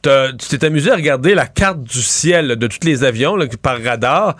tu 0.02 0.58
t'es 0.58 0.64
amusé 0.64 0.90
à 0.90 0.96
regarder 0.96 1.34
la 1.34 1.46
carte 1.46 1.82
du 1.82 2.02
ciel 2.02 2.56
de 2.56 2.66
tous 2.66 2.84
les 2.86 3.04
avions 3.04 3.36
là, 3.36 3.46
par 3.60 3.82
radar. 3.82 4.36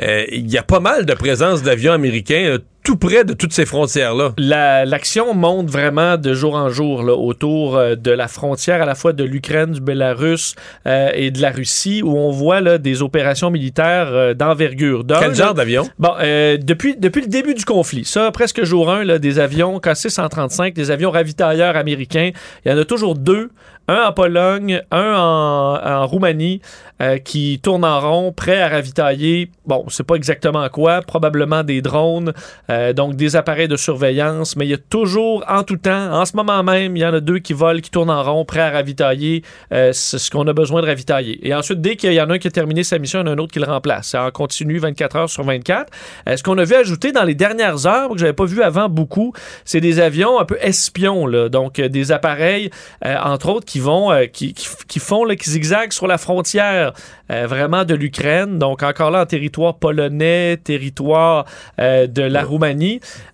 Euh, 0.00 0.24
Il 0.30 0.50
y 0.50 0.58
a 0.58 0.62
pas 0.62 0.80
mal 0.80 1.04
de 1.04 1.14
présence 1.14 1.62
d'avions 1.62 1.92
américains 1.92 2.44
euh, 2.44 2.58
tout 2.90 2.96
près 2.96 3.22
de 3.24 3.34
toutes 3.34 3.52
ces 3.52 3.66
frontières-là. 3.66 4.32
La- 4.36 4.84
L'action 4.84 5.32
monte 5.32 5.70
vraiment 5.70 6.16
de 6.16 6.34
jour 6.34 6.56
en 6.56 6.70
jour 6.70 7.04
là, 7.04 7.12
autour 7.14 7.76
euh, 7.76 7.94
de 7.94 8.10
la 8.10 8.26
frontière 8.26 8.82
à 8.82 8.84
la 8.84 8.96
fois 8.96 9.12
de 9.12 9.22
l'Ukraine, 9.22 9.70
du 9.72 9.80
Bélarus 9.80 10.56
euh, 10.86 11.10
et 11.14 11.30
de 11.30 11.40
la 11.40 11.50
Russie, 11.52 12.02
où 12.02 12.16
on 12.18 12.30
voit 12.32 12.60
là, 12.60 12.78
des 12.78 13.02
opérations 13.02 13.50
militaires 13.50 14.08
euh, 14.10 14.34
d'envergure. 14.34 15.04
Quel 15.06 15.34
genre 15.36 15.54
d'avion? 15.54 15.88
Bon, 16.00 16.14
euh, 16.20 16.56
depuis, 16.60 16.96
depuis 16.96 17.20
le 17.22 17.28
début 17.28 17.54
du 17.54 17.64
conflit, 17.64 18.04
ça, 18.04 18.32
presque 18.32 18.64
jour 18.64 18.90
1, 18.90 19.04
là, 19.04 19.18
des 19.20 19.38
avions 19.38 19.78
KC-135, 19.78 20.72
des 20.72 20.90
avions 20.90 21.12
ravitailleurs 21.12 21.76
américains, 21.76 22.30
il 22.64 22.72
y 22.72 22.74
en 22.74 22.78
a 22.78 22.84
toujours 22.84 23.14
deux, 23.14 23.50
un 23.88 24.04
en 24.08 24.12
Pologne, 24.12 24.82
un 24.92 25.14
en, 25.16 25.80
en 25.84 26.06
Roumanie, 26.06 26.60
euh, 27.02 27.18
qui 27.18 27.58
tournent 27.60 27.84
en 27.84 27.98
rond, 27.98 28.30
prêts 28.32 28.60
à 28.60 28.68
ravitailler, 28.68 29.50
bon, 29.66 29.84
c'est 29.88 30.04
pas 30.06 30.14
exactement 30.14 30.68
quoi, 30.68 31.00
probablement 31.02 31.64
des 31.64 31.82
drones, 31.82 32.32
euh, 32.70 32.79
donc 32.92 33.16
des 33.16 33.36
appareils 33.36 33.68
de 33.68 33.76
surveillance, 33.76 34.56
mais 34.56 34.66
il 34.66 34.70
y 34.70 34.74
a 34.74 34.78
toujours, 34.78 35.44
en 35.48 35.62
tout 35.62 35.76
temps, 35.76 36.12
en 36.12 36.24
ce 36.24 36.36
moment 36.36 36.62
même, 36.62 36.96
il 36.96 37.00
y 37.00 37.06
en 37.06 37.14
a 37.14 37.20
deux 37.20 37.38
qui 37.38 37.52
volent, 37.52 37.80
qui 37.80 37.90
tournent 37.90 38.10
en 38.10 38.22
rond, 38.22 38.44
prêts 38.44 38.60
à 38.60 38.70
ravitailler 38.70 39.42
euh, 39.72 39.92
ce 39.92 40.30
qu'on 40.30 40.46
a 40.46 40.52
besoin 40.52 40.82
de 40.82 40.86
ravitailler. 40.86 41.46
Et 41.46 41.54
ensuite, 41.54 41.80
dès 41.80 41.96
qu'il 41.96 42.12
y 42.12 42.20
en 42.20 42.30
a 42.30 42.34
un 42.34 42.38
qui 42.38 42.48
a 42.48 42.50
terminé 42.50 42.84
sa 42.84 42.98
mission, 42.98 43.20
il 43.20 43.22
y 43.22 43.28
en 43.28 43.32
a 43.32 43.34
un 43.34 43.38
autre 43.38 43.52
qui 43.52 43.58
le 43.58 43.66
remplace. 43.66 44.08
C'est 44.08 44.18
en 44.18 44.30
continu 44.30 44.78
24 44.78 45.16
heures 45.16 45.30
sur 45.30 45.44
24. 45.44 45.92
Euh, 46.28 46.36
ce 46.36 46.42
qu'on 46.42 46.58
a 46.58 46.64
vu 46.64 46.74
ajouter 46.74 47.12
dans 47.12 47.24
les 47.24 47.34
dernières 47.34 47.86
heures, 47.86 48.10
que 48.10 48.18
j'avais 48.18 48.32
pas 48.32 48.44
vu 48.44 48.62
avant 48.62 48.88
beaucoup, 48.88 49.32
c'est 49.64 49.80
des 49.80 50.00
avions 50.00 50.38
un 50.38 50.44
peu 50.44 50.58
espions, 50.60 51.26
là. 51.26 51.48
donc 51.48 51.78
euh, 51.78 51.88
des 51.88 52.12
appareils, 52.12 52.70
euh, 53.04 53.16
entre 53.22 53.50
autres, 53.50 53.66
qui 53.66 53.80
vont, 53.80 54.10
euh, 54.12 54.26
qui, 54.26 54.54
qui, 54.54 54.98
font, 54.98 55.24
là, 55.24 55.36
qui 55.36 55.50
zigzaguent 55.50 55.92
sur 55.92 56.06
la 56.06 56.18
frontière 56.18 56.92
euh, 57.30 57.46
vraiment 57.46 57.84
de 57.84 57.94
l'Ukraine, 57.94 58.58
donc 58.58 58.82
encore 58.82 59.10
là 59.10 59.22
en 59.22 59.26
territoire 59.26 59.78
polonais, 59.78 60.56
territoire 60.56 61.44
euh, 61.80 62.08
de 62.08 62.22
la 62.22 62.42
Roumanie, 62.42 62.59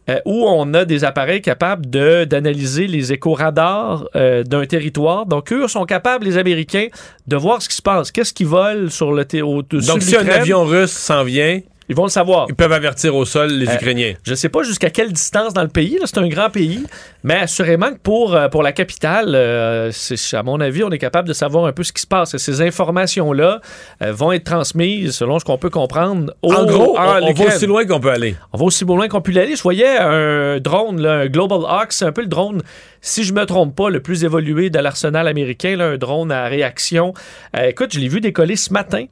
euh, 0.09 0.19
où 0.24 0.47
on 0.48 0.73
a 0.74 0.85
des 0.85 1.05
appareils 1.05 1.43
capables 1.43 1.86
d'analyser 1.86 2.86
les 2.86 3.12
écho-radars 3.12 4.09
euh, 4.16 4.43
d'un 4.43 4.65
territoire. 4.66 5.27
Donc 5.27 5.53
eux 5.53 5.69
sont 5.69 5.85
capables, 5.85 6.24
les 6.24 6.39
Américains, 6.39 6.86
de 7.27 7.36
voir 7.36 7.61
ce 7.62 7.69
qui 7.69 7.77
se 7.77 7.82
passe, 7.82 8.11
qu'est-ce 8.11 8.32
qui 8.32 8.44
vole 8.44 8.90
sur 8.90 9.12
le 9.12 9.24
ter- 9.24 9.43
au-dessus 9.47 9.86
Donc, 9.89 10.03
si 10.03 10.16
un 10.16 10.24
avion 10.40 10.65
russe 10.65 10.93
s'en 10.93 11.24
vient, 11.24 11.61
Ils 11.89 11.95
vont 11.95 12.05
le 12.05 12.11
savoir. 12.11 12.47
ils 12.49 12.55
peuvent 12.55 12.73
avertir 12.73 13.15
au 13.15 13.25
sol 13.25 13.51
les 13.51 13.69
Euh, 13.69 13.75
Ukrainiens. 13.75 14.15
Je 14.25 14.35
sais 14.35 14.49
pas 14.49 14.63
jusqu'à 14.63 14.91
quelle 14.91 15.13
distance 15.13 15.53
dans 15.55 15.63
le 15.63 15.69
pays. 15.69 15.99
C'est 16.05 16.19
un 16.19 16.29
grand 16.29 16.51
pays. 16.51 16.85
Mais 17.23 17.35
assurément 17.35 17.93
que 17.93 17.99
pour, 17.99 18.35
euh, 18.35 18.49
pour 18.49 18.63
la 18.63 18.73
capitale, 18.73 19.33
euh, 19.35 19.91
à 20.33 20.43
mon 20.43 20.61
avis, 20.61 20.83
on 20.85 20.91
est 20.91 20.99
capable 20.99 21.29
de 21.29 21.33
savoir 21.33 21.67
un 21.67 21.73
peu 21.73 21.83
ce 21.85 21.93
qui 21.93 22.03
se 22.03 22.07
passe. 22.07 22.35
Et 22.35 22.39
ces 22.39 22.61
informations-là 22.63 23.61
euh, 24.03 24.13
vont 24.13 24.33
être 24.33 24.45
transmises, 24.45 25.13
selon 25.13 25.39
ce 25.39 25.45
qu'on 25.45 25.59
peut 25.59 25.71
comprendre, 25.71 26.33
au, 26.43 26.53
en 26.53 26.65
gros, 26.65 26.97
on, 26.99 27.23
on 27.23 27.33
va 27.33 27.45
aussi 27.47 27.67
loin 27.67 27.85
qu'on 27.85 28.01
peut 28.01 28.11
aller. 28.13 28.37
On 28.53 28.59
va 28.59 28.65
aussi 28.65 28.85
loin 28.85 29.09
qu'on 29.09 29.21
peut 29.21 29.33
l'aller. 29.33 29.57
Je 29.57 29.63
voyais 29.63 29.97
un 29.99 30.59
drone, 30.59 31.01
là, 31.01 31.13
un 31.21 31.27
Global 31.27 31.61
Hawk, 31.69 31.93
c'est 31.93 32.05
un 32.05 32.13
peu 32.13 32.23
le 32.23 32.29
drone, 32.29 32.63
si 33.01 33.25
je 33.25 33.33
me 33.33 33.45
trompe 33.45 33.75
pas, 33.77 33.91
le 33.91 34.01
plus 34.01 34.25
évolué 34.25 34.71
de 34.71 34.79
l'arsenal 34.79 35.29
américain, 35.29 35.77
là, 35.77 35.87
un 35.91 35.97
drone 35.99 36.33
à 36.33 36.47
réaction. 36.47 37.15
Écoute, 37.61 37.93
je 37.93 38.01
l'ai 38.01 38.09
vu 38.09 38.21
décoller 38.21 38.57
ce 38.57 38.73
matin. 38.73 39.05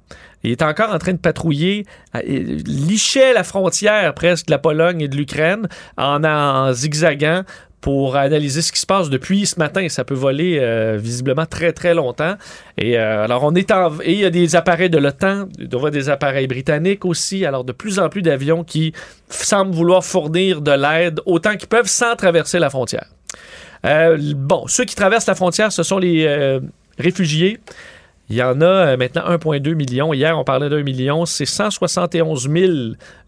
Il 0.45 0.51
est 0.51 0.63
encore 0.63 0.91
en 0.91 0.99
train 0.99 1.13
de 1.13 1.19
patrouiller, 1.19 1.87
il 2.27 2.63
lichait 2.65 3.33
la 3.33 3.45
frontière 3.45 4.13
presque 4.13 4.47
de 4.47 4.51
la 4.51 4.59
Pologne 4.59 5.01
et 5.01 5.09
de 5.09 5.17
l'Ukraine 5.17 5.69
en, 5.97 6.73
zigzagant 6.73 7.45
pour 7.81 8.17
analyser 8.17 8.61
ce 8.61 8.71
qui 8.71 8.79
se 8.79 8.87
passe 8.87 9.09
depuis 9.09 9.47
ce 9.47 9.59
matin. 9.59 9.89
Ça 9.89 10.05
peut 10.05 10.15
voler 10.15 10.59
euh, 10.61 10.99
visiblement 11.01 11.47
très 11.47 11.73
très 11.73 11.95
longtemps. 11.95 12.35
Et 12.77 12.99
euh, 12.99 13.25
alors 13.25 13.43
on 13.45 13.55
est 13.55 13.71
et 14.03 14.13
il 14.13 14.19
y 14.19 14.25
a 14.25 14.31
des 14.31 14.55
appareils 14.55 14.91
de 14.91 14.99
l'OTAN, 14.99 15.49
y 15.59 15.75
avoir 15.75 15.91
des 15.91 16.11
appareils 16.11 16.47
britanniques 16.47 17.07
aussi. 17.07 17.47
Alors 17.47 17.65
de 17.65 17.73
plus 17.73 17.99
en 17.99 18.11
plus 18.11 18.23
d'avions 18.23 18.65
qui 18.65 18.93
semblent 19.31 19.75
vouloir 19.75 20.05
fournir 20.05 20.61
de 20.61 20.73
l'aide 20.73 21.21
autant 21.25 21.57
qu'ils 21.57 21.69
peuvent 21.69 21.89
sans 21.89 22.17
traverser 22.17 22.59
la 22.59 22.69
frontière. 22.69 23.07
Euh, 23.87 24.19
bon, 24.37 24.67
ceux 24.67 24.85
qui 24.85 24.95
traversent 24.95 25.27
la 25.27 25.35
frontière, 25.35 25.73
ce 25.73 25.83
sont 25.83 25.99
les 25.99 26.61
réfugiés. 26.99 27.61
Il 28.31 28.37
y 28.37 28.43
en 28.43 28.61
a 28.63 28.65
euh, 28.65 28.97
maintenant 28.97 29.23
1,2 29.29 29.75
million. 29.75 30.15
Hier, 30.15 30.39
on 30.39 30.45
parlait 30.45 30.71
d'un 30.71 30.83
million. 30.83 31.27
C'est 31.27 31.45
171 31.45 32.49
000 32.49 32.73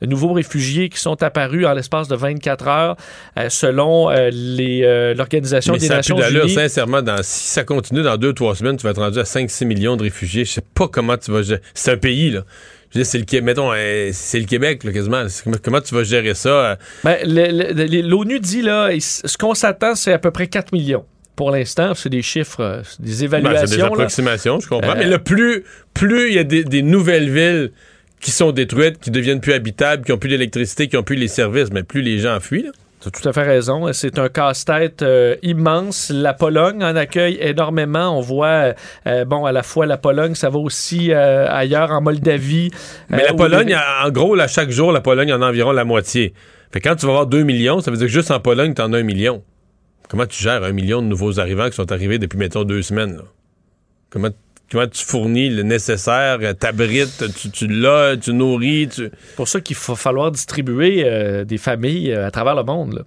nouveaux 0.02 0.32
réfugiés 0.32 0.88
qui 0.88 0.98
sont 0.98 1.22
apparus 1.22 1.66
en 1.66 1.74
l'espace 1.74 2.08
de 2.08 2.16
24 2.16 2.68
heures, 2.68 2.96
euh, 3.38 3.48
selon 3.50 4.10
euh, 4.10 4.30
euh, 4.32 5.14
l'Organisation 5.14 5.74
des 5.74 5.80
ça 5.80 5.96
Nations 5.96 6.18
Unies. 6.18 6.50
sincèrement. 6.50 7.02
Dans, 7.02 7.22
si 7.22 7.48
ça 7.48 7.64
continue 7.64 8.02
dans 8.02 8.16
deux, 8.16 8.32
trois 8.32 8.54
semaines, 8.56 8.76
tu 8.76 8.84
vas 8.84 8.90
être 8.90 9.02
rendu 9.02 9.18
à 9.18 9.24
5-6 9.24 9.66
millions 9.66 9.96
de 9.96 10.02
réfugiés. 10.02 10.44
Je 10.44 10.52
sais 10.52 10.64
pas 10.74 10.88
comment 10.88 11.16
tu 11.18 11.30
vas 11.30 11.42
gérer. 11.42 11.60
C'est 11.74 11.92
un 11.92 11.96
pays, 11.98 12.30
là. 12.30 12.44
Je 12.90 12.98
veux 12.98 13.04
dire, 13.04 13.10
c'est 13.10 13.32
le, 13.32 13.42
mettons, 13.42 13.72
c'est 14.12 14.38
le 14.38 14.46
Québec, 14.46 14.84
là, 14.84 14.92
quasiment. 14.92 15.24
Comment, 15.62 15.80
tu 15.80 15.94
vas 15.94 16.04
gérer 16.04 16.34
ça? 16.34 16.78
Ben, 17.04 17.18
L'ONU 17.24 18.40
dit, 18.40 18.62
là, 18.62 18.90
ce 18.98 19.36
qu'on 19.36 19.54
s'attend, 19.54 19.94
c'est 19.94 20.12
à 20.12 20.18
peu 20.18 20.30
près 20.30 20.46
4 20.46 20.72
millions. 20.72 21.04
Pour 21.36 21.50
l'instant, 21.50 21.94
c'est 21.94 22.08
des 22.08 22.22
chiffres, 22.22 22.60
euh, 22.62 22.80
c'est 22.82 23.00
des 23.02 23.28
Ben, 23.28 23.38
évaluations. 23.40 23.66
c'est 23.66 23.76
des 23.76 23.82
là. 23.82 23.86
approximations, 23.88 24.58
je 24.60 24.68
comprends. 24.68 24.92
Euh, 24.92 24.96
Mais 24.98 25.06
le 25.06 25.18
plus, 25.18 25.64
plus 25.94 26.28
il 26.30 26.34
y 26.34 26.38
a 26.38 26.44
des, 26.44 26.64
des 26.64 26.82
nouvelles 26.82 27.30
villes 27.30 27.70
qui 28.20 28.30
sont 28.30 28.50
détruites, 28.52 28.98
qui 28.98 29.10
deviennent 29.10 29.40
plus 29.40 29.52
habitables, 29.52 30.04
qui 30.04 30.12
ont 30.12 30.18
plus 30.18 30.30
d'électricité, 30.30 30.88
qui 30.88 30.96
ont 30.96 31.02
plus 31.02 31.16
les 31.16 31.28
services, 31.28 31.68
mais 31.72 31.82
plus 31.82 32.00
les 32.02 32.18
gens 32.18 32.40
fuient. 32.40 32.62
là. 32.64 32.70
Tu 33.02 33.08
as 33.08 33.10
tout 33.10 33.28
à 33.28 33.32
fait 33.34 33.42
raison. 33.42 33.92
C'est 33.92 34.18
un 34.18 34.30
casse-tête 34.30 35.02
euh, 35.02 35.36
immense. 35.42 36.10
La 36.12 36.32
Pologne 36.32 36.82
en 36.82 36.96
accueille 36.96 37.36
énormément. 37.42 38.16
On 38.16 38.22
voit, 38.22 38.72
euh, 39.06 39.24
bon, 39.26 39.44
à 39.44 39.52
la 39.52 39.62
fois 39.62 39.84
la 39.84 39.98
Pologne, 39.98 40.34
ça 40.34 40.48
va 40.48 40.58
aussi 40.58 41.12
euh, 41.12 41.46
ailleurs, 41.48 41.90
en 41.92 42.00
Moldavie. 42.00 42.70
Mais 43.10 43.22
euh, 43.22 43.26
la 43.28 43.34
Pologne, 43.34 43.76
en 44.02 44.08
gros, 44.10 44.34
là, 44.34 44.48
chaque 44.48 44.70
jour, 44.70 44.90
la 44.92 45.02
Pologne 45.02 45.30
en 45.34 45.42
a 45.42 45.46
environ 45.50 45.72
la 45.72 45.84
moitié. 45.84 46.32
Fait 46.72 46.80
que 46.80 46.88
quand 46.88 46.96
tu 46.96 47.04
vas 47.04 47.12
avoir 47.12 47.26
2 47.26 47.42
millions, 47.42 47.80
ça 47.80 47.90
veut 47.90 47.98
dire 47.98 48.06
que 48.06 48.12
juste 48.12 48.30
en 48.30 48.40
Pologne, 48.40 48.72
tu 48.74 48.80
en 48.80 48.92
as 48.94 48.98
un 48.98 49.02
million. 49.02 49.42
Comment 50.08 50.26
tu 50.26 50.42
gères 50.42 50.62
un 50.62 50.72
million 50.72 51.02
de 51.02 51.06
nouveaux 51.08 51.40
arrivants 51.40 51.68
qui 51.68 51.74
sont 51.76 51.90
arrivés 51.90 52.18
depuis, 52.18 52.38
mettons, 52.38 52.64
deux 52.64 52.82
semaines? 52.82 53.16
là? 53.16 53.22
Comment, 54.10 54.28
comment 54.70 54.86
tu 54.86 55.04
fournis 55.04 55.48
le 55.50 55.62
nécessaire, 55.62 56.38
euh, 56.42 56.52
t'abrites, 56.52 57.24
tu, 57.36 57.50
tu 57.50 57.66
l'as, 57.66 58.16
tu 58.16 58.32
nourris, 58.32 58.88
tu... 58.88 59.10
C'est 59.10 59.36
pour 59.36 59.48
ça 59.48 59.60
qu'il 59.60 59.76
va 59.76 59.94
falloir 59.96 60.30
distribuer 60.30 61.02
euh, 61.04 61.44
des 61.44 61.58
familles 61.58 62.12
euh, 62.12 62.26
à 62.26 62.30
travers 62.30 62.54
le 62.54 62.62
monde. 62.62 62.94
là. 62.94 63.02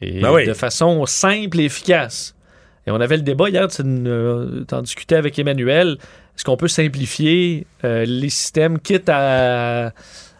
Et 0.00 0.20
Ben 0.20 0.32
oui. 0.32 0.46
de 0.46 0.54
façon 0.54 1.04
simple 1.06 1.60
et 1.60 1.64
efficace. 1.64 2.34
Et 2.86 2.90
on 2.90 3.00
avait 3.00 3.16
le 3.16 3.22
débat 3.22 3.48
hier, 3.50 3.68
tu 3.68 3.82
euh, 3.84 4.64
t'en 4.64 4.80
discutais 4.82 5.16
avec 5.16 5.38
Emmanuel. 5.38 5.98
Est-ce 6.36 6.44
qu'on 6.44 6.56
peut 6.56 6.68
simplifier 6.68 7.66
euh, 7.84 8.04
les 8.06 8.28
systèmes, 8.30 8.78
quitte 8.78 9.08
à, 9.08 9.86
à 9.86 9.92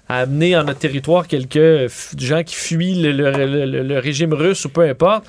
amener 0.09 0.57
en 0.57 0.65
notre 0.65 0.78
territoire 0.78 1.27
quelques 1.27 1.90
gens 2.19 2.43
qui 2.44 2.55
fuient 2.55 3.03
le, 3.03 3.12
le- 3.12 3.66
le- 3.66 3.82
le 3.82 3.98
régime 3.98 4.32
russe 4.32 4.65
ou 4.65 4.69
peu 4.69 4.82
importe? 4.82 5.24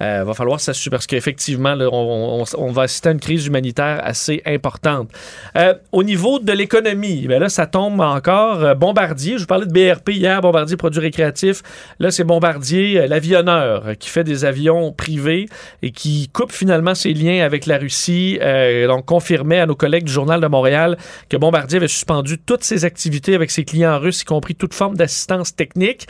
Euh, 0.00 0.24
va 0.24 0.34
falloir 0.34 0.60
s'assurer 0.60 0.90
parce 0.92 1.06
qu'effectivement, 1.06 1.74
on, 1.92 2.42
on- 2.42 2.44
on 2.58 2.72
va 2.72 2.82
assister 2.82 3.08
à 3.08 3.12
une 3.12 3.20
crise 3.20 3.46
humanitaire 3.46 4.00
assez 4.04 4.42
importante. 4.46 5.10
Euh, 5.56 5.74
au 5.92 6.02
niveau 6.02 6.38
de 6.38 6.52
l'économie, 6.52 7.26
ben 7.26 7.40
là, 7.40 7.48
ça 7.48 7.66
tombe 7.66 8.00
encore. 8.00 8.62
Euh, 8.62 8.74
Bombardier, 8.74 9.34
je 9.34 9.40
vous 9.40 9.46
parlais 9.46 9.66
de 9.66 9.72
BRP 9.72 10.10
hier, 10.10 10.40
Bombardier 10.40 10.76
Produits 10.76 11.00
Récréatifs. 11.00 11.62
Là, 11.98 12.10
c'est 12.10 12.24
Bombardier, 12.24 13.00
euh, 13.00 13.06
l'avionneur, 13.06 13.84
qui 13.98 14.08
fait 14.08 14.24
des 14.24 14.44
avions 14.44 14.92
privés 14.92 15.46
et 15.82 15.90
qui 15.90 16.28
coupe 16.32 16.52
finalement 16.52 16.94
ses 16.94 17.12
liens 17.14 17.44
avec 17.44 17.66
la 17.66 17.78
Russie. 17.78 18.38
Euh, 18.40 18.86
donc, 18.86 19.04
confirmait 19.06 19.60
à 19.60 19.66
nos 19.66 19.74
collègues 19.76 20.04
du 20.04 20.12
Journal 20.12 20.40
de 20.40 20.46
Montréal 20.46 20.96
que 21.28 21.36
Bombardier 21.36 21.78
avait 21.78 21.88
suspendu 21.88 22.38
toutes 22.38 22.64
ses 22.64 22.84
activités 22.84 23.34
avec 23.34 23.50
ses 23.50 23.64
clients 23.64 23.98
russes, 23.98 24.22
y 24.22 24.24
compris 24.24 24.54
toute 24.54 24.74
forme 24.74 24.96
d'assistance 24.96 25.54
technique. 25.56 26.06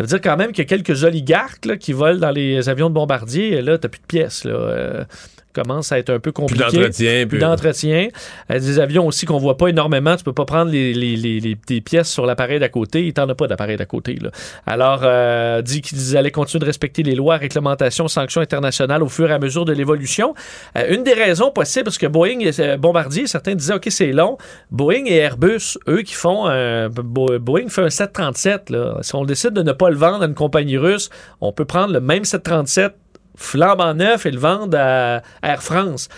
Ça 0.00 0.04
veut 0.04 0.08
dire 0.08 0.20
quand 0.22 0.38
même 0.38 0.52
qu'il 0.52 0.64
y 0.64 0.66
a 0.66 0.68
quelques 0.78 1.04
oligarques 1.04 1.66
là, 1.66 1.76
qui 1.76 1.92
volent 1.92 2.18
dans 2.18 2.30
les 2.30 2.70
avions 2.70 2.88
de 2.88 2.94
bombardier. 2.94 3.58
Et 3.58 3.60
là, 3.60 3.76
t'as 3.76 3.90
plus 3.90 4.00
de 4.00 4.06
pièces. 4.06 4.44
Là. 4.44 4.52
Euh, 4.52 5.04
commence 5.52 5.92
à 5.92 5.98
être 5.98 6.10
un 6.10 6.18
peu 6.20 6.32
Plus 6.32 6.32
compliqué. 6.32 6.62
d'entretien. 6.64 7.12
Plus 7.22 7.26
Plus 7.28 7.38
d'entretien. 7.38 8.08
Euh, 8.50 8.58
des 8.58 8.78
avions 8.78 9.06
aussi 9.06 9.26
qu'on 9.26 9.38
voit 9.38 9.56
pas 9.56 9.68
énormément. 9.68 10.16
Tu 10.16 10.24
peux 10.24 10.32
pas 10.32 10.44
prendre 10.44 10.70
les, 10.70 10.92
les, 10.94 11.16
les, 11.16 11.40
les- 11.40 11.56
des 11.66 11.80
pièces 11.80 12.08
sur 12.10 12.26
l'appareil 12.26 12.58
d'à 12.58 12.68
côté. 12.68 13.06
Il 13.06 13.12
t'en 13.12 13.28
a 13.28 13.34
pas 13.34 13.46
d'appareil 13.46 13.76
d'à 13.76 13.86
côté. 13.86 14.14
Là. 14.20 14.30
Alors, 14.66 15.00
euh, 15.04 15.62
dit 15.62 15.80
qu'ils 15.82 16.16
allaient 16.16 16.30
continuer 16.30 16.60
de 16.60 16.66
respecter 16.66 17.02
les 17.02 17.14
lois, 17.14 17.36
réglementations, 17.36 18.08
sanctions 18.08 18.40
internationales 18.40 19.02
au 19.02 19.08
fur 19.08 19.30
et 19.30 19.34
à 19.34 19.38
mesure 19.38 19.64
de 19.64 19.72
l'évolution. 19.72 20.34
Euh, 20.76 20.94
une 20.94 21.02
des 21.04 21.14
raisons 21.14 21.50
possibles, 21.50 21.84
parce 21.84 21.98
que 21.98 22.06
Boeing 22.06 22.40
et 22.40 22.50
euh, 22.60 22.76
Bombardier, 22.76 23.26
certains 23.26 23.54
disaient, 23.54 23.74
OK, 23.74 23.86
c'est 23.90 24.12
long. 24.12 24.38
Boeing 24.70 25.04
et 25.06 25.16
Airbus, 25.16 25.78
eux 25.88 26.02
qui 26.02 26.14
font 26.14 26.46
un... 26.46 26.88
Bo- 26.88 27.38
Boeing 27.38 27.68
fait 27.68 27.82
un 27.82 27.90
737. 27.90 28.70
Là. 28.70 28.98
Si 29.02 29.14
on 29.14 29.24
décide 29.24 29.50
de 29.50 29.62
ne 29.62 29.72
pas 29.72 29.90
le 29.90 29.96
vendre 29.96 30.22
à 30.22 30.26
une 30.26 30.34
compagnie 30.34 30.76
russe, 30.78 31.10
on 31.40 31.52
peut 31.52 31.64
prendre 31.64 31.92
le 31.92 32.00
même 32.00 32.24
737 32.24 32.94
flambant 33.36 33.94
neuf 33.94 34.26
et 34.26 34.30
le 34.30 34.38
vendre 34.38 34.76
à 34.78 35.22
Air 35.42 35.62
France. 35.62 36.08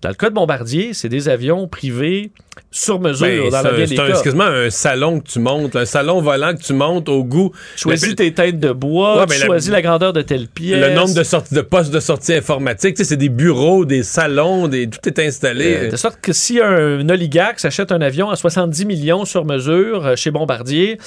Dans 0.00 0.08
le 0.08 0.16
cas 0.16 0.30
de 0.30 0.34
Bombardier, 0.34 0.94
c'est 0.94 1.08
des 1.08 1.28
avions 1.28 1.68
privés 1.68 2.32
sur 2.72 2.98
mesure 2.98 3.24
Ben, 3.24 3.50
dans 3.50 3.62
c'est 3.62 3.70
la 3.70 3.86
des 3.86 3.92
un- 4.00 4.08
cas. 4.08 4.14
c'est 4.16 4.24
quasiment 4.24 4.42
un 4.46 4.68
salon 4.68 5.20
que 5.20 5.28
tu 5.28 5.38
montes, 5.38 5.76
un 5.76 5.84
salon 5.84 6.20
volant 6.20 6.56
que 6.56 6.60
tu 6.60 6.72
montes 6.72 7.08
au 7.08 7.22
goût. 7.22 7.52
Choisis 7.76 8.16
tes 8.16 8.34
têtes 8.34 8.58
de 8.58 8.72
bois, 8.72 9.18
Ouais, 9.18 9.26
tu 9.26 9.28
ben, 9.28 9.38
la- 9.38 9.46
choisis 9.46 9.70
la, 9.70 9.80
grandeur 9.80 10.12
de 10.12 10.22
telle 10.22 10.48
pièce. 10.48 10.80
Le 10.80 10.92
nombre 10.96 11.14
de, 11.14 11.54
de 11.54 11.60
postes 11.60 11.92
de 11.94 12.00
sortie 12.00 12.34
informatique, 12.34 12.96
tu 12.96 13.04
sais, 13.04 13.10
c'est 13.10 13.16
des 13.16 13.28
bureaux, 13.28 13.84
des 13.84 14.02
salons, 14.02 14.66
des, 14.66 14.90
tout 14.90 14.98
est 15.08 15.20
installé. 15.24 15.76
Euh, 15.84 15.90
de 15.92 15.96
sorte 15.96 16.20
que 16.20 16.32
si 16.32 16.60
un, 16.60 17.08
oligarque 17.08 17.60
s'achète 17.60 17.92
un 17.92 18.00
avion 18.00 18.28
à 18.28 18.34
70 18.34 18.84
millions 18.86 19.24
sur 19.24 19.44
mesure 19.44 20.04
euh, 20.04 20.16
chez 20.16 20.32
Bombardier 20.32 20.98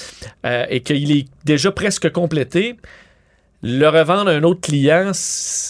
euh, 0.46 0.64
et 0.70 0.80
qu'il 0.80 1.12
est 1.14 1.26
déjà 1.44 1.70
presque 1.70 2.10
complété, 2.10 2.76
le 3.62 3.88
revendre 3.88 4.30
à 4.30 4.34
un 4.34 4.42
autre 4.42 4.60
client, 4.60 5.10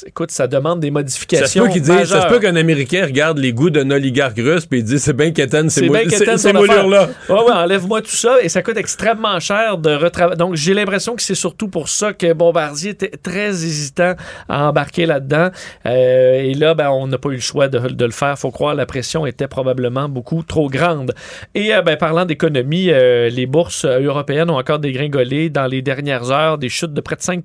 écoute, 0.06 0.30
ça 0.30 0.46
demande 0.48 0.80
des 0.80 0.88
ça 0.88 0.90
se 0.90 0.92
modifications. 0.94 1.66
peut 1.66 2.04
ça 2.04 2.22
se 2.22 2.26
peut 2.26 2.40
qu'un 2.40 2.56
Américain 2.56 3.04
regarde 3.06 3.38
les 3.38 3.52
goûts 3.52 3.70
d'un 3.70 3.90
oligarque 3.90 4.38
russe 4.38 4.66
puis 4.66 4.80
il 4.80 4.84
dit 4.84 4.98
c'est 4.98 5.12
bien 5.12 5.30
qu'Étienne, 5.30 5.70
ces, 5.70 5.80
C'est 5.80 5.88
bien 5.88 6.02
moul- 6.02 6.10
qu'Étienne, 6.10 6.36
ces, 6.36 6.52
moulures-là. 6.52 7.08
Ouais, 7.28 7.34
ouais, 7.34 7.52
enlève-moi 7.52 8.02
tout 8.02 8.10
ça 8.16 8.36
et 8.42 8.48
ça 8.48 8.62
coûte 8.62 8.76
extrêmement 8.76 9.38
cher 9.40 9.78
de 9.78 9.90
retravailler. 9.94 10.36
Donc, 10.36 10.56
j'ai 10.56 10.74
l'impression 10.74 11.14
que 11.14 11.22
c'est 11.22 11.34
surtout 11.36 11.68
pour 11.68 11.88
ça 11.88 12.12
que 12.12 12.32
Bombardier 12.32 12.90
était 12.90 13.12
très 13.22 13.48
hésitant 13.48 14.14
à 14.48 14.68
embarquer 14.68 15.06
là-dedans. 15.06 15.50
Euh, 15.86 16.40
et 16.42 16.54
là, 16.54 16.74
ben, 16.74 16.90
on 16.90 17.06
n'a 17.06 17.18
pas 17.18 17.28
eu 17.30 17.34
le 17.36 17.40
choix 17.40 17.68
de, 17.68 17.78
de 17.78 18.04
le 18.04 18.10
faire. 18.10 18.38
Faut 18.38 18.50
croire, 18.50 18.74
la 18.74 18.86
pression 18.86 19.26
était 19.26 19.48
probablement 19.48 20.08
beaucoup 20.08 20.42
trop 20.42 20.68
grande. 20.68 21.14
Et 21.54 21.74
euh, 21.74 21.82
ben, 21.82 21.96
parlant 21.96 22.24
d'économie, 22.24 22.90
euh, 22.90 23.28
les 23.28 23.46
bourses 23.46 23.84
européennes 23.84 24.50
ont 24.50 24.58
encore 24.58 24.80
dégringolé 24.80 25.50
dans 25.50 25.66
les 25.66 25.82
dernières 25.82 26.30
heures, 26.30 26.58
des 26.58 26.68
chutes 26.68 26.92
de 26.92 27.00
près 27.00 27.16
de 27.16 27.22
5 27.22 27.42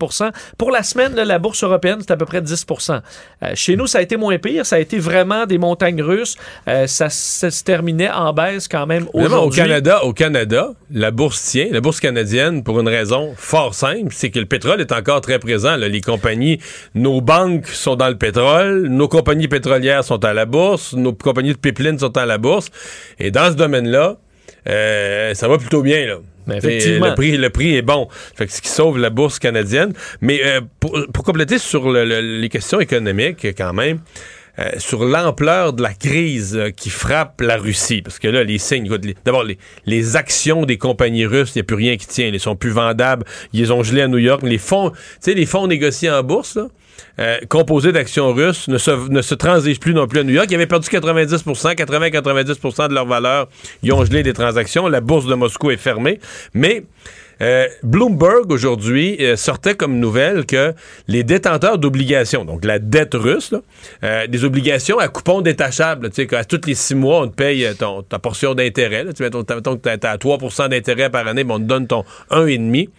Pour 0.57 0.71
la 0.71 0.83
semaine, 0.83 1.15
là, 1.15 1.25
la 1.25 1.39
bourse 1.39 1.63
européenne, 1.63 1.99
c'est 2.01 2.11
à 2.11 2.17
peu 2.17 2.25
près 2.25 2.41
10% 2.41 3.01
Euh, 3.43 3.51
Chez 3.55 3.75
nous, 3.75 3.87
ça 3.87 3.99
a 3.99 4.01
été 4.01 4.17
moins 4.17 4.37
pire. 4.37 4.65
Ça 4.65 4.75
a 4.75 4.79
été 4.79 4.99
vraiment 4.99 5.45
des 5.45 5.57
montagnes 5.57 6.01
russes. 6.01 6.35
Euh, 6.67 6.87
ça, 6.87 7.09
ça 7.09 7.51
se 7.51 7.63
terminait 7.63 8.09
en 8.09 8.33
baisse 8.33 8.67
quand 8.67 8.85
même 8.85 9.07
au. 9.13 9.49
Canada, 9.49 10.03
au 10.03 10.13
Canada, 10.13 10.69
la 10.91 11.11
bourse 11.11 11.41
tient, 11.43 11.67
la 11.71 11.81
bourse 11.81 11.99
canadienne, 11.99 12.63
pour 12.63 12.79
une 12.79 12.87
raison 12.87 13.33
fort 13.37 13.73
simple, 13.73 14.09
c'est 14.11 14.29
que 14.29 14.39
le 14.39 14.45
pétrole 14.45 14.81
est 14.81 14.91
encore 14.91 15.21
très 15.21 15.39
présent. 15.39 15.75
là. 15.75 15.87
Les 15.87 16.01
compagnies, 16.01 16.59
nos 16.95 17.21
banques 17.21 17.67
sont 17.67 17.95
dans 17.95 18.09
le 18.09 18.17
pétrole, 18.17 18.87
nos 18.87 19.07
compagnies 19.07 19.47
pétrolières 19.47 20.03
sont 20.03 20.23
à 20.23 20.33
la 20.33 20.45
bourse, 20.45 20.93
nos 20.93 21.13
compagnies 21.13 21.53
de 21.53 21.57
pipeline 21.57 21.99
sont 21.99 22.15
à 22.17 22.25
la 22.25 22.37
bourse. 22.37 22.69
Et 23.19 23.31
dans 23.31 23.49
ce 23.51 23.55
domaine-là, 23.55 24.17
euh, 24.69 25.33
ça 25.33 25.47
va 25.47 25.57
plutôt 25.57 25.81
bien. 25.81 26.05
Là. 26.05 26.15
Effectivement. 26.49 27.07
Le 27.07 27.15
prix, 27.15 27.37
le 27.37 27.49
prix 27.49 27.75
est 27.75 27.81
bon. 27.81 28.07
Fait 28.35 28.47
que 28.47 28.51
ce 28.53 28.61
qui 28.61 28.69
sauve 28.69 28.97
la 28.97 29.09
bourse 29.09 29.39
canadienne. 29.39 29.93
Mais 30.21 30.41
euh, 30.45 30.61
pour, 30.79 30.97
pour 31.13 31.23
compléter 31.23 31.57
sur 31.57 31.89
le- 31.91 32.05
le- 32.05 32.39
les 32.39 32.49
questions 32.49 32.79
économiques, 32.79 33.45
quand 33.57 33.73
même, 33.73 33.99
euh, 34.59 34.69
sur 34.79 35.05
l'ampleur 35.05 35.71
de 35.73 35.81
la 35.81 35.93
crise 35.93 36.57
euh, 36.57 36.71
qui 36.71 36.89
frappe 36.89 37.39
la 37.41 37.55
Russie. 37.57 38.01
Parce 38.01 38.19
que 38.19 38.27
là, 38.27 38.43
les 38.43 38.57
signes, 38.57 38.89
d'abord, 39.23 39.43
les, 39.43 39.57
les 39.85 40.15
actions 40.17 40.65
des 40.65 40.77
compagnies 40.77 41.25
russes, 41.25 41.51
il 41.55 41.59
n'y 41.59 41.61
a 41.61 41.63
plus 41.63 41.77
rien 41.77 41.95
qui 41.95 42.05
tient. 42.07 42.27
Ils 42.27 42.39
sont 42.39 42.55
plus 42.57 42.71
vendables. 42.71 43.25
Ils 43.53 43.61
les 43.61 43.71
ont 43.71 43.81
gelés 43.81 44.01
à 44.01 44.07
New 44.09 44.17
York. 44.17 44.41
Les 44.43 44.57
fonds, 44.57 44.89
tu 44.89 44.97
sais, 45.21 45.33
les 45.33 45.45
fonds 45.45 45.67
négociés 45.67 46.09
en 46.09 46.21
bourse, 46.23 46.55
là, 46.55 46.67
euh, 47.19 47.91
d'actions 47.91 48.33
russes, 48.33 48.67
ne 48.67 48.77
se, 48.77 48.91
ne 48.91 49.21
se 49.21 49.35
transigent 49.35 49.79
plus 49.79 49.93
non 49.93 50.07
plus 50.07 50.19
à 50.19 50.23
New 50.23 50.33
York. 50.33 50.47
Ils 50.49 50.55
avaient 50.55 50.67
perdu 50.67 50.87
90% 50.87 51.75
80-90% 51.75 52.89
de 52.89 52.93
leur 52.93 53.05
valeur. 53.05 53.47
Ils 53.83 53.93
ont 53.93 54.03
gelé 54.05 54.23
des 54.23 54.33
transactions. 54.33 54.87
La 54.87 55.01
bourse 55.01 55.25
de 55.25 55.35
Moscou 55.35 55.71
est 55.71 55.77
fermée. 55.77 56.19
Mais 56.53 56.83
euh, 57.41 57.67
Bloomberg 57.81 58.51
aujourd'hui 58.51 59.17
euh, 59.19 59.35
sortait 59.35 59.73
comme 59.73 59.97
nouvelle 59.97 60.45
que 60.45 60.75
les 61.07 61.23
détenteurs 61.23 61.79
d'obligations, 61.79 62.45
donc 62.45 62.63
la 62.63 62.77
dette 62.77 63.15
russe, 63.15 63.55
euh, 64.03 64.27
des 64.27 64.43
obligations 64.43 64.99
à 64.99 65.07
coupon 65.07 65.41
détachable, 65.41 66.09
tu 66.09 66.17
sais, 66.17 66.27
qu'à 66.27 66.45
tous 66.45 66.61
les 66.67 66.75
six 66.75 66.93
mois, 66.93 67.21
on 67.21 67.27
te 67.27 67.33
paye 67.33 67.67
ta 68.09 68.19
portion 68.19 68.53
d'intérêt. 68.53 69.05
Tu 69.15 69.23
mettons, 69.23 69.43
que 69.43 69.97
tu 69.97 70.07
as, 70.07 70.17
3 70.17 70.69
d'intérêt 70.69 71.09
par 71.09 71.27
année, 71.27 71.43
mais 71.43 71.53
on 71.53 71.59
te 71.59 71.63
donne 71.63 71.87
ton 71.87 72.03
1,5 72.29 72.89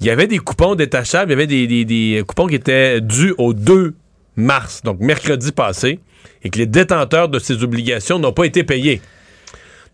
il 0.00 0.06
y 0.06 0.10
avait 0.10 0.26
des 0.26 0.38
coupons 0.38 0.74
détachables, 0.74 1.30
il 1.30 1.34
y 1.34 1.36
avait 1.36 1.46
des, 1.46 1.66
des- 1.66 1.84
des 1.84 2.22
coupons 2.26 2.46
qui 2.46 2.54
étaient 2.54 3.00
dus 3.00 3.34
au 3.38 3.52
2 3.54 3.94
mars, 4.36 4.82
donc 4.84 5.00
mercredi 5.00 5.52
passé, 5.52 5.98
et 6.44 6.50
que 6.50 6.58
les 6.58 6.66
détenteurs 6.66 7.28
de 7.28 7.38
ces 7.38 7.62
obligations 7.64 8.18
n'ont 8.18 8.32
pas 8.32 8.44
été 8.44 8.62
payés. 8.64 9.00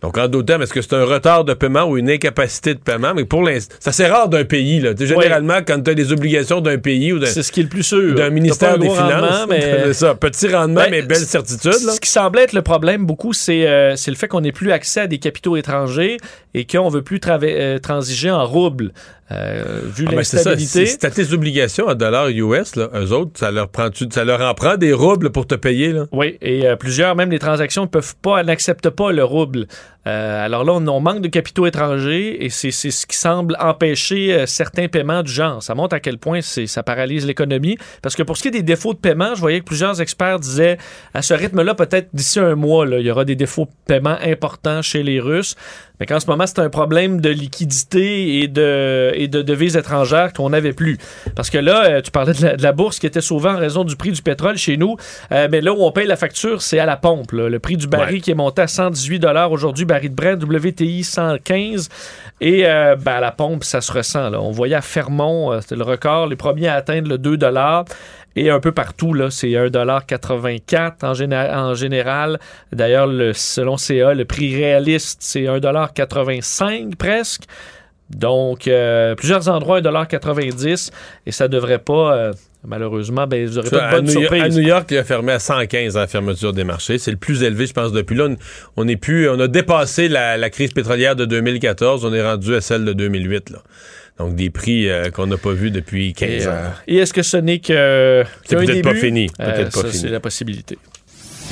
Donc, 0.02 0.18
en 0.18 0.28
d'autres 0.28 0.44
termes, 0.44 0.60
est-ce 0.60 0.74
que 0.74 0.82
c'est 0.82 0.92
un 0.92 1.04
retard 1.06 1.44
de 1.44 1.54
paiement 1.54 1.84
ou 1.84 1.96
une 1.96 2.10
incapacité 2.10 2.74
de 2.74 2.78
paiement? 2.78 3.14
Mais 3.14 3.24
pour 3.24 3.42
l'instant, 3.42 3.74
ça 3.80 3.90
c'est 3.90 4.06
rare 4.06 4.28
d'un 4.28 4.44
pays. 4.44 4.78
Là. 4.80 4.90
Généralement, 4.98 5.60
quand 5.66 5.82
tu 5.82 5.90
as 5.92 5.94
des 5.94 6.12
obligations 6.12 6.60
d'un 6.60 6.76
pays 6.76 7.14
ou 7.14 7.18
d'un 7.18 7.24
C'est 7.26 7.42
ce 7.42 7.50
qui 7.50 7.60
est 7.60 7.62
le 7.62 7.70
plus 7.70 7.84
sûr. 7.84 8.14
d'un 8.14 8.28
ministère 8.28 8.78
des 8.78 8.90
Finances, 8.90 9.46
mais- 9.48 9.92
ça, 9.94 10.14
petit 10.14 10.48
rendement, 10.48 10.82
Ben, 10.82 10.90
mais 10.90 11.00
belle 11.00 11.16
certitude. 11.16 11.72
Là. 11.86 11.92
Ce 11.94 12.00
qui 12.00 12.10
semblait 12.10 12.42
être 12.42 12.52
le 12.52 12.60
problème 12.60 13.06
beaucoup, 13.06 13.32
c'est 13.32 13.66
euh, 13.66 13.94
le 14.06 14.14
fait 14.14 14.28
qu'on 14.28 14.42
n'ait 14.42 14.52
plus 14.52 14.72
accès 14.72 15.00
à 15.00 15.06
des 15.06 15.16
capitaux 15.18 15.56
étrangers 15.56 16.18
et 16.52 16.66
qu'on 16.66 16.90
ne 16.90 16.94
veut 16.96 17.02
plus 17.02 17.18
euh, 17.26 17.78
transiger 17.78 18.30
en 18.30 18.44
roubles. 18.44 18.92
Euh, 19.32 19.80
vu 19.84 20.04
Ah, 20.06 20.10
ben, 20.10 20.16
l'instabilité. 20.18 20.84
Si, 20.84 20.98
t'as 20.98 21.10
tes 21.10 21.32
obligations 21.32 21.86
en 21.86 21.94
dollars 21.94 22.28
US, 22.28 22.76
là, 22.76 22.90
eux 22.94 23.12
autres, 23.12 23.38
ça 23.38 23.50
leur, 23.50 23.68
prend 23.68 23.88
ça 24.10 24.24
leur 24.24 24.42
en 24.42 24.52
prend 24.52 24.76
des 24.76 24.92
roubles 24.92 25.30
pour 25.30 25.46
te 25.46 25.54
payer. 25.54 25.92
Là. 25.92 26.04
Oui, 26.12 26.36
et 26.42 26.66
euh, 26.66 26.76
plusieurs, 26.76 27.16
même 27.16 27.30
les 27.30 27.38
transactions, 27.38 27.86
peuvent 27.86 28.16
pas, 28.16 28.42
n'acceptent 28.42 28.90
pas 28.90 29.12
le 29.12 29.24
rouble. 29.24 29.66
Euh, 30.06 30.44
alors 30.44 30.64
là, 30.64 30.74
on, 30.74 30.86
on 30.86 31.00
manque 31.00 31.22
de 31.22 31.28
capitaux 31.28 31.66
étrangers 31.66 32.44
et 32.44 32.50
c'est 32.50 32.70
ce 32.70 33.06
qui 33.06 33.16
semble 33.16 33.56
empêcher 33.58 34.44
certains 34.46 34.88
paiements 34.88 35.22
du 35.22 35.32
genre. 35.32 35.62
Ça 35.62 35.74
montre 35.74 35.94
à 35.96 36.00
quel 36.00 36.18
point 36.18 36.40
ça 36.42 36.82
paralyse 36.82 37.26
l'économie. 37.26 37.78
Parce 38.02 38.14
que 38.14 38.22
pour 38.22 38.36
ce 38.36 38.42
qui 38.42 38.48
est 38.48 38.50
des 38.50 38.62
défauts 38.62 38.92
de 38.92 38.98
paiement, 38.98 39.34
je 39.34 39.40
voyais 39.40 39.60
que 39.60 39.64
plusieurs 39.64 40.02
experts 40.02 40.40
disaient 40.40 40.76
à 41.14 41.22
ce 41.22 41.32
rythme-là, 41.32 41.74
peut-être 41.74 42.08
d'ici 42.12 42.38
un 42.38 42.54
mois, 42.54 42.84
là, 42.84 42.98
il 42.98 43.06
y 43.06 43.10
aura 43.10 43.24
des 43.24 43.36
défauts 43.36 43.64
de 43.64 43.70
paiement 43.86 44.18
importants 44.22 44.82
chez 44.82 45.02
les 45.02 45.20
Russes. 45.20 45.56
Mais 46.00 46.06
qu'en 46.06 46.18
ce 46.18 46.26
moment, 46.26 46.46
c'est 46.46 46.58
un 46.58 46.70
problème 46.70 47.20
de 47.20 47.30
liquidité 47.30 48.40
et 48.40 48.48
de, 48.48 49.13
et 49.16 49.28
de 49.28 49.42
devises 49.42 49.76
étrangères 49.76 50.32
qu'on 50.32 50.50
n'avait 50.50 50.72
plus. 50.72 50.98
Parce 51.36 51.50
que 51.50 51.58
là, 51.58 51.84
euh, 51.86 52.00
tu 52.02 52.10
parlais 52.10 52.32
de 52.34 52.42
la, 52.42 52.56
de 52.56 52.62
la 52.62 52.72
bourse 52.72 52.98
qui 52.98 53.06
était 53.06 53.20
sauvée 53.20 53.50
en 53.50 53.56
raison 53.58 53.84
du 53.84 53.96
prix 53.96 54.12
du 54.12 54.22
pétrole 54.22 54.56
chez 54.56 54.76
nous. 54.76 54.96
Euh, 55.32 55.48
mais 55.50 55.60
là 55.60 55.72
où 55.72 55.82
on 55.82 55.92
paye 55.92 56.06
la 56.06 56.16
facture, 56.16 56.62
c'est 56.62 56.78
à 56.78 56.86
la 56.86 56.96
pompe. 56.96 57.32
là. 57.32 57.48
Le 57.48 57.58
prix 57.58 57.76
du 57.76 57.86
baril 57.86 58.14
Ouais. 58.16 58.20
qui 58.20 58.30
est 58.30 58.34
monté 58.34 58.62
à 58.62 58.66
118 58.66 59.24
aujourd'hui, 59.50 59.84
baril 59.84 60.10
de 60.10 60.14
Brent, 60.14 60.42
WTI 60.42 61.04
115. 61.04 61.88
Et 62.40 62.66
euh, 62.66 62.96
ben, 62.96 63.12
à 63.12 63.20
la 63.20 63.32
pompe, 63.32 63.64
ça 63.64 63.80
se 63.80 63.92
ressent. 63.92 64.28
Là. 64.30 64.40
On 64.40 64.50
voyait 64.50 64.74
à 64.74 64.82
Fermont, 64.82 65.52
euh, 65.52 65.60
c'était 65.60 65.76
le 65.76 65.84
record, 65.84 66.26
les 66.26 66.36
premiers 66.36 66.68
à 66.68 66.74
atteindre 66.74 67.08
le 67.08 67.18
2 67.18 67.38
et 68.36 68.50
un 68.50 68.58
peu 68.58 68.72
partout, 68.72 69.14
là, 69.14 69.30
c'est 69.30 69.48
1,84$ 69.50 71.04
en, 71.04 71.12
en 71.70 71.74
général. 71.74 72.40
D'ailleurs, 72.72 73.06
le- 73.06 73.32
selon 73.32 73.76
CA, 73.76 74.12
le 74.14 74.24
prix 74.24 74.54
réaliste, 74.56 75.18
c'est 75.22 75.42
1,85$ 75.46 76.96
presque. 76.96 77.44
Donc, 78.14 78.68
euh, 78.68 79.14
plusieurs 79.14 79.48
endroits, 79.48 79.80
1,90$. 79.80 80.90
Et 81.26 81.32
ça 81.32 81.48
devrait 81.48 81.78
pas, 81.78 82.16
euh, 82.16 82.32
malheureusement, 82.66 83.26
ben, 83.26 83.46
vous 83.46 83.54
n'aurez 83.54 83.68
Ça, 83.68 83.78
pas 83.78 83.86
de 83.86 83.96
bonne 83.96 84.04
New 84.06 84.20
York, 84.20 84.32
à 84.32 84.36
surprise. 84.36 84.56
New 84.58 84.66
York, 84.66 84.86
il 84.90 84.98
a 84.98 85.04
fermé 85.04 85.32
à 85.32 85.38
115 85.38 85.96
à 85.96 86.00
la 86.00 86.06
fermeture 86.06 86.52
des 86.52 86.64
marchés. 86.64 86.98
C'est 86.98 87.10
le 87.10 87.16
plus 87.16 87.42
élevé, 87.42 87.66
je 87.66 87.72
pense, 87.72 87.92
depuis 87.92 88.16
là. 88.16 88.28
On, 88.76 88.86
est 88.88 88.96
plus, 88.96 89.28
on 89.28 89.38
a 89.40 89.48
dépassé 89.48 90.08
la, 90.08 90.36
la 90.36 90.50
crise 90.50 90.72
pétrolière 90.72 91.16
de 91.16 91.24
2014. 91.24 92.04
On 92.04 92.12
est 92.14 92.22
rendu 92.22 92.54
à 92.54 92.60
celle 92.60 92.84
de 92.84 92.92
2008. 92.92 93.50
Là. 93.50 93.58
Donc, 94.18 94.36
des 94.36 94.50
prix 94.50 94.88
euh, 94.88 95.10
qu'on 95.10 95.26
n'a 95.26 95.36
pas 95.36 95.52
vus 95.52 95.72
depuis 95.72 96.12
15 96.12 96.30
Et, 96.30 96.46
ans. 96.48 96.52
et 96.86 96.96
est-ce 96.98 97.12
que 97.12 97.22
ce 97.22 97.36
n'est 97.36 97.58
que 97.58 98.22
C'est 98.44 98.56
peut-être 98.56 98.82
pas 98.82 98.94
fini. 98.94 99.26
Peut-être 99.36 99.72
pas 99.72 99.80
ça, 99.80 99.88
fini. 99.88 100.02
C'est 100.02 100.08
la 100.08 100.20
possibilité. 100.20 100.78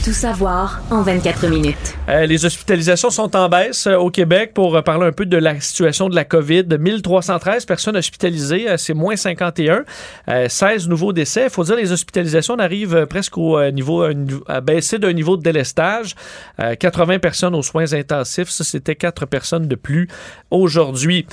Tout 0.05 0.13
savoir 0.13 0.81
en 0.91 1.03
24 1.03 1.47
minutes. 1.47 1.97
Euh, 2.09 2.27
les 2.27 2.45
hospitalisations 2.45 3.11
sont 3.11 3.37
en 3.37 3.49
baisse 3.49 3.87
euh, 3.87 3.95
au 3.97 4.11
Québec 4.11 4.53
pour 4.53 4.75
euh, 4.75 4.83
parler 4.83 5.07
un 5.07 5.13
peu 5.13 5.27
de 5.27 5.37
la 5.37 5.61
situation 5.61 6.09
de 6.09 6.17
la 6.17 6.25
COVID. 6.25 6.65
1313 6.77 7.67
personnes 7.67 7.97
hospitalisées, 7.97 8.69
euh, 8.69 8.77
c'est 8.77 8.95
moins 8.95 9.15
51. 9.15 9.85
Euh, 10.29 10.49
16 10.49 10.89
nouveaux 10.89 11.13
décès. 11.13 11.45
Il 11.45 11.51
faut 11.51 11.63
dire 11.63 11.77
les 11.77 11.93
hospitalisations 11.93 12.57
euh, 12.59 13.07
presque 13.07 13.39
au 13.39 13.71
niveau, 13.71 14.03
à, 14.49 14.61
baisser 14.61 14.99
d'un 14.99 15.13
niveau 15.13 15.37
de 15.37 15.43
délestage. 15.43 16.17
Euh, 16.59 16.75
80 16.75 17.19
personnes 17.19 17.55
aux 17.55 17.63
soins 17.63 17.93
intensifs. 17.93 18.49
Ça, 18.49 18.65
c'était 18.65 18.97
4 18.97 19.27
personnes 19.27 19.69
de 19.69 19.75
plus 19.77 20.09
aujourd'hui. 20.51 21.27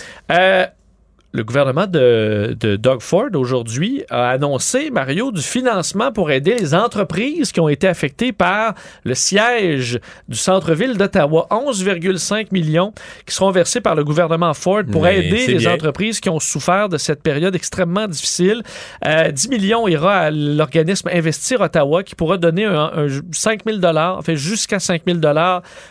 Euh, 1.32 1.38
le 1.40 1.44
gouvernement 1.44 1.88
de, 1.88 2.58
de 2.60 2.76
Doug 2.76 3.02
Ford 3.02 3.30
aujourd'hui 3.36 4.04
a 4.10 4.30
annoncé, 4.32 4.90
Mario, 4.90 5.32
du 5.32 5.42
financement 5.42 6.12
pour 6.12 6.32
aider 6.32 6.56
les 6.56 6.74
entreprises 6.76 7.52
qui 7.52 7.60
ont 7.60 7.70
été 7.70 7.88
affectées 7.88 8.32
par 8.32 8.74
le 9.04 9.14
siège 9.16 10.00
du 10.28 10.38
centre-ville 10.38 10.98
d'Ottawa. 10.98 11.48
11,5 11.52 12.48
millions 12.52 12.94
qui 13.26 13.34
seront 13.34 13.52
versés 13.52 13.80
par 13.82 13.96
le 13.96 14.04
gouvernement 14.04 14.54
Ford 14.54 14.82
pour 14.92 15.04
Mais 15.04 15.20
aider 15.28 15.48
les 15.48 15.56
bien. 15.60 15.74
entreprises 15.74 16.20
qui 16.20 16.30
ont 16.30 16.40
souffert 16.40 16.90
de 16.90 16.98
cette 16.98 17.22
période 17.24 17.56
extrêmement 17.56 18.08
difficile. 18.08 18.64
Euh, 19.06 19.32
10 19.32 19.50
millions 19.50 19.88
ira 19.88 20.18
à 20.18 20.32
l'organisme 20.32 21.10
Investir 21.14 21.62
Ottawa 21.62 22.04
qui 22.04 22.16
pourra 22.16 22.38
donner 22.38 22.66
un, 22.66 22.92
un 22.96 23.08
5 23.32 23.62
000 23.66 23.78
enfin 23.86 24.36
jusqu'à 24.36 24.80
5 24.80 25.04
000 25.08 25.20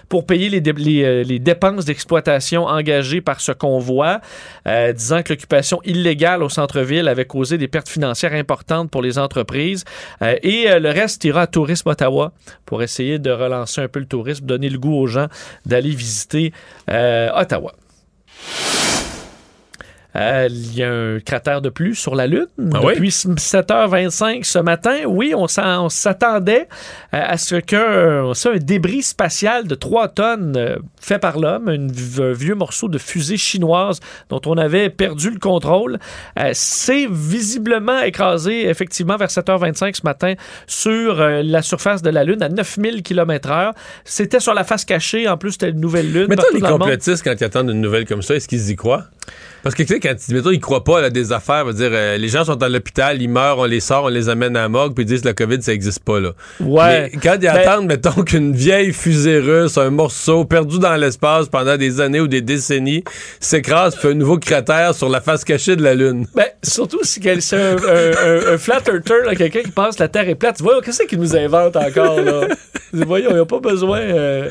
pour 0.08 0.26
payer 0.26 0.48
les, 0.50 0.60
dé- 0.60 0.72
les, 0.76 1.04
euh, 1.04 1.22
les 1.22 1.38
dépenses 1.38 1.84
d'exploitation 1.84 2.64
engagées 2.66 3.20
par 3.20 3.40
ce 3.40 3.52
convoi, 3.52 4.20
euh, 4.66 4.92
disant 4.92 5.22
que 5.22 5.27
l'occupation 5.28 5.80
illégale 5.84 6.42
au 6.42 6.48
centre-ville 6.48 7.08
avait 7.08 7.24
causé 7.24 7.58
des 7.58 7.68
pertes 7.68 7.88
financières 7.88 8.34
importantes 8.34 8.90
pour 8.90 9.02
les 9.02 9.18
entreprises. 9.18 9.84
Euh, 10.22 10.36
et 10.42 10.70
euh, 10.70 10.78
le 10.78 10.90
reste 10.90 11.24
ira 11.24 11.42
à 11.42 11.46
Tourisme 11.46 11.88
Ottawa 11.88 12.32
pour 12.66 12.82
essayer 12.82 13.18
de 13.18 13.30
relancer 13.30 13.80
un 13.80 13.88
peu 13.88 14.00
le 14.00 14.06
tourisme, 14.06 14.46
donner 14.46 14.68
le 14.68 14.78
goût 14.78 14.94
aux 14.94 15.06
gens 15.06 15.26
d'aller 15.66 15.90
visiter 15.90 16.52
euh, 16.90 17.30
Ottawa. 17.34 17.72
Euh, 20.18 20.48
il 20.50 20.76
y 20.76 20.82
a 20.82 20.90
un 20.90 21.20
cratère 21.20 21.60
de 21.60 21.68
plus 21.68 21.94
sur 21.94 22.14
la 22.14 22.26
Lune. 22.26 22.46
Ah 22.74 22.80
oui? 22.82 22.94
Depuis 22.94 23.10
7h25 23.10 24.44
ce 24.44 24.58
matin, 24.58 24.96
oui, 25.06 25.34
on 25.36 25.46
s'attendait 25.46 26.68
euh, 27.14 27.22
à 27.26 27.36
ce 27.36 27.56
qu'un 27.56 28.32
un 28.32 28.56
débris 28.58 29.02
spatial 29.02 29.66
de 29.66 29.74
3 29.74 30.08
tonnes 30.08 30.54
euh, 30.56 30.76
fait 31.00 31.18
par 31.18 31.38
l'homme, 31.38 31.68
un 31.68 32.32
vieux 32.32 32.54
morceau 32.54 32.88
de 32.88 32.98
fusée 32.98 33.36
chinoise 33.36 34.00
dont 34.28 34.40
on 34.46 34.56
avait 34.56 34.90
perdu 34.90 35.30
le 35.30 35.38
contrôle, 35.38 35.98
euh, 36.38 36.50
s'est 36.52 37.06
visiblement 37.10 38.00
écrasé 38.00 38.68
effectivement 38.68 39.16
vers 39.16 39.28
7h25 39.28 39.94
ce 39.94 40.02
matin 40.04 40.34
sur 40.66 41.20
euh, 41.20 41.42
la 41.44 41.62
surface 41.62 42.02
de 42.02 42.10
la 42.10 42.24
Lune 42.24 42.42
à 42.42 42.48
9000 42.48 43.02
km/h. 43.02 43.72
C'était 44.04 44.40
sur 44.40 44.54
la 44.54 44.64
face 44.64 44.84
cachée, 44.84 45.28
en 45.28 45.36
plus 45.36 45.52
c'était 45.52 45.70
une 45.70 45.80
nouvelle 45.80 46.12
Lune. 46.12 46.26
Mettons 46.28 46.42
partout 46.42 46.56
les 46.56 46.60
le 46.60 46.68
complotistes, 46.68 47.24
quand 47.24 47.34
ils 47.38 47.44
attendent 47.44 47.70
une 47.70 47.80
nouvelle 47.80 48.06
comme 48.06 48.22
ça, 48.22 48.34
est-ce 48.34 48.48
qu'ils 48.48 48.70
y 48.70 48.76
croient? 48.76 49.04
Parce 49.62 49.74
que, 49.74 49.82
tu 49.82 49.94
sais, 49.94 50.00
quand 50.00 50.14
mettons, 50.30 50.50
ils 50.50 50.60
croient 50.60 50.84
pas 50.84 51.02
à 51.04 51.10
des 51.10 51.32
affaires, 51.32 51.64
veut 51.64 51.72
dire, 51.72 51.90
euh, 51.92 52.16
les 52.16 52.28
gens 52.28 52.44
sont 52.44 52.62
à 52.62 52.68
l'hôpital, 52.68 53.20
ils 53.20 53.28
meurent, 53.28 53.58
on 53.58 53.64
les 53.64 53.80
sort, 53.80 54.04
on 54.04 54.08
les 54.08 54.28
amène 54.28 54.56
à 54.56 54.62
la 54.62 54.68
morgue, 54.68 54.94
puis 54.94 55.04
ils 55.04 55.06
disent 55.08 55.22
que 55.22 55.28
la 55.28 55.34
COVID, 55.34 55.60
ça 55.62 55.72
existe 55.72 56.00
pas, 56.04 56.20
là. 56.20 56.30
Ouais. 56.60 57.10
Mais 57.12 57.18
quand 57.22 57.34
ils 57.34 57.40
Ben- 57.40 57.56
attendent, 57.56 57.86
mettons, 57.86 58.22
qu'une 58.22 58.52
vieille 58.54 58.92
fusée 58.92 59.38
russe, 59.40 59.76
un 59.76 59.90
morceau 59.90 60.44
perdu 60.44 60.78
dans 60.78 60.94
l'espace 60.96 61.48
pendant 61.48 61.76
des 61.76 62.00
années 62.00 62.20
ou 62.20 62.28
des 62.28 62.40
décennies, 62.42 63.04
s'écrase, 63.40 63.94
fait 63.96 64.10
un 64.10 64.14
nouveau 64.14 64.38
cratère 64.38 64.94
sur 64.94 65.08
la 65.08 65.20
face 65.20 65.44
cachée 65.44 65.76
de 65.76 65.82
la 65.82 65.94
Lune. 65.94 66.26
Ben, 66.34 66.46
surtout 66.62 67.00
si 67.02 67.20
c'est 67.40 67.56
un, 67.56 67.76
un- 67.76 67.76
un- 67.76 68.54
un 68.54 68.58
flat 68.58 68.80
earther, 68.86 69.24
là, 69.26 69.34
quelqu'un 69.34 69.60
qui 69.62 69.70
pense 69.70 69.96
que 69.96 70.02
la 70.02 70.08
Terre 70.08 70.28
est 70.28 70.34
plate. 70.34 70.60
Voyons, 70.60 70.80
qu'est-ce 70.80 71.02
qu'ils 71.02 71.18
nous 71.20 71.36
inventent 71.36 71.76
encore, 71.76 72.20
là? 72.20 72.46
Voyons, 72.92 73.30
ils 73.30 73.36
n'ont 73.36 73.46
pas 73.46 73.60
besoin. 73.60 73.98
euh, 73.98 74.48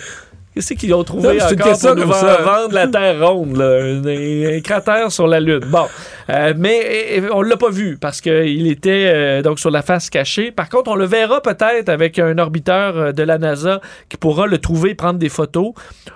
Qu'est-ce 0.57 0.73
qu'ils 0.73 0.93
ont 0.93 1.03
trouvé 1.03 1.37
Non, 1.37 1.45
encore 1.45 1.67
question 1.67 1.95
pour 1.95 2.05
nous 2.05 2.11
vendre 2.11 2.73
la 2.73 2.87
Terre 2.87 3.27
ronde, 3.27 3.57
là? 3.57 3.77
Un, 3.83 4.57
un 4.57 4.59
cratère 4.61 5.11
sur 5.11 5.27
la 5.27 5.39
Lune. 5.39 5.65
Bon. 5.69 5.85
Euh, 6.29 6.53
mais 6.57 7.21
on 7.31 7.41
l'a 7.41 7.57
pas 7.57 7.69
vu 7.69 7.97
parce 7.99 8.21
qu'il 8.21 8.67
était 8.67 9.11
euh, 9.13 9.41
donc 9.41 9.59
sur 9.59 9.69
la 9.69 9.81
face 9.81 10.09
cachée. 10.09 10.51
Par 10.51 10.69
contre, 10.69 10.89
on 10.89 10.95
le 10.95 11.05
verra 11.05 11.41
peut-être 11.41 11.89
avec 11.89 12.17
un 12.19 12.37
orbiteur 12.37 12.97
euh, 12.97 13.11
de 13.11 13.23
la 13.23 13.37
NASA 13.37 13.81
qui 14.09 14.17
pourra 14.17 14.47
le 14.47 14.57
trouver 14.57 14.91
et 14.91 14.95
prendre 14.95 15.19
des 15.19 15.29
photos. 15.29 15.73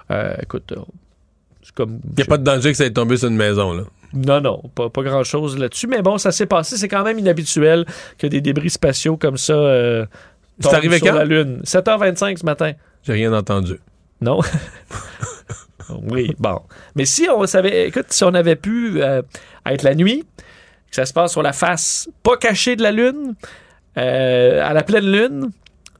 Euh, 0.09 0.33
écoute, 0.41 0.73
c'est 1.63 1.75
comme... 1.75 1.99
Il 2.09 2.15
n'y 2.15 2.23
a 2.23 2.25
pas 2.25 2.37
de 2.37 2.43
danger 2.43 2.71
que 2.71 2.77
ça 2.77 2.85
ait 2.85 2.91
tombé 2.91 3.17
sur 3.17 3.29
une 3.29 3.37
maison, 3.37 3.73
là. 3.73 3.83
Non, 4.13 4.41
non, 4.41 4.61
pas, 4.75 4.89
pas 4.89 5.03
grand-chose 5.03 5.57
là-dessus. 5.57 5.87
Mais 5.87 6.01
bon, 6.01 6.17
ça 6.17 6.31
s'est 6.31 6.45
passé. 6.45 6.75
C'est 6.77 6.87
quand 6.87 7.03
même 7.03 7.19
inhabituel 7.19 7.85
que 8.17 8.27
des 8.27 8.41
débris 8.41 8.69
spatiaux 8.69 9.15
comme 9.17 9.37
ça 9.37 9.53
euh, 9.53 10.05
tombent 10.61 10.73
arrivé 10.73 10.97
sur 10.97 11.07
quand? 11.07 11.13
la 11.13 11.25
Lune. 11.25 11.61
7h25 11.63 12.37
ce 12.37 12.45
matin. 12.45 12.73
J'ai 13.03 13.13
rien 13.13 13.33
entendu. 13.33 13.79
Non? 14.21 14.39
oui, 16.09 16.35
bon. 16.39 16.61
Mais 16.95 17.05
si 17.05 17.27
on 17.29 17.45
savait... 17.45 17.87
Écoute, 17.87 18.07
si 18.09 18.23
on 18.23 18.33
avait 18.33 18.55
pu 18.55 19.01
euh, 19.01 19.21
être 19.65 19.83
la 19.83 19.95
nuit, 19.95 20.23
que 20.89 20.95
ça 20.95 21.05
se 21.05 21.13
passe 21.13 21.31
sur 21.31 21.41
la 21.41 21.53
face 21.53 22.09
pas 22.23 22.37
cachée 22.37 22.75
de 22.75 22.83
la 22.83 22.91
Lune, 22.91 23.35
euh, 23.97 24.63
à 24.63 24.73
la 24.73 24.83
pleine 24.83 25.11
Lune, 25.11 25.51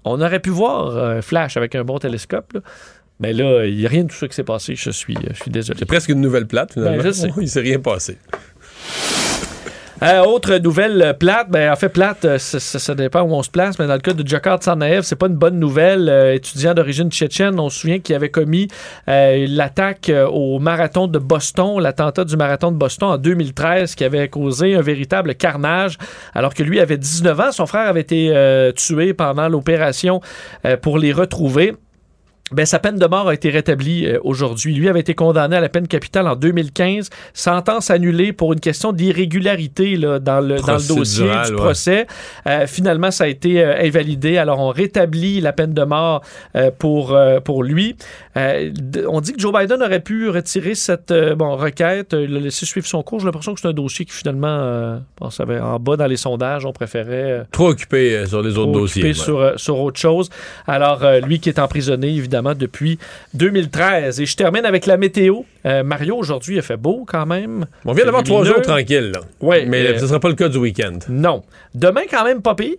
on 0.04 0.22
aurait 0.22 0.40
pu 0.40 0.50
voir 0.50 0.98
un 0.98 1.22
flash 1.22 1.58
avec 1.58 1.76
un 1.76 1.84
bon 1.84 2.00
télescope. 2.00 2.54
là. 2.54 2.62
Mais 3.22 3.34
là, 3.34 3.66
il 3.66 3.78
n'y 3.78 3.86
a 3.86 3.90
rien 3.90 4.04
de 4.04 4.10
tout 4.10 4.16
ça 4.16 4.28
qui 4.28 4.34
s'est 4.34 4.44
passé. 4.44 4.76
Je 4.76 4.90
suis, 4.90 5.16
je 5.30 5.36
suis 5.36 5.52
désolé. 5.52 5.78
C'est 5.78 5.86
presque 5.86 6.10
une 6.10 6.22
nouvelle 6.22 6.48
plate, 6.48 6.74
finalement. 6.74 6.98
Ben, 6.98 7.06
je 7.06 7.12
sais. 7.12 7.30
Il 7.40 7.48
s'est 7.48 7.62
rien 7.62 7.80
passé. 7.80 8.18
Euh, 10.04 10.24
autre 10.24 10.56
nouvelle 10.58 11.00
euh, 11.04 11.14
plate, 11.14 11.52
ben 11.52 11.72
en 11.72 11.76
fait 11.76 11.90
plate, 11.90 12.26
euh, 12.26 12.38
ça, 12.40 12.60
ça- 12.60 12.96
dépend 12.96 13.22
où 13.22 13.34
on 13.36 13.44
se 13.44 13.52
place, 13.52 13.78
mais 13.78 13.86
dans 13.86 13.94
le 13.94 14.00
cas 14.00 14.14
de 14.14 14.28
Jakar 14.28 14.58
Tsarnaev, 14.58 15.04
c'est 15.04 15.16
pas 15.16 15.28
une 15.28 15.36
bonne 15.36 15.60
nouvelle. 15.60 16.10
Euh, 16.10 16.34
étudiant 16.34 16.74
d'origine 16.74 17.12
tchétchène, 17.12 17.60
on 17.60 17.70
se 17.70 17.82
souvient 17.82 18.00
qu'il 18.00 18.16
avait 18.16 18.32
commis 18.32 18.68
euh, 19.08 19.46
l'attaque 19.48 20.10
euh, 20.10 20.26
au 20.28 20.58
marathon 20.58 21.06
de 21.06 21.20
Boston, 21.20 21.80
l'attentat 21.80 22.24
du 22.26 22.36
marathon 22.36 22.72
de 22.72 22.78
Boston 22.78 23.10
en 23.10 23.18
2013, 23.20 23.94
qui 23.94 24.04
avait 24.04 24.28
causé 24.28 24.74
un 24.74 24.82
véritable 24.82 25.36
carnage, 25.36 26.00
alors 26.34 26.56
que 26.56 26.64
lui 26.64 26.80
avait 26.80 26.98
19 26.98 27.40
ans, 27.40 27.52
son 27.52 27.68
frère 27.68 27.88
avait 27.88 28.02
été 28.02 28.34
tué 28.76 29.14
pendant 29.14 29.48
l'opération 29.50 30.20
pour 30.82 30.98
les 30.98 31.14
retrouver. 31.14 31.76
Ben, 32.52 32.66
sa 32.66 32.80
peine 32.80 32.98
de 32.98 33.06
mort 33.06 33.28
a 33.28 33.34
été 33.34 33.50
rétablie 33.50 34.06
euh, 34.08 34.20
aujourd'hui. 34.24 34.74
Lui 34.74 34.90
avait 34.90 35.00
été 35.00 35.14
condamné 35.16 35.56
à 35.56 35.62
la 35.62 35.70
peine 35.70 35.88
capitale 35.88 36.28
en 36.28 36.36
2015, 36.36 37.10
sentence 37.34 37.90
annulée 37.90 38.34
pour 38.34 38.54
une 38.54 38.60
question 38.60 38.94
d'irrégularité 38.94 39.96
là, 39.98 40.20
dans, 40.20 40.40
le, 40.40 40.60
dans 40.60 40.78
le 40.78 40.88
dossier 40.88 41.26
du 41.26 41.52
ouais. 41.52 41.56
procès. 41.56 42.08
Euh, 42.48 42.68
finalement, 42.68 43.12
ça 43.12 43.26
a 43.26 43.28
été 43.28 43.62
euh, 43.62 43.76
invalidé. 43.82 44.38
Alors, 44.38 44.60
on 44.60 44.70
rétablit 44.70 45.42
la 45.42 45.54
peine 45.54 45.74
de 45.74 45.84
mort 45.84 46.22
euh, 46.56 46.72
pour, 46.78 47.14
euh, 47.14 47.40
pour 47.40 47.64
lui. 47.64 47.96
Euh, 48.38 48.72
on 49.10 49.22
dit 49.22 49.34
que 49.34 49.40
Joe 49.40 49.54
Biden 49.54 49.82
aurait 49.84 50.00
pu 50.00 50.30
retirer 50.30 50.76
cette 50.76 51.14
bon, 51.36 51.56
requête, 51.56 52.14
le 52.14 52.40
laisser 52.40 52.66
suivre 52.66 52.88
son 52.88 53.04
cours. 53.04 53.20
J'ai 53.20 53.26
l'impression 53.26 53.54
que 53.54 53.60
c'est 53.60 53.68
un 53.68 53.74
dossier 53.74 54.06
qui 54.06 54.14
finalement, 54.14 54.48
euh, 54.48 54.98
bon, 55.20 55.30
ça 55.30 55.44
avait 55.44 55.60
en 55.60 55.80
bas 55.80 55.98
dans 55.98 56.08
les 56.08 56.18
sondages, 56.18 56.66
on 56.66 56.74
préférait... 56.74 57.46
Trop 57.52 57.70
occupé 57.70 58.16
euh, 58.16 58.26
sur 58.26 58.42
les 58.42 58.58
autres 58.58 58.72
trop 58.72 58.82
dossiers. 58.82 59.04
occupé 59.04 59.20
ouais. 59.20 59.26
sur, 59.26 59.40
euh, 59.40 59.54
sur 59.58 59.80
autre 59.80 60.00
chose. 60.00 60.30
Alors, 60.68 61.04
euh, 61.04 61.20
lui 61.20 61.40
qui 61.40 61.50
est 61.50 61.60
emprisonné, 61.60 62.10
évidemment, 62.10 62.41
depuis 62.42 63.00
2013. 63.34 64.20
Et 64.20 64.26
je 64.26 64.36
termine 64.36 64.66
avec 64.66 64.86
la 64.86 64.98
météo. 64.98 65.42
Euh, 65.66 65.84
Mario, 65.84 66.16
aujourd'hui, 66.18 66.56
il 66.56 66.62
fait 66.62 66.78
beau 66.78 67.06
quand 67.08 67.26
même. 67.26 67.66
On 67.86 67.94
vient 67.94 68.06
d'avoir 68.06 68.24
trois 68.24 68.44
jours 68.44 68.62
tranquilles, 68.62 69.12
là. 69.12 69.22
Ouais, 69.42 69.66
Mais 69.66 69.86
euh, 69.88 69.98
ce 69.98 70.04
ne 70.04 70.08
sera 70.08 70.20
pas 70.20 70.30
le 70.30 70.36
cas 70.36 70.50
du 70.50 70.58
week-end. 70.58 71.00
Non. 71.10 71.44
Demain, 71.76 72.02
quand 72.10 72.24
même, 72.24 72.42
pas 72.42 72.56
pire. 72.56 72.78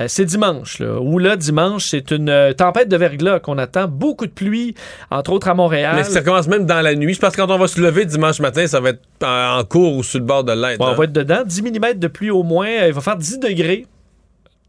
Euh, 0.00 0.04
c'est 0.06 0.24
dimanche, 0.24 0.78
là. 0.78 1.00
Où 1.00 1.18
là, 1.18 1.36
dimanche, 1.36 1.86
c'est 1.86 2.12
une 2.12 2.28
euh, 2.28 2.52
tempête 2.52 2.88
de 2.88 2.96
verglas 2.96 3.40
qu'on 3.40 3.58
attend. 3.58 3.88
Beaucoup 3.88 4.26
de 4.26 4.32
pluie, 4.32 4.74
entre 5.10 5.32
autres 5.32 5.48
à 5.48 5.54
Montréal. 5.54 5.94
Mais 5.96 6.04
ça 6.04 6.22
commence 6.22 6.46
même 6.46 6.66
dans 6.66 6.80
la 6.80 6.94
nuit. 6.94 7.14
Je 7.14 7.20
pense 7.20 7.34
que 7.34 7.40
quand 7.40 7.50
on 7.50 7.58
va 7.58 7.66
se 7.66 7.80
lever 7.80 8.04
dimanche 8.04 8.38
matin, 8.38 8.66
ça 8.66 8.80
va 8.80 8.90
être 8.90 9.02
en, 9.24 9.58
en 9.58 9.64
cours 9.64 9.96
ou 9.96 10.04
sur 10.04 10.20
le 10.20 10.24
bord 10.24 10.44
de 10.44 10.52
l'aide. 10.52 10.80
Ouais, 10.80 10.86
on 10.88 10.94
va 10.94 11.04
être 11.04 11.12
dedans. 11.12 11.42
10 11.44 11.62
mm 11.62 11.94
de 11.94 12.06
pluie 12.06 12.30
au 12.30 12.44
moins. 12.44 12.68
Il 12.68 12.92
va 12.92 13.00
faire 13.00 13.16
10 13.16 13.40
degrés. 13.40 13.86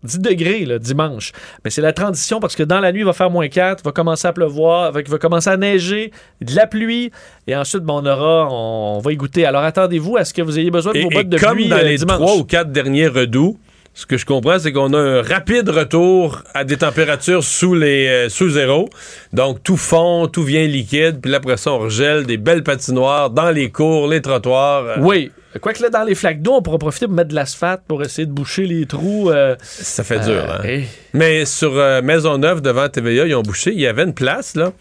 10 0.03 0.19
degrés, 0.19 0.65
là, 0.65 0.79
dimanche. 0.79 1.31
Mais 1.63 1.69
c'est 1.71 1.81
la 1.81 1.93
transition 1.93 2.39
parce 2.39 2.55
que 2.55 2.63
dans 2.63 2.79
la 2.79 2.91
nuit, 2.91 3.01
il 3.01 3.05
va 3.05 3.13
faire 3.13 3.29
moins 3.29 3.47
4, 3.47 3.81
il 3.83 3.85
va 3.85 3.91
commencer 3.91 4.27
à 4.27 4.33
pleuvoir, 4.33 4.93
il 4.97 5.09
va 5.09 5.17
commencer 5.17 5.49
à 5.49 5.57
neiger, 5.57 6.11
de 6.41 6.55
la 6.55 6.67
pluie, 6.67 7.11
et 7.47 7.55
ensuite, 7.55 7.83
ben, 7.83 7.95
on 7.95 8.05
aura, 8.05 8.47
on, 8.51 8.99
va 8.99 9.11
y 9.11 9.15
goûter. 9.15 9.45
Alors, 9.45 9.63
attendez-vous 9.63 10.17
à 10.17 10.25
ce 10.25 10.33
que 10.33 10.41
vous 10.41 10.57
ayez 10.57 10.71
besoin 10.71 10.93
de 10.93 10.99
vos 10.99 11.09
et 11.11 11.13
bottes 11.13 11.29
de 11.29 11.37
comme 11.37 11.53
pluie 11.55 11.67
dans 11.67 11.77
euh, 11.77 11.83
les 11.83 11.97
dimanche. 11.97 12.17
trois 12.17 12.35
ou 12.37 12.43
quatre 12.43 12.71
derniers 12.71 13.07
redoux, 13.07 13.57
ce 13.93 14.05
que 14.05 14.17
je 14.17 14.25
comprends, 14.25 14.57
c'est 14.59 14.71
qu'on 14.71 14.93
a 14.93 14.97
un 14.97 15.21
rapide 15.21 15.67
retour 15.67 16.43
à 16.53 16.63
des 16.63 16.77
températures 16.77 17.43
sous 17.43 17.75
les 17.75 18.07
euh, 18.07 18.29
sous 18.29 18.49
zéro. 18.51 18.87
Donc 19.33 19.61
tout 19.63 19.75
fond, 19.75 20.27
tout 20.27 20.43
vient 20.43 20.65
liquide, 20.65 21.19
puis 21.21 21.33
après 21.35 21.57
ça 21.57 21.73
on 21.73 21.79
regèle 21.79 22.25
des 22.25 22.37
belles 22.37 22.63
patinoires 22.63 23.29
dans 23.29 23.51
les 23.51 23.69
cours, 23.71 24.07
les 24.07 24.21
trottoirs. 24.21 24.85
euh, 24.85 24.95
Oui. 24.99 25.31
Quoique 25.61 25.81
là, 25.81 25.89
dans 25.89 26.03
les 26.03 26.13
flaques 26.15 26.41
d'eau, 26.41 26.53
on 26.53 26.61
pourra 26.61 26.77
profiter 26.77 27.07
pour 27.07 27.15
mettre 27.15 27.29
de 27.29 27.35
l'asphalte 27.35 27.81
pour 27.87 28.03
essayer 28.03 28.25
de 28.27 28.31
boucher 28.31 28.65
les 28.67 28.85
trous. 28.85 29.31
euh, 29.31 29.55
Ça 29.63 30.03
fait 30.03 30.19
euh, 30.19 30.41
dur. 30.43 30.51
hein? 30.51 30.61
et- 30.63 30.83
Mais 31.13 31.45
sur 31.45 31.75
euh, 31.77 32.01
Maisonneuve, 32.03 32.61
devant 32.61 32.87
TVA, 32.87 33.25
ils 33.25 33.33
ont 33.35 33.41
bouché. 33.41 33.71
Il 33.73 33.79
y 33.79 33.87
avait 33.87 34.03
une 34.03 34.13
place, 34.13 34.55
là. 34.55 34.73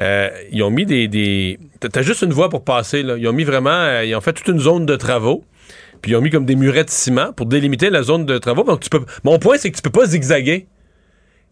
Euh, 0.00 0.28
ils 0.52 0.62
ont 0.62 0.70
mis 0.70 0.86
des. 0.86 1.08
des... 1.08 1.58
t'as- 1.80 2.02
juste 2.02 2.22
une 2.22 2.32
voie 2.32 2.48
pour 2.50 2.62
passer, 2.64 3.02
là. 3.02 3.16
Ils 3.18 3.26
ont 3.26 3.32
mis 3.32 3.44
vraiment. 3.44 3.70
euh, 3.70 4.04
ils 4.04 4.14
ont 4.14 4.20
fait 4.20 4.32
toute 4.32 4.46
une 4.48 4.60
zone 4.60 4.86
de 4.86 4.94
travaux. 4.96 5.44
Puis 6.02 6.12
ils 6.12 6.16
ont 6.16 6.20
mis 6.20 6.30
comme 6.30 6.44
des 6.44 6.54
murets 6.56 6.84
de 6.84 6.90
ciment 6.90 7.32
pour 7.32 7.46
délimiter 7.46 7.88
la 7.90 8.02
zone 8.02 8.26
de 8.26 8.38
travaux. 8.38 8.62
Donc 8.62 8.80
tu 8.80 8.90
peux. 8.90 9.00
Mon 9.24 9.38
point, 9.38 9.56
c'est 9.58 9.70
que 9.70 9.76
tu 9.76 9.82
peux 9.82 9.90
pas 9.90 10.06
zigzaguer. 10.06 10.66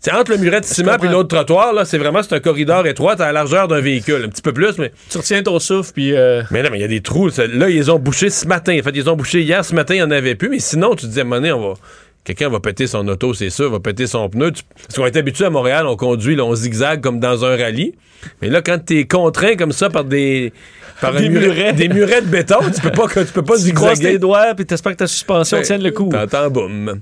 C'est 0.01 0.13
entre 0.13 0.33
le 0.33 0.37
muret 0.37 0.61
de 0.61 0.67
ciment 0.67 0.99
et 1.03 1.09
l'autre 1.09 1.35
trottoir, 1.35 1.73
là, 1.73 1.87
c'est 1.87 1.97
vraiment 1.97 2.23
c'est 2.23 2.35
un 2.35 2.41
corridor 2.41 2.87
étroit 2.87 3.15
à 3.15 3.27
la 3.27 3.33
largeur 3.33 3.69
d'un 3.69 3.81
véhicule. 3.81 4.23
Un 4.25 4.29
petit 4.29 4.43
peu 4.43 4.53
plus, 4.53 4.77
mais. 4.79 4.93
Tu 5.09 5.17
retiens 5.17 5.43
ton 5.43 5.59
souffle, 5.59 5.93
puis. 5.95 6.15
euh, 6.15 6.43
Mais 6.51 6.63
non, 6.63 6.69
mais 6.71 6.79
il 6.79 6.83
y 6.83 6.85
a 6.85 6.89
des 6.89 7.01
trous. 7.01 7.31
ça- 7.31 7.47
Là, 7.47 7.71
ils 7.71 7.77
les 7.77 7.89
ont 7.89 7.99
bouchés 7.99 8.29
ce 8.29 8.47
matin. 8.47 8.77
En 8.79 8.83
fait, 8.83 8.91
ils 8.91 8.97
les 9.03 9.09
ont 9.09 9.17
bouchés 9.17 9.41
hier. 9.41 9.65
Ce 9.65 9.75
matin, 9.75 9.95
il 9.95 9.99
n'y 9.99 10.03
en 10.03 10.11
avait 10.11 10.35
plus. 10.35 10.51
Mais 10.51 10.59
sinon, 10.59 10.95
tu 10.95 11.07
te 11.07 11.11
dis, 11.11 11.21
à 11.21 11.25
un 11.25 11.53
on 11.53 11.69
va. 11.69 11.75
Quelqu'un 12.23 12.49
va 12.51 12.59
péter 12.61 12.87
son 12.87 13.07
auto, 13.09 13.35
c'est 13.35 13.51
sûr, 13.51 13.71
va 13.71 13.81
péter 13.81 14.07
son 14.07 14.29
pneu. 14.31 14.51
Tu- 14.53 14.63
Parce 14.87 14.95
qu'on 14.97 15.05
est 15.07 15.17
habitué 15.17 15.45
à 15.47 15.51
Montréal, 15.51 15.87
on 15.87 15.97
conduit, 15.97 16.37
là, 16.37 16.45
on 16.45 16.55
zigzague 16.55 17.01
comme 17.03 17.21
dans 17.21 17.45
un 17.45 17.57
rallye. 17.57 17.95
Mais 18.43 18.49
là, 18.49 18.61
quand 18.63 18.79
t'es 18.85 19.07
contraint 19.07 19.57
comme 19.57 19.73
ça 19.73 19.89
par 19.91 20.05
des. 20.05 20.53
Par 21.01 21.13
Des 21.15 21.29
murets. 21.29 21.73
Des 21.73 21.89
murets 21.89 22.23
de 22.23 22.27
béton, 22.27 22.57
tu 22.75 22.81
peux 22.81 22.91
pas, 22.91 23.07
tu 23.09 23.25
peux 23.33 23.43
pas 23.43 23.57
tu 23.59 23.73
croises 23.73 24.01
tes 24.01 24.19
doigts, 24.19 24.55
puis 24.55 24.65
t'espères 24.65 24.93
que 24.93 24.99
ta 24.99 25.07
suspension 25.07 25.59
Ouais. 25.59 25.63
tienne 25.65 25.83
le 25.83 25.91
coup. 25.91 26.09
T'entends, 26.11 26.51
boum. 26.51 27.01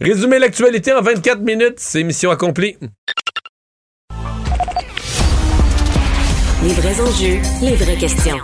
Résumer 0.00 0.38
l'actualité 0.38 0.92
en 0.92 1.02
24 1.02 1.40
minutes, 1.40 1.74
c'est 1.78 2.02
mission 2.02 2.30
accomplie. 2.30 2.76
Les 6.62 6.74
vrais 6.74 7.00
enjeux, 7.00 7.38
les 7.62 7.74
vraies 7.76 7.96
questions. 7.96 8.38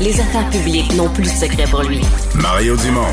Les 0.00 0.18
affaires 0.20 0.48
publiques 0.50 0.92
n'ont 0.94 1.10
plus 1.10 1.24
de 1.24 1.28
secret 1.28 1.64
pour 1.70 1.82
lui. 1.82 2.00
Mario 2.36 2.74
Dumont. 2.76 3.12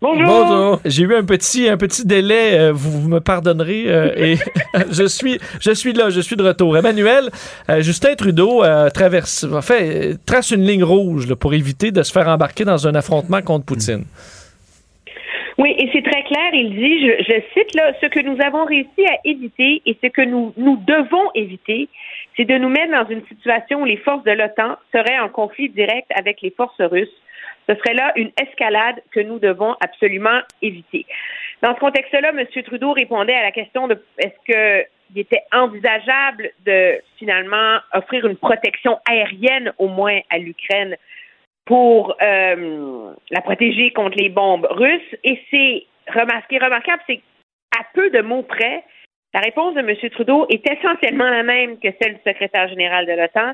Bonjour. 0.00 0.80
J'ai 0.84 1.02
eu 1.02 1.14
un 1.14 1.24
petit, 1.24 1.68
un 1.68 1.76
petit 1.76 2.06
délai, 2.06 2.56
euh, 2.56 2.72
vous, 2.72 3.00
vous 3.00 3.08
me 3.08 3.18
pardonnerez, 3.18 3.84
euh, 3.88 4.12
et 4.16 4.36
je 4.92 5.08
suis, 5.08 5.38
je 5.60 5.72
suis 5.72 5.92
là, 5.92 6.08
je 6.08 6.20
suis 6.20 6.36
de 6.36 6.42
retour. 6.44 6.76
Emmanuel, 6.78 7.30
euh, 7.68 7.80
Justin 7.80 8.14
Trudeau 8.14 8.62
traverse, 8.94 9.44
en 9.44 9.60
fait, 9.60 10.16
trace 10.24 10.52
une 10.52 10.62
ligne 10.62 10.84
rouge 10.84 11.28
là, 11.28 11.34
pour 11.34 11.52
éviter 11.52 11.90
de 11.90 12.02
se 12.04 12.12
faire 12.12 12.28
embarquer 12.28 12.64
dans 12.64 12.86
un 12.86 12.94
affrontement 12.94 13.42
contre 13.42 13.66
Poutine. 13.66 14.04
Oui, 15.58 15.74
et 15.76 15.90
c'est 15.92 16.02
très 16.02 16.22
clair. 16.22 16.50
Il 16.52 16.70
dit, 16.76 17.00
je, 17.04 17.24
je 17.24 17.40
cite 17.52 17.74
là, 17.74 17.92
ce 18.00 18.06
que 18.06 18.20
nous 18.20 18.40
avons 18.40 18.64
réussi 18.66 19.04
à 19.04 19.18
éviter 19.24 19.82
et 19.84 19.96
ce 20.00 20.06
que 20.06 20.22
nous, 20.22 20.52
nous 20.56 20.76
devons 20.86 21.28
éviter, 21.34 21.88
c'est 22.36 22.44
de 22.44 22.56
nous 22.56 22.68
mettre 22.68 22.92
dans 22.92 23.08
une 23.08 23.26
situation 23.26 23.82
où 23.82 23.84
les 23.84 23.96
forces 23.96 24.22
de 24.22 24.30
l'OTAN 24.30 24.76
seraient 24.92 25.18
en 25.18 25.28
conflit 25.28 25.70
direct 25.70 26.06
avec 26.16 26.40
les 26.42 26.50
forces 26.56 26.80
russes 26.80 27.08
ce 27.68 27.74
serait 27.76 27.94
là 27.94 28.12
une 28.16 28.30
escalade 28.40 28.96
que 29.10 29.20
nous 29.20 29.38
devons 29.38 29.76
absolument 29.80 30.40
éviter. 30.62 31.06
Dans 31.62 31.74
ce 31.74 31.80
contexte-là, 31.80 32.30
M. 32.30 32.46
Trudeau 32.64 32.92
répondait 32.92 33.34
à 33.34 33.42
la 33.42 33.50
question 33.50 33.88
de 33.88 34.02
est-ce 34.18 34.44
qu'il 34.46 35.18
était 35.18 35.42
envisageable 35.52 36.50
de 36.64 37.00
finalement 37.18 37.78
offrir 37.92 38.26
une 38.26 38.36
protection 38.36 38.98
aérienne 39.08 39.72
au 39.78 39.88
moins 39.88 40.20
à 40.30 40.38
l'Ukraine 40.38 40.96
pour 41.66 42.16
euh, 42.22 43.12
la 43.30 43.40
protéger 43.42 43.90
contre 43.90 44.16
les 44.16 44.30
bombes 44.30 44.66
russes. 44.70 45.16
Et 45.24 45.40
c'est 45.50 45.86
est 46.06 46.64
remarquable, 46.64 47.02
c'est 47.06 47.20
à 47.78 47.82
peu 47.92 48.08
de 48.08 48.22
mots 48.22 48.42
près, 48.42 48.82
la 49.34 49.40
réponse 49.40 49.74
de 49.74 49.80
M. 49.80 49.94
Trudeau 50.10 50.46
est 50.48 50.66
essentiellement 50.66 51.28
la 51.28 51.42
même 51.42 51.78
que 51.78 51.88
celle 52.00 52.14
du 52.14 52.20
secrétaire 52.26 52.68
général 52.68 53.04
de 53.04 53.12
l'OTAN 53.12 53.52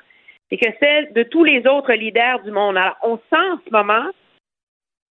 et 0.51 0.59
que 0.59 0.71
celle 0.81 1.13
de 1.13 1.23
tous 1.25 1.45
les 1.45 1.67
autres 1.67 1.93
leaders 1.93 2.41
du 2.41 2.51
monde. 2.51 2.77
Alors, 2.77 2.97
on 3.03 3.17
sent 3.17 3.51
en 3.53 3.59
ce 3.67 3.71
moment 3.71 4.07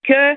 que 0.05 0.36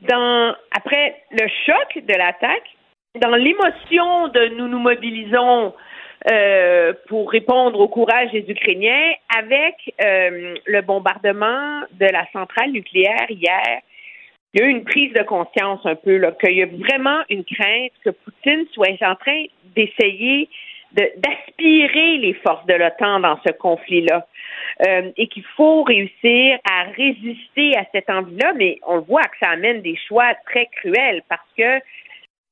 dans 0.00 0.54
après 0.72 1.22
le 1.30 1.46
choc 1.64 2.04
de 2.04 2.14
l'attaque, 2.14 2.76
dans 3.20 3.34
l'émotion 3.34 4.28
de 4.28 4.48
nous 4.56 4.68
nous 4.68 4.78
mobilisons 4.78 5.74
euh, 6.30 6.92
pour 7.08 7.30
répondre 7.30 7.78
au 7.78 7.88
courage 7.88 8.32
des 8.32 8.44
Ukrainiens, 8.48 9.12
avec 9.36 9.94
euh, 10.02 10.54
le 10.66 10.80
bombardement 10.82 11.82
de 11.92 12.06
la 12.06 12.26
centrale 12.32 12.72
nucléaire 12.72 13.30
hier, 13.30 13.80
il 14.52 14.60
y 14.60 14.62
a 14.62 14.66
eu 14.66 14.70
une 14.70 14.84
prise 14.84 15.12
de 15.12 15.22
conscience 15.22 15.80
un 15.84 15.94
peu, 15.94 16.20
qu'il 16.40 16.56
y 16.56 16.62
a 16.62 16.66
vraiment 16.66 17.20
une 17.28 17.44
crainte 17.44 17.92
que 18.04 18.10
Poutine 18.10 18.64
soit 18.72 18.96
en 19.02 19.14
train 19.14 19.44
d'essayer 19.76 20.48
d'aspirer 20.92 22.18
les 22.18 22.34
forces 22.34 22.66
de 22.66 22.74
l'OTAN 22.74 23.20
dans 23.20 23.38
ce 23.46 23.52
conflit-là. 23.52 24.26
Euh, 24.86 25.10
et 25.16 25.26
qu'il 25.28 25.44
faut 25.56 25.84
réussir 25.84 26.58
à 26.70 26.82
résister 26.94 27.74
à 27.78 27.86
cette 27.92 28.10
envie-là, 28.10 28.52
mais 28.56 28.78
on 28.86 29.00
voit 29.00 29.22
que 29.22 29.38
ça 29.40 29.48
amène 29.48 29.80
des 29.80 29.96
choix 30.06 30.34
très 30.44 30.66
cruels 30.66 31.22
parce 31.30 31.48
que 31.56 31.80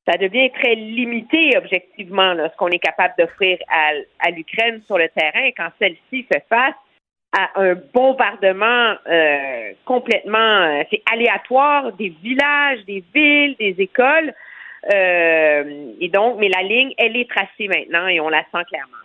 ça 0.09 0.17
devient 0.17 0.51
très 0.53 0.75
limité 0.75 1.57
objectivement 1.59 2.35
ce 2.35 2.57
qu'on 2.57 2.69
est 2.69 2.79
capable 2.79 3.13
d'offrir 3.19 3.59
à, 3.69 3.91
à 4.27 4.31
l'Ukraine 4.31 4.81
sur 4.87 4.97
le 4.97 5.09
terrain 5.11 5.51
quand 5.55 5.69
celle-ci 5.79 6.27
fait 6.33 6.45
face 6.49 6.75
à 7.37 7.61
un 7.61 7.75
bombardement 7.93 8.95
euh, 9.07 9.73
complètement 9.85 10.39
euh, 10.39 10.83
c'est 10.91 11.03
aléatoire 11.13 11.93
des 11.93 12.11
villages, 12.23 12.85
des 12.87 13.05
villes, 13.15 13.57
des 13.59 13.75
écoles. 13.79 14.33
Euh, 14.93 15.93
et 16.01 16.09
donc, 16.09 16.37
mais 16.39 16.49
la 16.49 16.63
ligne, 16.63 16.93
elle 16.99 17.17
est 17.17 17.29
tracée 17.29 17.69
maintenant 17.69 18.07
et 18.07 18.21
on 18.21 18.29
la 18.29 18.43
sent 18.53 18.65
clairement. 18.69 18.97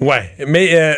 Ouais, 0.00 0.30
mais 0.46 0.74
euh, 0.74 0.94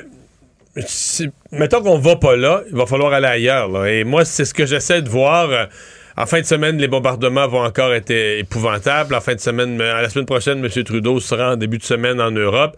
mettons 1.52 1.82
qu'on 1.82 1.98
va 1.98 2.16
pas 2.16 2.36
là, 2.36 2.62
il 2.68 2.76
va 2.76 2.86
falloir 2.86 3.12
aller 3.12 3.26
ailleurs. 3.26 3.86
Et 3.86 4.04
moi, 4.04 4.24
c'est 4.24 4.44
ce 4.44 4.54
que 4.54 4.66
j'essaie 4.66 5.02
de 5.02 5.08
voir. 5.08 5.68
En 6.16 6.24
fin 6.24 6.40
de 6.40 6.46
semaine, 6.46 6.78
les 6.78 6.88
bombardements 6.88 7.46
vont 7.46 7.62
encore 7.62 7.92
être 7.92 8.10
épouvantables. 8.10 9.14
En 9.14 9.20
fin 9.20 9.34
de 9.34 9.40
semaine, 9.40 9.76
la 9.76 10.08
semaine 10.08 10.24
prochaine, 10.26 10.64
M. 10.64 10.84
Trudeau 10.84 11.20
sera 11.20 11.52
en 11.52 11.56
début 11.56 11.76
de 11.76 11.82
semaine 11.82 12.20
en 12.20 12.30
Europe. 12.30 12.76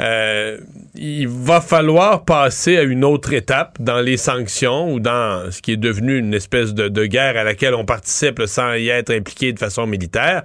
Euh, 0.00 0.58
il 0.94 1.28
va 1.28 1.60
falloir 1.60 2.24
passer 2.24 2.78
à 2.78 2.82
une 2.82 3.04
autre 3.04 3.34
étape 3.34 3.76
dans 3.78 4.00
les 4.00 4.16
sanctions 4.16 4.90
ou 4.90 5.00
dans 5.00 5.50
ce 5.50 5.60
qui 5.60 5.72
est 5.72 5.76
devenu 5.76 6.16
une 6.18 6.32
espèce 6.32 6.72
de, 6.72 7.06
guerre 7.06 7.36
à 7.36 7.44
laquelle 7.44 7.74
on 7.74 7.84
participe 7.84 8.42
sans 8.46 8.74
y 8.74 8.88
être 8.88 9.10
impliqué 9.10 9.52
de 9.52 9.58
façon 9.58 9.86
militaire. 9.86 10.42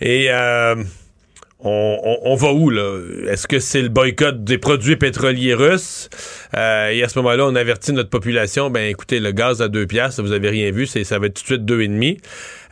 Et 0.00 0.26
euh, 0.30 0.76
on, 1.64 2.34
va 2.34 2.52
où 2.52 2.70
là? 2.70 2.98
Est-ce 3.28 3.46
que 3.46 3.58
c'est 3.58 3.82
le 3.82 3.88
boycott 3.88 4.42
des 4.42 4.58
produits 4.58 4.96
pétroliers 4.96 5.54
russes? 5.54 6.10
Euh, 6.56 6.90
Et 6.90 7.02
à 7.02 7.08
ce 7.08 7.18
moment-là, 7.20 7.46
on 7.46 7.54
avertit 7.54 7.92
notre 7.92 8.10
population. 8.10 8.70
Ben 8.70 8.88
écoutez, 8.88 9.20
le 9.20 9.32
gaz 9.32 9.62
à 9.62 9.68
deux 9.68 9.86
piastres, 9.86 10.22
vous 10.22 10.32
avez 10.32 10.48
rien 10.48 10.70
vu, 10.70 10.86
c'est 10.86 11.04
ça 11.04 11.18
va 11.18 11.26
être 11.26 11.34
tout 11.34 11.42
de 11.42 11.46
suite 11.46 11.64
deux 11.64 11.82
et 11.82 11.88
demi. 11.88 12.18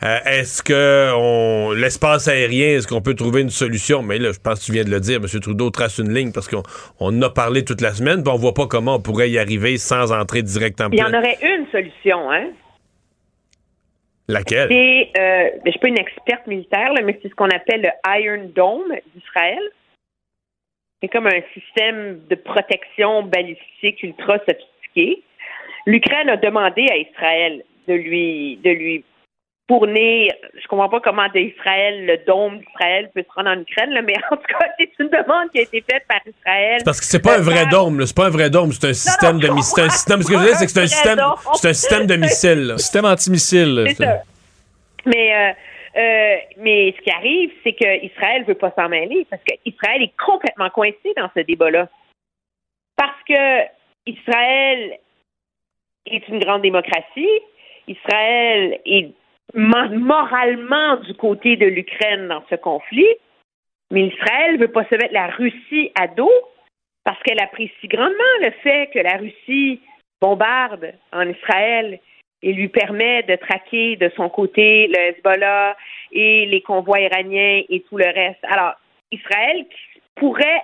Euh, 0.03 0.17
est-ce 0.25 0.63
que 0.63 1.11
on 1.15 1.71
l'espace 1.71 2.27
aérien, 2.27 2.77
est-ce 2.77 2.87
qu'on 2.87 3.01
peut 3.01 3.13
trouver 3.13 3.41
une 3.41 3.49
solution? 3.49 4.01
Mais 4.01 4.17
là, 4.17 4.31
je 4.31 4.39
pense 4.39 4.59
que 4.59 4.65
tu 4.65 4.71
viens 4.71 4.83
de 4.83 4.89
le 4.89 4.99
dire, 4.99 5.17
M. 5.17 5.39
Trudeau 5.39 5.69
trace 5.69 5.99
une 5.99 6.13
ligne 6.13 6.31
parce 6.31 6.47
qu'on 6.47 6.63
on 6.99 7.21
a 7.21 7.29
parlé 7.29 7.63
toute 7.63 7.81
la 7.81 7.93
semaine, 7.93 8.23
puis 8.23 8.33
on 8.33 8.37
voit 8.37 8.53
pas 8.53 8.67
comment 8.67 8.95
on 8.95 8.99
pourrait 8.99 9.29
y 9.29 9.37
arriver 9.37 9.77
sans 9.77 10.11
entrer 10.11 10.41
direct 10.41 10.81
en 10.81 10.89
Il 10.91 10.99
y 10.99 11.03
en 11.03 11.13
aurait 11.13 11.37
une 11.41 11.65
solution, 11.71 12.31
hein? 12.31 12.47
Laquelle? 14.31 14.71
Euh, 14.71 15.09
ben, 15.17 15.61
je 15.65 15.71
suis 15.71 15.79
pas 15.79 15.87
une 15.89 15.99
experte 15.99 16.47
militaire, 16.47 16.93
mais 17.03 17.19
c'est 17.21 17.29
ce 17.29 17.35
qu'on 17.35 17.49
appelle 17.49 17.81
le 17.81 18.21
Iron 18.21 18.49
Dome 18.55 18.95
d'Israël. 19.13 19.61
C'est 21.01 21.09
comme 21.09 21.27
un 21.27 21.41
système 21.53 22.21
de 22.29 22.35
protection 22.35 23.23
balistique 23.23 24.01
ultra 24.03 24.37
sophistiqué. 24.39 25.21
L'Ukraine 25.85 26.29
a 26.29 26.37
demandé 26.37 26.85
à 26.91 26.97
Israël 26.97 27.63
de 27.87 27.93
lui, 27.93 28.57
de 28.63 28.69
lui 28.69 29.03
fournir. 29.67 30.33
Je 30.61 30.67
comprends 30.67 30.89
pas 30.89 30.99
comment 30.99 31.27
d'Israël, 31.29 32.05
le 32.05 32.17
dôme 32.25 32.59
d'Israël 32.59 33.09
peut 33.13 33.23
se 33.23 33.33
rendre 33.33 33.49
en 33.49 33.59
Ukraine, 33.59 34.01
mais 34.05 34.15
en 34.31 34.35
tout 34.35 34.43
cas, 34.47 34.67
c'est 34.79 34.91
une 34.99 35.09
demande 35.09 35.49
qui 35.51 35.59
a 35.59 35.61
été 35.61 35.83
faite 35.89 36.03
par 36.07 36.19
Israël. 36.25 36.81
parce 36.83 36.99
que 36.99 37.05
c'est 37.05 37.21
pas 37.21 37.37
un 37.37 37.41
vrai 37.41 37.65
dôme, 37.67 38.05
c'est 38.05 38.15
pas 38.15 38.27
un 38.27 38.31
vrai 38.31 38.49
dôme, 38.49 38.71
c'est 38.71 38.89
un 38.89 38.93
système 38.93 39.39
de 39.39 39.47
missiles. 39.49 39.73
C'est 39.75 39.85
un 39.85 39.89
système. 39.89 40.21
Ce 40.21 40.27
que 40.27 40.33
je 40.33 40.39
veux 40.39 40.45
dire, 40.45 40.55
c'est 40.55 40.65
que 40.65 40.71
c'est 40.71 40.81
un 40.81 40.87
système, 40.87 41.19
c'est 41.53 41.69
un 41.69 41.73
système 41.73 42.07
de 42.07 42.15
missiles, 42.15 42.73
système 42.77 43.05
antimissile. 43.05 43.85
C'est 43.87 44.03
ça. 44.03 44.21
Mais 45.05 45.35
euh, 45.35 45.51
euh, 45.97 46.37
mais 46.57 46.93
ce 46.97 47.01
qui 47.01 47.11
arrive, 47.11 47.51
c'est 47.63 47.73
qu'Israël 47.73 48.41
ne 48.41 48.47
veut 48.47 48.55
pas 48.55 48.71
s'en 48.77 48.87
mêler 48.87 49.27
parce 49.29 49.41
qu'Israël 49.43 50.01
est 50.03 50.13
complètement 50.17 50.69
coincé 50.69 51.13
dans 51.17 51.29
ce 51.35 51.41
débat-là. 51.41 51.89
Parce 52.95 53.21
que 53.27 53.63
Israël 54.05 54.99
est 56.05 56.27
une 56.29 56.39
grande 56.39 56.61
démocratie, 56.61 57.41
Israël 57.87 58.79
est 58.85 59.11
moralement 59.53 60.97
du 60.97 61.13
côté 61.13 61.55
de 61.55 61.65
l'Ukraine 61.65 62.27
dans 62.27 62.43
ce 62.49 62.55
conflit, 62.55 63.15
mais 63.91 64.07
Israël 64.07 64.53
ne 64.53 64.59
veut 64.59 64.71
pas 64.71 64.85
se 64.85 64.95
mettre 64.95 65.13
la 65.13 65.27
Russie 65.27 65.91
à 65.99 66.07
dos 66.07 66.31
parce 67.03 67.21
qu'elle 67.23 67.41
apprécie 67.41 67.87
grandement 67.87 68.37
le 68.41 68.51
fait 68.63 68.89
que 68.93 68.99
la 68.99 69.17
Russie 69.17 69.81
bombarde 70.21 70.93
en 71.11 71.27
Israël 71.27 71.99
et 72.43 72.53
lui 72.53 72.69
permet 72.69 73.23
de 73.23 73.35
traquer 73.35 73.95
de 73.97 74.11
son 74.15 74.29
côté 74.29 74.87
le 74.87 74.97
Hezbollah 74.97 75.75
et 76.11 76.45
les 76.45 76.61
convois 76.61 76.99
iraniens 76.99 77.63
et 77.69 77.81
tout 77.81 77.97
le 77.97 78.05
reste. 78.05 78.43
Alors, 78.43 78.73
Israël 79.11 79.65
pourrait, 80.15 80.63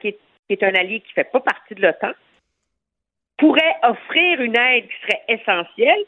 qui, 0.00 0.16
est, 0.48 0.62
un 0.62 0.74
allié 0.74 1.00
qui 1.00 1.10
ne 1.10 1.22
fait 1.22 1.30
pas 1.30 1.40
partie 1.40 1.74
de 1.74 1.82
l'OTAN, 1.82 2.12
pourrait 3.38 3.76
offrir 3.82 4.40
une 4.40 4.56
aide 4.56 4.86
qui 4.88 4.94
serait 5.02 5.22
essentielle, 5.28 6.04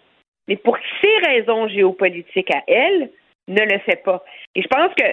mais 0.48 0.56
pour 0.56 0.76
ses 1.00 1.26
raisons 1.26 1.68
géopolitiques 1.68 2.54
à 2.54 2.62
elle, 2.66 3.10
ne 3.48 3.62
le 3.62 3.78
fait 3.80 4.02
pas. 4.02 4.24
Et 4.54 4.62
je 4.62 4.68
pense 4.68 4.92
que 4.94 5.04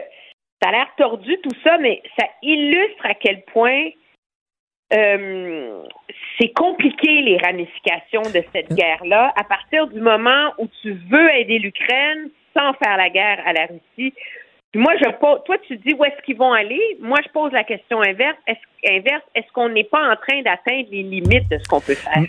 ça 0.62 0.70
a 0.70 0.72
l'air 0.72 0.88
tordu 0.98 1.38
tout 1.44 1.56
ça, 1.64 1.78
mais 1.78 2.02
ça 2.20 2.28
illustre 2.42 3.06
à 3.06 3.14
quel 3.14 3.42
point 3.44 3.90
euh, 4.94 5.84
c'est 6.40 6.54
compliqué 6.54 7.22
les 7.22 7.38
ramifications 7.38 8.24
de 8.24 8.44
cette 8.54 8.74
guerre-là 8.74 9.34
à 9.38 9.44
partir 9.44 9.88
du 9.88 10.02
moment 10.02 10.52
où 10.58 10.68
tu 10.82 10.94
veux 11.10 11.30
aider 11.36 11.60
l'Ukraine 11.60 12.30
sans 12.56 12.74
faire 12.74 12.98
la 12.98 13.10
guerre 13.10 13.42
à 13.46 13.54
la 13.54 13.68
Russie. 13.68 14.14
moi, 14.76 14.94
je 14.98 15.10
toi, 15.46 15.58
tu 15.66 15.78
dis 15.78 15.94
où 15.94 16.04
est-ce 16.04 16.22
qu'ils 16.24 16.38
vont 16.38 16.52
aller? 16.52 16.82
Moi, 17.00 17.18
je 17.24 17.30
pose 17.30 17.54
la 17.54 17.64
question 17.64 18.02
inverse. 18.02 18.38
Est-ce, 18.48 18.94
inverse, 18.94 19.24
est-ce 19.34 19.50
qu'on 19.54 19.70
n'est 19.70 19.86
pas 19.86 20.12
en 20.12 20.16
train 20.18 20.42
d'atteindre 20.42 20.90
les 20.92 21.04
limites 21.04 21.50
de 21.50 21.58
ce 21.58 21.68
qu'on 21.70 21.80
peut 21.80 21.96
faire? 21.96 22.26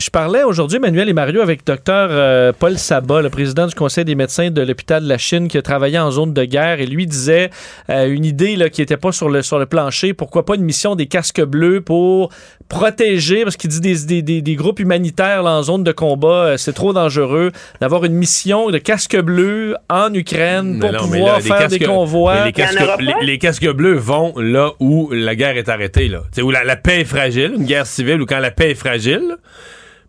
Je 0.00 0.08
parlais 0.08 0.44
aujourd'hui, 0.44 0.78
Emmanuel 0.78 1.10
et 1.10 1.12
Mario, 1.12 1.42
avec 1.42 1.66
docteur 1.66 2.08
euh, 2.10 2.54
Paul 2.58 2.78
Sabat, 2.78 3.20
le 3.20 3.28
président 3.28 3.66
du 3.66 3.74
Conseil 3.74 4.06
des 4.06 4.14
médecins 4.14 4.50
de 4.50 4.62
l'hôpital 4.62 5.04
de 5.04 5.08
la 5.08 5.18
Chine, 5.18 5.46
qui 5.46 5.58
a 5.58 5.62
travaillé 5.62 5.98
en 5.98 6.10
zone 6.10 6.32
de 6.32 6.42
guerre, 6.44 6.80
et 6.80 6.86
lui 6.86 7.06
disait 7.06 7.50
euh, 7.90 8.10
une 8.10 8.24
idée 8.24 8.56
là, 8.56 8.70
qui 8.70 8.80
n'était 8.80 8.96
pas 8.96 9.12
sur 9.12 9.28
le, 9.28 9.42
sur 9.42 9.58
le 9.58 9.66
plancher, 9.66 10.14
pourquoi 10.14 10.46
pas 10.46 10.54
une 10.54 10.62
mission 10.62 10.96
des 10.96 11.04
casques 11.04 11.42
bleus 11.44 11.82
pour 11.82 12.30
protéger, 12.70 13.42
parce 13.44 13.58
qu'il 13.58 13.68
dit 13.68 13.80
des, 13.80 14.22
des, 14.22 14.40
des, 14.40 14.54
groupes 14.54 14.80
humanitaires 14.80 15.42
là, 15.42 15.50
en 15.50 15.62
zone 15.62 15.84
de 15.84 15.92
combat, 15.92 16.28
euh, 16.28 16.56
c'est 16.56 16.72
trop 16.72 16.94
dangereux, 16.94 17.52
d'avoir 17.82 18.06
une 18.06 18.14
mission 18.14 18.70
de 18.70 18.78
casques 18.78 19.20
bleus 19.20 19.76
en 19.90 20.14
Ukraine 20.14 20.80
pour 20.80 20.92
pouvoir 20.92 21.42
faire 21.42 21.68
des 21.68 21.78
convois. 21.78 22.46
Les 22.46 22.52
casques, 22.52 22.80
les, 23.20 23.36
casques, 23.36 23.70
bleus 23.70 23.98
vont 23.98 24.32
là 24.38 24.70
où 24.80 25.10
la 25.12 25.34
guerre 25.34 25.58
est 25.58 25.68
arrêtée, 25.68 26.08
là. 26.08 26.22
où 26.42 26.50
la, 26.50 26.64
la 26.64 26.76
paix 26.76 27.02
est 27.02 27.04
fragile, 27.04 27.52
une 27.54 27.66
guerre 27.66 27.86
civile, 27.86 28.22
ou 28.22 28.24
quand 28.24 28.38
la 28.38 28.50
paix 28.50 28.70
est 28.70 28.74
fragile. 28.74 29.36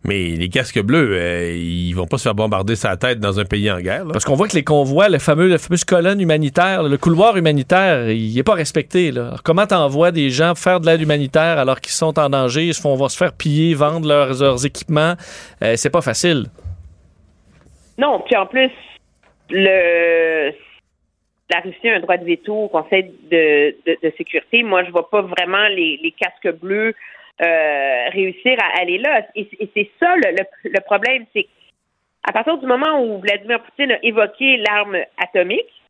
Mais 0.04 0.30
les 0.30 0.50
casques 0.50 0.82
bleus, 0.82 1.12
euh, 1.12 1.56
ils 1.56 1.94
vont 1.94 2.08
pas 2.08 2.18
se 2.18 2.24
faire 2.24 2.34
bombarder 2.34 2.76
sa 2.76 2.98
tête 2.98 3.20
dans 3.20 3.40
un 3.40 3.46
pays 3.46 3.70
en 3.70 3.80
guerre. 3.80 4.04
Parce 4.12 4.26
qu'on 4.26 4.34
voit 4.34 4.48
que 4.48 4.56
les 4.56 4.64
convois, 4.64 5.10
le 5.10 5.20
fameux, 5.20 5.48
la 5.48 5.60
fameuse 5.60 5.86
colonne 5.86 6.20
humanitaire, 6.20 6.84
le 6.84 6.98
couloir 6.98 7.38
humanitaire, 7.38 8.10
il 8.10 8.34
n'est 8.34 8.44
pas 8.44 8.56
respecté. 8.56 9.12
Là. 9.12 9.28
Alors, 9.28 9.44
comment 9.44 9.68
t'envoies 9.68 10.12
des 10.12 10.32
gens 10.32 10.56
faire 10.56 10.80
de 10.80 10.88
l'aide 10.88 11.02
humanitaire 11.02 11.60
alors 11.60 11.80
qu'ils 11.80 11.94
sont 11.94 12.18
en 12.18 12.30
danger, 12.30 12.68
ils 12.68 12.74
se 12.74 12.82
font, 12.82 12.96
vont 12.96 13.10
se 13.10 13.18
faire 13.18 13.32
piller, 13.32 13.76
vendre 13.76 14.08
leurs, 14.08 14.66
équipements? 14.66 15.14
Euh, 15.64 15.76
c'est 15.76 15.92
pas 15.92 16.02
facile. 16.02 16.46
Non, 18.00 18.22
puis 18.26 18.36
en 18.36 18.48
plus, 18.48 18.72
le 19.52 20.52
la 21.52 21.60
Russie 21.60 21.90
a 21.90 21.98
un 21.98 22.00
droit 22.00 22.16
de 22.16 22.24
veto 22.24 22.56
au 22.56 22.68
Conseil 22.70 23.12
de, 23.30 23.76
sécurité. 24.18 24.64
Moi, 24.64 24.86
je 24.86 24.92
vois 24.92 25.10
pas 25.10 25.22
vraiment 25.22 25.68
les, 25.68 26.00
les 26.02 26.14
casques 26.14 26.58
bleus 26.62 26.96
euh, 27.42 28.10
réussir 28.10 28.58
à 28.60 28.82
aller 28.82 28.98
là. 28.98 29.26
Et, 29.36 29.48
c'est 29.74 29.90
ça 30.00 30.16
le, 30.16 30.80
problème, 30.82 31.26
c'est 31.34 31.44
qu'à 31.44 32.34
partir 32.34 32.58
du 32.58 32.66
moment 32.66 33.02
où 33.04 33.20
Vladimir 33.20 33.62
Poutine 33.64 33.92
a 33.94 34.00
évoqué 34.04 34.58
l'arme 34.58 34.98
atomique, 35.18 35.82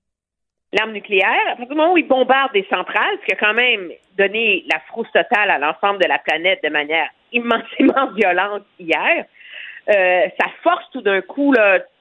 l'arme 0.73 0.93
nucléaire, 0.93 1.41
à 1.47 1.55
partir 1.55 1.67
du 1.67 1.75
moment 1.75 1.93
où 1.93 1.97
il 1.97 2.07
bombarde 2.07 2.53
des 2.53 2.65
centrales, 2.69 3.17
ce 3.21 3.25
qui 3.25 3.33
a 3.33 3.37
quand 3.37 3.53
même 3.53 3.91
donné 4.17 4.63
la 4.71 4.79
frousse 4.87 5.11
totale 5.11 5.49
à 5.49 5.59
l'ensemble 5.59 6.01
de 6.01 6.07
la 6.07 6.19
planète 6.19 6.63
de 6.63 6.69
manière 6.69 7.09
immensément 7.33 8.07
violente 8.15 8.63
hier, 8.79 9.25
euh, 9.89 10.27
ça 10.39 10.47
force 10.63 10.89
tout 10.91 11.01
d'un 11.01 11.21
coup 11.21 11.53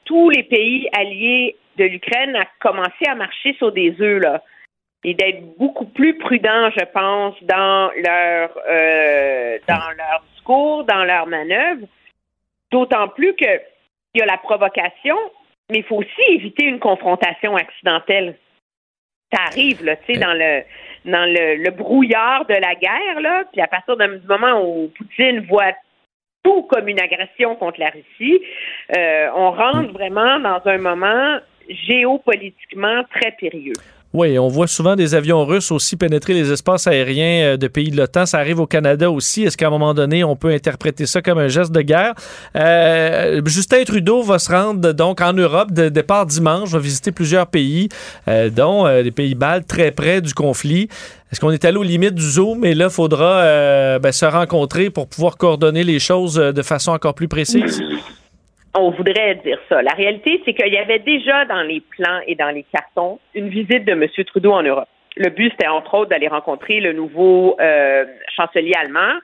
tous 0.04 0.30
les 0.30 0.42
pays 0.42 0.88
alliés 0.96 1.56
de 1.76 1.84
l'Ukraine 1.84 2.36
à 2.36 2.44
commencer 2.60 3.06
à 3.08 3.14
marcher 3.14 3.54
sur 3.54 3.72
des 3.72 3.94
œufs. 4.00 4.40
Et 5.04 5.14
d'être 5.14 5.56
beaucoup 5.56 5.86
plus 5.86 6.18
prudents, 6.18 6.70
je 6.70 6.84
pense, 6.84 7.34
dans 7.42 7.90
leur 7.96 8.50
euh, 8.68 9.58
dans 9.66 9.96
leur 9.96 10.22
discours, 10.32 10.84
dans 10.84 11.04
leur 11.04 11.26
manœuvre. 11.26 11.86
D'autant 12.70 13.08
plus 13.08 13.34
que 13.34 13.60
il 14.14 14.18
y 14.18 14.22
a 14.22 14.26
la 14.26 14.38
provocation, 14.38 15.16
mais 15.70 15.78
il 15.78 15.84
faut 15.84 15.96
aussi 15.96 16.22
éviter 16.28 16.64
une 16.64 16.80
confrontation 16.80 17.56
accidentelle. 17.56 18.36
Ça 19.32 19.42
arrive, 19.44 19.84
là, 19.84 19.96
tu 19.96 20.14
sais, 20.14 20.20
dans 20.20 20.34
le 20.34 20.62
dans 21.04 21.24
le, 21.24 21.70
brouillard 21.70 22.44
de 22.46 22.54
la 22.54 22.74
guerre, 22.74 23.20
là, 23.20 23.44
puis 23.50 23.62
à 23.62 23.66
partir 23.66 23.96
du 23.96 24.26
moment 24.28 24.62
où 24.62 24.88
Poutine 24.96 25.46
voit 25.46 25.72
tout 26.42 26.62
comme 26.64 26.88
une 26.88 27.00
agression 27.00 27.56
contre 27.56 27.80
la 27.80 27.90
Russie, 27.90 28.42
euh, 28.96 29.28
on 29.34 29.50
rentre 29.50 29.92
vraiment 29.92 30.38
dans 30.40 30.60
un 30.66 30.78
moment 30.78 31.38
géopolitiquement 31.68 33.04
très 33.04 33.32
périlleux. 33.32 33.74
Oui, 34.12 34.40
on 34.40 34.48
voit 34.48 34.66
souvent 34.66 34.96
des 34.96 35.14
avions 35.14 35.46
russes 35.46 35.70
aussi 35.70 35.94
pénétrer 35.96 36.34
les 36.34 36.50
espaces 36.50 36.88
aériens 36.88 37.52
euh, 37.52 37.56
de 37.56 37.68
pays 37.68 37.90
de 37.90 37.96
l'OTAN. 37.96 38.26
Ça 38.26 38.38
arrive 38.38 38.58
au 38.58 38.66
Canada 38.66 39.08
aussi. 39.08 39.44
Est-ce 39.44 39.56
qu'à 39.56 39.68
un 39.68 39.70
moment 39.70 39.94
donné, 39.94 40.24
on 40.24 40.34
peut 40.34 40.50
interpréter 40.50 41.06
ça 41.06 41.22
comme 41.22 41.38
un 41.38 41.46
geste 41.46 41.70
de 41.70 41.80
guerre? 41.80 42.14
Euh, 42.56 43.40
Justin 43.46 43.84
Trudeau 43.84 44.22
va 44.22 44.40
se 44.40 44.50
rendre 44.50 44.92
donc 44.92 45.20
en 45.20 45.32
Europe 45.32 45.70
de 45.70 45.88
départ 45.88 46.26
dimanche, 46.26 46.70
va 46.70 46.80
visiter 46.80 47.12
plusieurs 47.12 47.46
pays, 47.46 47.88
euh, 48.26 48.50
dont 48.50 48.84
les 48.86 49.12
pays 49.12 49.36
baltes, 49.36 49.68
très 49.68 49.92
près 49.92 50.20
du 50.20 50.34
conflit. 50.34 50.88
Est-ce 51.30 51.38
qu'on 51.38 51.52
est 51.52 51.64
allé 51.64 51.76
aux 51.76 51.84
limites 51.84 52.16
du 52.16 52.28
zoom? 52.28 52.64
Et 52.64 52.74
là, 52.74 52.86
il 52.86 52.90
faudra 52.90 53.98
ben, 54.00 54.10
se 54.10 54.24
rencontrer 54.24 54.90
pour 54.90 55.06
pouvoir 55.06 55.36
coordonner 55.36 55.84
les 55.84 56.00
choses 56.00 56.34
de 56.34 56.62
façon 56.62 56.90
encore 56.90 57.14
plus 57.14 57.28
précise? 57.28 57.80
On 58.74 58.90
voudrait 58.90 59.36
dire 59.36 59.58
ça. 59.68 59.82
La 59.82 59.92
réalité, 59.92 60.42
c'est 60.44 60.54
qu'il 60.54 60.72
y 60.72 60.78
avait 60.78 61.00
déjà 61.00 61.44
dans 61.44 61.62
les 61.62 61.80
plans 61.80 62.20
et 62.26 62.34
dans 62.34 62.50
les 62.50 62.64
cartons 62.72 63.18
une 63.34 63.48
visite 63.48 63.84
de 63.84 63.92
M. 63.92 64.06
Trudeau 64.26 64.52
en 64.52 64.62
Europe. 64.62 64.88
Le 65.16 65.28
but, 65.30 65.50
c'était 65.50 65.68
entre 65.68 65.94
autres 65.94 66.10
d'aller 66.10 66.28
rencontrer 66.28 66.80
le 66.80 66.92
nouveau 66.92 67.56
euh, 67.60 68.04
chancelier 68.36 68.74
allemand 68.78 69.18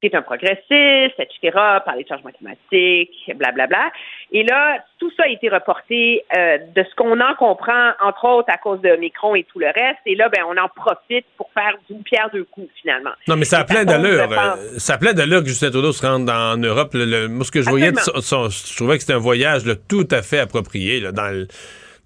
qui 0.00 0.06
est 0.06 0.14
un 0.14 0.22
progressiste, 0.22 1.18
etc., 1.18 1.56
parler 1.84 2.04
de 2.04 2.08
changement 2.08 2.30
climatique, 2.30 3.10
blablabla. 3.34 3.90
Et 4.32 4.42
là, 4.44 4.78
tout 4.98 5.10
ça 5.16 5.24
a 5.24 5.28
été 5.28 5.48
reporté 5.48 6.24
euh, 6.36 6.58
de 6.74 6.82
ce 6.82 6.94
qu'on 6.94 7.20
en 7.20 7.34
comprend, 7.34 7.90
entre 8.02 8.24
autres 8.24 8.48
à 8.52 8.56
cause 8.56 8.80
de 8.80 8.96
Micron 8.96 9.34
et 9.34 9.44
tout 9.44 9.58
le 9.58 9.66
reste. 9.66 10.00
Et 10.06 10.14
là, 10.14 10.28
ben, 10.28 10.42
on 10.48 10.56
en 10.56 10.68
profite 10.68 11.26
pour 11.36 11.50
faire 11.52 11.76
d'une 11.88 12.02
pierre 12.02 12.30
deux 12.32 12.44
coups, 12.44 12.70
finalement. 12.80 13.10
Non, 13.28 13.36
mais 13.36 13.44
ça 13.44 13.60
a 13.60 13.64
plein 13.64 13.84
d'allure. 13.84 14.28
Euh, 14.30 14.78
ça 14.78 14.94
a 14.94 14.98
plein 14.98 15.12
d'allure 15.12 15.42
que 15.42 15.48
Justin 15.48 15.70
Trudeau 15.70 15.92
se 15.92 16.06
rende 16.06 16.30
en 16.30 16.56
Europe. 16.56 16.90
Le, 16.94 17.28
moi, 17.28 17.44
ce 17.44 17.50
que 17.50 17.60
je 17.60 17.68
voyais, 17.68 17.92
je 17.92 18.76
trouvais 18.76 18.96
que 18.96 19.02
c'était 19.02 19.14
un 19.14 19.18
voyage 19.18 19.62
tout 19.88 20.08
à 20.10 20.22
fait 20.22 20.38
approprié 20.38 21.00
dans, 21.12 21.46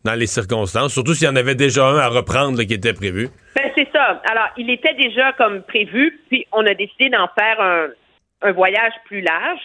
dans 0.04 0.14
les 0.14 0.26
circonstances, 0.26 0.92
surtout 0.92 1.14
s'il 1.14 1.26
y 1.26 1.30
en 1.30 1.36
avait 1.36 1.54
déjà 1.54 1.86
un 1.86 1.98
à 1.98 2.08
reprendre 2.08 2.62
qui 2.62 2.74
était 2.74 2.92
prévu. 2.92 3.28
Ben, 3.56 3.70
c'est 3.76 3.88
ça. 3.92 4.22
Alors, 4.30 4.48
il 4.56 4.70
était 4.70 4.94
déjà 4.94 5.32
comme 5.32 5.62
prévu, 5.62 6.20
puis 6.28 6.46
on 6.52 6.66
a 6.66 6.74
décidé 6.74 7.08
d'en 7.08 7.28
faire 7.38 7.60
un, 7.60 7.88
un 8.42 8.52
voyage 8.52 8.92
plus 9.06 9.20
large. 9.20 9.60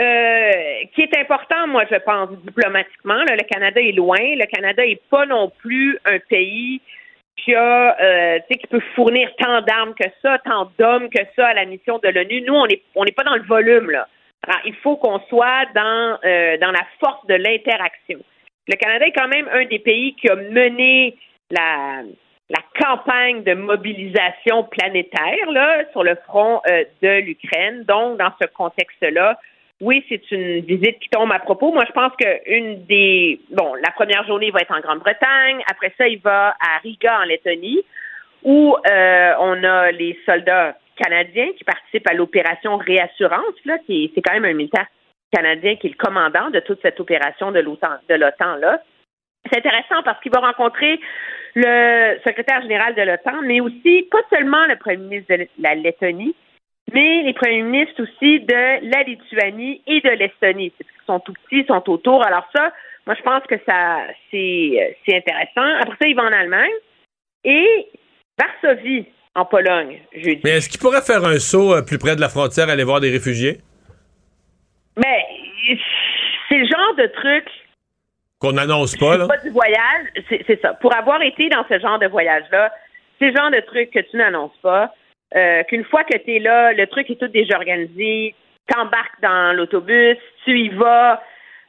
Euh, 0.00 0.86
qui 0.94 1.02
est 1.02 1.16
important, 1.18 1.68
moi, 1.68 1.84
je 1.90 1.96
pense, 1.96 2.30
diplomatiquement. 2.44 3.14
le 3.14 3.44
Canada 3.44 3.80
est 3.80 3.92
loin. 3.92 4.18
Le 4.18 4.46
Canada 4.46 4.84
n'est 4.84 5.00
pas 5.10 5.26
non 5.26 5.52
plus 5.58 5.98
un 6.04 6.18
pays 6.18 6.80
qui 7.36 7.54
a, 7.54 7.96
euh, 8.00 8.38
qui 8.50 8.66
peut 8.66 8.82
fournir 8.94 9.28
tant 9.38 9.60
d'armes 9.62 9.94
que 9.94 10.08
ça, 10.22 10.38
tant 10.38 10.70
d'hommes 10.78 11.08
que 11.10 11.22
ça 11.36 11.48
à 11.48 11.54
la 11.54 11.64
mission 11.64 11.98
de 11.98 12.08
l'ONU. 12.08 12.42
Nous, 12.42 12.54
on 12.54 12.66
n'est 12.66 12.82
on 12.94 13.04
pas 13.04 13.24
dans 13.24 13.36
le 13.36 13.42
volume, 13.42 13.90
là. 13.90 14.08
Alors, 14.46 14.60
il 14.66 14.74
faut 14.76 14.96
qu'on 14.96 15.20
soit 15.28 15.66
dans, 15.74 16.18
euh, 16.24 16.58
dans 16.58 16.70
la 16.70 16.84
force 17.00 17.24
de 17.26 17.34
l'interaction. 17.34 18.18
Le 18.66 18.76
Canada 18.76 19.06
est 19.06 19.12
quand 19.12 19.28
même 19.28 19.48
un 19.52 19.64
des 19.66 19.78
pays 19.78 20.14
qui 20.14 20.28
a 20.28 20.36
mené 20.36 21.16
la, 21.50 22.02
campagne 22.80 23.42
de 23.44 23.54
mobilisation 23.54 24.64
planétaire 24.64 25.50
là, 25.50 25.84
sur 25.92 26.02
le 26.02 26.16
front 26.26 26.60
euh, 26.66 26.84
de 27.02 27.20
l'Ukraine. 27.20 27.84
Donc, 27.84 28.18
dans 28.18 28.32
ce 28.40 28.46
contexte-là, 28.48 29.38
oui, 29.80 30.04
c'est 30.08 30.30
une 30.30 30.60
visite 30.60 30.98
qui 30.98 31.08
tombe 31.08 31.32
à 31.32 31.38
propos. 31.38 31.72
Moi, 31.72 31.84
je 31.86 31.92
pense 31.92 32.12
qu'une 32.16 32.84
des... 32.86 33.40
Bon, 33.50 33.74
la 33.74 33.90
première 33.92 34.26
journée 34.26 34.50
va 34.50 34.60
être 34.60 34.74
en 34.74 34.80
Grande-Bretagne. 34.80 35.62
Après 35.70 35.92
ça, 35.98 36.08
il 36.08 36.20
va 36.20 36.56
à 36.60 36.78
Riga, 36.82 37.20
en 37.20 37.24
Lettonie, 37.24 37.82
où 38.44 38.76
euh, 38.90 39.32
on 39.40 39.64
a 39.64 39.90
les 39.90 40.18
soldats 40.26 40.76
canadiens 40.96 41.50
qui 41.56 41.64
participent 41.64 42.08
à 42.08 42.14
l'opération 42.14 42.76
Réassurance, 42.76 43.54
là, 43.64 43.78
qui 43.86 44.12
c'est 44.14 44.22
quand 44.22 44.34
même 44.34 44.44
un 44.44 44.54
militaire 44.54 44.86
canadien 45.32 45.76
qui 45.76 45.88
est 45.88 45.90
le 45.90 46.04
commandant 46.04 46.50
de 46.50 46.60
toute 46.60 46.80
cette 46.82 47.00
opération 47.00 47.52
de 47.52 47.60
l'OTAN, 47.60 47.96
de 48.08 48.14
l'OTAN 48.14 48.56
là. 48.56 48.80
C'est 49.50 49.58
intéressant 49.58 50.02
parce 50.04 50.20
qu'il 50.22 50.32
va 50.32 50.40
rencontrer 50.40 50.98
le 51.54 52.18
secrétaire 52.26 52.62
général 52.62 52.94
de 52.94 53.02
l'OTAN, 53.02 53.42
mais 53.42 53.60
aussi 53.60 54.08
pas 54.10 54.22
seulement 54.30 54.64
le 54.66 54.76
premier 54.76 54.96
ministre 54.96 55.36
de 55.36 55.48
la 55.58 55.74
Lettonie, 55.74 56.34
mais 56.92 57.22
les 57.22 57.34
premiers 57.34 57.62
ministres 57.62 58.02
aussi 58.02 58.40
de 58.40 58.90
la 58.90 59.02
Lituanie 59.02 59.82
et 59.86 60.00
de 60.00 60.10
l'Estonie. 60.10 60.72
Ils 60.80 61.06
sont 61.06 61.20
tout 61.20 61.32
petits, 61.32 61.60
ils 61.60 61.66
sont 61.66 61.90
autour. 61.90 62.24
Alors 62.24 62.48
ça, 62.54 62.72
moi 63.06 63.14
je 63.16 63.22
pense 63.22 63.42
que 63.48 63.56
ça 63.66 64.00
c'est 64.30 64.94
intéressant. 65.08 65.78
Après 65.80 65.96
ça, 66.00 66.08
il 66.08 66.16
va 66.16 66.22
en 66.22 66.32
Allemagne 66.32 66.72
et 67.44 67.88
Varsovie 68.38 69.06
en 69.34 69.44
Pologne 69.44 70.00
jeudi. 70.14 70.40
Mais 70.44 70.50
est-ce 70.50 70.68
qu'il 70.68 70.80
pourrait 70.80 71.02
faire 71.02 71.24
un 71.24 71.38
saut 71.38 71.74
euh, 71.74 71.82
plus 71.82 71.98
près 71.98 72.16
de 72.16 72.20
la 72.20 72.28
frontière, 72.28 72.68
aller 72.68 72.84
voir 72.84 73.00
des 73.00 73.10
réfugiés? 73.10 73.58
Mais 74.96 75.26
c'est 76.48 76.58
le 76.58 76.66
genre 76.66 76.94
de 76.96 77.06
truc 77.06 77.46
qu'on 78.38 78.52
n'annonce 78.52 78.96
pas, 78.96 79.16
là? 79.16 79.26
pas 79.26 79.38
du 79.38 79.50
voyage, 79.50 80.06
c'est 80.28 80.60
ça. 80.60 80.74
Pour 80.74 80.94
avoir 80.94 81.22
été 81.22 81.48
dans 81.48 81.64
ce 81.68 81.78
genre 81.78 81.98
de 81.98 82.06
voyage-là, 82.06 82.72
c'est 83.18 83.30
le 83.30 83.36
genre 83.36 83.50
de 83.50 83.60
truc 83.60 83.90
que 83.90 84.00
tu 84.00 84.16
n'annonces 84.16 84.56
pas. 84.62 84.92
Euh, 85.34 85.62
qu'une 85.64 85.84
fois 85.84 86.04
que 86.04 86.16
tu 86.18 86.36
es 86.36 86.38
là, 86.38 86.72
le 86.72 86.86
truc 86.86 87.10
est 87.10 87.18
tout 87.18 87.28
déjà 87.28 87.56
organisé, 87.56 88.34
t'embarques 88.68 89.20
dans 89.22 89.56
l'autobus, 89.56 90.18
tu 90.44 90.58
y 90.58 90.68
vas 90.68 91.22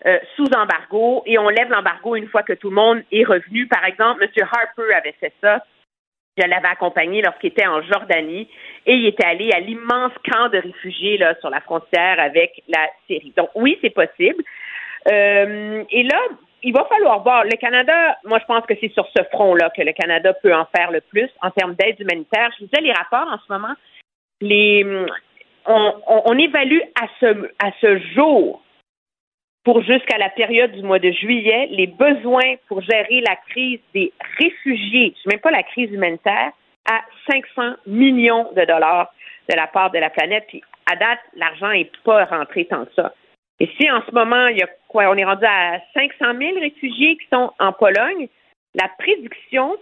euh, 0.06 0.20
sous 0.36 0.48
embargo 0.56 1.24
et 1.26 1.40
on 1.40 1.50
lève 1.50 1.70
l'embargo 1.70 2.16
une 2.16 2.28
fois 2.28 2.44
que 2.44 2.54
tout 2.54 2.70
le 2.70 2.76
monde 2.76 3.02
est 3.12 3.24
revenu. 3.24 3.68
Par 3.68 3.86
exemple, 3.86 4.24
M. 4.24 4.30
Harper 4.52 4.94
avait 4.94 5.16
fait 5.20 5.34
ça. 5.42 5.64
Je 6.38 6.46
l'avais 6.46 6.68
accompagné 6.68 7.22
lorsqu'il 7.22 7.52
était 7.52 7.66
en 7.68 7.82
Jordanie 7.82 8.50
et 8.86 8.94
il 8.94 9.06
était 9.06 9.26
allé 9.26 9.52
à 9.54 9.60
l'immense 9.62 10.12
camp 10.30 10.50
de 10.50 10.58
réfugiés 10.58 11.18
là, 11.18 11.34
sur 11.40 11.50
la 11.50 11.62
frontière 11.62 12.20
avec 12.20 12.62
la 12.68 12.90
Syrie. 13.08 13.34
Donc 13.38 13.50
oui, 13.56 13.78
c'est 13.82 13.90
possible. 13.94 14.44
Euh, 15.10 15.84
et 15.90 16.04
là, 16.04 16.20
il 16.64 16.74
va 16.74 16.84
falloir 16.86 17.22
voir. 17.24 17.44
Le 17.46 17.56
Canada, 17.58 18.18
moi, 18.26 18.40
je 18.40 18.46
pense 18.46 18.66
que 18.66 18.74
c'est 18.82 18.92
sur 18.92 19.08
ce 19.16 19.24
front-là 19.32 19.70
que 19.78 19.82
le 19.82 19.94
Canada 19.94 20.34
peut 20.34 20.54
en 20.54 20.66
faire 20.76 20.92
le 20.92 21.00
plus 21.00 21.30
en 21.42 21.52
termes 21.52 21.76
d'aide 21.76 22.00
humanitaire. 22.00 22.50
Je 22.58 22.66
vous 22.66 22.70
disais, 22.74 22.82
les 22.86 22.92
rapports 22.94 23.32
en 23.32 23.38
ce 23.38 23.54
moment, 23.54 23.74
les, 24.42 24.84
on, 25.66 25.94
on- 26.08 26.22
on 26.26 26.38
évalue 26.38 26.80
à 27.02 27.08
ce, 27.22 27.50
à 27.64 27.72
ce 27.80 27.98
jour, 28.14 28.62
pour 29.66 29.82
jusqu'à 29.82 30.18
la 30.18 30.30
période 30.30 30.72
du 30.72 30.84
mois 30.84 31.00
de 31.00 31.12
juillet, 31.12 31.68
les 31.72 31.88
besoins 31.88 32.56
pour 32.68 32.82
gérer 32.82 33.22
la 33.22 33.36
crise 33.50 33.80
des 33.94 34.14
réfugiés, 34.38 35.14
je 35.24 35.30
même 35.30 35.40
pas 35.40 35.52
la 35.52 35.64
crise 35.64 35.92
humanitaire, 35.92 36.52
à 36.88 37.02
500 37.30 37.78
millions 37.88 38.52
de 38.56 38.64
dollars 38.64 39.12
de 39.50 39.56
la 39.56 39.66
part 39.66 39.90
de 39.92 39.98
la 39.98 40.12
planète. 40.12 40.46
Puis 40.48 40.62
à 40.90 40.96
date, 40.96 41.20
l'argent 41.36 41.72
n'est 41.72 41.90
pas 42.04 42.26
rentré 42.26 42.66
tant 42.66 42.86
que 42.86 42.94
ça. 42.96 43.14
Et 43.60 43.68
si 43.76 43.90
en 43.90 44.04
ce 44.08 44.14
moment, 44.14 44.48
il 44.48 44.58
y 44.58 44.62
a 44.62 44.70
quoi, 44.88 45.10
on 45.10 45.16
est 45.16 45.26
rendu 45.26 45.46
à 45.46 45.80
500 45.96 46.38
000 46.38 46.60
réfugiés 46.60 47.18
qui 47.18 47.28
sont 47.34 47.52
en 47.60 47.74
Pologne, 47.74 48.28
la 48.76 48.88
prédiction 49.00 49.76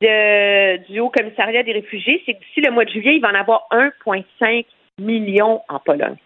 de- 0.00 0.76
du 0.92 1.00
Haut 1.00 1.10
Commissariat 1.10 1.64
des 1.64 1.72
réfugiés, 1.72 2.22
c'est 2.24 2.34
que 2.34 2.38
d'ici 2.38 2.60
le 2.60 2.70
mois 2.70 2.84
de 2.84 2.90
juillet, 2.90 3.16
il 3.16 3.20
va 3.20 3.30
en 3.30 3.34
avoir 3.34 3.66
1,5 3.72 4.66
million 5.00 5.60
en 5.68 5.80
Pologne. 5.80 6.16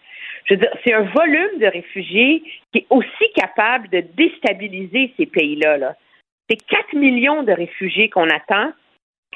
Je 0.48 0.54
veux 0.54 0.60
dire, 0.60 0.70
c'est 0.84 0.94
un 0.94 1.02
volume 1.02 1.58
de 1.60 1.66
réfugiés 1.66 2.42
qui 2.72 2.78
est 2.80 2.86
aussi 2.90 3.32
capable 3.34 3.88
de 3.90 4.02
déstabiliser 4.16 5.12
ces 5.18 5.26
pays-là. 5.26 5.76
Là. 5.76 5.94
C'est 6.48 6.56
4 6.68 6.94
millions 6.94 7.42
de 7.42 7.52
réfugiés 7.52 8.08
qu'on 8.08 8.28
attend 8.30 8.72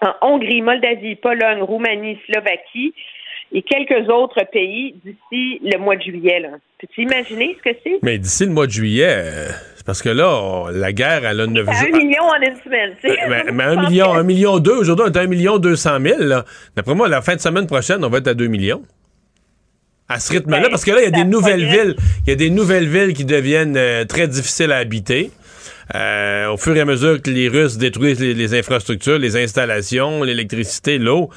en 0.00 0.14
Hongrie, 0.22 0.62
Moldavie, 0.62 1.16
Pologne, 1.16 1.60
Roumanie, 1.62 2.18
Slovaquie 2.26 2.94
et 3.52 3.60
quelques 3.62 4.08
autres 4.08 4.42
pays 4.50 4.94
d'ici 5.04 5.60
le 5.62 5.78
mois 5.78 5.96
de 5.96 6.02
juillet. 6.02 6.40
Là. 6.40 6.48
Peux-tu 6.80 7.02
imaginer 7.02 7.56
ce 7.58 7.70
que 7.70 7.76
c'est? 7.84 7.98
Mais 8.02 8.16
d'ici 8.18 8.46
le 8.46 8.52
mois 8.52 8.66
de 8.66 8.72
juillet, 8.72 9.06
euh, 9.14 9.48
c'est 9.76 9.84
parce 9.84 10.00
que 10.02 10.08
là, 10.08 10.40
on- 10.42 10.68
la 10.68 10.92
guerre, 10.94 11.26
elle 11.26 11.40
a 11.40 11.46
neuf 11.46 11.66
C'est 11.70 11.86
jours. 11.90 11.94
un 11.94 11.98
million 11.98 12.22
en 12.22 12.40
une 12.40 12.56
semaine. 12.64 12.94
tu 13.02 13.08
sais. 13.10 13.18
Mais, 13.28 13.44
mais 13.52 13.64
un 13.64 13.76
million, 13.82 14.14
un 14.14 14.22
million 14.22 14.58
deux, 14.58 14.72
aujourd'hui, 14.78 15.04
on 15.06 15.12
est 15.12 15.18
à 15.18 15.20
un 15.20 15.26
million 15.26 15.58
deux 15.58 15.76
cent 15.76 16.00
mille. 16.00 16.42
D'après 16.74 16.94
moi, 16.94 17.08
la 17.08 17.20
fin 17.20 17.34
de 17.34 17.40
semaine 17.40 17.66
prochaine, 17.66 18.02
on 18.02 18.08
va 18.08 18.18
être 18.18 18.28
à 18.28 18.34
2 18.34 18.46
millions. 18.46 18.82
À 20.12 20.20
ce 20.20 20.32
rythme-là, 20.32 20.60
Ben, 20.60 20.70
parce 20.70 20.84
que 20.84 20.90
là, 20.90 21.00
il 21.00 21.04
y 21.04 21.06
a 21.06 21.10
des 21.10 21.24
nouvelles 21.24 21.64
villes. 21.64 21.96
Il 22.26 22.30
y 22.30 22.32
a 22.32 22.36
des 22.36 22.50
nouvelles 22.50 22.88
villes 22.88 23.14
qui 23.14 23.24
deviennent 23.24 23.76
euh, 23.76 24.04
très 24.04 24.28
difficiles 24.28 24.72
à 24.72 24.76
habiter. 24.76 25.30
Euh, 25.94 26.48
au 26.48 26.56
fur 26.56 26.76
et 26.76 26.80
à 26.80 26.84
mesure 26.84 27.20
que 27.20 27.30
les 27.30 27.48
Russes 27.48 27.76
détruisent 27.76 28.20
les, 28.20 28.34
les 28.34 28.54
infrastructures, 28.54 29.18
les 29.18 29.36
installations, 29.36 30.22
l'électricité, 30.22 30.98
l'eau. 30.98 31.30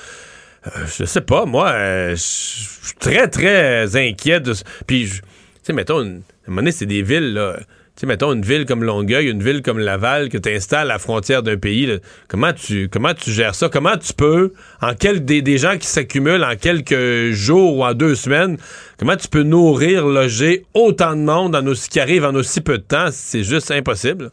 Euh, 0.68 0.70
je 0.98 1.06
sais 1.06 1.22
pas, 1.22 1.46
moi, 1.46 1.70
euh, 1.70 2.12
je 2.12 2.22
suis 2.22 2.96
très, 3.00 3.28
très 3.28 3.96
inquiet 3.96 4.40
de 4.40 4.54
Puis, 4.88 5.10
tu 5.10 5.22
sais, 5.64 5.74
mettons, 5.74 6.02
une, 6.02 6.18
à 6.18 6.18
un 6.18 6.22
moment 6.48 6.62
donné, 6.62 6.72
c'est 6.72 6.86
des 6.86 7.02
villes, 7.02 7.34
là. 7.34 7.58
Tu 7.96 8.02
sais, 8.02 8.08
mettons, 8.08 8.34
une 8.34 8.42
ville 8.42 8.66
comme 8.66 8.84
Longueuil, 8.84 9.30
une 9.32 9.42
ville 9.42 9.62
comme 9.62 9.80
Laval, 9.80 10.28
que 10.28 10.38
tu 10.38 10.50
installes 10.50 10.82
à 10.92 10.94
la 10.96 11.00
frontière 11.00 11.44
d'un 11.44 11.56
pays, 11.56 11.86
là, 11.86 11.96
comment, 12.28 12.52
tu, 12.52 12.90
comment 12.90 13.14
tu 13.14 13.32
gères 13.32 13.56
ça? 13.56 13.70
Comment 13.70 13.96
tu 13.96 14.14
peux, 14.14 14.52
en 14.82 14.94
quel, 15.00 15.24
des, 15.24 15.42
des 15.42 15.58
gens 15.58 15.78
qui 15.78 15.88
s'accumulent 15.88 16.44
en 16.44 16.58
quelques 16.58 17.32
jours 17.32 17.78
ou 17.78 17.86
en 17.86 17.94
deux 17.94 18.16
semaines, 18.16 18.58
comment 19.00 19.16
tu 19.16 19.30
peux 19.30 19.44
nourrir, 19.44 20.06
loger 20.08 20.64
autant 20.74 21.12
de 21.16 21.22
monde 21.22 21.56
en 21.56 21.66
aussi, 21.68 21.88
qui 21.90 22.02
arrive 22.02 22.26
en 22.26 22.36
aussi 22.36 22.60
peu 22.60 22.80
de 22.80 22.84
temps? 22.84 23.08
C'est 23.12 23.44
juste 23.44 23.72
impossible. 23.72 24.30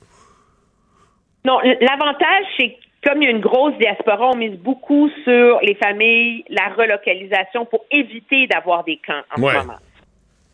Non, 1.44 1.58
l'avantage, 1.62 2.44
c'est 2.56 2.70
que 2.70 3.08
comme 3.08 3.22
il 3.22 3.26
y 3.26 3.28
a 3.28 3.30
une 3.30 3.40
grosse 3.40 3.74
diaspora, 3.78 4.30
on 4.32 4.36
mise 4.36 4.56
beaucoup 4.58 5.08
sur 5.24 5.60
les 5.62 5.76
familles, 5.76 6.44
la 6.48 6.68
relocalisation 6.76 7.64
pour 7.66 7.84
éviter 7.92 8.48
d'avoir 8.48 8.82
des 8.84 8.98
camps 9.06 9.22
en 9.36 9.40
Ouais. 9.42 9.52
ce 9.52 9.58
moment. 9.58 9.78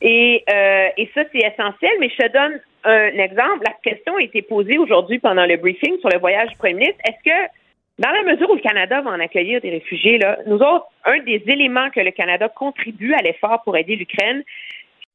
Et, 0.01 0.45
euh, 0.49 0.89
et 0.97 1.11
ça, 1.15 1.23
c'est 1.33 1.39
essentiel, 1.39 1.93
mais 2.01 2.09
je 2.09 2.16
te 2.16 2.33
donne 2.33 2.61
un 2.85 3.19
exemple. 3.19 3.65
La 3.65 3.75
question 3.83 4.16
a 4.16 4.23
été 4.23 4.43
posée 4.43 4.79
aujourd'hui 4.79 5.19
pendant 5.19 5.47
le 5.47 5.57
briefing 5.57 5.99
sur 6.01 6.09
le 6.09 6.19
voyage 6.19 6.51
du 6.51 6.57
premier 6.57 6.75
ministre. 6.75 7.01
Est-ce 7.05 7.23
que, 7.25 7.51
dans 7.99 8.11
la 8.11 8.23
mesure 8.23 8.49
où 8.51 8.55
le 8.55 8.61
Canada 8.61 9.01
va 9.01 9.11
en 9.11 9.20
accueillir 9.20 9.61
des 9.61 9.70
réfugiés, 9.70 10.19
là, 10.19 10.39
nous 10.47 10.59
autres, 10.59 10.87
un 11.05 11.19
des 11.20 11.43
éléments 11.47 11.91
que 11.91 12.01
le 12.01 12.12
Canada 12.12 12.49
contribue 12.49 13.12
à 13.15 13.23
l'effort 13.23 13.62
pour 13.65 13.77
aider 13.77 13.97
l'Ukraine, 13.97 14.45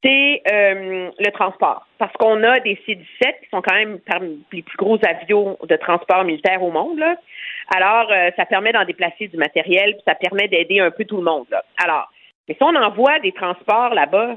c'est 0.04 0.42
euh, 0.52 1.10
le 1.18 1.30
transport. 1.30 1.86
Parce 1.98 2.12
qu'on 2.12 2.42
a 2.42 2.60
des 2.60 2.78
C-17 2.84 3.40
qui 3.42 3.48
sont 3.50 3.62
quand 3.62 3.74
même 3.74 3.98
parmi 4.00 4.44
les 4.52 4.62
plus 4.62 4.76
gros 4.76 4.98
avions 5.02 5.56
de 5.66 5.76
transport 5.76 6.24
militaire 6.24 6.62
au 6.62 6.70
monde. 6.70 6.98
Là. 6.98 7.16
Alors, 7.74 8.12
euh, 8.12 8.30
ça 8.36 8.44
permet 8.44 8.72
d'en 8.72 8.84
déplacer 8.84 9.28
du 9.28 9.38
matériel, 9.38 9.94
puis 9.94 10.02
ça 10.06 10.14
permet 10.14 10.48
d'aider 10.48 10.80
un 10.80 10.90
peu 10.90 11.06
tout 11.06 11.16
le 11.16 11.22
monde. 11.22 11.46
Là. 11.50 11.64
Alors, 11.82 12.10
mais 12.46 12.54
si 12.54 12.62
on 12.62 12.74
envoie 12.74 13.18
des 13.20 13.32
transports 13.32 13.94
là-bas, 13.94 14.36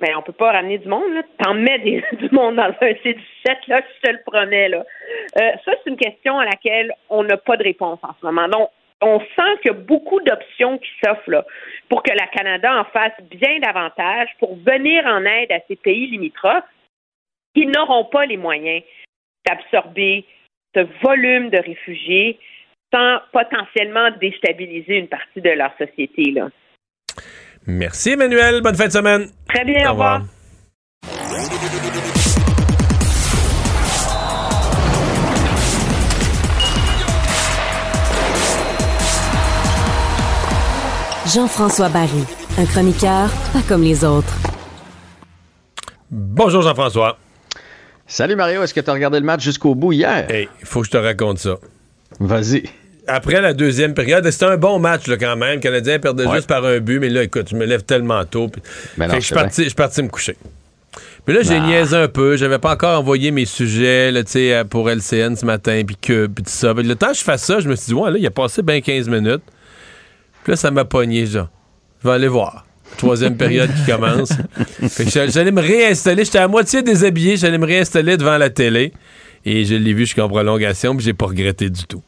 ben 0.00 0.10
on 0.16 0.22
peut 0.22 0.32
pas 0.32 0.52
ramener 0.52 0.78
du 0.78 0.88
monde. 0.88 1.12
Là. 1.12 1.22
T'en 1.38 1.54
mets 1.54 1.78
du 2.12 2.28
monde 2.32 2.56
dans 2.56 2.74
un 2.80 2.94
C-17, 3.02 3.56
là, 3.68 3.80
je 3.80 4.08
te 4.08 4.12
le 4.12 4.20
promets. 4.26 4.68
Là. 4.68 4.84
Euh, 5.40 5.50
ça, 5.64 5.72
c'est 5.82 5.90
une 5.90 5.96
question 5.96 6.38
à 6.38 6.44
laquelle 6.44 6.92
on 7.10 7.22
n'a 7.22 7.36
pas 7.36 7.56
de 7.56 7.64
réponse 7.64 8.00
en 8.02 8.14
ce 8.20 8.26
moment. 8.26 8.48
Donc, 8.48 8.70
on 9.00 9.20
sent 9.20 9.58
qu'il 9.60 9.72
y 9.72 9.74
a 9.74 9.78
beaucoup 9.78 10.20
d'options 10.20 10.78
qui 10.78 10.88
s'offrent 11.04 11.30
là, 11.30 11.44
pour 11.88 12.02
que 12.02 12.12
la 12.12 12.26
Canada 12.28 12.80
en 12.80 12.84
fasse 12.84 13.20
bien 13.30 13.58
davantage 13.60 14.28
pour 14.38 14.56
venir 14.56 15.04
en 15.06 15.24
aide 15.24 15.52
à 15.52 15.60
ces 15.68 15.76
pays 15.76 16.06
limitrophes 16.06 16.64
qui 17.54 17.66
n'auront 17.66 18.06
pas 18.06 18.26
les 18.26 18.36
moyens 18.36 18.82
d'absorber 19.46 20.24
ce 20.74 20.80
volume 21.02 21.50
de 21.50 21.58
réfugiés 21.58 22.38
sans 22.92 23.18
potentiellement 23.32 24.10
déstabiliser 24.20 24.98
une 24.98 25.08
partie 25.08 25.40
de 25.40 25.50
leur 25.50 25.76
société. 25.76 26.30
Là. 26.30 26.48
Merci, 27.66 28.10
Emmanuel. 28.10 28.60
Bonne 28.62 28.74
fin 28.74 28.86
de 28.86 28.92
semaine. 28.92 29.28
Très 29.48 29.64
bien, 29.64 29.88
au 29.88 29.92
revoir. 29.92 30.22
Jean-François 41.34 41.88
Barry, 41.88 42.24
un 42.58 42.66
chroniqueur 42.66 43.30
pas 43.52 43.62
comme 43.66 43.82
les 43.82 44.04
autres. 44.04 44.36
Bonjour, 46.10 46.62
Jean-François. 46.62 47.18
Salut 48.06 48.36
Mario, 48.36 48.62
est-ce 48.62 48.74
que 48.74 48.80
tu 48.80 48.90
as 48.90 48.92
regardé 48.92 49.18
le 49.18 49.24
match 49.24 49.42
jusqu'au 49.42 49.74
bout 49.74 49.92
hier? 49.92 50.30
Hey, 50.30 50.48
il 50.60 50.66
faut 50.66 50.80
que 50.80 50.86
je 50.86 50.90
te 50.92 50.96
raconte 50.98 51.38
ça. 51.38 51.56
Vas-y. 52.20 52.64
Après 53.06 53.40
la 53.40 53.52
deuxième 53.52 53.92
période, 53.94 54.28
c'était 54.30 54.46
un 54.46 54.56
bon 54.56 54.78
match 54.78 55.06
là, 55.08 55.16
quand 55.16 55.36
même. 55.36 55.54
Le 55.56 55.60
Canadien 55.60 55.98
perdait 55.98 56.26
Ouais. 56.26 56.36
juste 56.36 56.48
par 56.48 56.64
un 56.64 56.78
but, 56.80 56.98
mais 57.00 57.10
là, 57.10 57.22
écoute, 57.22 57.48
je 57.50 57.56
me 57.56 57.64
lève 57.66 57.82
tellement 57.82 58.24
tôt. 58.24 58.48
puis- 58.48 58.62
Ben 58.96 59.06
non, 59.06 59.12
Fait 59.12 59.18
que 59.18 59.22
je 59.24 59.62
suis 59.68 59.74
parti, 59.74 60.02
me 60.02 60.08
coucher. 60.08 60.36
Puis 61.26 61.34
là, 61.34 61.42
j'ai 61.42 61.56
Ah. 61.56 61.66
niaisé 61.66 61.96
un 61.96 62.08
peu. 62.08 62.36
J'avais 62.36 62.58
pas 62.58 62.72
encore 62.72 62.98
envoyé 62.98 63.30
mes 63.30 63.44
sujets 63.46 64.10
là, 64.12 64.22
pour 64.64 64.88
LCN 64.90 65.36
ce 65.36 65.44
matin, 65.44 65.82
puis 65.86 65.96
que, 66.00 66.26
puis 66.26 66.44
tout 66.44 66.50
ça. 66.50 66.74
Puis 66.74 66.82
le 66.84 66.94
temps 66.96 67.08
que 67.12 67.16
je 67.18 67.22
fasse 67.24 67.44
ça, 67.44 67.60
je 67.60 67.68
me 67.68 67.76
suis 67.76 67.86
dit, 67.88 67.94
ouais, 67.94 68.10
là, 68.10 68.16
il 68.18 68.26
a 68.26 68.30
passé 68.30 68.62
bien 68.62 68.80
15 68.80 69.08
minutes. 69.08 69.42
Puis 70.42 70.52
là, 70.52 70.56
ça 70.56 70.70
m'a 70.70 70.84
pogné, 70.84 71.26
genre. 71.26 71.48
Je 72.02 72.08
vais 72.08 72.14
aller 72.14 72.28
voir. 72.28 72.66
Troisième 72.98 73.36
période 73.36 73.70
qui 73.74 73.90
commence. 73.90 74.32
J'allais 75.32 75.50
me 75.50 75.60
réinstaller. 75.62 76.24
J'étais 76.24 76.38
à 76.38 76.48
moitié 76.48 76.82
déshabillé. 76.82 77.36
J'allais 77.36 77.58
me 77.58 77.66
réinstaller 77.66 78.16
devant 78.16 78.36
la 78.38 78.50
télé. 78.50 78.92
Et 79.46 79.64
je 79.64 79.74
l'ai 79.74 79.92
vu 79.94 80.00
jusqu'en 80.06 80.28
prolongation, 80.28 80.94
puis 80.96 81.04
j'ai 81.04 81.12
pas 81.14 81.26
regretté 81.26 81.68
du 81.70 81.84
tout. 81.84 82.02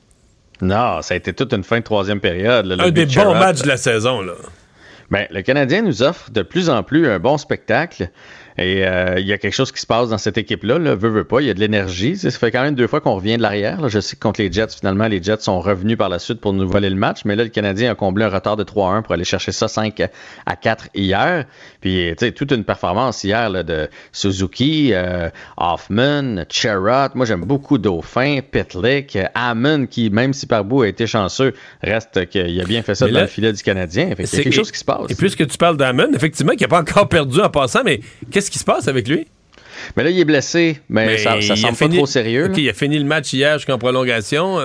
Non, 0.62 1.02
ça 1.02 1.14
a 1.14 1.16
été 1.16 1.32
toute 1.32 1.52
une 1.52 1.64
fin 1.64 1.78
de 1.78 1.84
troisième 1.84 2.20
période. 2.20 2.66
là, 2.66 2.84
Un 2.84 2.90
des 2.90 3.06
bons 3.06 3.34
matchs 3.34 3.62
de 3.62 3.68
la 3.68 3.76
saison, 3.76 4.20
là. 4.22 4.34
Ben, 5.10 5.26
le 5.30 5.42
Canadien 5.42 5.82
nous 5.82 6.02
offre 6.02 6.30
de 6.30 6.42
plus 6.42 6.68
en 6.68 6.82
plus 6.82 7.08
un 7.08 7.18
bon 7.18 7.38
spectacle. 7.38 8.10
Et 8.58 8.86
euh, 8.86 9.16
il 9.18 9.26
y 9.26 9.32
a 9.32 9.38
quelque 9.38 9.52
chose 9.54 9.70
qui 9.72 9.80
se 9.80 9.86
passe 9.86 10.08
dans 10.08 10.18
cette 10.18 10.38
équipe-là. 10.38 10.78
Là, 10.78 10.94
veut, 10.94 11.10
veut 11.10 11.24
pas, 11.24 11.40
il 11.40 11.46
y 11.46 11.50
a 11.50 11.54
de 11.54 11.60
l'énergie. 11.60 12.16
Ça 12.16 12.30
fait 12.30 12.50
quand 12.50 12.62
même 12.62 12.74
deux 12.74 12.86
fois 12.86 13.00
qu'on 13.00 13.14
revient 13.16 13.36
de 13.36 13.42
l'arrière. 13.42 13.88
Je 13.88 14.00
sais 14.00 14.16
que 14.16 14.20
contre 14.22 14.40
les 14.40 14.50
Jets, 14.50 14.68
finalement, 14.78 15.08
les 15.08 15.22
Jets 15.22 15.40
sont 15.40 15.60
revenus 15.60 15.98
par 15.98 16.08
la 16.08 16.18
suite 16.18 16.40
pour 16.40 16.52
nous 16.52 16.66
voler 16.68 16.88
le 16.90 16.96
match. 16.96 17.20
Mais 17.24 17.36
là, 17.36 17.44
le 17.44 17.50
Canadien 17.50 17.92
a 17.92 17.94
comblé 17.94 18.24
un 18.24 18.28
retard 18.30 18.56
de 18.56 18.64
3-1 18.64 19.02
pour 19.02 19.12
aller 19.12 19.24
chercher 19.24 19.52
ça 19.52 19.68
5 19.68 20.02
à 20.46 20.56
4 20.56 20.88
hier. 20.94 21.44
Puis, 21.80 22.08
tu 22.18 22.26
sais, 22.26 22.32
toute 22.32 22.50
une 22.52 22.64
performance 22.64 23.22
hier 23.24 23.50
là, 23.50 23.62
de 23.62 23.88
Suzuki, 24.12 24.90
euh, 24.92 25.28
Hoffman, 25.58 26.44
Cherrott. 26.48 27.14
Moi, 27.14 27.26
j'aime 27.26 27.44
beaucoup 27.44 27.78
Dauphin, 27.78 28.38
Pitlick, 28.50 29.18
Hammond, 29.34 29.86
qui, 29.86 30.10
même 30.10 30.32
si 30.32 30.46
par 30.46 30.64
bout 30.64 30.82
a 30.82 30.88
été 30.88 31.06
chanceux, 31.06 31.52
reste 31.82 32.26
qu'il 32.30 32.60
a 32.60 32.64
bien 32.64 32.82
fait 32.82 32.94
ça 32.94 33.06
dans 33.08 33.20
le 33.20 33.26
filet 33.26 33.52
du 33.52 33.62
Canadien. 33.62 34.08
Fait 34.10 34.14
qu'il 34.14 34.22
y 34.22 34.24
a 34.24 34.26
C'est- 34.28 34.42
quelque 34.44 34.52
chose 34.54 34.72
qui 34.72 34.78
se 34.78 34.84
passe. 34.84 35.10
Et 35.10 35.14
puisque 35.14 35.46
tu 35.46 35.58
parles 35.58 35.76
d'Amon, 35.76 36.08
effectivement, 36.14 36.52
qui 36.54 36.62
n'a 36.64 36.68
pas 36.68 36.80
encore 36.80 37.08
perdu 37.08 37.40
en 37.40 37.50
passant, 37.50 37.82
mais 37.84 38.00
qu'est-ce 38.30 38.45
qui 38.50 38.58
se 38.58 38.64
passe 38.64 38.88
avec 38.88 39.08
lui? 39.08 39.26
Mais 39.96 40.04
là, 40.04 40.10
il 40.10 40.18
est 40.18 40.24
blessé, 40.24 40.80
mais, 40.88 41.18
ça, 41.18 41.40
ça 41.42 41.54
semble 41.56 41.76
fini- 41.76 41.90
pas 41.90 41.96
trop 41.96 42.06
sérieux. 42.06 42.50
Il 42.56 42.68
a 42.68 42.72
fini 42.72 42.98
le 42.98 43.04
match 43.04 43.32
hier 43.32 43.58
jusqu'en 43.58 43.78
prolongation. 43.78 44.58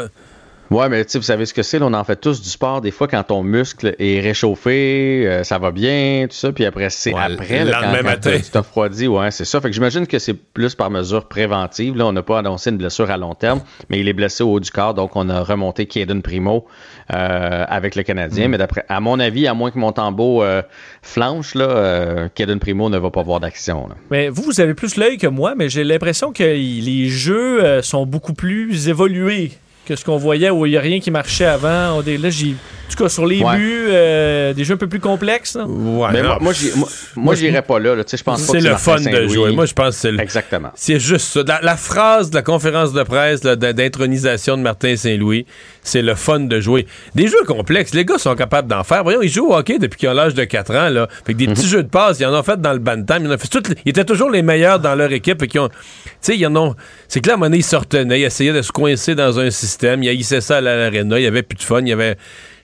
Ouais, 0.71 0.87
mais 0.87 1.03
tu 1.03 1.11
sais, 1.11 1.17
vous 1.17 1.25
savez 1.25 1.45
ce 1.45 1.53
que 1.53 1.63
c'est, 1.63 1.81
on 1.81 1.93
en 1.93 2.03
fait 2.05 2.15
tous 2.15 2.41
du 2.41 2.47
sport. 2.47 2.79
Des 2.79 2.91
fois, 2.91 3.09
quand 3.09 3.23
ton 3.23 3.43
muscle 3.43 3.93
est 3.99 4.21
réchauffé, 4.21 5.27
euh, 5.27 5.43
ça 5.43 5.59
va 5.59 5.71
bien, 5.71 6.27
tout 6.29 6.35
ça, 6.35 6.53
puis 6.53 6.63
après, 6.63 6.89
c'est 6.89 7.13
Ouais, 7.13 7.19
après, 7.19 7.65
le 7.65 7.71
lendemain 7.71 8.01
matin. 8.01 8.37
tu 8.37 8.49
t'as 8.49 8.59
refroidi, 8.59 9.09
ouais, 9.09 9.31
c'est 9.31 9.43
ça. 9.43 9.59
Fait 9.59 9.67
que 9.67 9.73
j'imagine 9.73 10.07
que 10.07 10.17
c'est 10.17 10.33
plus 10.33 10.73
par 10.73 10.89
mesure 10.89 11.25
préventive. 11.25 11.97
Là, 11.97 12.05
on 12.05 12.13
n'a 12.13 12.23
pas 12.23 12.39
annoncé 12.39 12.69
une 12.69 12.77
blessure 12.77 13.11
à 13.11 13.17
long 13.17 13.35
terme, 13.35 13.59
mais 13.89 13.99
il 13.99 14.07
est 14.07 14.13
blessé 14.13 14.43
au 14.43 14.53
haut 14.53 14.59
du 14.61 14.71
corps, 14.71 14.93
donc 14.93 15.17
on 15.17 15.27
a 15.27 15.41
remonté 15.41 15.87
Kaden 15.87 16.21
Primo 16.21 16.65
euh, 17.13 17.65
avec 17.67 17.95
le 17.95 18.03
Canadien. 18.03 18.47
Mm. 18.47 18.51
Mais 18.51 18.57
d'après, 18.57 18.85
à 18.87 19.01
mon 19.01 19.19
avis, 19.19 19.47
à 19.47 19.53
moins 19.53 19.71
que 19.71 19.77
mon 19.77 19.91
tambour 19.91 20.41
euh, 20.41 20.61
flanche, 21.01 21.53
là, 21.53 21.65
euh, 21.65 22.29
Kaden 22.33 22.59
Primo 22.59 22.89
ne 22.89 22.97
va 22.97 23.11
pas 23.11 23.23
voir 23.23 23.41
d'action. 23.41 23.89
Mais 24.09 24.29
vous, 24.29 24.43
vous 24.43 24.61
avez 24.61 24.73
plus 24.73 24.95
l'œil 24.95 25.17
que 25.17 25.27
moi, 25.27 25.53
mais 25.53 25.67
j'ai 25.67 25.83
l'impression 25.83 26.31
que 26.31 26.43
les 26.43 27.09
jeux 27.09 27.81
sont 27.81 28.05
beaucoup 28.05 28.33
plus 28.33 28.87
évolués 28.87 29.51
que 29.95 29.99
ce 29.99 30.05
qu'on 30.05 30.17
voyait 30.17 30.49
où 30.49 30.65
il 30.65 30.71
n'y 30.71 30.77
a 30.77 30.81
rien 30.81 30.99
qui 30.99 31.11
marchait 31.11 31.45
avant. 31.45 31.97
On, 31.97 32.03
là, 32.05 32.29
j'ai 32.29 32.49
en 32.51 32.93
tout 32.93 33.03
cas, 33.05 33.09
sur 33.09 33.25
les 33.25 33.41
Ouais. 33.41 33.55
buts, 33.55 33.85
euh, 33.87 34.51
des 34.53 34.65
jeux 34.65 34.73
un 34.73 34.77
peu 34.77 34.87
plus 34.89 34.99
complexes. 34.99 35.55
là. 35.55 35.63
Ouais, 35.65 36.09
Mais 36.11 36.23
moi, 36.23 36.37
moi, 36.41 36.51
moi, 36.75 36.89
moi, 37.15 37.35
j'irais 37.35 37.61
pas 37.61 37.79
là. 37.79 37.95
là. 37.95 38.03
Tu 38.03 38.11
sais, 38.11 38.17
Je 38.17 38.23
pense 38.25 38.41
pas 38.45 38.51
C'est 38.51 38.59
le 38.59 38.75
fun 38.75 38.97
de 38.99 39.27
jouer. 39.29 39.51
Moi, 39.53 39.65
je 39.65 39.71
pense 39.73 39.95
que 39.95 40.01
c'est 40.01 40.11
le- 40.11 40.19
Exactement. 40.19 40.71
C'est 40.75 40.99
juste 40.99 41.27
ça. 41.31 41.41
La, 41.47 41.61
la 41.61 41.77
phrase 41.77 42.31
de 42.31 42.35
la 42.35 42.41
conférence 42.41 42.91
de 42.91 43.01
presse 43.03 43.39
d'intronisation 43.41 44.57
de 44.57 44.61
Martin 44.61 44.97
Saint-Louis, 44.97 45.45
c'est 45.83 46.01
le 46.01 46.15
fun 46.15 46.41
de 46.41 46.59
jouer. 46.59 46.85
Des 47.15 47.27
jeux 47.27 47.43
complexes, 47.47 47.93
les 47.93 48.03
gars 48.03 48.17
sont 48.17 48.35
capables 48.35 48.67
d'en 48.67 48.83
faire. 48.83 49.03
Voyons, 49.03 49.21
ils 49.21 49.29
jouent 49.29 49.51
au 49.51 49.55
hockey 49.55 49.79
depuis 49.79 49.97
qu'ils 49.97 50.09
ont 50.09 50.13
l'âge 50.13 50.33
de 50.33 50.43
4 50.43 50.75
ans. 50.75 50.89
Là. 50.89 51.07
Fait 51.25 51.31
que 51.31 51.37
des 51.37 51.47
petits 51.47 51.67
jeux 51.67 51.83
de 51.83 51.89
passe, 51.89 52.19
ils 52.19 52.25
en 52.25 52.37
ont 52.37 52.43
fait 52.43 52.59
dans 52.59 52.73
le 52.73 52.79
bantam. 52.79 53.23
Ils, 53.23 53.29
en 53.31 53.35
ont 53.35 53.37
fait 53.37 53.47
toutes 53.47 53.69
ils 53.85 53.89
étaient 53.91 54.03
toujours 54.03 54.29
les 54.29 54.41
meilleurs 54.41 54.79
dans 54.81 54.95
leur 54.95 55.13
équipe. 55.13 55.41
Et 55.43 55.47
qui 55.47 55.59
ont, 55.59 55.69
tu 55.69 55.75
sais, 56.19 56.37
ils 56.37 56.45
en 56.45 56.55
ont. 56.57 56.75
C'est 57.07 57.21
que 57.21 57.27
là, 57.27 57.33
à 57.33 57.35
un 57.35 57.37
moment 57.37 57.45
donné, 57.45 57.59
ils 57.59 57.63
se 57.63 57.75
retenaient, 57.77 58.19
ils 58.19 58.25
essayaient 58.25 58.51
de 58.53 58.61
se 58.61 58.71
coincer 58.73 59.15
dans 59.15 59.39
un 59.39 59.49
système. 59.49 59.80
Ils 59.83 60.09
haïssaient 60.09 60.41
ça 60.41 60.57
à 60.57 60.61
l'aréna. 60.61 61.19
Il 61.19 61.23
y 61.23 61.27
avait 61.27 61.43
plus 61.43 61.57
de 61.57 61.63
fun. 61.63 61.81
Il 61.81 61.87
y 61.89 61.93
avait. 61.93 62.15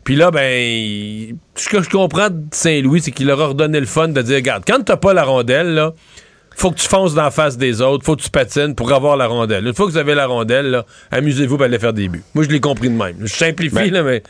Puis 0.04 0.16
là, 0.16 0.32
ben, 0.32 0.50
il- 0.62 1.36
ce 1.56 1.68
que 1.70 1.82
je 1.82 1.90
comprends 1.90 2.30
de 2.30 2.44
Saint-Louis, 2.52 3.02
c'est 3.02 3.12
qu'il 3.12 3.28
leur 3.28 3.42
a 3.42 3.48
redonné 3.48 3.80
le 3.80 3.86
fun 3.86 4.08
de 4.08 4.22
dire, 4.22 4.36
regarde, 4.38 4.64
quand 4.66 4.82
t'as 4.84 4.96
pas 4.98 5.14
la 5.14 5.24
rondelle, 5.24 5.74
là, 5.74 5.94
faut 6.56 6.72
que 6.72 6.78
tu 6.80 6.88
fonces 6.88 7.14
dans 7.14 7.24
la 7.24 7.32
face 7.32 7.58
des 7.58 7.82
autres, 7.82 8.04
faut 8.06 8.16
que 8.16 8.22
tu 8.22 8.30
patines 8.30 8.74
pour 8.74 8.92
avoir 8.94 9.16
la 9.18 9.28
rondelle. 9.28 9.68
Une 9.68 9.74
fois 9.74 9.86
que 9.86 9.92
vous 9.92 9.98
avez 9.98 10.16
la 10.16 10.26
rondelle, 10.26 10.82
amusez-vous 11.12 11.58
pour 11.58 11.66
aller 11.66 11.78
faire 11.78 11.94
des 11.94 12.08
buts. 12.08 12.24
Moi, 12.34 12.46
je 12.46 12.50
l'ai 12.50 12.60
compris 12.62 12.90
de 12.90 12.96
même. 12.96 13.16
Je 13.22 13.28
simplifie, 13.28 13.76
Ben, 13.76 13.92
là, 13.92 14.04
mais. 14.04 14.24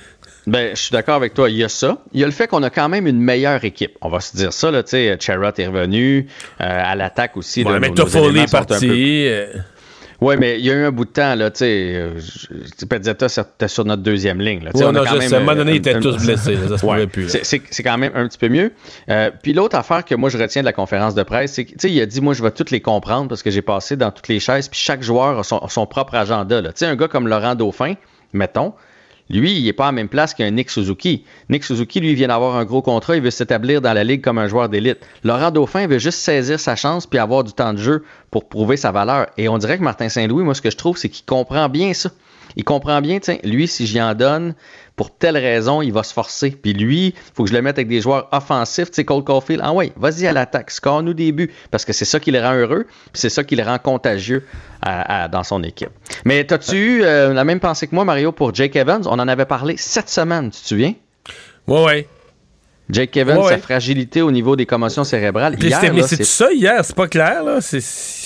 Ben, 0.47 0.75
je 0.75 0.81
suis 0.81 0.91
d'accord 0.93 1.15
avec 1.15 1.33
toi. 1.33 1.49
Il 1.49 1.57
y 1.57 1.63
a 1.63 1.69
ça. 1.69 1.97
Il 2.13 2.19
y 2.21 2.23
a 2.23 2.25
le 2.25 2.31
fait 2.31 2.47
qu'on 2.47 2.63
a 2.63 2.69
quand 2.69 2.89
même 2.89 3.05
une 3.05 3.19
meilleure 3.19 3.63
équipe. 3.65 3.91
On 4.01 4.09
va 4.09 4.19
se 4.21 4.35
dire 4.35 4.53
ça, 4.53 4.71
là. 4.71 4.81
Tu 4.81 4.91
sais, 4.91 5.17
Charrot 5.19 5.51
est 5.57 5.67
revenu. 5.67 6.27
euh, 6.61 6.63
à 6.65 6.95
l'attaque 6.95 7.37
aussi. 7.37 7.63
Ouais, 7.63 7.73
là, 7.73 7.79
mais 7.79 7.89
nos- 7.89 7.95
nos 7.95 8.03
un 8.03 8.45
peu- 8.45 8.51
parti. 8.51 8.89
euh, 8.89 9.47
Oui, 10.19 10.35
mais 10.39 10.57
il 10.59 10.65
y 10.65 10.71
a 10.71 10.73
eu 10.73 10.83
un 10.85 10.91
bout 10.91 11.05
de 11.05 11.11
temps, 11.11 11.35
là, 11.35 11.51
tu 11.51 11.59
sais, 11.59 11.91
euh, 11.95 12.19
Pezzetta, 12.89 13.29
c'était 13.29 13.67
sur 13.67 13.85
notre 13.85 14.01
deuxième 14.01 14.41
ligne. 14.41 14.63
Là. 14.63 14.71
Ouais, 14.73 14.83
on 14.83 14.95
a 14.95 15.05
quand 15.05 15.17
même. 15.17 15.33
À 15.33 15.37
un 15.37 15.39
moment 15.39 15.51
euh, 15.51 15.55
donné, 15.55 15.71
ils 15.73 15.77
étaient 15.77 15.99
tous 15.99 16.17
blessés, 16.17 16.55
ça 16.67 16.77
se 16.77 16.85
Ouais. 16.85 16.93
pouvait 16.93 17.07
plus. 17.07 17.29
C'est- 17.43 17.83
quand 17.83 17.97
même 17.97 18.11
un 18.15 18.27
petit 18.27 18.37
peu 18.39 18.49
mieux. 18.49 18.71
Euh, 19.09 19.29
puis 19.43 19.53
l'autre 19.53 19.75
affaire 19.77 20.03
que 20.03 20.15
moi, 20.15 20.29
je 20.29 20.37
retiens 20.37 20.61
de 20.63 20.65
la 20.65 20.73
conférence 20.73 21.13
de 21.13 21.23
presse, 21.23 21.53
c'est 21.53 21.65
qu'il 21.65 21.91
il 21.91 22.01
a 22.01 22.05
dit, 22.05 22.19
moi, 22.21 22.33
je 22.33 22.41
vais 22.41 22.51
toutes 22.51 22.71
les 22.71 22.81
comprendre 22.81 23.27
parce 23.29 23.43
que 23.43 23.51
j'ai 23.51 23.61
passé 23.61 23.95
dans 23.95 24.11
toutes 24.11 24.27
les 24.27 24.39
chaises, 24.39 24.67
puis 24.67 24.79
chaque 24.79 25.03
joueur 25.03 25.37
a 25.39 25.43
son, 25.43 25.59
a 25.59 25.69
son 25.69 25.85
propre 25.85 26.15
agenda. 26.15 26.61
là. 26.61 26.69
Tu 26.69 26.79
sais, 26.79 26.85
un 26.87 26.95
gars 26.95 27.07
comme 27.07 27.27
Laurent 27.27 27.53
Dauphin, 27.55 27.93
mettons, 28.33 28.73
lui, 29.29 29.57
il 29.57 29.65
n'est 29.65 29.73
pas 29.73 29.85
à 29.85 29.87
la 29.87 29.91
même 29.93 30.07
place 30.07 30.33
qu'un 30.33 30.51
Nick 30.51 30.69
Suzuki. 30.69 31.23
Nick 31.49 31.63
Suzuki, 31.63 31.99
lui, 31.99 32.15
vient 32.15 32.29
d'avoir 32.29 32.55
un 32.55 32.65
gros 32.65 32.81
contrat, 32.81 33.15
il 33.15 33.21
veut 33.21 33.31
s'établir 33.31 33.81
dans 33.81 33.93
la 33.93 34.03
ligue 34.03 34.21
comme 34.21 34.37
un 34.37 34.47
joueur 34.47 34.69
d'élite. 34.69 34.99
Laurent 35.23 35.51
Dauphin 35.51 35.87
veut 35.87 35.99
juste 35.99 36.19
saisir 36.19 36.59
sa 36.59 36.75
chance 36.75 37.05
puis 37.05 37.19
avoir 37.19 37.43
du 37.43 37.51
temps 37.51 37.73
de 37.73 37.79
jeu 37.79 38.03
pour 38.31 38.47
prouver 38.47 38.77
sa 38.77 38.91
valeur. 38.91 39.27
Et 39.37 39.49
on 39.49 39.57
dirait 39.57 39.77
que 39.77 39.83
Martin 39.83 40.09
Saint-Louis, 40.09 40.43
moi, 40.43 40.53
ce 40.53 40.61
que 40.61 40.71
je 40.71 40.77
trouve, 40.77 40.97
c'est 40.97 41.09
qu'il 41.09 41.25
comprend 41.25 41.67
bien 41.69 41.93
ça. 41.93 42.09
Il 42.55 42.63
comprend 42.63 43.01
bien, 43.01 43.19
tiens, 43.19 43.37
lui, 43.43 43.67
si 43.67 43.85
j'y 43.85 44.01
en 44.01 44.15
donne, 44.15 44.55
pour 44.97 45.15
telle 45.15 45.37
raison, 45.37 45.81
il 45.81 45.93
va 45.93 46.03
se 46.03 46.11
forcer. 46.11 46.49
Puis 46.51 46.73
lui, 46.73 47.07
il 47.07 47.13
faut 47.33 47.43
que 47.45 47.49
je 47.49 47.55
le 47.55 47.61
mette 47.61 47.77
avec 47.77 47.87
des 47.87 48.01
joueurs 48.01 48.27
offensifs. 48.33 48.87
Tu 48.89 48.95
sais, 48.95 49.05
Cole 49.05 49.23
Caulfield, 49.23 49.61
ah 49.63 49.71
ouais, 49.71 49.93
vas-y 49.95 50.27
à 50.27 50.33
l'attaque, 50.33 50.71
score-nous 50.71 51.13
des 51.13 51.31
buts. 51.31 51.49
Parce 51.71 51.85
que 51.85 51.93
c'est 51.93 52.03
ça 52.03 52.19
qui 52.19 52.31
le 52.31 52.41
rend 52.41 52.55
heureux, 52.55 52.83
puis 52.85 53.11
c'est 53.21 53.29
ça 53.29 53.45
qui 53.45 53.55
le 53.55 53.63
rend 53.63 53.77
contagieux 53.77 54.43
à- 54.81 55.23
à- 55.23 55.27
dans 55.29 55.43
son 55.43 55.63
équipe. 55.63 55.91
Mais 56.25 56.43
t'as-tu 56.43 56.75
eu 56.75 57.03
euh, 57.03 57.31
la 57.33 57.45
même 57.45 57.59
pensée 57.61 57.87
que 57.87 57.95
moi, 57.95 58.03
Mario, 58.03 58.31
pour 58.33 58.53
Jake 58.53 58.75
Evans? 58.75 59.03
On 59.05 59.19
en 59.19 59.27
avait 59.27 59.45
parlé 59.45 59.75
cette 59.77 60.09
semaine, 60.09 60.49
tu 60.51 60.61
te 60.61 60.67
souviens? 60.67 60.93
Ouais, 61.67 61.83
ouais. 61.85 62.07
Jake 62.89 63.17
Evans, 63.17 63.37
Ouais, 63.39 63.49
sa 63.49 63.57
fragilité 63.57 64.21
au 64.21 64.31
niveau 64.31 64.55
des 64.55 64.65
commotions 64.65 65.03
cérébrales. 65.03 65.55
Hier, 65.61 65.93
mais 65.93 66.01
c'est 66.07 66.23
ça 66.23 66.51
hier, 66.53 66.83
c'est 66.85 66.95
pas 66.95 67.07
clair, 67.09 67.43
là. 67.43 67.59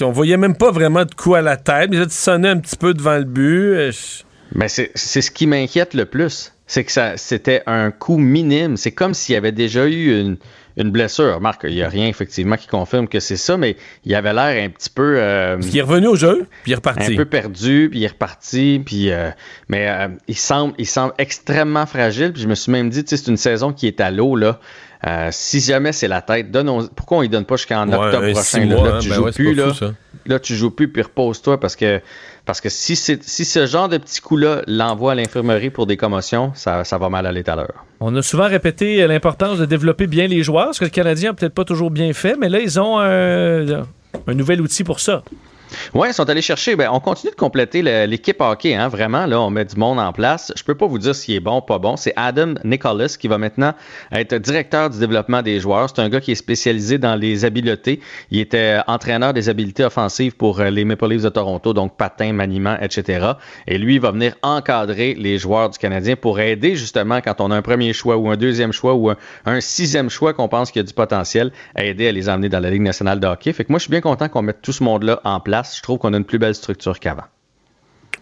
On 0.01 0.11
voyait 0.11 0.37
même 0.37 0.55
pas 0.55 0.69
vraiment 0.71 1.03
de 1.03 1.13
coup 1.15 1.33
à 1.35 1.41
la 1.41 1.57
tête. 1.57 1.89
Mais 1.89 1.97
là, 1.97 2.05
tu 2.05 2.11
sonnais 2.13 2.49
un 2.49 2.57
petit 2.59 2.75
peu 2.77 2.93
devant 2.93 3.17
le 3.17 3.23
but. 3.23 3.73
euh, 3.73 3.91
je- 3.91 4.23
Mais 4.53 4.67
c'est 4.67 4.91
c'est 4.93 5.21
ce 5.21 5.31
qui 5.31 5.47
m'inquiète 5.47 5.93
le 5.95 6.05
plus. 6.05 6.53
C'est 6.73 6.85
que 6.85 6.91
ça 6.93 7.17
c'était 7.17 7.63
un 7.65 7.91
coup 7.91 8.15
minime. 8.17 8.77
C'est 8.77 8.93
comme 8.93 9.13
s'il 9.13 9.33
y 9.33 9.35
avait 9.35 9.51
déjà 9.51 9.85
eu 9.87 10.21
une, 10.21 10.37
une 10.77 10.89
blessure. 10.89 11.41
Marc, 11.41 11.65
il 11.67 11.75
n'y 11.75 11.81
a 11.83 11.89
rien 11.89 12.07
effectivement 12.07 12.55
qui 12.55 12.67
confirme 12.67 13.09
que 13.09 13.19
c'est 13.19 13.35
ça, 13.35 13.57
mais 13.57 13.75
il 14.05 14.15
avait 14.15 14.33
l'air 14.33 14.63
un 14.63 14.69
petit 14.69 14.89
peu. 14.89 15.15
euh, 15.17 15.57
Il 15.61 15.77
est 15.77 15.81
revenu 15.81 16.07
au 16.07 16.15
jeu, 16.15 16.45
puis 16.63 16.71
il 16.71 16.71
est 16.71 16.75
reparti. 16.75 17.11
un 17.11 17.17
peu 17.17 17.25
perdu, 17.25 17.89
puis 17.91 17.99
il 17.99 18.03
est 18.05 18.07
reparti, 18.07 18.81
puis 18.85 19.11
euh, 19.11 19.31
mais 19.67 19.89
euh, 19.89 20.07
il 20.29 20.37
semble, 20.37 20.73
il 20.77 20.85
semble 20.87 21.13
extrêmement 21.17 21.85
fragile. 21.85 22.31
Puis 22.31 22.41
je 22.43 22.47
me 22.47 22.55
suis 22.55 22.71
même 22.71 22.89
dit, 22.89 23.03
tu 23.03 23.09
sais, 23.09 23.21
c'est 23.21 23.29
une 23.31 23.35
saison 23.35 23.73
qui 23.73 23.87
est 23.87 23.99
à 23.99 24.09
l'eau 24.09 24.37
là. 24.37 24.61
Euh, 25.05 25.27
si 25.31 25.59
jamais 25.59 25.91
c'est 25.91 26.07
la 26.07 26.21
tête, 26.21 26.51
donne 26.51 26.87
pourquoi 26.95 27.17
on 27.17 27.21
ne 27.23 27.27
donne 27.27 27.43
pas 27.43 27.57
jusqu'en 27.57 27.91
octobre 27.91 28.31
prochain? 28.31 28.65
là, 28.65 28.75
Là, 28.75 28.95
hein, 28.95 28.99
tu 29.01 29.09
ben 29.09 29.15
joues 29.15 29.23
ouais, 29.25 29.31
plus 29.33 29.55
là. 29.55 29.73
fou. 29.73 29.85
Là, 30.27 30.39
tu 30.39 30.55
joues 30.55 30.69
plus, 30.71 30.87
puis 30.87 31.01
repose-toi 31.01 31.59
parce 31.59 31.75
que 31.75 31.99
parce 32.45 32.61
que 32.61 32.69
si 32.69 32.95
ce 32.95 33.65
genre 33.65 33.89
de 33.89 33.97
petit 33.97 34.21
coup-là 34.21 34.61
l'envoie 34.67 35.13
à 35.13 35.15
l'infirmerie 35.15 35.69
pour 35.69 35.85
des 35.87 35.97
commotions, 35.97 36.51
ça, 36.55 36.83
va 36.83 37.09
mal 37.09 37.25
aller 37.25 37.43
tout 37.43 37.51
à 37.51 37.55
l'heure. 37.55 37.85
On 37.99 38.15
a 38.15 38.21
souvent 38.21 38.47
répété 38.47 39.05
l'importance 39.07 39.59
de 39.59 39.65
développer 39.65 40.07
bien 40.07 40.27
les 40.27 40.43
joueurs, 40.43 40.65
parce 40.65 40.79
que 40.79 40.85
le 40.85 40.89
Canadien 40.89 41.31
n'a 41.31 41.35
peut-être 41.35 41.53
pas 41.53 41.65
toujours 41.65 41.91
bien 41.91 42.13
fait, 42.13 42.35
mais 42.39 42.49
là, 42.49 42.59
ils 42.59 42.79
ont 42.79 42.99
un 42.99 43.85
nouvel 44.33 44.61
outil 44.61 44.83
pour 44.83 44.99
ça. 44.99 45.23
Oui, 45.93 46.09
ils 46.09 46.13
sont 46.13 46.29
allés 46.29 46.41
chercher. 46.41 46.75
Ben, 46.75 46.89
on 46.91 46.99
continue 46.99 47.31
de 47.31 47.35
compléter 47.35 47.81
l'équipe 48.07 48.39
hockey, 48.39 48.75
hein, 48.75 48.87
vraiment. 48.87 49.25
Là, 49.25 49.39
on 49.41 49.49
met 49.49 49.65
du 49.65 49.75
monde 49.75 49.99
en 49.99 50.11
place. 50.13 50.51
Je 50.55 50.63
peux 50.63 50.75
pas 50.75 50.87
vous 50.87 50.99
dire 50.99 51.15
s'il 51.15 51.35
est 51.35 51.39
bon 51.39 51.61
pas 51.61 51.79
bon. 51.79 51.97
C'est 51.97 52.13
Adam 52.15 52.55
Nicholas 52.63 53.15
qui 53.19 53.27
va 53.27 53.37
maintenant 53.37 53.73
être 54.11 54.35
directeur 54.35 54.89
du 54.89 54.99
développement 54.99 55.41
des 55.41 55.59
joueurs. 55.59 55.89
C'est 55.89 56.01
un 56.01 56.09
gars 56.09 56.21
qui 56.21 56.31
est 56.31 56.35
spécialisé 56.35 56.97
dans 56.97 57.15
les 57.15 57.45
habiletés. 57.45 57.99
Il 58.31 58.39
était 58.39 58.79
entraîneur 58.87 59.33
des 59.33 59.49
habiletés 59.49 59.83
offensives 59.83 60.35
pour 60.35 60.59
euh, 60.59 60.69
les 60.69 60.85
Maple 60.85 61.07
Leafs 61.07 61.23
de 61.23 61.29
Toronto, 61.29 61.73
donc 61.73 61.95
patin, 61.97 62.33
maniement, 62.33 62.77
etc. 62.81 63.33
Et 63.67 63.77
lui, 63.77 63.95
il 63.95 64.01
va 64.01 64.11
venir 64.11 64.35
encadrer 64.41 65.15
les 65.15 65.37
joueurs 65.37 65.69
du 65.69 65.77
Canadien 65.77 66.15
pour 66.15 66.39
aider 66.39 66.75
justement 66.75 67.21
quand 67.21 67.41
on 67.41 67.51
a 67.51 67.55
un 67.55 67.61
premier 67.61 67.93
choix 67.93 68.17
ou 68.17 68.29
un 68.29 68.37
deuxième 68.37 68.71
choix 68.71 68.93
ou 68.93 69.09
un, 69.09 69.17
un 69.45 69.61
sixième 69.61 70.09
choix 70.09 70.33
qu'on 70.33 70.47
pense 70.47 70.71
qu'il 70.71 70.81
y 70.81 70.85
a 70.85 70.87
du 70.87 70.93
potentiel, 70.93 71.51
à 71.75 71.83
aider 71.83 72.07
à 72.07 72.11
les 72.11 72.29
emmener 72.29 72.49
dans 72.49 72.59
la 72.59 72.69
Ligue 72.69 72.81
nationale 72.81 73.19
de 73.19 73.27
hockey. 73.27 73.53
Fait 73.53 73.65
que 73.65 73.71
moi, 73.71 73.79
je 73.79 73.83
suis 73.83 73.91
bien 73.91 74.01
content 74.01 74.29
qu'on 74.29 74.41
mette 74.41 74.61
tout 74.61 74.73
ce 74.73 74.83
monde-là 74.83 75.21
en 75.23 75.39
place. 75.39 75.60
Je 75.63 75.81
trouve 75.81 75.97
qu'on 75.97 76.13
a 76.13 76.17
une 76.17 76.25
plus 76.25 76.39
belle 76.39 76.55
structure 76.55 76.99
qu'avant. 76.99 77.23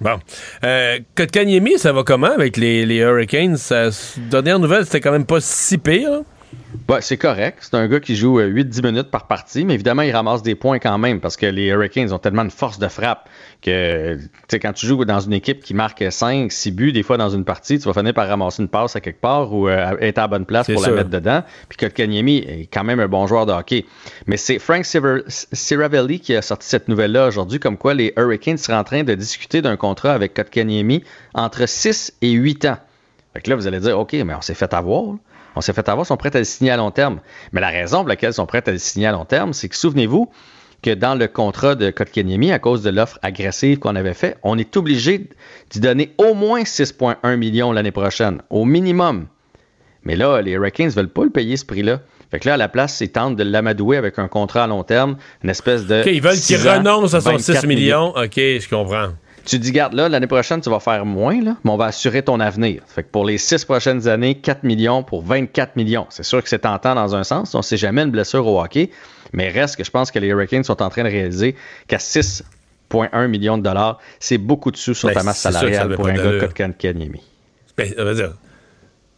Bon. 0.01 0.17
Euh, 0.63 0.99
Kotkaniemi, 1.15 1.77
ça 1.77 1.91
va 1.91 2.03
comment 2.03 2.31
avec 2.31 2.55
les, 2.57 2.83
Hurricanes? 2.97 3.57
Ça, 3.57 3.89
dernière 4.17 4.59
nouvelle, 4.59 4.85
c'était 4.85 5.01
quand 5.01 5.11
même 5.11 5.25
pas 5.25 5.41
si 5.41 5.77
pire. 5.77 6.21
Ouais, 6.87 7.01
c'est 7.01 7.17
correct. 7.17 7.59
C'est 7.61 7.75
un 7.75 7.87
gars 7.87 7.99
qui 7.99 8.15
joue 8.15 8.39
euh, 8.39 8.49
8-10 8.49 8.85
minutes 8.85 9.11
par 9.11 9.27
partie, 9.27 9.65
mais 9.65 9.73
évidemment, 9.73 10.03
il 10.03 10.11
ramasse 10.11 10.43
des 10.43 10.55
points 10.55 10.79
quand 10.79 10.97
même 10.97 11.19
parce 11.19 11.35
que 11.35 11.45
les 11.45 11.67
Hurricanes 11.67 12.13
ont 12.13 12.19
tellement 12.19 12.45
de 12.45 12.51
force 12.51 12.77
de 12.77 12.87
frappe 12.87 13.27
que, 13.61 14.15
tu 14.15 14.29
sais, 14.49 14.59
quand 14.59 14.73
tu 14.73 14.85
joues 14.85 15.03
dans 15.05 15.19
une 15.19 15.33
équipe 15.33 15.63
qui 15.63 15.73
marque 15.73 16.03
5, 16.11 16.51
6 16.51 16.71
buts, 16.71 16.91
des 16.91 17.01
fois 17.01 17.17
dans 17.17 17.29
une 17.29 17.43
partie, 17.43 17.79
tu 17.79 17.85
vas 17.85 17.93
finir 17.93 18.13
par 18.13 18.27
ramasser 18.27 18.61
une 18.61 18.69
passe 18.69 18.95
à 18.95 19.01
quelque 19.01 19.19
part 19.19 19.51
ou 19.53 19.67
euh, 19.67 19.97
être 19.99 20.19
à 20.19 20.21
la 20.21 20.27
bonne 20.27 20.45
place 20.45 20.67
pour 20.67 20.79
sûr. 20.79 20.91
la 20.91 20.97
mettre 20.97 21.09
dedans. 21.09 21.43
Puis 21.69 21.77
Kotkaniemi 21.77 22.37
est 22.37 22.69
quand 22.71 22.83
même 22.83 22.99
un 22.99 23.07
bon 23.07 23.25
joueur 23.25 23.45
de 23.47 23.51
hockey. 23.51 23.85
Mais 24.27 24.37
c'est 24.37 24.59
Frank 24.59 24.85
Ciravelli 24.85 26.19
qui 26.19 26.35
a 26.35 26.41
sorti 26.41 26.67
cette 26.67 26.87
nouvelle-là 26.87 27.27
aujourd'hui, 27.27 27.59
comme 27.59 27.77
quoi 27.77 27.95
les 27.95 28.13
Hurricanes 28.15 28.57
seraient 28.57 28.77
en 28.77 28.83
train 28.83 29.03
de 29.03 29.15
discuter 29.15 29.61
d'un 29.61 29.75
contrat 29.75 30.13
avec 30.13 30.35
Kotkaniemi 30.35 31.03
entre 31.33 31.67
6 31.67 32.13
et 32.21 32.31
8 32.31 32.65
ans. 32.65 32.77
Fait 33.33 33.41
que 33.41 33.49
là, 33.49 33.55
vous 33.55 33.67
allez 33.67 33.79
dire, 33.79 33.97
OK, 33.97 34.13
mais 34.13 34.33
on 34.33 34.41
s'est 34.41 34.55
fait 34.55 34.73
avoir. 34.73 35.03
là. 35.03 35.17
On 35.55 35.61
s'est 35.61 35.73
fait 35.73 35.87
avoir, 35.89 36.05
ils 36.05 36.07
sont 36.07 36.17
prêts 36.17 36.35
à 36.35 36.39
le 36.39 36.45
signer 36.45 36.71
à 36.71 36.77
long 36.77 36.91
terme. 36.91 37.19
Mais 37.51 37.61
la 37.61 37.69
raison 37.69 37.99
pour 37.99 38.09
laquelle 38.09 38.31
ils 38.31 38.35
sont 38.35 38.45
prêts 38.45 38.63
à 38.65 38.71
le 38.71 38.77
signer 38.77 39.07
à 39.07 39.11
long 39.11 39.25
terme, 39.25 39.53
c'est 39.53 39.69
que 39.69 39.75
souvenez-vous 39.75 40.29
que 40.81 40.91
dans 40.91 41.15
le 41.15 41.27
contrat 41.27 41.75
de 41.75 41.89
Kotkaniemi, 41.89 42.51
à 42.51 42.59
cause 42.59 42.83
de 42.83 42.89
l'offre 42.89 43.19
agressive 43.21 43.79
qu'on 43.79 43.95
avait 43.95 44.13
fait, 44.13 44.37
on 44.43 44.57
est 44.57 44.77
obligé 44.77 45.29
d'y 45.69 45.79
donner 45.79 46.13
au 46.17 46.33
moins 46.33 46.63
6,1 46.63 47.35
millions 47.35 47.71
l'année 47.71 47.91
prochaine, 47.91 48.41
au 48.49 48.65
minimum. 48.65 49.27
Mais 50.03 50.15
là, 50.15 50.41
les 50.41 50.51
Hurricanes 50.51 50.87
ne 50.87 50.93
veulent 50.93 51.09
pas 51.09 51.23
le 51.23 51.29
payer 51.29 51.57
ce 51.57 51.65
prix-là. 51.65 51.99
Fait 52.31 52.39
que 52.39 52.47
là, 52.47 52.53
à 52.53 52.57
la 52.57 52.69
place, 52.69 53.01
ils 53.01 53.11
tentent 53.11 53.35
de 53.35 53.43
l'amadouer 53.43 53.97
avec 53.97 54.19
un 54.19 54.27
contrat 54.27 54.63
à 54.63 54.67
long 54.67 54.83
terme, 54.83 55.17
une 55.43 55.49
espèce 55.49 55.85
de. 55.87 56.01
OK, 56.01 56.05
ils 56.07 56.21
veulent 56.21 56.39
qu'il 56.39 56.57
renonce 56.57 57.13
à 57.13 57.21
son 57.21 57.31
24 57.31 57.61
6 57.61 57.67
millions. 57.67 58.09
OK, 58.15 58.35
je 58.35 58.69
comprends. 58.69 59.09
Tu 59.45 59.59
dis, 59.59 59.71
garde 59.71 59.93
là, 59.93 60.09
l'année 60.09 60.27
prochaine, 60.27 60.61
tu 60.61 60.69
vas 60.69 60.79
faire 60.79 61.05
moins, 61.05 61.41
là, 61.41 61.55
mais 61.63 61.71
on 61.71 61.77
va 61.77 61.85
assurer 61.85 62.21
ton 62.23 62.39
avenir. 62.39 62.81
Fait 62.87 63.03
que 63.03 63.09
pour 63.09 63.25
les 63.25 63.37
six 63.37 63.65
prochaines 63.65 64.07
années, 64.07 64.35
4 64.35 64.63
millions 64.63 65.03
pour 65.03 65.23
24 65.23 65.75
millions. 65.75 66.07
C'est 66.09 66.23
sûr 66.23 66.41
que 66.41 66.49
c'est 66.49 66.59
tentant 66.59 66.95
dans 66.95 67.15
un 67.15 67.23
sens. 67.23 67.55
On 67.55 67.61
sait 67.61 67.77
jamais 67.77 68.03
une 68.03 68.11
blessure 68.11 68.45
au 68.45 68.61
hockey, 68.61 68.89
mais 69.33 69.49
reste 69.49 69.75
que 69.75 69.83
je 69.83 69.91
pense 69.91 70.11
que 70.11 70.19
les 70.19 70.27
Hurricanes 70.27 70.63
sont 70.63 70.81
en 70.81 70.89
train 70.89 71.03
de 71.03 71.09
réaliser 71.09 71.55
qu'à 71.87 71.97
6,1 71.97 73.27
millions 73.27 73.57
de 73.57 73.63
dollars, 73.63 73.99
c'est 74.19 74.37
beaucoup 74.37 74.71
de 74.71 74.77
sous 74.77 74.93
sur 74.93 75.09
Ben, 75.09 75.15
ta 75.15 75.23
masse 75.23 75.39
salariale 75.39 75.95
pour 75.95 76.07
un 76.07 76.13
gars 76.13 76.39
comme 76.39 76.73
Kotkaniemi. 76.73 77.21
Ben, 77.77 77.93
ça 77.95 78.03
veut 78.03 78.15
dire, 78.15 78.33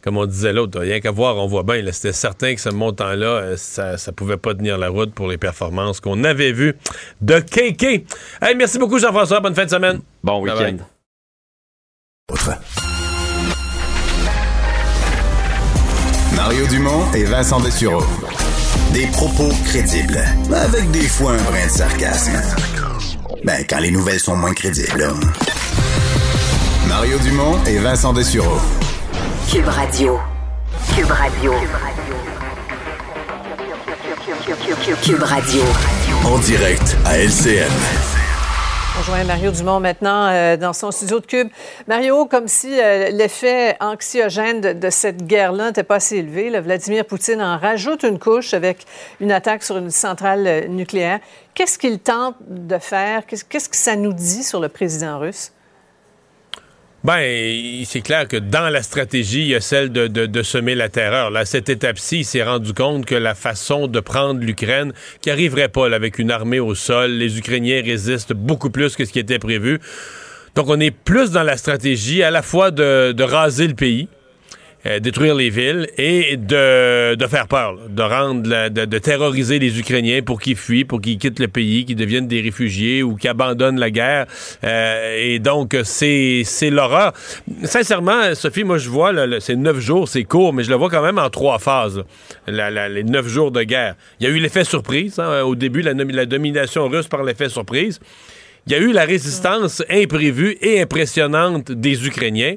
comme 0.02 0.16
on 0.16 0.26
disait 0.26 0.52
l'autre, 0.52 0.80
rien 0.80 1.00
qu'à 1.00 1.10
voir, 1.12 1.36
on 1.36 1.46
voit 1.46 1.62
bien, 1.62 1.80
c'était 1.92 2.12
certain 2.12 2.54
que 2.54 2.60
ce 2.60 2.68
montant-là, 2.68 3.26
euh, 3.26 3.56
ça, 3.56 3.98
ça 3.98 4.12
pouvait 4.12 4.36
pas 4.36 4.54
tenir 4.54 4.76
la 4.78 4.88
route 4.88 5.14
pour 5.14 5.28
les 5.28 5.38
performances 5.38 6.00
qu'on 6.00 6.24
avait 6.24 6.52
vues 6.52 6.74
de 7.20 7.38
KK. 7.38 7.84
Hey, 8.42 8.56
merci 8.56 8.78
beaucoup, 8.78 8.98
Jean-François. 8.98 9.40
Bonne 9.40 9.54
fin 9.54 9.64
de 9.64 9.70
semaine. 9.70 10.00
Bon 10.24 10.42
week-end. 10.42 10.78
Mario 16.34 16.66
Dumont 16.66 17.12
et 17.14 17.24
Vincent 17.24 17.60
Dessureau. 17.60 18.02
Des 18.92 19.06
propos 19.08 19.48
crédibles, 19.66 20.20
avec 20.52 20.90
des 20.90 21.06
fois 21.06 21.32
un 21.32 21.42
brin 21.42 21.66
de 21.66 21.70
sarcasme. 21.70 22.32
Ben, 23.44 23.64
quand 23.68 23.78
les 23.80 23.90
nouvelles 23.90 24.20
sont 24.20 24.36
moins 24.36 24.52
crédibles. 24.54 24.98
là. 24.98 25.12
Mario 26.88 27.18
Dumont 27.20 27.62
et 27.66 27.78
Vincent 27.78 28.12
Dessureau. 28.12 28.58
Cube 29.50 29.68
Radio. 29.68 30.18
Cube 30.94 31.10
Radio. 31.10 31.52
Cube 35.02 35.22
Radio. 35.22 35.62
En 36.24 36.38
direct 36.38 36.96
à 37.04 37.18
LCN. 37.18 37.70
On 38.96 39.00
rejoint 39.00 39.24
Mario 39.24 39.50
Dumont 39.50 39.80
maintenant 39.80 40.26
euh, 40.28 40.56
dans 40.56 40.72
son 40.72 40.90
studio 40.90 41.20
de 41.20 41.26
Cube. 41.26 41.48
Mario, 41.86 42.26
comme 42.26 42.48
si 42.48 42.80
euh, 42.80 43.10
l'effet 43.10 43.76
anxiogène 43.80 44.60
de, 44.60 44.72
de 44.72 44.90
cette 44.90 45.26
guerre-là 45.26 45.66
n'était 45.68 45.82
pas 45.82 45.96
assez 45.96 46.16
élevé, 46.16 46.50
là, 46.50 46.60
Vladimir 46.60 47.04
Poutine 47.04 47.42
en 47.42 47.58
rajoute 47.58 48.02
une 48.04 48.18
couche 48.18 48.54
avec 48.54 48.86
une 49.20 49.32
attaque 49.32 49.62
sur 49.62 49.76
une 49.76 49.90
centrale 49.90 50.46
euh, 50.46 50.68
nucléaire. 50.68 51.20
Qu'est-ce 51.54 51.78
qu'il 51.78 51.98
tente 51.98 52.36
de 52.48 52.78
faire? 52.78 53.26
Qu'est-ce 53.26 53.44
que 53.68 53.76
ça 53.76 53.96
nous 53.96 54.12
dit 54.12 54.44
sur 54.44 54.60
le 54.60 54.68
président 54.68 55.18
russe? 55.18 55.52
Ben, 57.04 57.84
c'est 57.84 58.00
clair 58.00 58.28
que 58.28 58.36
dans 58.36 58.68
la 58.70 58.80
stratégie, 58.82 59.40
il 59.40 59.48
y 59.48 59.54
a 59.56 59.60
celle 59.60 59.90
de, 59.90 60.42
semer 60.42 60.76
la 60.76 60.88
terreur. 60.88 61.30
Là, 61.30 61.44
cette 61.44 61.68
étape-ci, 61.68 62.18
il 62.18 62.24
s'est 62.24 62.44
rendu 62.44 62.74
compte 62.74 63.06
que 63.06 63.16
la 63.16 63.34
façon 63.34 63.88
de 63.88 63.98
prendre 63.98 64.40
l'Ukraine, 64.40 64.92
qui 65.20 65.30
arriverait 65.30 65.68
pas 65.68 65.88
là, 65.88 65.96
avec 65.96 66.20
une 66.20 66.30
armée 66.30 66.60
au 66.60 66.76
sol, 66.76 67.10
les 67.10 67.38
Ukrainiens 67.38 67.82
résistent 67.82 68.34
beaucoup 68.34 68.70
plus 68.70 68.94
que 68.94 69.04
ce 69.04 69.12
qui 69.12 69.18
était 69.18 69.40
prévu. 69.40 69.80
Donc, 70.54 70.68
on 70.68 70.78
est 70.78 70.92
plus 70.92 71.32
dans 71.32 71.42
la 71.42 71.56
stratégie 71.56 72.22
à 72.22 72.30
la 72.30 72.42
fois 72.42 72.70
de 72.70 73.22
raser 73.22 73.66
le 73.66 73.74
pays, 73.74 74.08
euh, 74.86 74.98
détruire 74.98 75.34
les 75.36 75.48
villes 75.48 75.88
et 75.96 76.36
de, 76.36 77.14
de 77.14 77.26
faire 77.28 77.46
peur, 77.46 77.74
là, 77.74 77.82
de 77.88 78.02
rendre, 78.02 78.48
la- 78.48 78.68
de, 78.68 78.84
de 78.84 78.98
terroriser 78.98 79.58
les 79.60 79.78
Ukrainiens 79.78 80.22
pour 80.22 80.40
qu'ils 80.40 80.56
fuient, 80.56 80.84
pour 80.84 81.00
qu'ils 81.00 81.18
quittent 81.18 81.38
le 81.38 81.48
pays, 81.48 81.84
qu'ils 81.84 81.96
deviennent 81.96 82.26
des 82.26 82.40
réfugiés 82.40 83.02
ou 83.02 83.14
qu'ils 83.14 83.30
abandonnent 83.30 83.78
la 83.78 83.90
guerre. 83.90 84.26
Euh, 84.64 85.16
et 85.18 85.38
donc, 85.38 85.76
c'est 85.84 86.42
c'est 86.44 86.70
l'horreur. 86.70 87.12
Sincèrement, 87.62 88.34
Sophie, 88.34 88.64
moi, 88.64 88.78
je 88.78 88.88
vois, 88.88 89.12
là, 89.12 89.38
c'est 89.40 89.54
neuf 89.56 89.78
jours, 89.78 90.08
c'est 90.08 90.24
court, 90.24 90.52
mais 90.52 90.64
je 90.64 90.70
le 90.70 90.76
vois 90.76 90.90
quand 90.90 91.02
même 91.02 91.18
en 91.18 91.30
trois 91.30 91.58
phases, 91.58 92.02
la- 92.46 92.70
la- 92.70 92.88
les 92.88 93.04
neuf 93.04 93.28
jours 93.28 93.52
de 93.52 93.62
guerre. 93.62 93.94
Il 94.18 94.26
y 94.26 94.30
a 94.30 94.32
eu 94.34 94.38
l'effet 94.40 94.64
surprise, 94.64 95.18
hein, 95.18 95.42
au 95.42 95.54
début, 95.54 95.82
la 95.82 96.26
domination 96.26 96.88
russe 96.88 97.06
par 97.06 97.22
l'effet 97.22 97.48
surprise. 97.48 98.00
Il 98.66 98.72
y 98.72 98.76
a 98.76 98.78
eu 98.78 98.92
la 98.92 99.04
résistance 99.04 99.82
imprévue 99.90 100.56
et 100.60 100.80
impressionnante 100.80 101.72
des 101.72 102.06
Ukrainiens. 102.06 102.54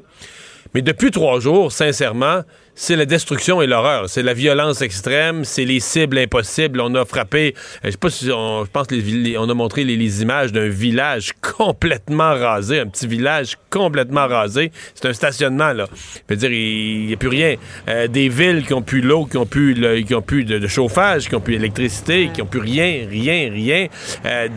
Mais 0.76 0.82
depuis 0.82 1.10
trois 1.10 1.40
jours, 1.40 1.72
sincèrement, 1.72 2.42
c'est 2.74 2.96
la 2.96 3.06
destruction 3.06 3.62
et 3.62 3.66
l'horreur. 3.66 4.10
C'est 4.10 4.22
la 4.22 4.34
violence 4.34 4.82
extrême, 4.82 5.42
c'est 5.42 5.64
les 5.64 5.80
cibles 5.80 6.18
impossibles. 6.18 6.82
On 6.82 6.94
a 6.96 7.06
frappé, 7.06 7.54
euh, 7.56 7.78
je 7.84 7.90
sais 7.92 7.96
pas 7.96 8.10
si 8.10 8.30
on, 8.30 8.62
je 8.66 8.70
pense 8.70 8.90
les 8.90 9.38
on 9.38 9.48
a 9.48 9.54
montré 9.54 9.84
les, 9.84 10.22
images 10.22 10.52
d'un 10.52 10.68
village 10.68 11.32
complètement 11.40 12.34
rasé, 12.34 12.80
un 12.80 12.88
petit 12.88 13.06
village 13.06 13.56
complètement 13.70 14.26
rasé. 14.26 14.70
C'est 14.94 15.08
un 15.08 15.14
stationnement 15.14 15.72
là. 15.72 15.86
Je 16.28 16.34
veux 16.34 16.36
dire, 16.36 16.52
il 16.52 17.06
n'y 17.06 17.14
a 17.14 17.16
plus 17.16 17.28
rien. 17.28 17.54
Euh, 17.88 18.06
des 18.06 18.28
villes 18.28 18.66
qui 18.66 18.74
ont 18.74 18.82
plus 18.82 19.00
l'eau, 19.00 19.24
qui 19.24 19.38
ont 19.38 19.46
plus, 19.46 19.72
le- 19.72 20.02
qui 20.02 20.14
plus 20.26 20.44
de, 20.44 20.66
chauffage, 20.66 21.30
qui 21.30 21.34
ont 21.34 21.40
plus 21.40 21.56
d'électricité, 21.56 22.28
qui 22.34 22.42
ont 22.42 22.46
plus 22.46 22.60
rien, 22.60 23.06
rien, 23.08 23.50
rien. 23.50 23.86
Euh, 24.26 24.48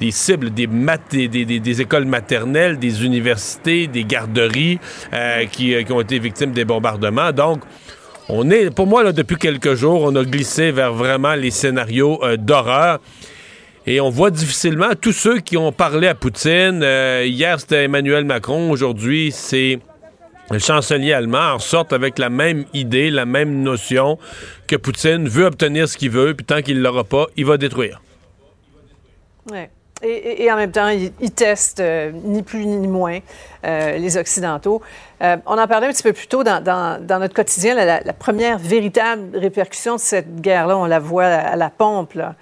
des 0.00 0.10
cibles, 0.10 0.50
des, 0.50 0.66
mat- 0.66 1.14
des, 1.14 1.80
écoles 1.80 2.06
maternelles, 2.06 2.78
des 2.78 3.04
universités, 3.04 3.86
des 3.86 4.04
garderies 4.04 4.80
euh, 5.12 5.44
qui, 5.46 5.74
euh, 5.74 5.82
qui 5.82 5.92
ont 5.92 6.00
été 6.00 6.18
victimes 6.18 6.52
des 6.52 6.64
bombardements. 6.64 7.32
Donc, 7.32 7.60
on 8.28 8.50
est, 8.50 8.70
pour 8.74 8.86
moi, 8.86 9.12
depuis 9.12 9.36
quelques 9.36 9.74
jours, 9.74 10.02
on 10.02 10.16
a 10.16 10.24
glissé 10.24 10.72
vers 10.72 10.94
vraiment 10.94 11.34
les 11.34 11.50
scénarios 11.50 12.18
euh, 12.24 12.36
d'horreur. 12.36 12.98
Et 13.86 14.00
on 14.00 14.08
voit 14.10 14.30
difficilement 14.30 14.94
tous 14.98 15.12
ceux 15.12 15.40
qui 15.40 15.56
ont 15.56 15.72
parlé 15.72 16.06
à 16.06 16.14
Poutine. 16.14 16.82
hier, 17.24 17.58
c'était 17.58 17.84
Emmanuel 17.84 18.24
Macron. 18.24 18.70
Aujourd'hui, 18.70 19.32
c'est 19.32 19.78
le 20.50 20.58
chancelier 20.58 21.12
allemand 21.12 21.54
en 21.54 21.58
sorte 21.58 21.92
avec 21.92 22.18
la 22.18 22.28
même 22.28 22.64
idée, 22.74 23.10
la 23.10 23.24
même 23.24 23.62
notion 23.62 24.18
que 24.66 24.76
Poutine 24.76 25.28
veut 25.28 25.46
obtenir 25.46 25.88
ce 25.88 25.96
qu'il 25.96 26.10
veut, 26.10 26.34
puis 26.34 26.44
tant 26.44 26.60
qu'il 26.60 26.78
ne 26.78 26.82
l'aura 26.82 27.04
pas, 27.04 27.26
il 27.36 27.46
va 27.46 27.56
détruire. 27.56 28.02
Ouais. 29.50 29.70
Et, 30.02 30.08
et- 30.08 30.44
et 30.44 30.52
en 30.52 30.56
même 30.56 30.72
temps, 30.72 30.88
ils, 30.88 31.12
ils 31.20 31.30
testent 31.30 31.80
euh, 31.80 32.10
ni 32.24 32.42
plus 32.42 32.64
ni 32.66 32.88
moins 32.88 33.18
euh, 33.64 33.98
les 33.98 34.16
Occidentaux. 34.16 34.80
Euh, 35.22 35.36
on 35.46 35.58
en 35.58 35.66
parlait 35.66 35.86
un 35.88 35.92
petit 35.92 36.02
peu 36.02 36.12
plus 36.14 36.26
tôt 36.26 36.42
dans, 36.42 36.62
dans- 36.62 37.04
dans 37.04 37.18
notre 37.18 37.34
quotidien. 37.34 37.74
la- 37.74 37.84
la, 37.84 38.00
la 38.00 38.12
première 38.12 38.58
véritable 38.58 39.36
répercussion 39.36 39.96
de 39.96 40.00
cette 40.00 40.40
guerre-là, 40.40 40.76
on 40.78 40.86
la 40.86 40.98
voit 40.98 41.26
à, 41.26 41.48
à 41.52 41.56
la 41.56 41.68
pompe. 41.70 42.14
Là. 42.14 42.34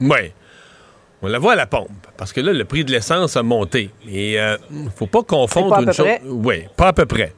Oui. 0.00 0.32
On 1.22 1.28
la 1.28 1.38
voit 1.38 1.52
à 1.52 1.56
la 1.56 1.66
pompe. 1.66 1.88
Parce 2.18 2.32
que 2.34 2.40
là, 2.42 2.52
le 2.52 2.64
prix 2.66 2.84
de 2.84 2.92
l'essence 2.92 3.36
a 3.36 3.42
monté. 3.42 3.90
Et 4.06 4.38
euh, 4.38 4.58
faut 4.94 5.06
pas 5.06 5.22
confondre 5.22 5.70
pas 5.70 5.76
à 5.76 5.80
une 5.80 5.86
peu 5.86 5.92
chose. 5.92 6.06
près. 6.06 6.20
Oui, 6.26 6.64
pas 6.76 6.88
à 6.88 6.92
peu 6.92 7.06
près. 7.06 7.32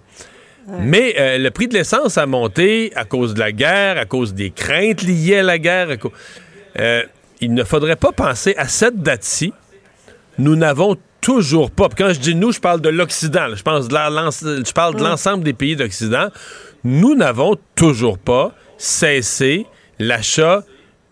Mais 0.80 1.14
euh, 1.18 1.38
le 1.38 1.50
prix 1.50 1.66
de 1.68 1.74
l'essence 1.74 2.18
a 2.18 2.26
monté 2.26 2.92
à 2.94 3.04
cause 3.06 3.32
de 3.32 3.38
la 3.40 3.52
guerre, 3.52 3.96
à 3.96 4.04
cause 4.04 4.34
des 4.34 4.50
craintes 4.50 5.02
liées 5.02 5.38
à 5.38 5.42
la 5.42 5.58
guerre. 5.58 5.88
à 5.90 6.80
Euh, 6.80 7.02
il 7.40 7.54
ne 7.54 7.64
faudrait 7.64 7.96
pas 7.96 8.12
penser 8.12 8.54
à 8.56 8.68
cette 8.68 9.02
date-ci. 9.02 9.52
Nous 10.38 10.56
n'avons 10.56 10.96
toujours 11.20 11.70
pas. 11.70 11.88
Quand 11.96 12.12
je 12.12 12.20
dis 12.20 12.34
nous, 12.34 12.52
je 12.52 12.60
parle 12.60 12.80
de 12.80 12.88
l'Occident. 12.88 13.54
Je 13.54 13.62
pense 13.62 13.88
de 13.88 13.94
la- 13.94 14.10
l'en- 14.10 14.30
je 14.30 14.72
parle 14.72 14.94
de 14.94 15.00
Mm. 15.00 15.04
l'ensemble 15.04 15.44
des 15.44 15.52
pays 15.52 15.76
d'Occident. 15.76 16.28
Nous 16.84 17.14
n'avons 17.14 17.56
toujours 17.74 18.18
pas 18.18 18.52
cessé 18.78 19.66
l'achat 19.98 20.62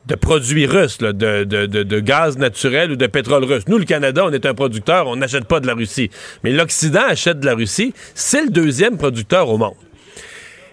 de 0.07 0.15
produits 0.15 0.67
russes, 0.67 1.01
là, 1.03 1.13
de, 1.13 1.43
de- 1.43 1.67
de- 1.67 1.83
de 1.83 1.99
gaz 2.01 2.39
naturel 2.39 2.93
ou 2.93 2.97
de 2.97 3.09
pétrole 3.09 3.43
russe. 3.45 3.65
Nous, 3.67 3.79
le 3.79 3.85
Canada, 3.85 4.23
on 4.25 4.33
est 4.33 4.47
un 4.47 4.55
producteur, 4.55 5.09
on 5.09 5.17
n'achète 5.17 5.47
pas 5.47 5.59
de 5.59 5.67
la 5.67 5.75
Russie. 5.75 6.11
Mais 6.45 6.53
l'Occident 6.53 7.03
achète 7.09 7.41
de 7.41 7.47
la 7.47 7.55
Russie. 7.55 7.93
C'est 8.15 8.43
le 8.43 8.51
deuxième 8.51 8.97
producteur 8.99 9.49
au 9.49 9.59
monde. 9.59 9.75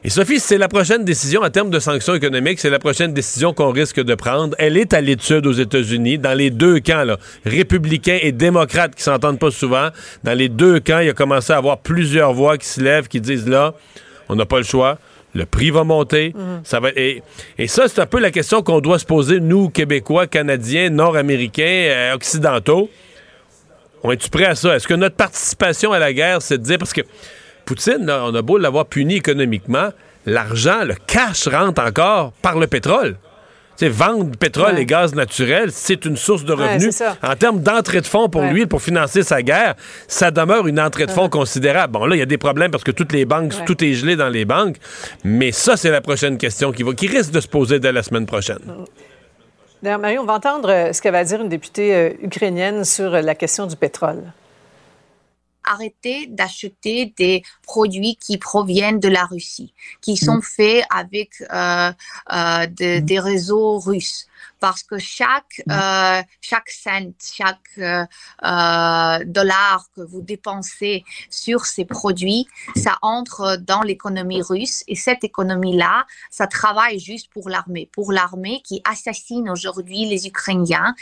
Et 0.06 0.10
Sophie, 0.10 0.42
c'est 0.42 0.58
la 0.58 0.68
prochaine 0.68 1.06
décision 1.06 1.44
en 1.44 1.50
termes 1.50 1.70
de 1.70 1.80
sanctions 1.80 2.14
économiques, 2.14 2.60
c'est 2.60 2.70
la 2.70 2.80
prochaine 2.80 3.14
décision 3.14 3.54
qu'on 3.54 3.72
risque 3.72 4.02
de 4.02 4.16
prendre. 4.16 4.54
Elle 4.60 4.76
est 4.76 4.94
à 4.94 5.00
l'étude 5.00 5.48
aux 5.48 5.54
États-Unis, 5.54 6.18
dans 6.18 6.38
les 6.38 6.50
deux 6.50 6.82
camps, 6.82 7.06
là, 7.06 7.18
républicains 7.46 8.20
et 8.22 8.34
démocrates 8.34 8.96
qui 8.96 9.02
s'entendent 9.02 9.40
pas 9.40 9.50
souvent. 9.50 9.92
Dans 10.26 10.38
les 10.38 10.50
deux 10.50 10.82
camps, 10.82 11.00
il 11.00 11.08
a 11.08 11.14
commencé 11.14 11.54
à 11.54 11.58
avoir 11.58 11.78
plusieurs 11.78 12.34
voix 12.34 12.58
qui 12.58 12.68
se 12.68 12.82
lèvent, 12.82 13.08
qui 13.08 13.22
disent 13.22 13.48
là, 13.48 13.76
on 14.28 14.36
n'a 14.36 14.46
pas 14.46 14.58
le 14.58 14.66
choix. 14.66 14.98
Le 15.36 15.46
prix 15.46 15.72
va 15.72 15.86
monter. 15.86 16.34
Ça 16.66 16.82
va, 16.82 16.90
et, 16.98 17.24
et 17.58 17.68
ça, 17.68 17.88
c'est 17.88 18.02
un 18.02 18.06
peu 18.06 18.20
la 18.20 18.30
question 18.30 18.62
qu'on 18.62 18.82
doit 18.82 19.00
se 19.00 19.06
poser, 19.06 19.40
nous, 19.40 19.70
Québécois, 19.70 20.28
Canadiens, 20.28 20.90
Nord-Américains, 20.90 21.64
euh, 21.64 22.14
Occidentaux. 22.14 22.90
On 24.04 24.12
est-tu 24.12 24.30
prêt 24.30 24.46
à 24.46 24.56
ça? 24.56 24.76
Est-ce 24.76 24.86
que 24.86 24.96
notre 24.96 25.16
participation 25.16 25.94
à 25.94 26.00
la 26.00 26.12
guerre, 26.12 26.42
c'est 26.42 26.58
de 26.58 26.64
dire, 26.64 26.78
parce 26.78 26.92
que 26.92 27.02
Poutine, 27.66 28.06
là, 28.06 28.24
on 28.26 28.36
a 28.36 28.42
beau 28.42 28.58
l'avoir 28.58 28.86
puni 28.86 29.16
économiquement, 29.16 29.90
l'argent, 30.26 30.84
le 30.84 30.96
cash 31.08 31.48
rentre 31.48 31.82
encore 31.82 32.32
par 32.42 32.58
le 32.60 32.68
pétrole. 32.68 33.16
Tu 33.76 33.86
sais, 33.86 33.90
vendre 33.90 34.38
pétrole 34.38 34.76
Ouais. 34.76 34.82
et 34.84 34.86
gaz 34.86 35.16
naturel, 35.16 35.72
c'est 35.72 36.06
une 36.06 36.16
source 36.16 36.44
de 36.46 36.54
revenus. 36.54 37.02
en 37.24 37.36
termes 37.36 37.60
d'entrée 37.62 38.02
de 38.02 38.06
fonds 38.06 38.30
pour 38.30 38.42
Ouais. 38.42 38.52
lui, 38.52 38.66
pour 38.68 38.84
financer 38.84 39.24
sa 39.24 39.42
guerre, 39.42 39.74
ça 40.08 40.30
demeure 40.30 40.68
une 40.68 40.80
entrée 40.80 41.08
de 41.08 41.12
fonds 41.12 41.28
considérable. 41.28 41.92
Bon, 41.94 42.06
là, 42.06 42.16
il 42.16 42.20
y 42.20 42.22
a 42.22 42.28
des 42.28 42.38
problèmes 42.38 42.70
parce 42.70 42.84
que 42.84 42.92
toutes 42.92 43.12
les 43.14 43.26
banques, 43.26 43.54
tout 43.66 43.84
est 43.84 43.94
gelé 43.94 44.16
dans 44.16 44.30
les 44.30 44.46
banques. 44.46 44.76
Mais 45.24 45.52
ça, 45.52 45.76
c'est 45.76 45.90
la 45.90 46.02
prochaine 46.02 46.38
question 46.38 46.72
qui, 46.72 46.84
va, 46.84 46.94
qui 46.94 47.08
risque 47.08 47.32
de 47.32 47.40
se 47.40 47.48
poser 47.48 47.80
dès 47.80 47.92
la 47.92 48.04
semaine 48.04 48.28
prochaine. 48.28 48.60
D'ailleurs, 49.82 50.00
Mario, 50.00 50.22
on 50.22 50.26
va 50.26 50.34
entendre 50.34 50.70
euh, 50.70 50.94
ce 50.94 51.02
qu'elle 51.02 51.12
va 51.12 51.24
dire 51.24 51.42
une 51.42 51.50
députée 51.50 51.96
euh, 51.96 52.10
ukrainienne 52.22 52.86
sur 52.86 53.14
euh, 53.16 53.22
la 53.22 53.34
question 53.36 53.66
du 53.66 53.76
pétrole. 53.76 54.22
Arrêter 55.66 56.28
d'acheter 56.28 57.14
des 57.18 57.44
produits 57.64 58.16
qui 58.16 58.38
proviennent 58.38 59.00
de 59.00 59.10
la 59.10 59.26
Russie, 59.26 59.74
qui 60.02 60.18
sont 60.18 60.42
faits 60.42 60.86
avec 60.90 61.42
euh, 61.42 61.92
euh, 62.32 62.66
de- 62.68 63.00
des 63.00 63.20
réseaux 63.20 63.80
russes. 63.80 64.28
Parce 64.60 64.84
que 64.84 64.98
chaque, 64.98 65.62
euh, 65.70 66.22
chaque 66.40 66.70
cent, 66.70 67.12
chaque 67.22 67.78
dollar 69.26 69.88
que 69.96 70.02
vous 70.02 70.22
dépensez 70.22 71.04
sur 71.30 71.66
ces 71.66 71.86
produits, 71.86 72.48
ça 72.76 72.98
entre 73.02 73.58
dans 73.58 73.82
l'économie 73.82 74.42
russe. 74.42 74.84
Et 74.88 74.96
cette 74.96 75.24
économie-là, 75.24 76.06
ça 76.30 76.48
travaille 76.48 77.00
juste 77.00 77.30
pour 77.30 77.50
l'armée, 77.50 77.90
pour 77.92 78.14
l'armée 78.14 78.62
qui 78.64 78.82
assassine 78.86 79.50
aujourd'hui 79.50 80.06
les 80.06 80.28
Ukrainiens 80.28 80.96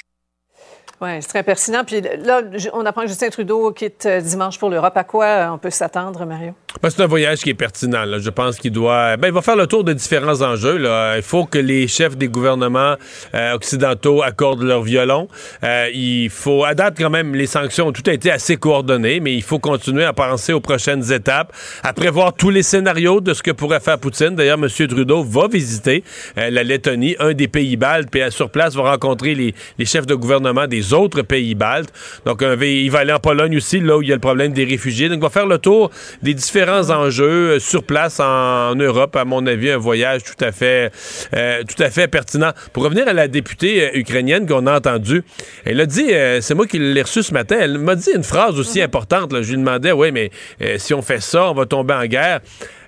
Oui, 1.01 1.09
c'est 1.19 1.29
très 1.29 1.41
pertinent. 1.41 1.83
Puis 1.83 1.99
là, 1.99 2.43
on 2.73 2.85
apprend 2.85 3.01
que 3.01 3.07
Justin 3.07 3.29
Trudeau 3.29 3.71
quitte 3.71 4.05
euh, 4.05 4.21
dimanche 4.21 4.59
pour 4.59 4.69
l'Europe. 4.69 4.95
À 4.95 5.03
quoi 5.03 5.25
euh, 5.25 5.49
on 5.49 5.57
peut 5.57 5.71
s'attendre, 5.71 6.27
Mario? 6.27 6.53
Ben, 6.83 6.91
c'est 6.91 7.01
un 7.01 7.07
voyage 7.07 7.39
qui 7.39 7.49
est 7.49 7.55
pertinent. 7.55 8.03
Je 8.19 8.29
pense 8.29 8.57
qu'il 8.57 8.71
doit. 8.71 9.17
Ben, 9.17 9.29
il 9.29 9.33
va 9.33 9.41
faire 9.41 9.55
le 9.55 9.65
tour 9.65 9.83
de 9.83 9.93
différents 9.93 10.43
enjeux. 10.43 10.77
Là. 10.77 11.15
Il 11.15 11.23
faut 11.23 11.45
que 11.45 11.57
les 11.57 11.87
chefs 11.87 12.15
des 12.17 12.27
gouvernements 12.27 12.97
euh, 13.33 13.53
occidentaux 13.53 14.21
accordent 14.21 14.61
leur 14.61 14.83
violon. 14.83 15.27
Il 15.63 16.29
faut. 16.29 16.65
À 16.65 16.75
date, 16.75 16.97
quand 16.99 17.09
même, 17.09 17.33
les 17.33 17.47
sanctions 17.47 17.91
tout 17.91 18.03
a 18.05 18.13
été 18.13 18.29
assez 18.29 18.57
coordonné, 18.57 19.19
mais 19.19 19.33
il 19.33 19.41
faut 19.41 19.57
continuer 19.57 20.05
à 20.05 20.13
penser 20.13 20.53
aux 20.53 20.59
prochaines 20.59 21.11
étapes, 21.11 21.51
à 21.81 21.93
prévoir 21.93 22.33
tous 22.33 22.51
les 22.51 22.61
scénarios 22.61 23.21
de 23.21 23.33
ce 23.33 23.41
que 23.41 23.51
pourrait 23.51 23.79
faire 23.79 23.97
Poutine. 23.97 24.35
D'ailleurs, 24.35 24.59
M. 24.61 24.69
Trudeau 24.87 25.23
va 25.23 25.47
visiter 25.47 26.03
la 26.35 26.63
Lettonie, 26.63 27.15
un 27.19 27.33
des 27.33 27.47
pays 27.47 27.75
baltes, 27.75 28.09
puis 28.11 28.21
sur 28.29 28.51
place 28.51 28.75
va 28.75 28.83
rencontrer 28.91 29.33
les, 29.33 29.55
les, 29.79 29.85
chefs 29.85 30.05
de 30.05 30.15
gouvernement 30.15 30.67
des 30.67 30.90
autres 30.93 31.21
pays 31.21 31.55
baltes. 31.55 31.91
Donc, 32.25 32.43
un, 32.43 32.55
il 32.61 32.89
va 32.91 32.99
aller 32.99 33.13
en 33.13 33.19
Pologne 33.19 33.57
aussi, 33.57 33.79
là 33.79 33.97
où 33.97 34.01
il 34.01 34.09
y 34.09 34.11
a 34.11 34.15
le 34.15 34.21
problème 34.21 34.53
des 34.53 34.65
réfugiés. 34.65 35.09
Donc, 35.09 35.17
il 35.19 35.23
va 35.23 35.29
faire 35.29 35.45
le 35.45 35.57
tour 35.57 35.91
des 36.21 36.33
différents 36.33 36.89
enjeux 36.89 37.51
euh, 37.51 37.59
sur 37.59 37.83
place 37.83 38.19
en, 38.19 38.75
Europe. 38.75 39.15
À 39.15 39.25
mon 39.25 39.45
avis, 39.45 39.71
un 39.71 39.77
voyage 39.77 40.23
tout 40.23 40.43
à 40.43 40.51
fait, 40.51 40.91
euh, 41.35 41.63
tout 41.63 41.81
à 41.81 41.89
fait 41.89 42.07
pertinent. 42.07 42.51
Pour 42.73 42.83
revenir 42.83 43.07
à 43.07 43.13
la 43.13 43.27
députée 43.27 43.83
euh, 43.83 43.97
ukrainienne 43.97 44.47
qu'on 44.47 44.67
a 44.67 44.77
entendue, 44.77 45.23
elle 45.65 45.79
a 45.81 45.85
dit, 45.85 46.09
c'est 46.41 46.53
moi 46.53 46.67
qui 46.67 46.79
l'ai 46.79 47.01
reçue 47.01 47.23
ce 47.23 47.33
matin, 47.33 47.57
elle 47.59 47.77
m'a 47.77 47.95
dit 47.95 48.09
une 48.15 48.23
phrase 48.23 48.59
aussi 48.59 48.79
mhm. 48.79 48.85
importante. 48.85 49.41
Je 49.41 49.51
lui 49.51 49.57
demandais, 49.57 49.91
oui, 49.91 50.11
mais 50.11 50.31
si 50.77 50.93
on 50.93 51.01
fait 51.01 51.21
ça, 51.21 51.49
on 51.49 51.53
va 51.53 51.65
tomber 51.65 51.93
en 51.93 52.05
guerre. 52.05 52.39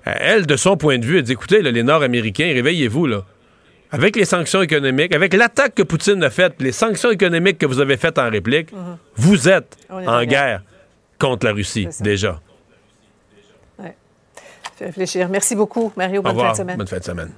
elle, 0.05 0.45
de 0.45 0.55
son 0.55 0.77
point 0.77 0.97
de 0.97 1.05
vue, 1.05 1.17
elle 1.17 1.23
dit, 1.23 1.33
écoutez, 1.33 1.61
les 1.61 1.83
Nord-Américains, 1.83 2.51
réveillez-vous, 2.53 3.07
là 3.07 3.25
avec 3.93 4.17
les 4.17 4.25
sanctions 4.25 4.61
économiques, 4.61 5.15
avec 5.15 5.33
l'attaque 5.33 5.75
que 5.75 5.83
Poutine 5.83 6.21
a 6.23 6.29
faite, 6.29 6.55
les 6.59 6.73
sanctions 6.73 7.11
économiques 7.11 7.57
que 7.57 7.65
vous 7.65 7.79
avez 7.79 7.95
faites 7.95 8.17
en 8.17 8.29
réplique, 8.29 8.73
mhm. 8.73 8.97
vous 9.15 9.47
êtes 9.47 9.77
en 9.89 10.25
guerre 10.25 10.63
contre 11.17 11.45
la 11.45 11.53
Russie, 11.53 11.87
déjà 12.01 12.41
réfléchir. 14.83 15.29
Merci 15.29 15.55
beaucoup, 15.55 15.91
Mario. 15.95 16.21
Bonne 16.21 16.37
fin 16.37 16.51
de 16.51 16.57
semaine. 16.57 16.77
Bonne 16.77 16.87
fin 16.87 16.99
de 16.99 17.03
semaine. 17.03 17.31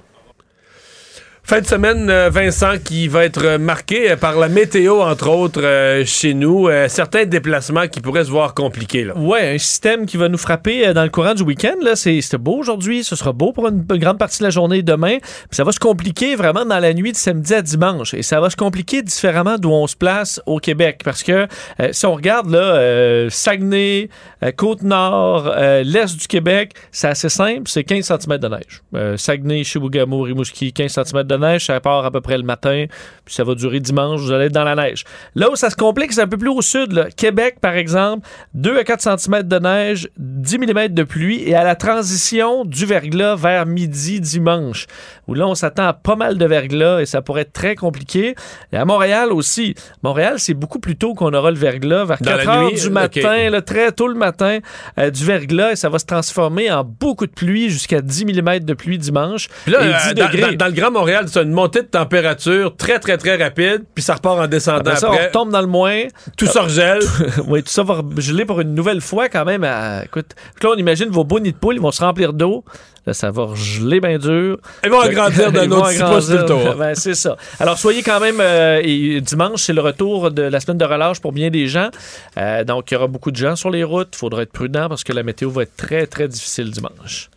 Fin 1.48 1.60
de 1.60 1.66
semaine, 1.66 2.10
euh, 2.10 2.28
Vincent, 2.28 2.72
qui 2.84 3.06
va 3.06 3.24
être 3.24 3.56
marqué 3.56 4.10
euh, 4.10 4.16
par 4.16 4.36
la 4.36 4.48
météo, 4.48 5.00
entre 5.00 5.30
autres, 5.30 5.62
euh, 5.62 6.04
chez 6.04 6.34
nous. 6.34 6.68
certains 6.88 7.24
déplacements 7.24 7.86
qui 7.86 8.00
pourraient 8.00 8.24
se 8.24 8.30
voir 8.30 8.52
compliqués. 8.52 9.06
Ouais, 9.14 9.54
un 9.54 9.58
système 9.58 10.06
qui 10.06 10.16
va 10.16 10.28
nous 10.28 10.38
frapper 10.38 10.92
dans 10.92 11.04
le 11.04 11.08
courant 11.08 11.34
du 11.34 11.44
week-end. 11.44 11.76
C'est, 11.94 12.36
beau 12.36 12.56
aujourd'hui, 12.56 13.04
ce 13.04 13.14
sera 13.14 13.32
beau 13.32 13.52
pour 13.52 13.68
une, 13.68 13.82
grande 13.82 14.18
partie 14.18 14.40
de 14.40 14.42
la 14.42 14.50
journée 14.50 14.82
demain. 14.82 15.18
ça 15.52 15.62
va 15.62 15.70
se 15.70 15.78
compliquer 15.78 16.34
vraiment 16.34 16.64
dans 16.64 16.80
la 16.80 16.92
nuit 16.92 17.12
de 17.12 17.16
samedi 17.16 17.54
à 17.54 17.62
dimanche. 17.62 18.12
Et 18.14 18.22
ça 18.22 18.40
va 18.40 18.50
se 18.50 18.56
compliquer 18.56 19.02
différemment 19.02 19.56
d'où 19.56 19.70
on 19.70 19.86
se 19.86 19.94
place 19.94 20.42
au 20.46 20.58
Québec. 20.58 21.02
Parce 21.04 21.22
que 21.22 21.46
si 21.92 22.06
on 22.06 22.14
regarde 22.16 22.50
là, 22.50 23.30
Saguenay, 23.30 24.08
Côte-Nord, 24.56 25.54
l'Est 25.84 26.16
du 26.18 26.26
Québec, 26.26 26.72
c'est 26.90 27.08
assez 27.08 27.28
simple, 27.28 27.62
c'est 27.66 27.84
15 27.84 28.04
cm 28.04 28.38
de 28.38 28.48
neige. 28.48 29.16
Saguenay, 29.16 29.62
Chibougamau, 29.62 30.22
Rimouski, 30.22 30.72
15 30.72 30.92
cm 30.92 31.22
de 31.22 31.35
neige, 31.38 31.66
ça 31.66 31.80
part 31.80 32.04
à 32.04 32.10
peu 32.10 32.20
près 32.20 32.36
le 32.36 32.44
matin, 32.44 32.86
puis 33.24 33.34
ça 33.34 33.44
va 33.44 33.54
durer 33.54 33.80
dimanche, 33.80 34.20
vous 34.20 34.32
allez 34.32 34.46
être 34.46 34.52
dans 34.52 34.64
la 34.64 34.74
neige. 34.74 35.04
Là 35.34 35.50
où 35.50 35.56
ça 35.56 35.70
se 35.70 35.76
complique, 35.76 36.12
c'est 36.12 36.22
un 36.22 36.28
peu 36.28 36.38
plus 36.38 36.50
au 36.50 36.62
sud. 36.62 37.08
Québec, 37.16 37.56
par 37.60 37.74
exemple, 37.74 38.26
2 38.54 38.78
à 38.78 38.84
4 38.84 39.18
cm 39.18 39.42
de 39.42 39.58
neige, 39.58 40.08
10 40.16 40.58
mm 40.58 40.88
de 40.88 41.02
pluie, 41.02 41.42
et 41.48 41.54
à 41.54 41.64
la 41.64 41.74
transition 41.74 42.64
du 42.64 42.86
verglas 42.86 43.36
vers 43.36 43.66
midi 43.66 44.20
dimanche, 44.20 44.86
où 45.26 45.34
là, 45.34 45.46
on 45.46 45.54
s'attend 45.54 45.86
à 45.86 45.92
pas 45.92 46.16
mal 46.16 46.38
de 46.38 46.46
verglas, 46.46 47.00
et 47.00 47.06
ça 47.06 47.22
pourrait 47.22 47.42
être 47.42 47.52
très 47.52 47.74
compliqué. 47.74 48.34
Et 48.72 48.76
à 48.76 48.84
Montréal 48.84 49.32
aussi. 49.32 49.74
Montréal, 50.02 50.34
c'est 50.38 50.54
beaucoup 50.54 50.78
plus 50.78 50.96
tôt 50.96 51.14
qu'on 51.14 51.32
aura 51.34 51.50
le 51.50 51.56
verglas, 51.56 52.04
vers 52.04 52.18
4 52.18 52.48
heures 52.48 52.72
du 52.72 52.90
matin, 52.90 53.60
très 53.64 53.92
tôt 53.92 54.08
le 54.08 54.14
matin, 54.14 54.58
euh, 54.98 55.10
du 55.10 55.24
verglas, 55.24 55.72
et 55.72 55.76
ça 55.76 55.88
va 55.88 55.98
se 55.98 56.06
transformer 56.06 56.70
en 56.70 56.84
beaucoup 56.84 57.26
de 57.26 57.32
pluie, 57.32 57.70
jusqu'à 57.70 58.00
10 58.00 58.26
mm 58.26 58.60
de 58.60 58.74
pluie 58.74 58.98
dimanche. 58.98 59.48
là, 59.66 59.78
euh, 59.80 60.14
dans, 60.14 60.66
le 60.66 60.72
Grand 60.72 60.90
Montréal, 60.90 61.25
c'est 61.26 61.42
une 61.42 61.52
montée 61.52 61.82
de 61.82 61.86
température 61.86 62.76
très, 62.76 62.98
très, 62.98 63.16
très 63.16 63.36
rapide, 63.36 63.84
puis 63.94 64.02
ça 64.02 64.14
repart 64.14 64.38
en 64.38 64.46
descendant 64.46 64.90
après. 64.90 64.96
Ça, 64.96 65.10
on 65.10 65.32
tombe 65.32 65.50
dans 65.50 65.60
le 65.60 65.66
moins. 65.66 66.04
Tout 66.36 66.46
ça 66.46 66.62
regèle. 66.62 67.00
oui, 67.46 67.62
tout 67.62 67.70
ça 67.70 67.82
va 67.82 68.02
geler 68.18 68.44
pour 68.44 68.60
une 68.60 68.74
nouvelle 68.74 69.00
fois 69.00 69.28
quand 69.28 69.44
même. 69.44 69.66
écoute, 70.04 70.34
là, 70.62 70.70
on 70.72 70.76
imagine 70.76 71.08
vos 71.08 71.24
beaux 71.24 71.40
nids 71.40 71.52
de 71.52 71.58
poules, 71.58 71.76
ils 71.76 71.80
vont 71.80 71.92
se 71.92 72.02
remplir 72.02 72.32
d'eau. 72.32 72.64
Là, 73.06 73.14
ça 73.14 73.30
va 73.30 73.54
geler 73.54 74.00
bien 74.00 74.18
dur. 74.18 74.58
Ils 74.82 74.90
vont 74.90 75.00
agrandir 75.00 75.52
d'un 75.52 75.70
autre 75.70 75.92
6 75.92 76.02
pouces 76.02 76.30
le 76.30 76.44
tour. 76.44 76.74
Ben, 76.74 76.94
c'est 76.96 77.14
ça. 77.14 77.36
Alors, 77.60 77.78
soyez 77.78 78.02
quand 78.02 78.18
même... 78.18 78.40
Euh, 78.40 78.80
et 78.82 79.20
dimanche, 79.20 79.62
c'est 79.62 79.72
le 79.72 79.80
retour 79.80 80.32
de 80.32 80.42
la 80.42 80.58
semaine 80.58 80.78
de 80.78 80.84
relâche 80.84 81.20
pour 81.20 81.32
bien 81.32 81.50
des 81.50 81.68
gens. 81.68 81.90
Euh, 82.36 82.64
donc, 82.64 82.90
il 82.90 82.94
y 82.94 82.96
aura 82.96 83.06
beaucoup 83.06 83.30
de 83.30 83.36
gens 83.36 83.54
sur 83.54 83.70
les 83.70 83.84
routes. 83.84 84.08
Il 84.14 84.18
faudra 84.18 84.42
être 84.42 84.50
prudent 84.50 84.88
parce 84.88 85.04
que 85.04 85.12
la 85.12 85.22
météo 85.22 85.50
va 85.50 85.62
être 85.62 85.76
très, 85.76 86.08
très 86.08 86.26
difficile 86.26 86.72
dimanche. 86.72 87.30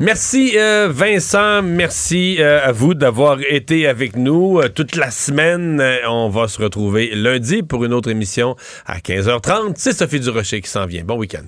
Merci 0.00 0.52
euh, 0.56 0.88
Vincent, 0.90 1.62
merci 1.62 2.42
à 2.42 2.72
vous 2.72 2.92
d'avoir 2.92 3.38
été 3.48 3.86
avec 3.86 4.14
nous 4.14 4.60
toute 4.74 4.96
la 4.96 5.10
semaine. 5.10 5.82
on 6.06 6.28
va 6.28 6.46
se 6.46 6.60
retrouver 6.60 7.14
lundi 7.14 7.62
pour 7.62 7.82
une 7.86 7.94
autre 7.94 8.10
émission 8.10 8.54
à 8.84 8.98
15h30. 8.98 9.72
C'est 9.76 9.94
Sophie 9.94 10.20
Durocher 10.20 10.60
qui 10.60 10.68
s'en 10.68 10.84
vient. 10.84 11.04
Bon 11.04 11.16
week-end. 11.16 11.46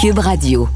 Cube 0.00 0.18
Radio. 0.18 0.68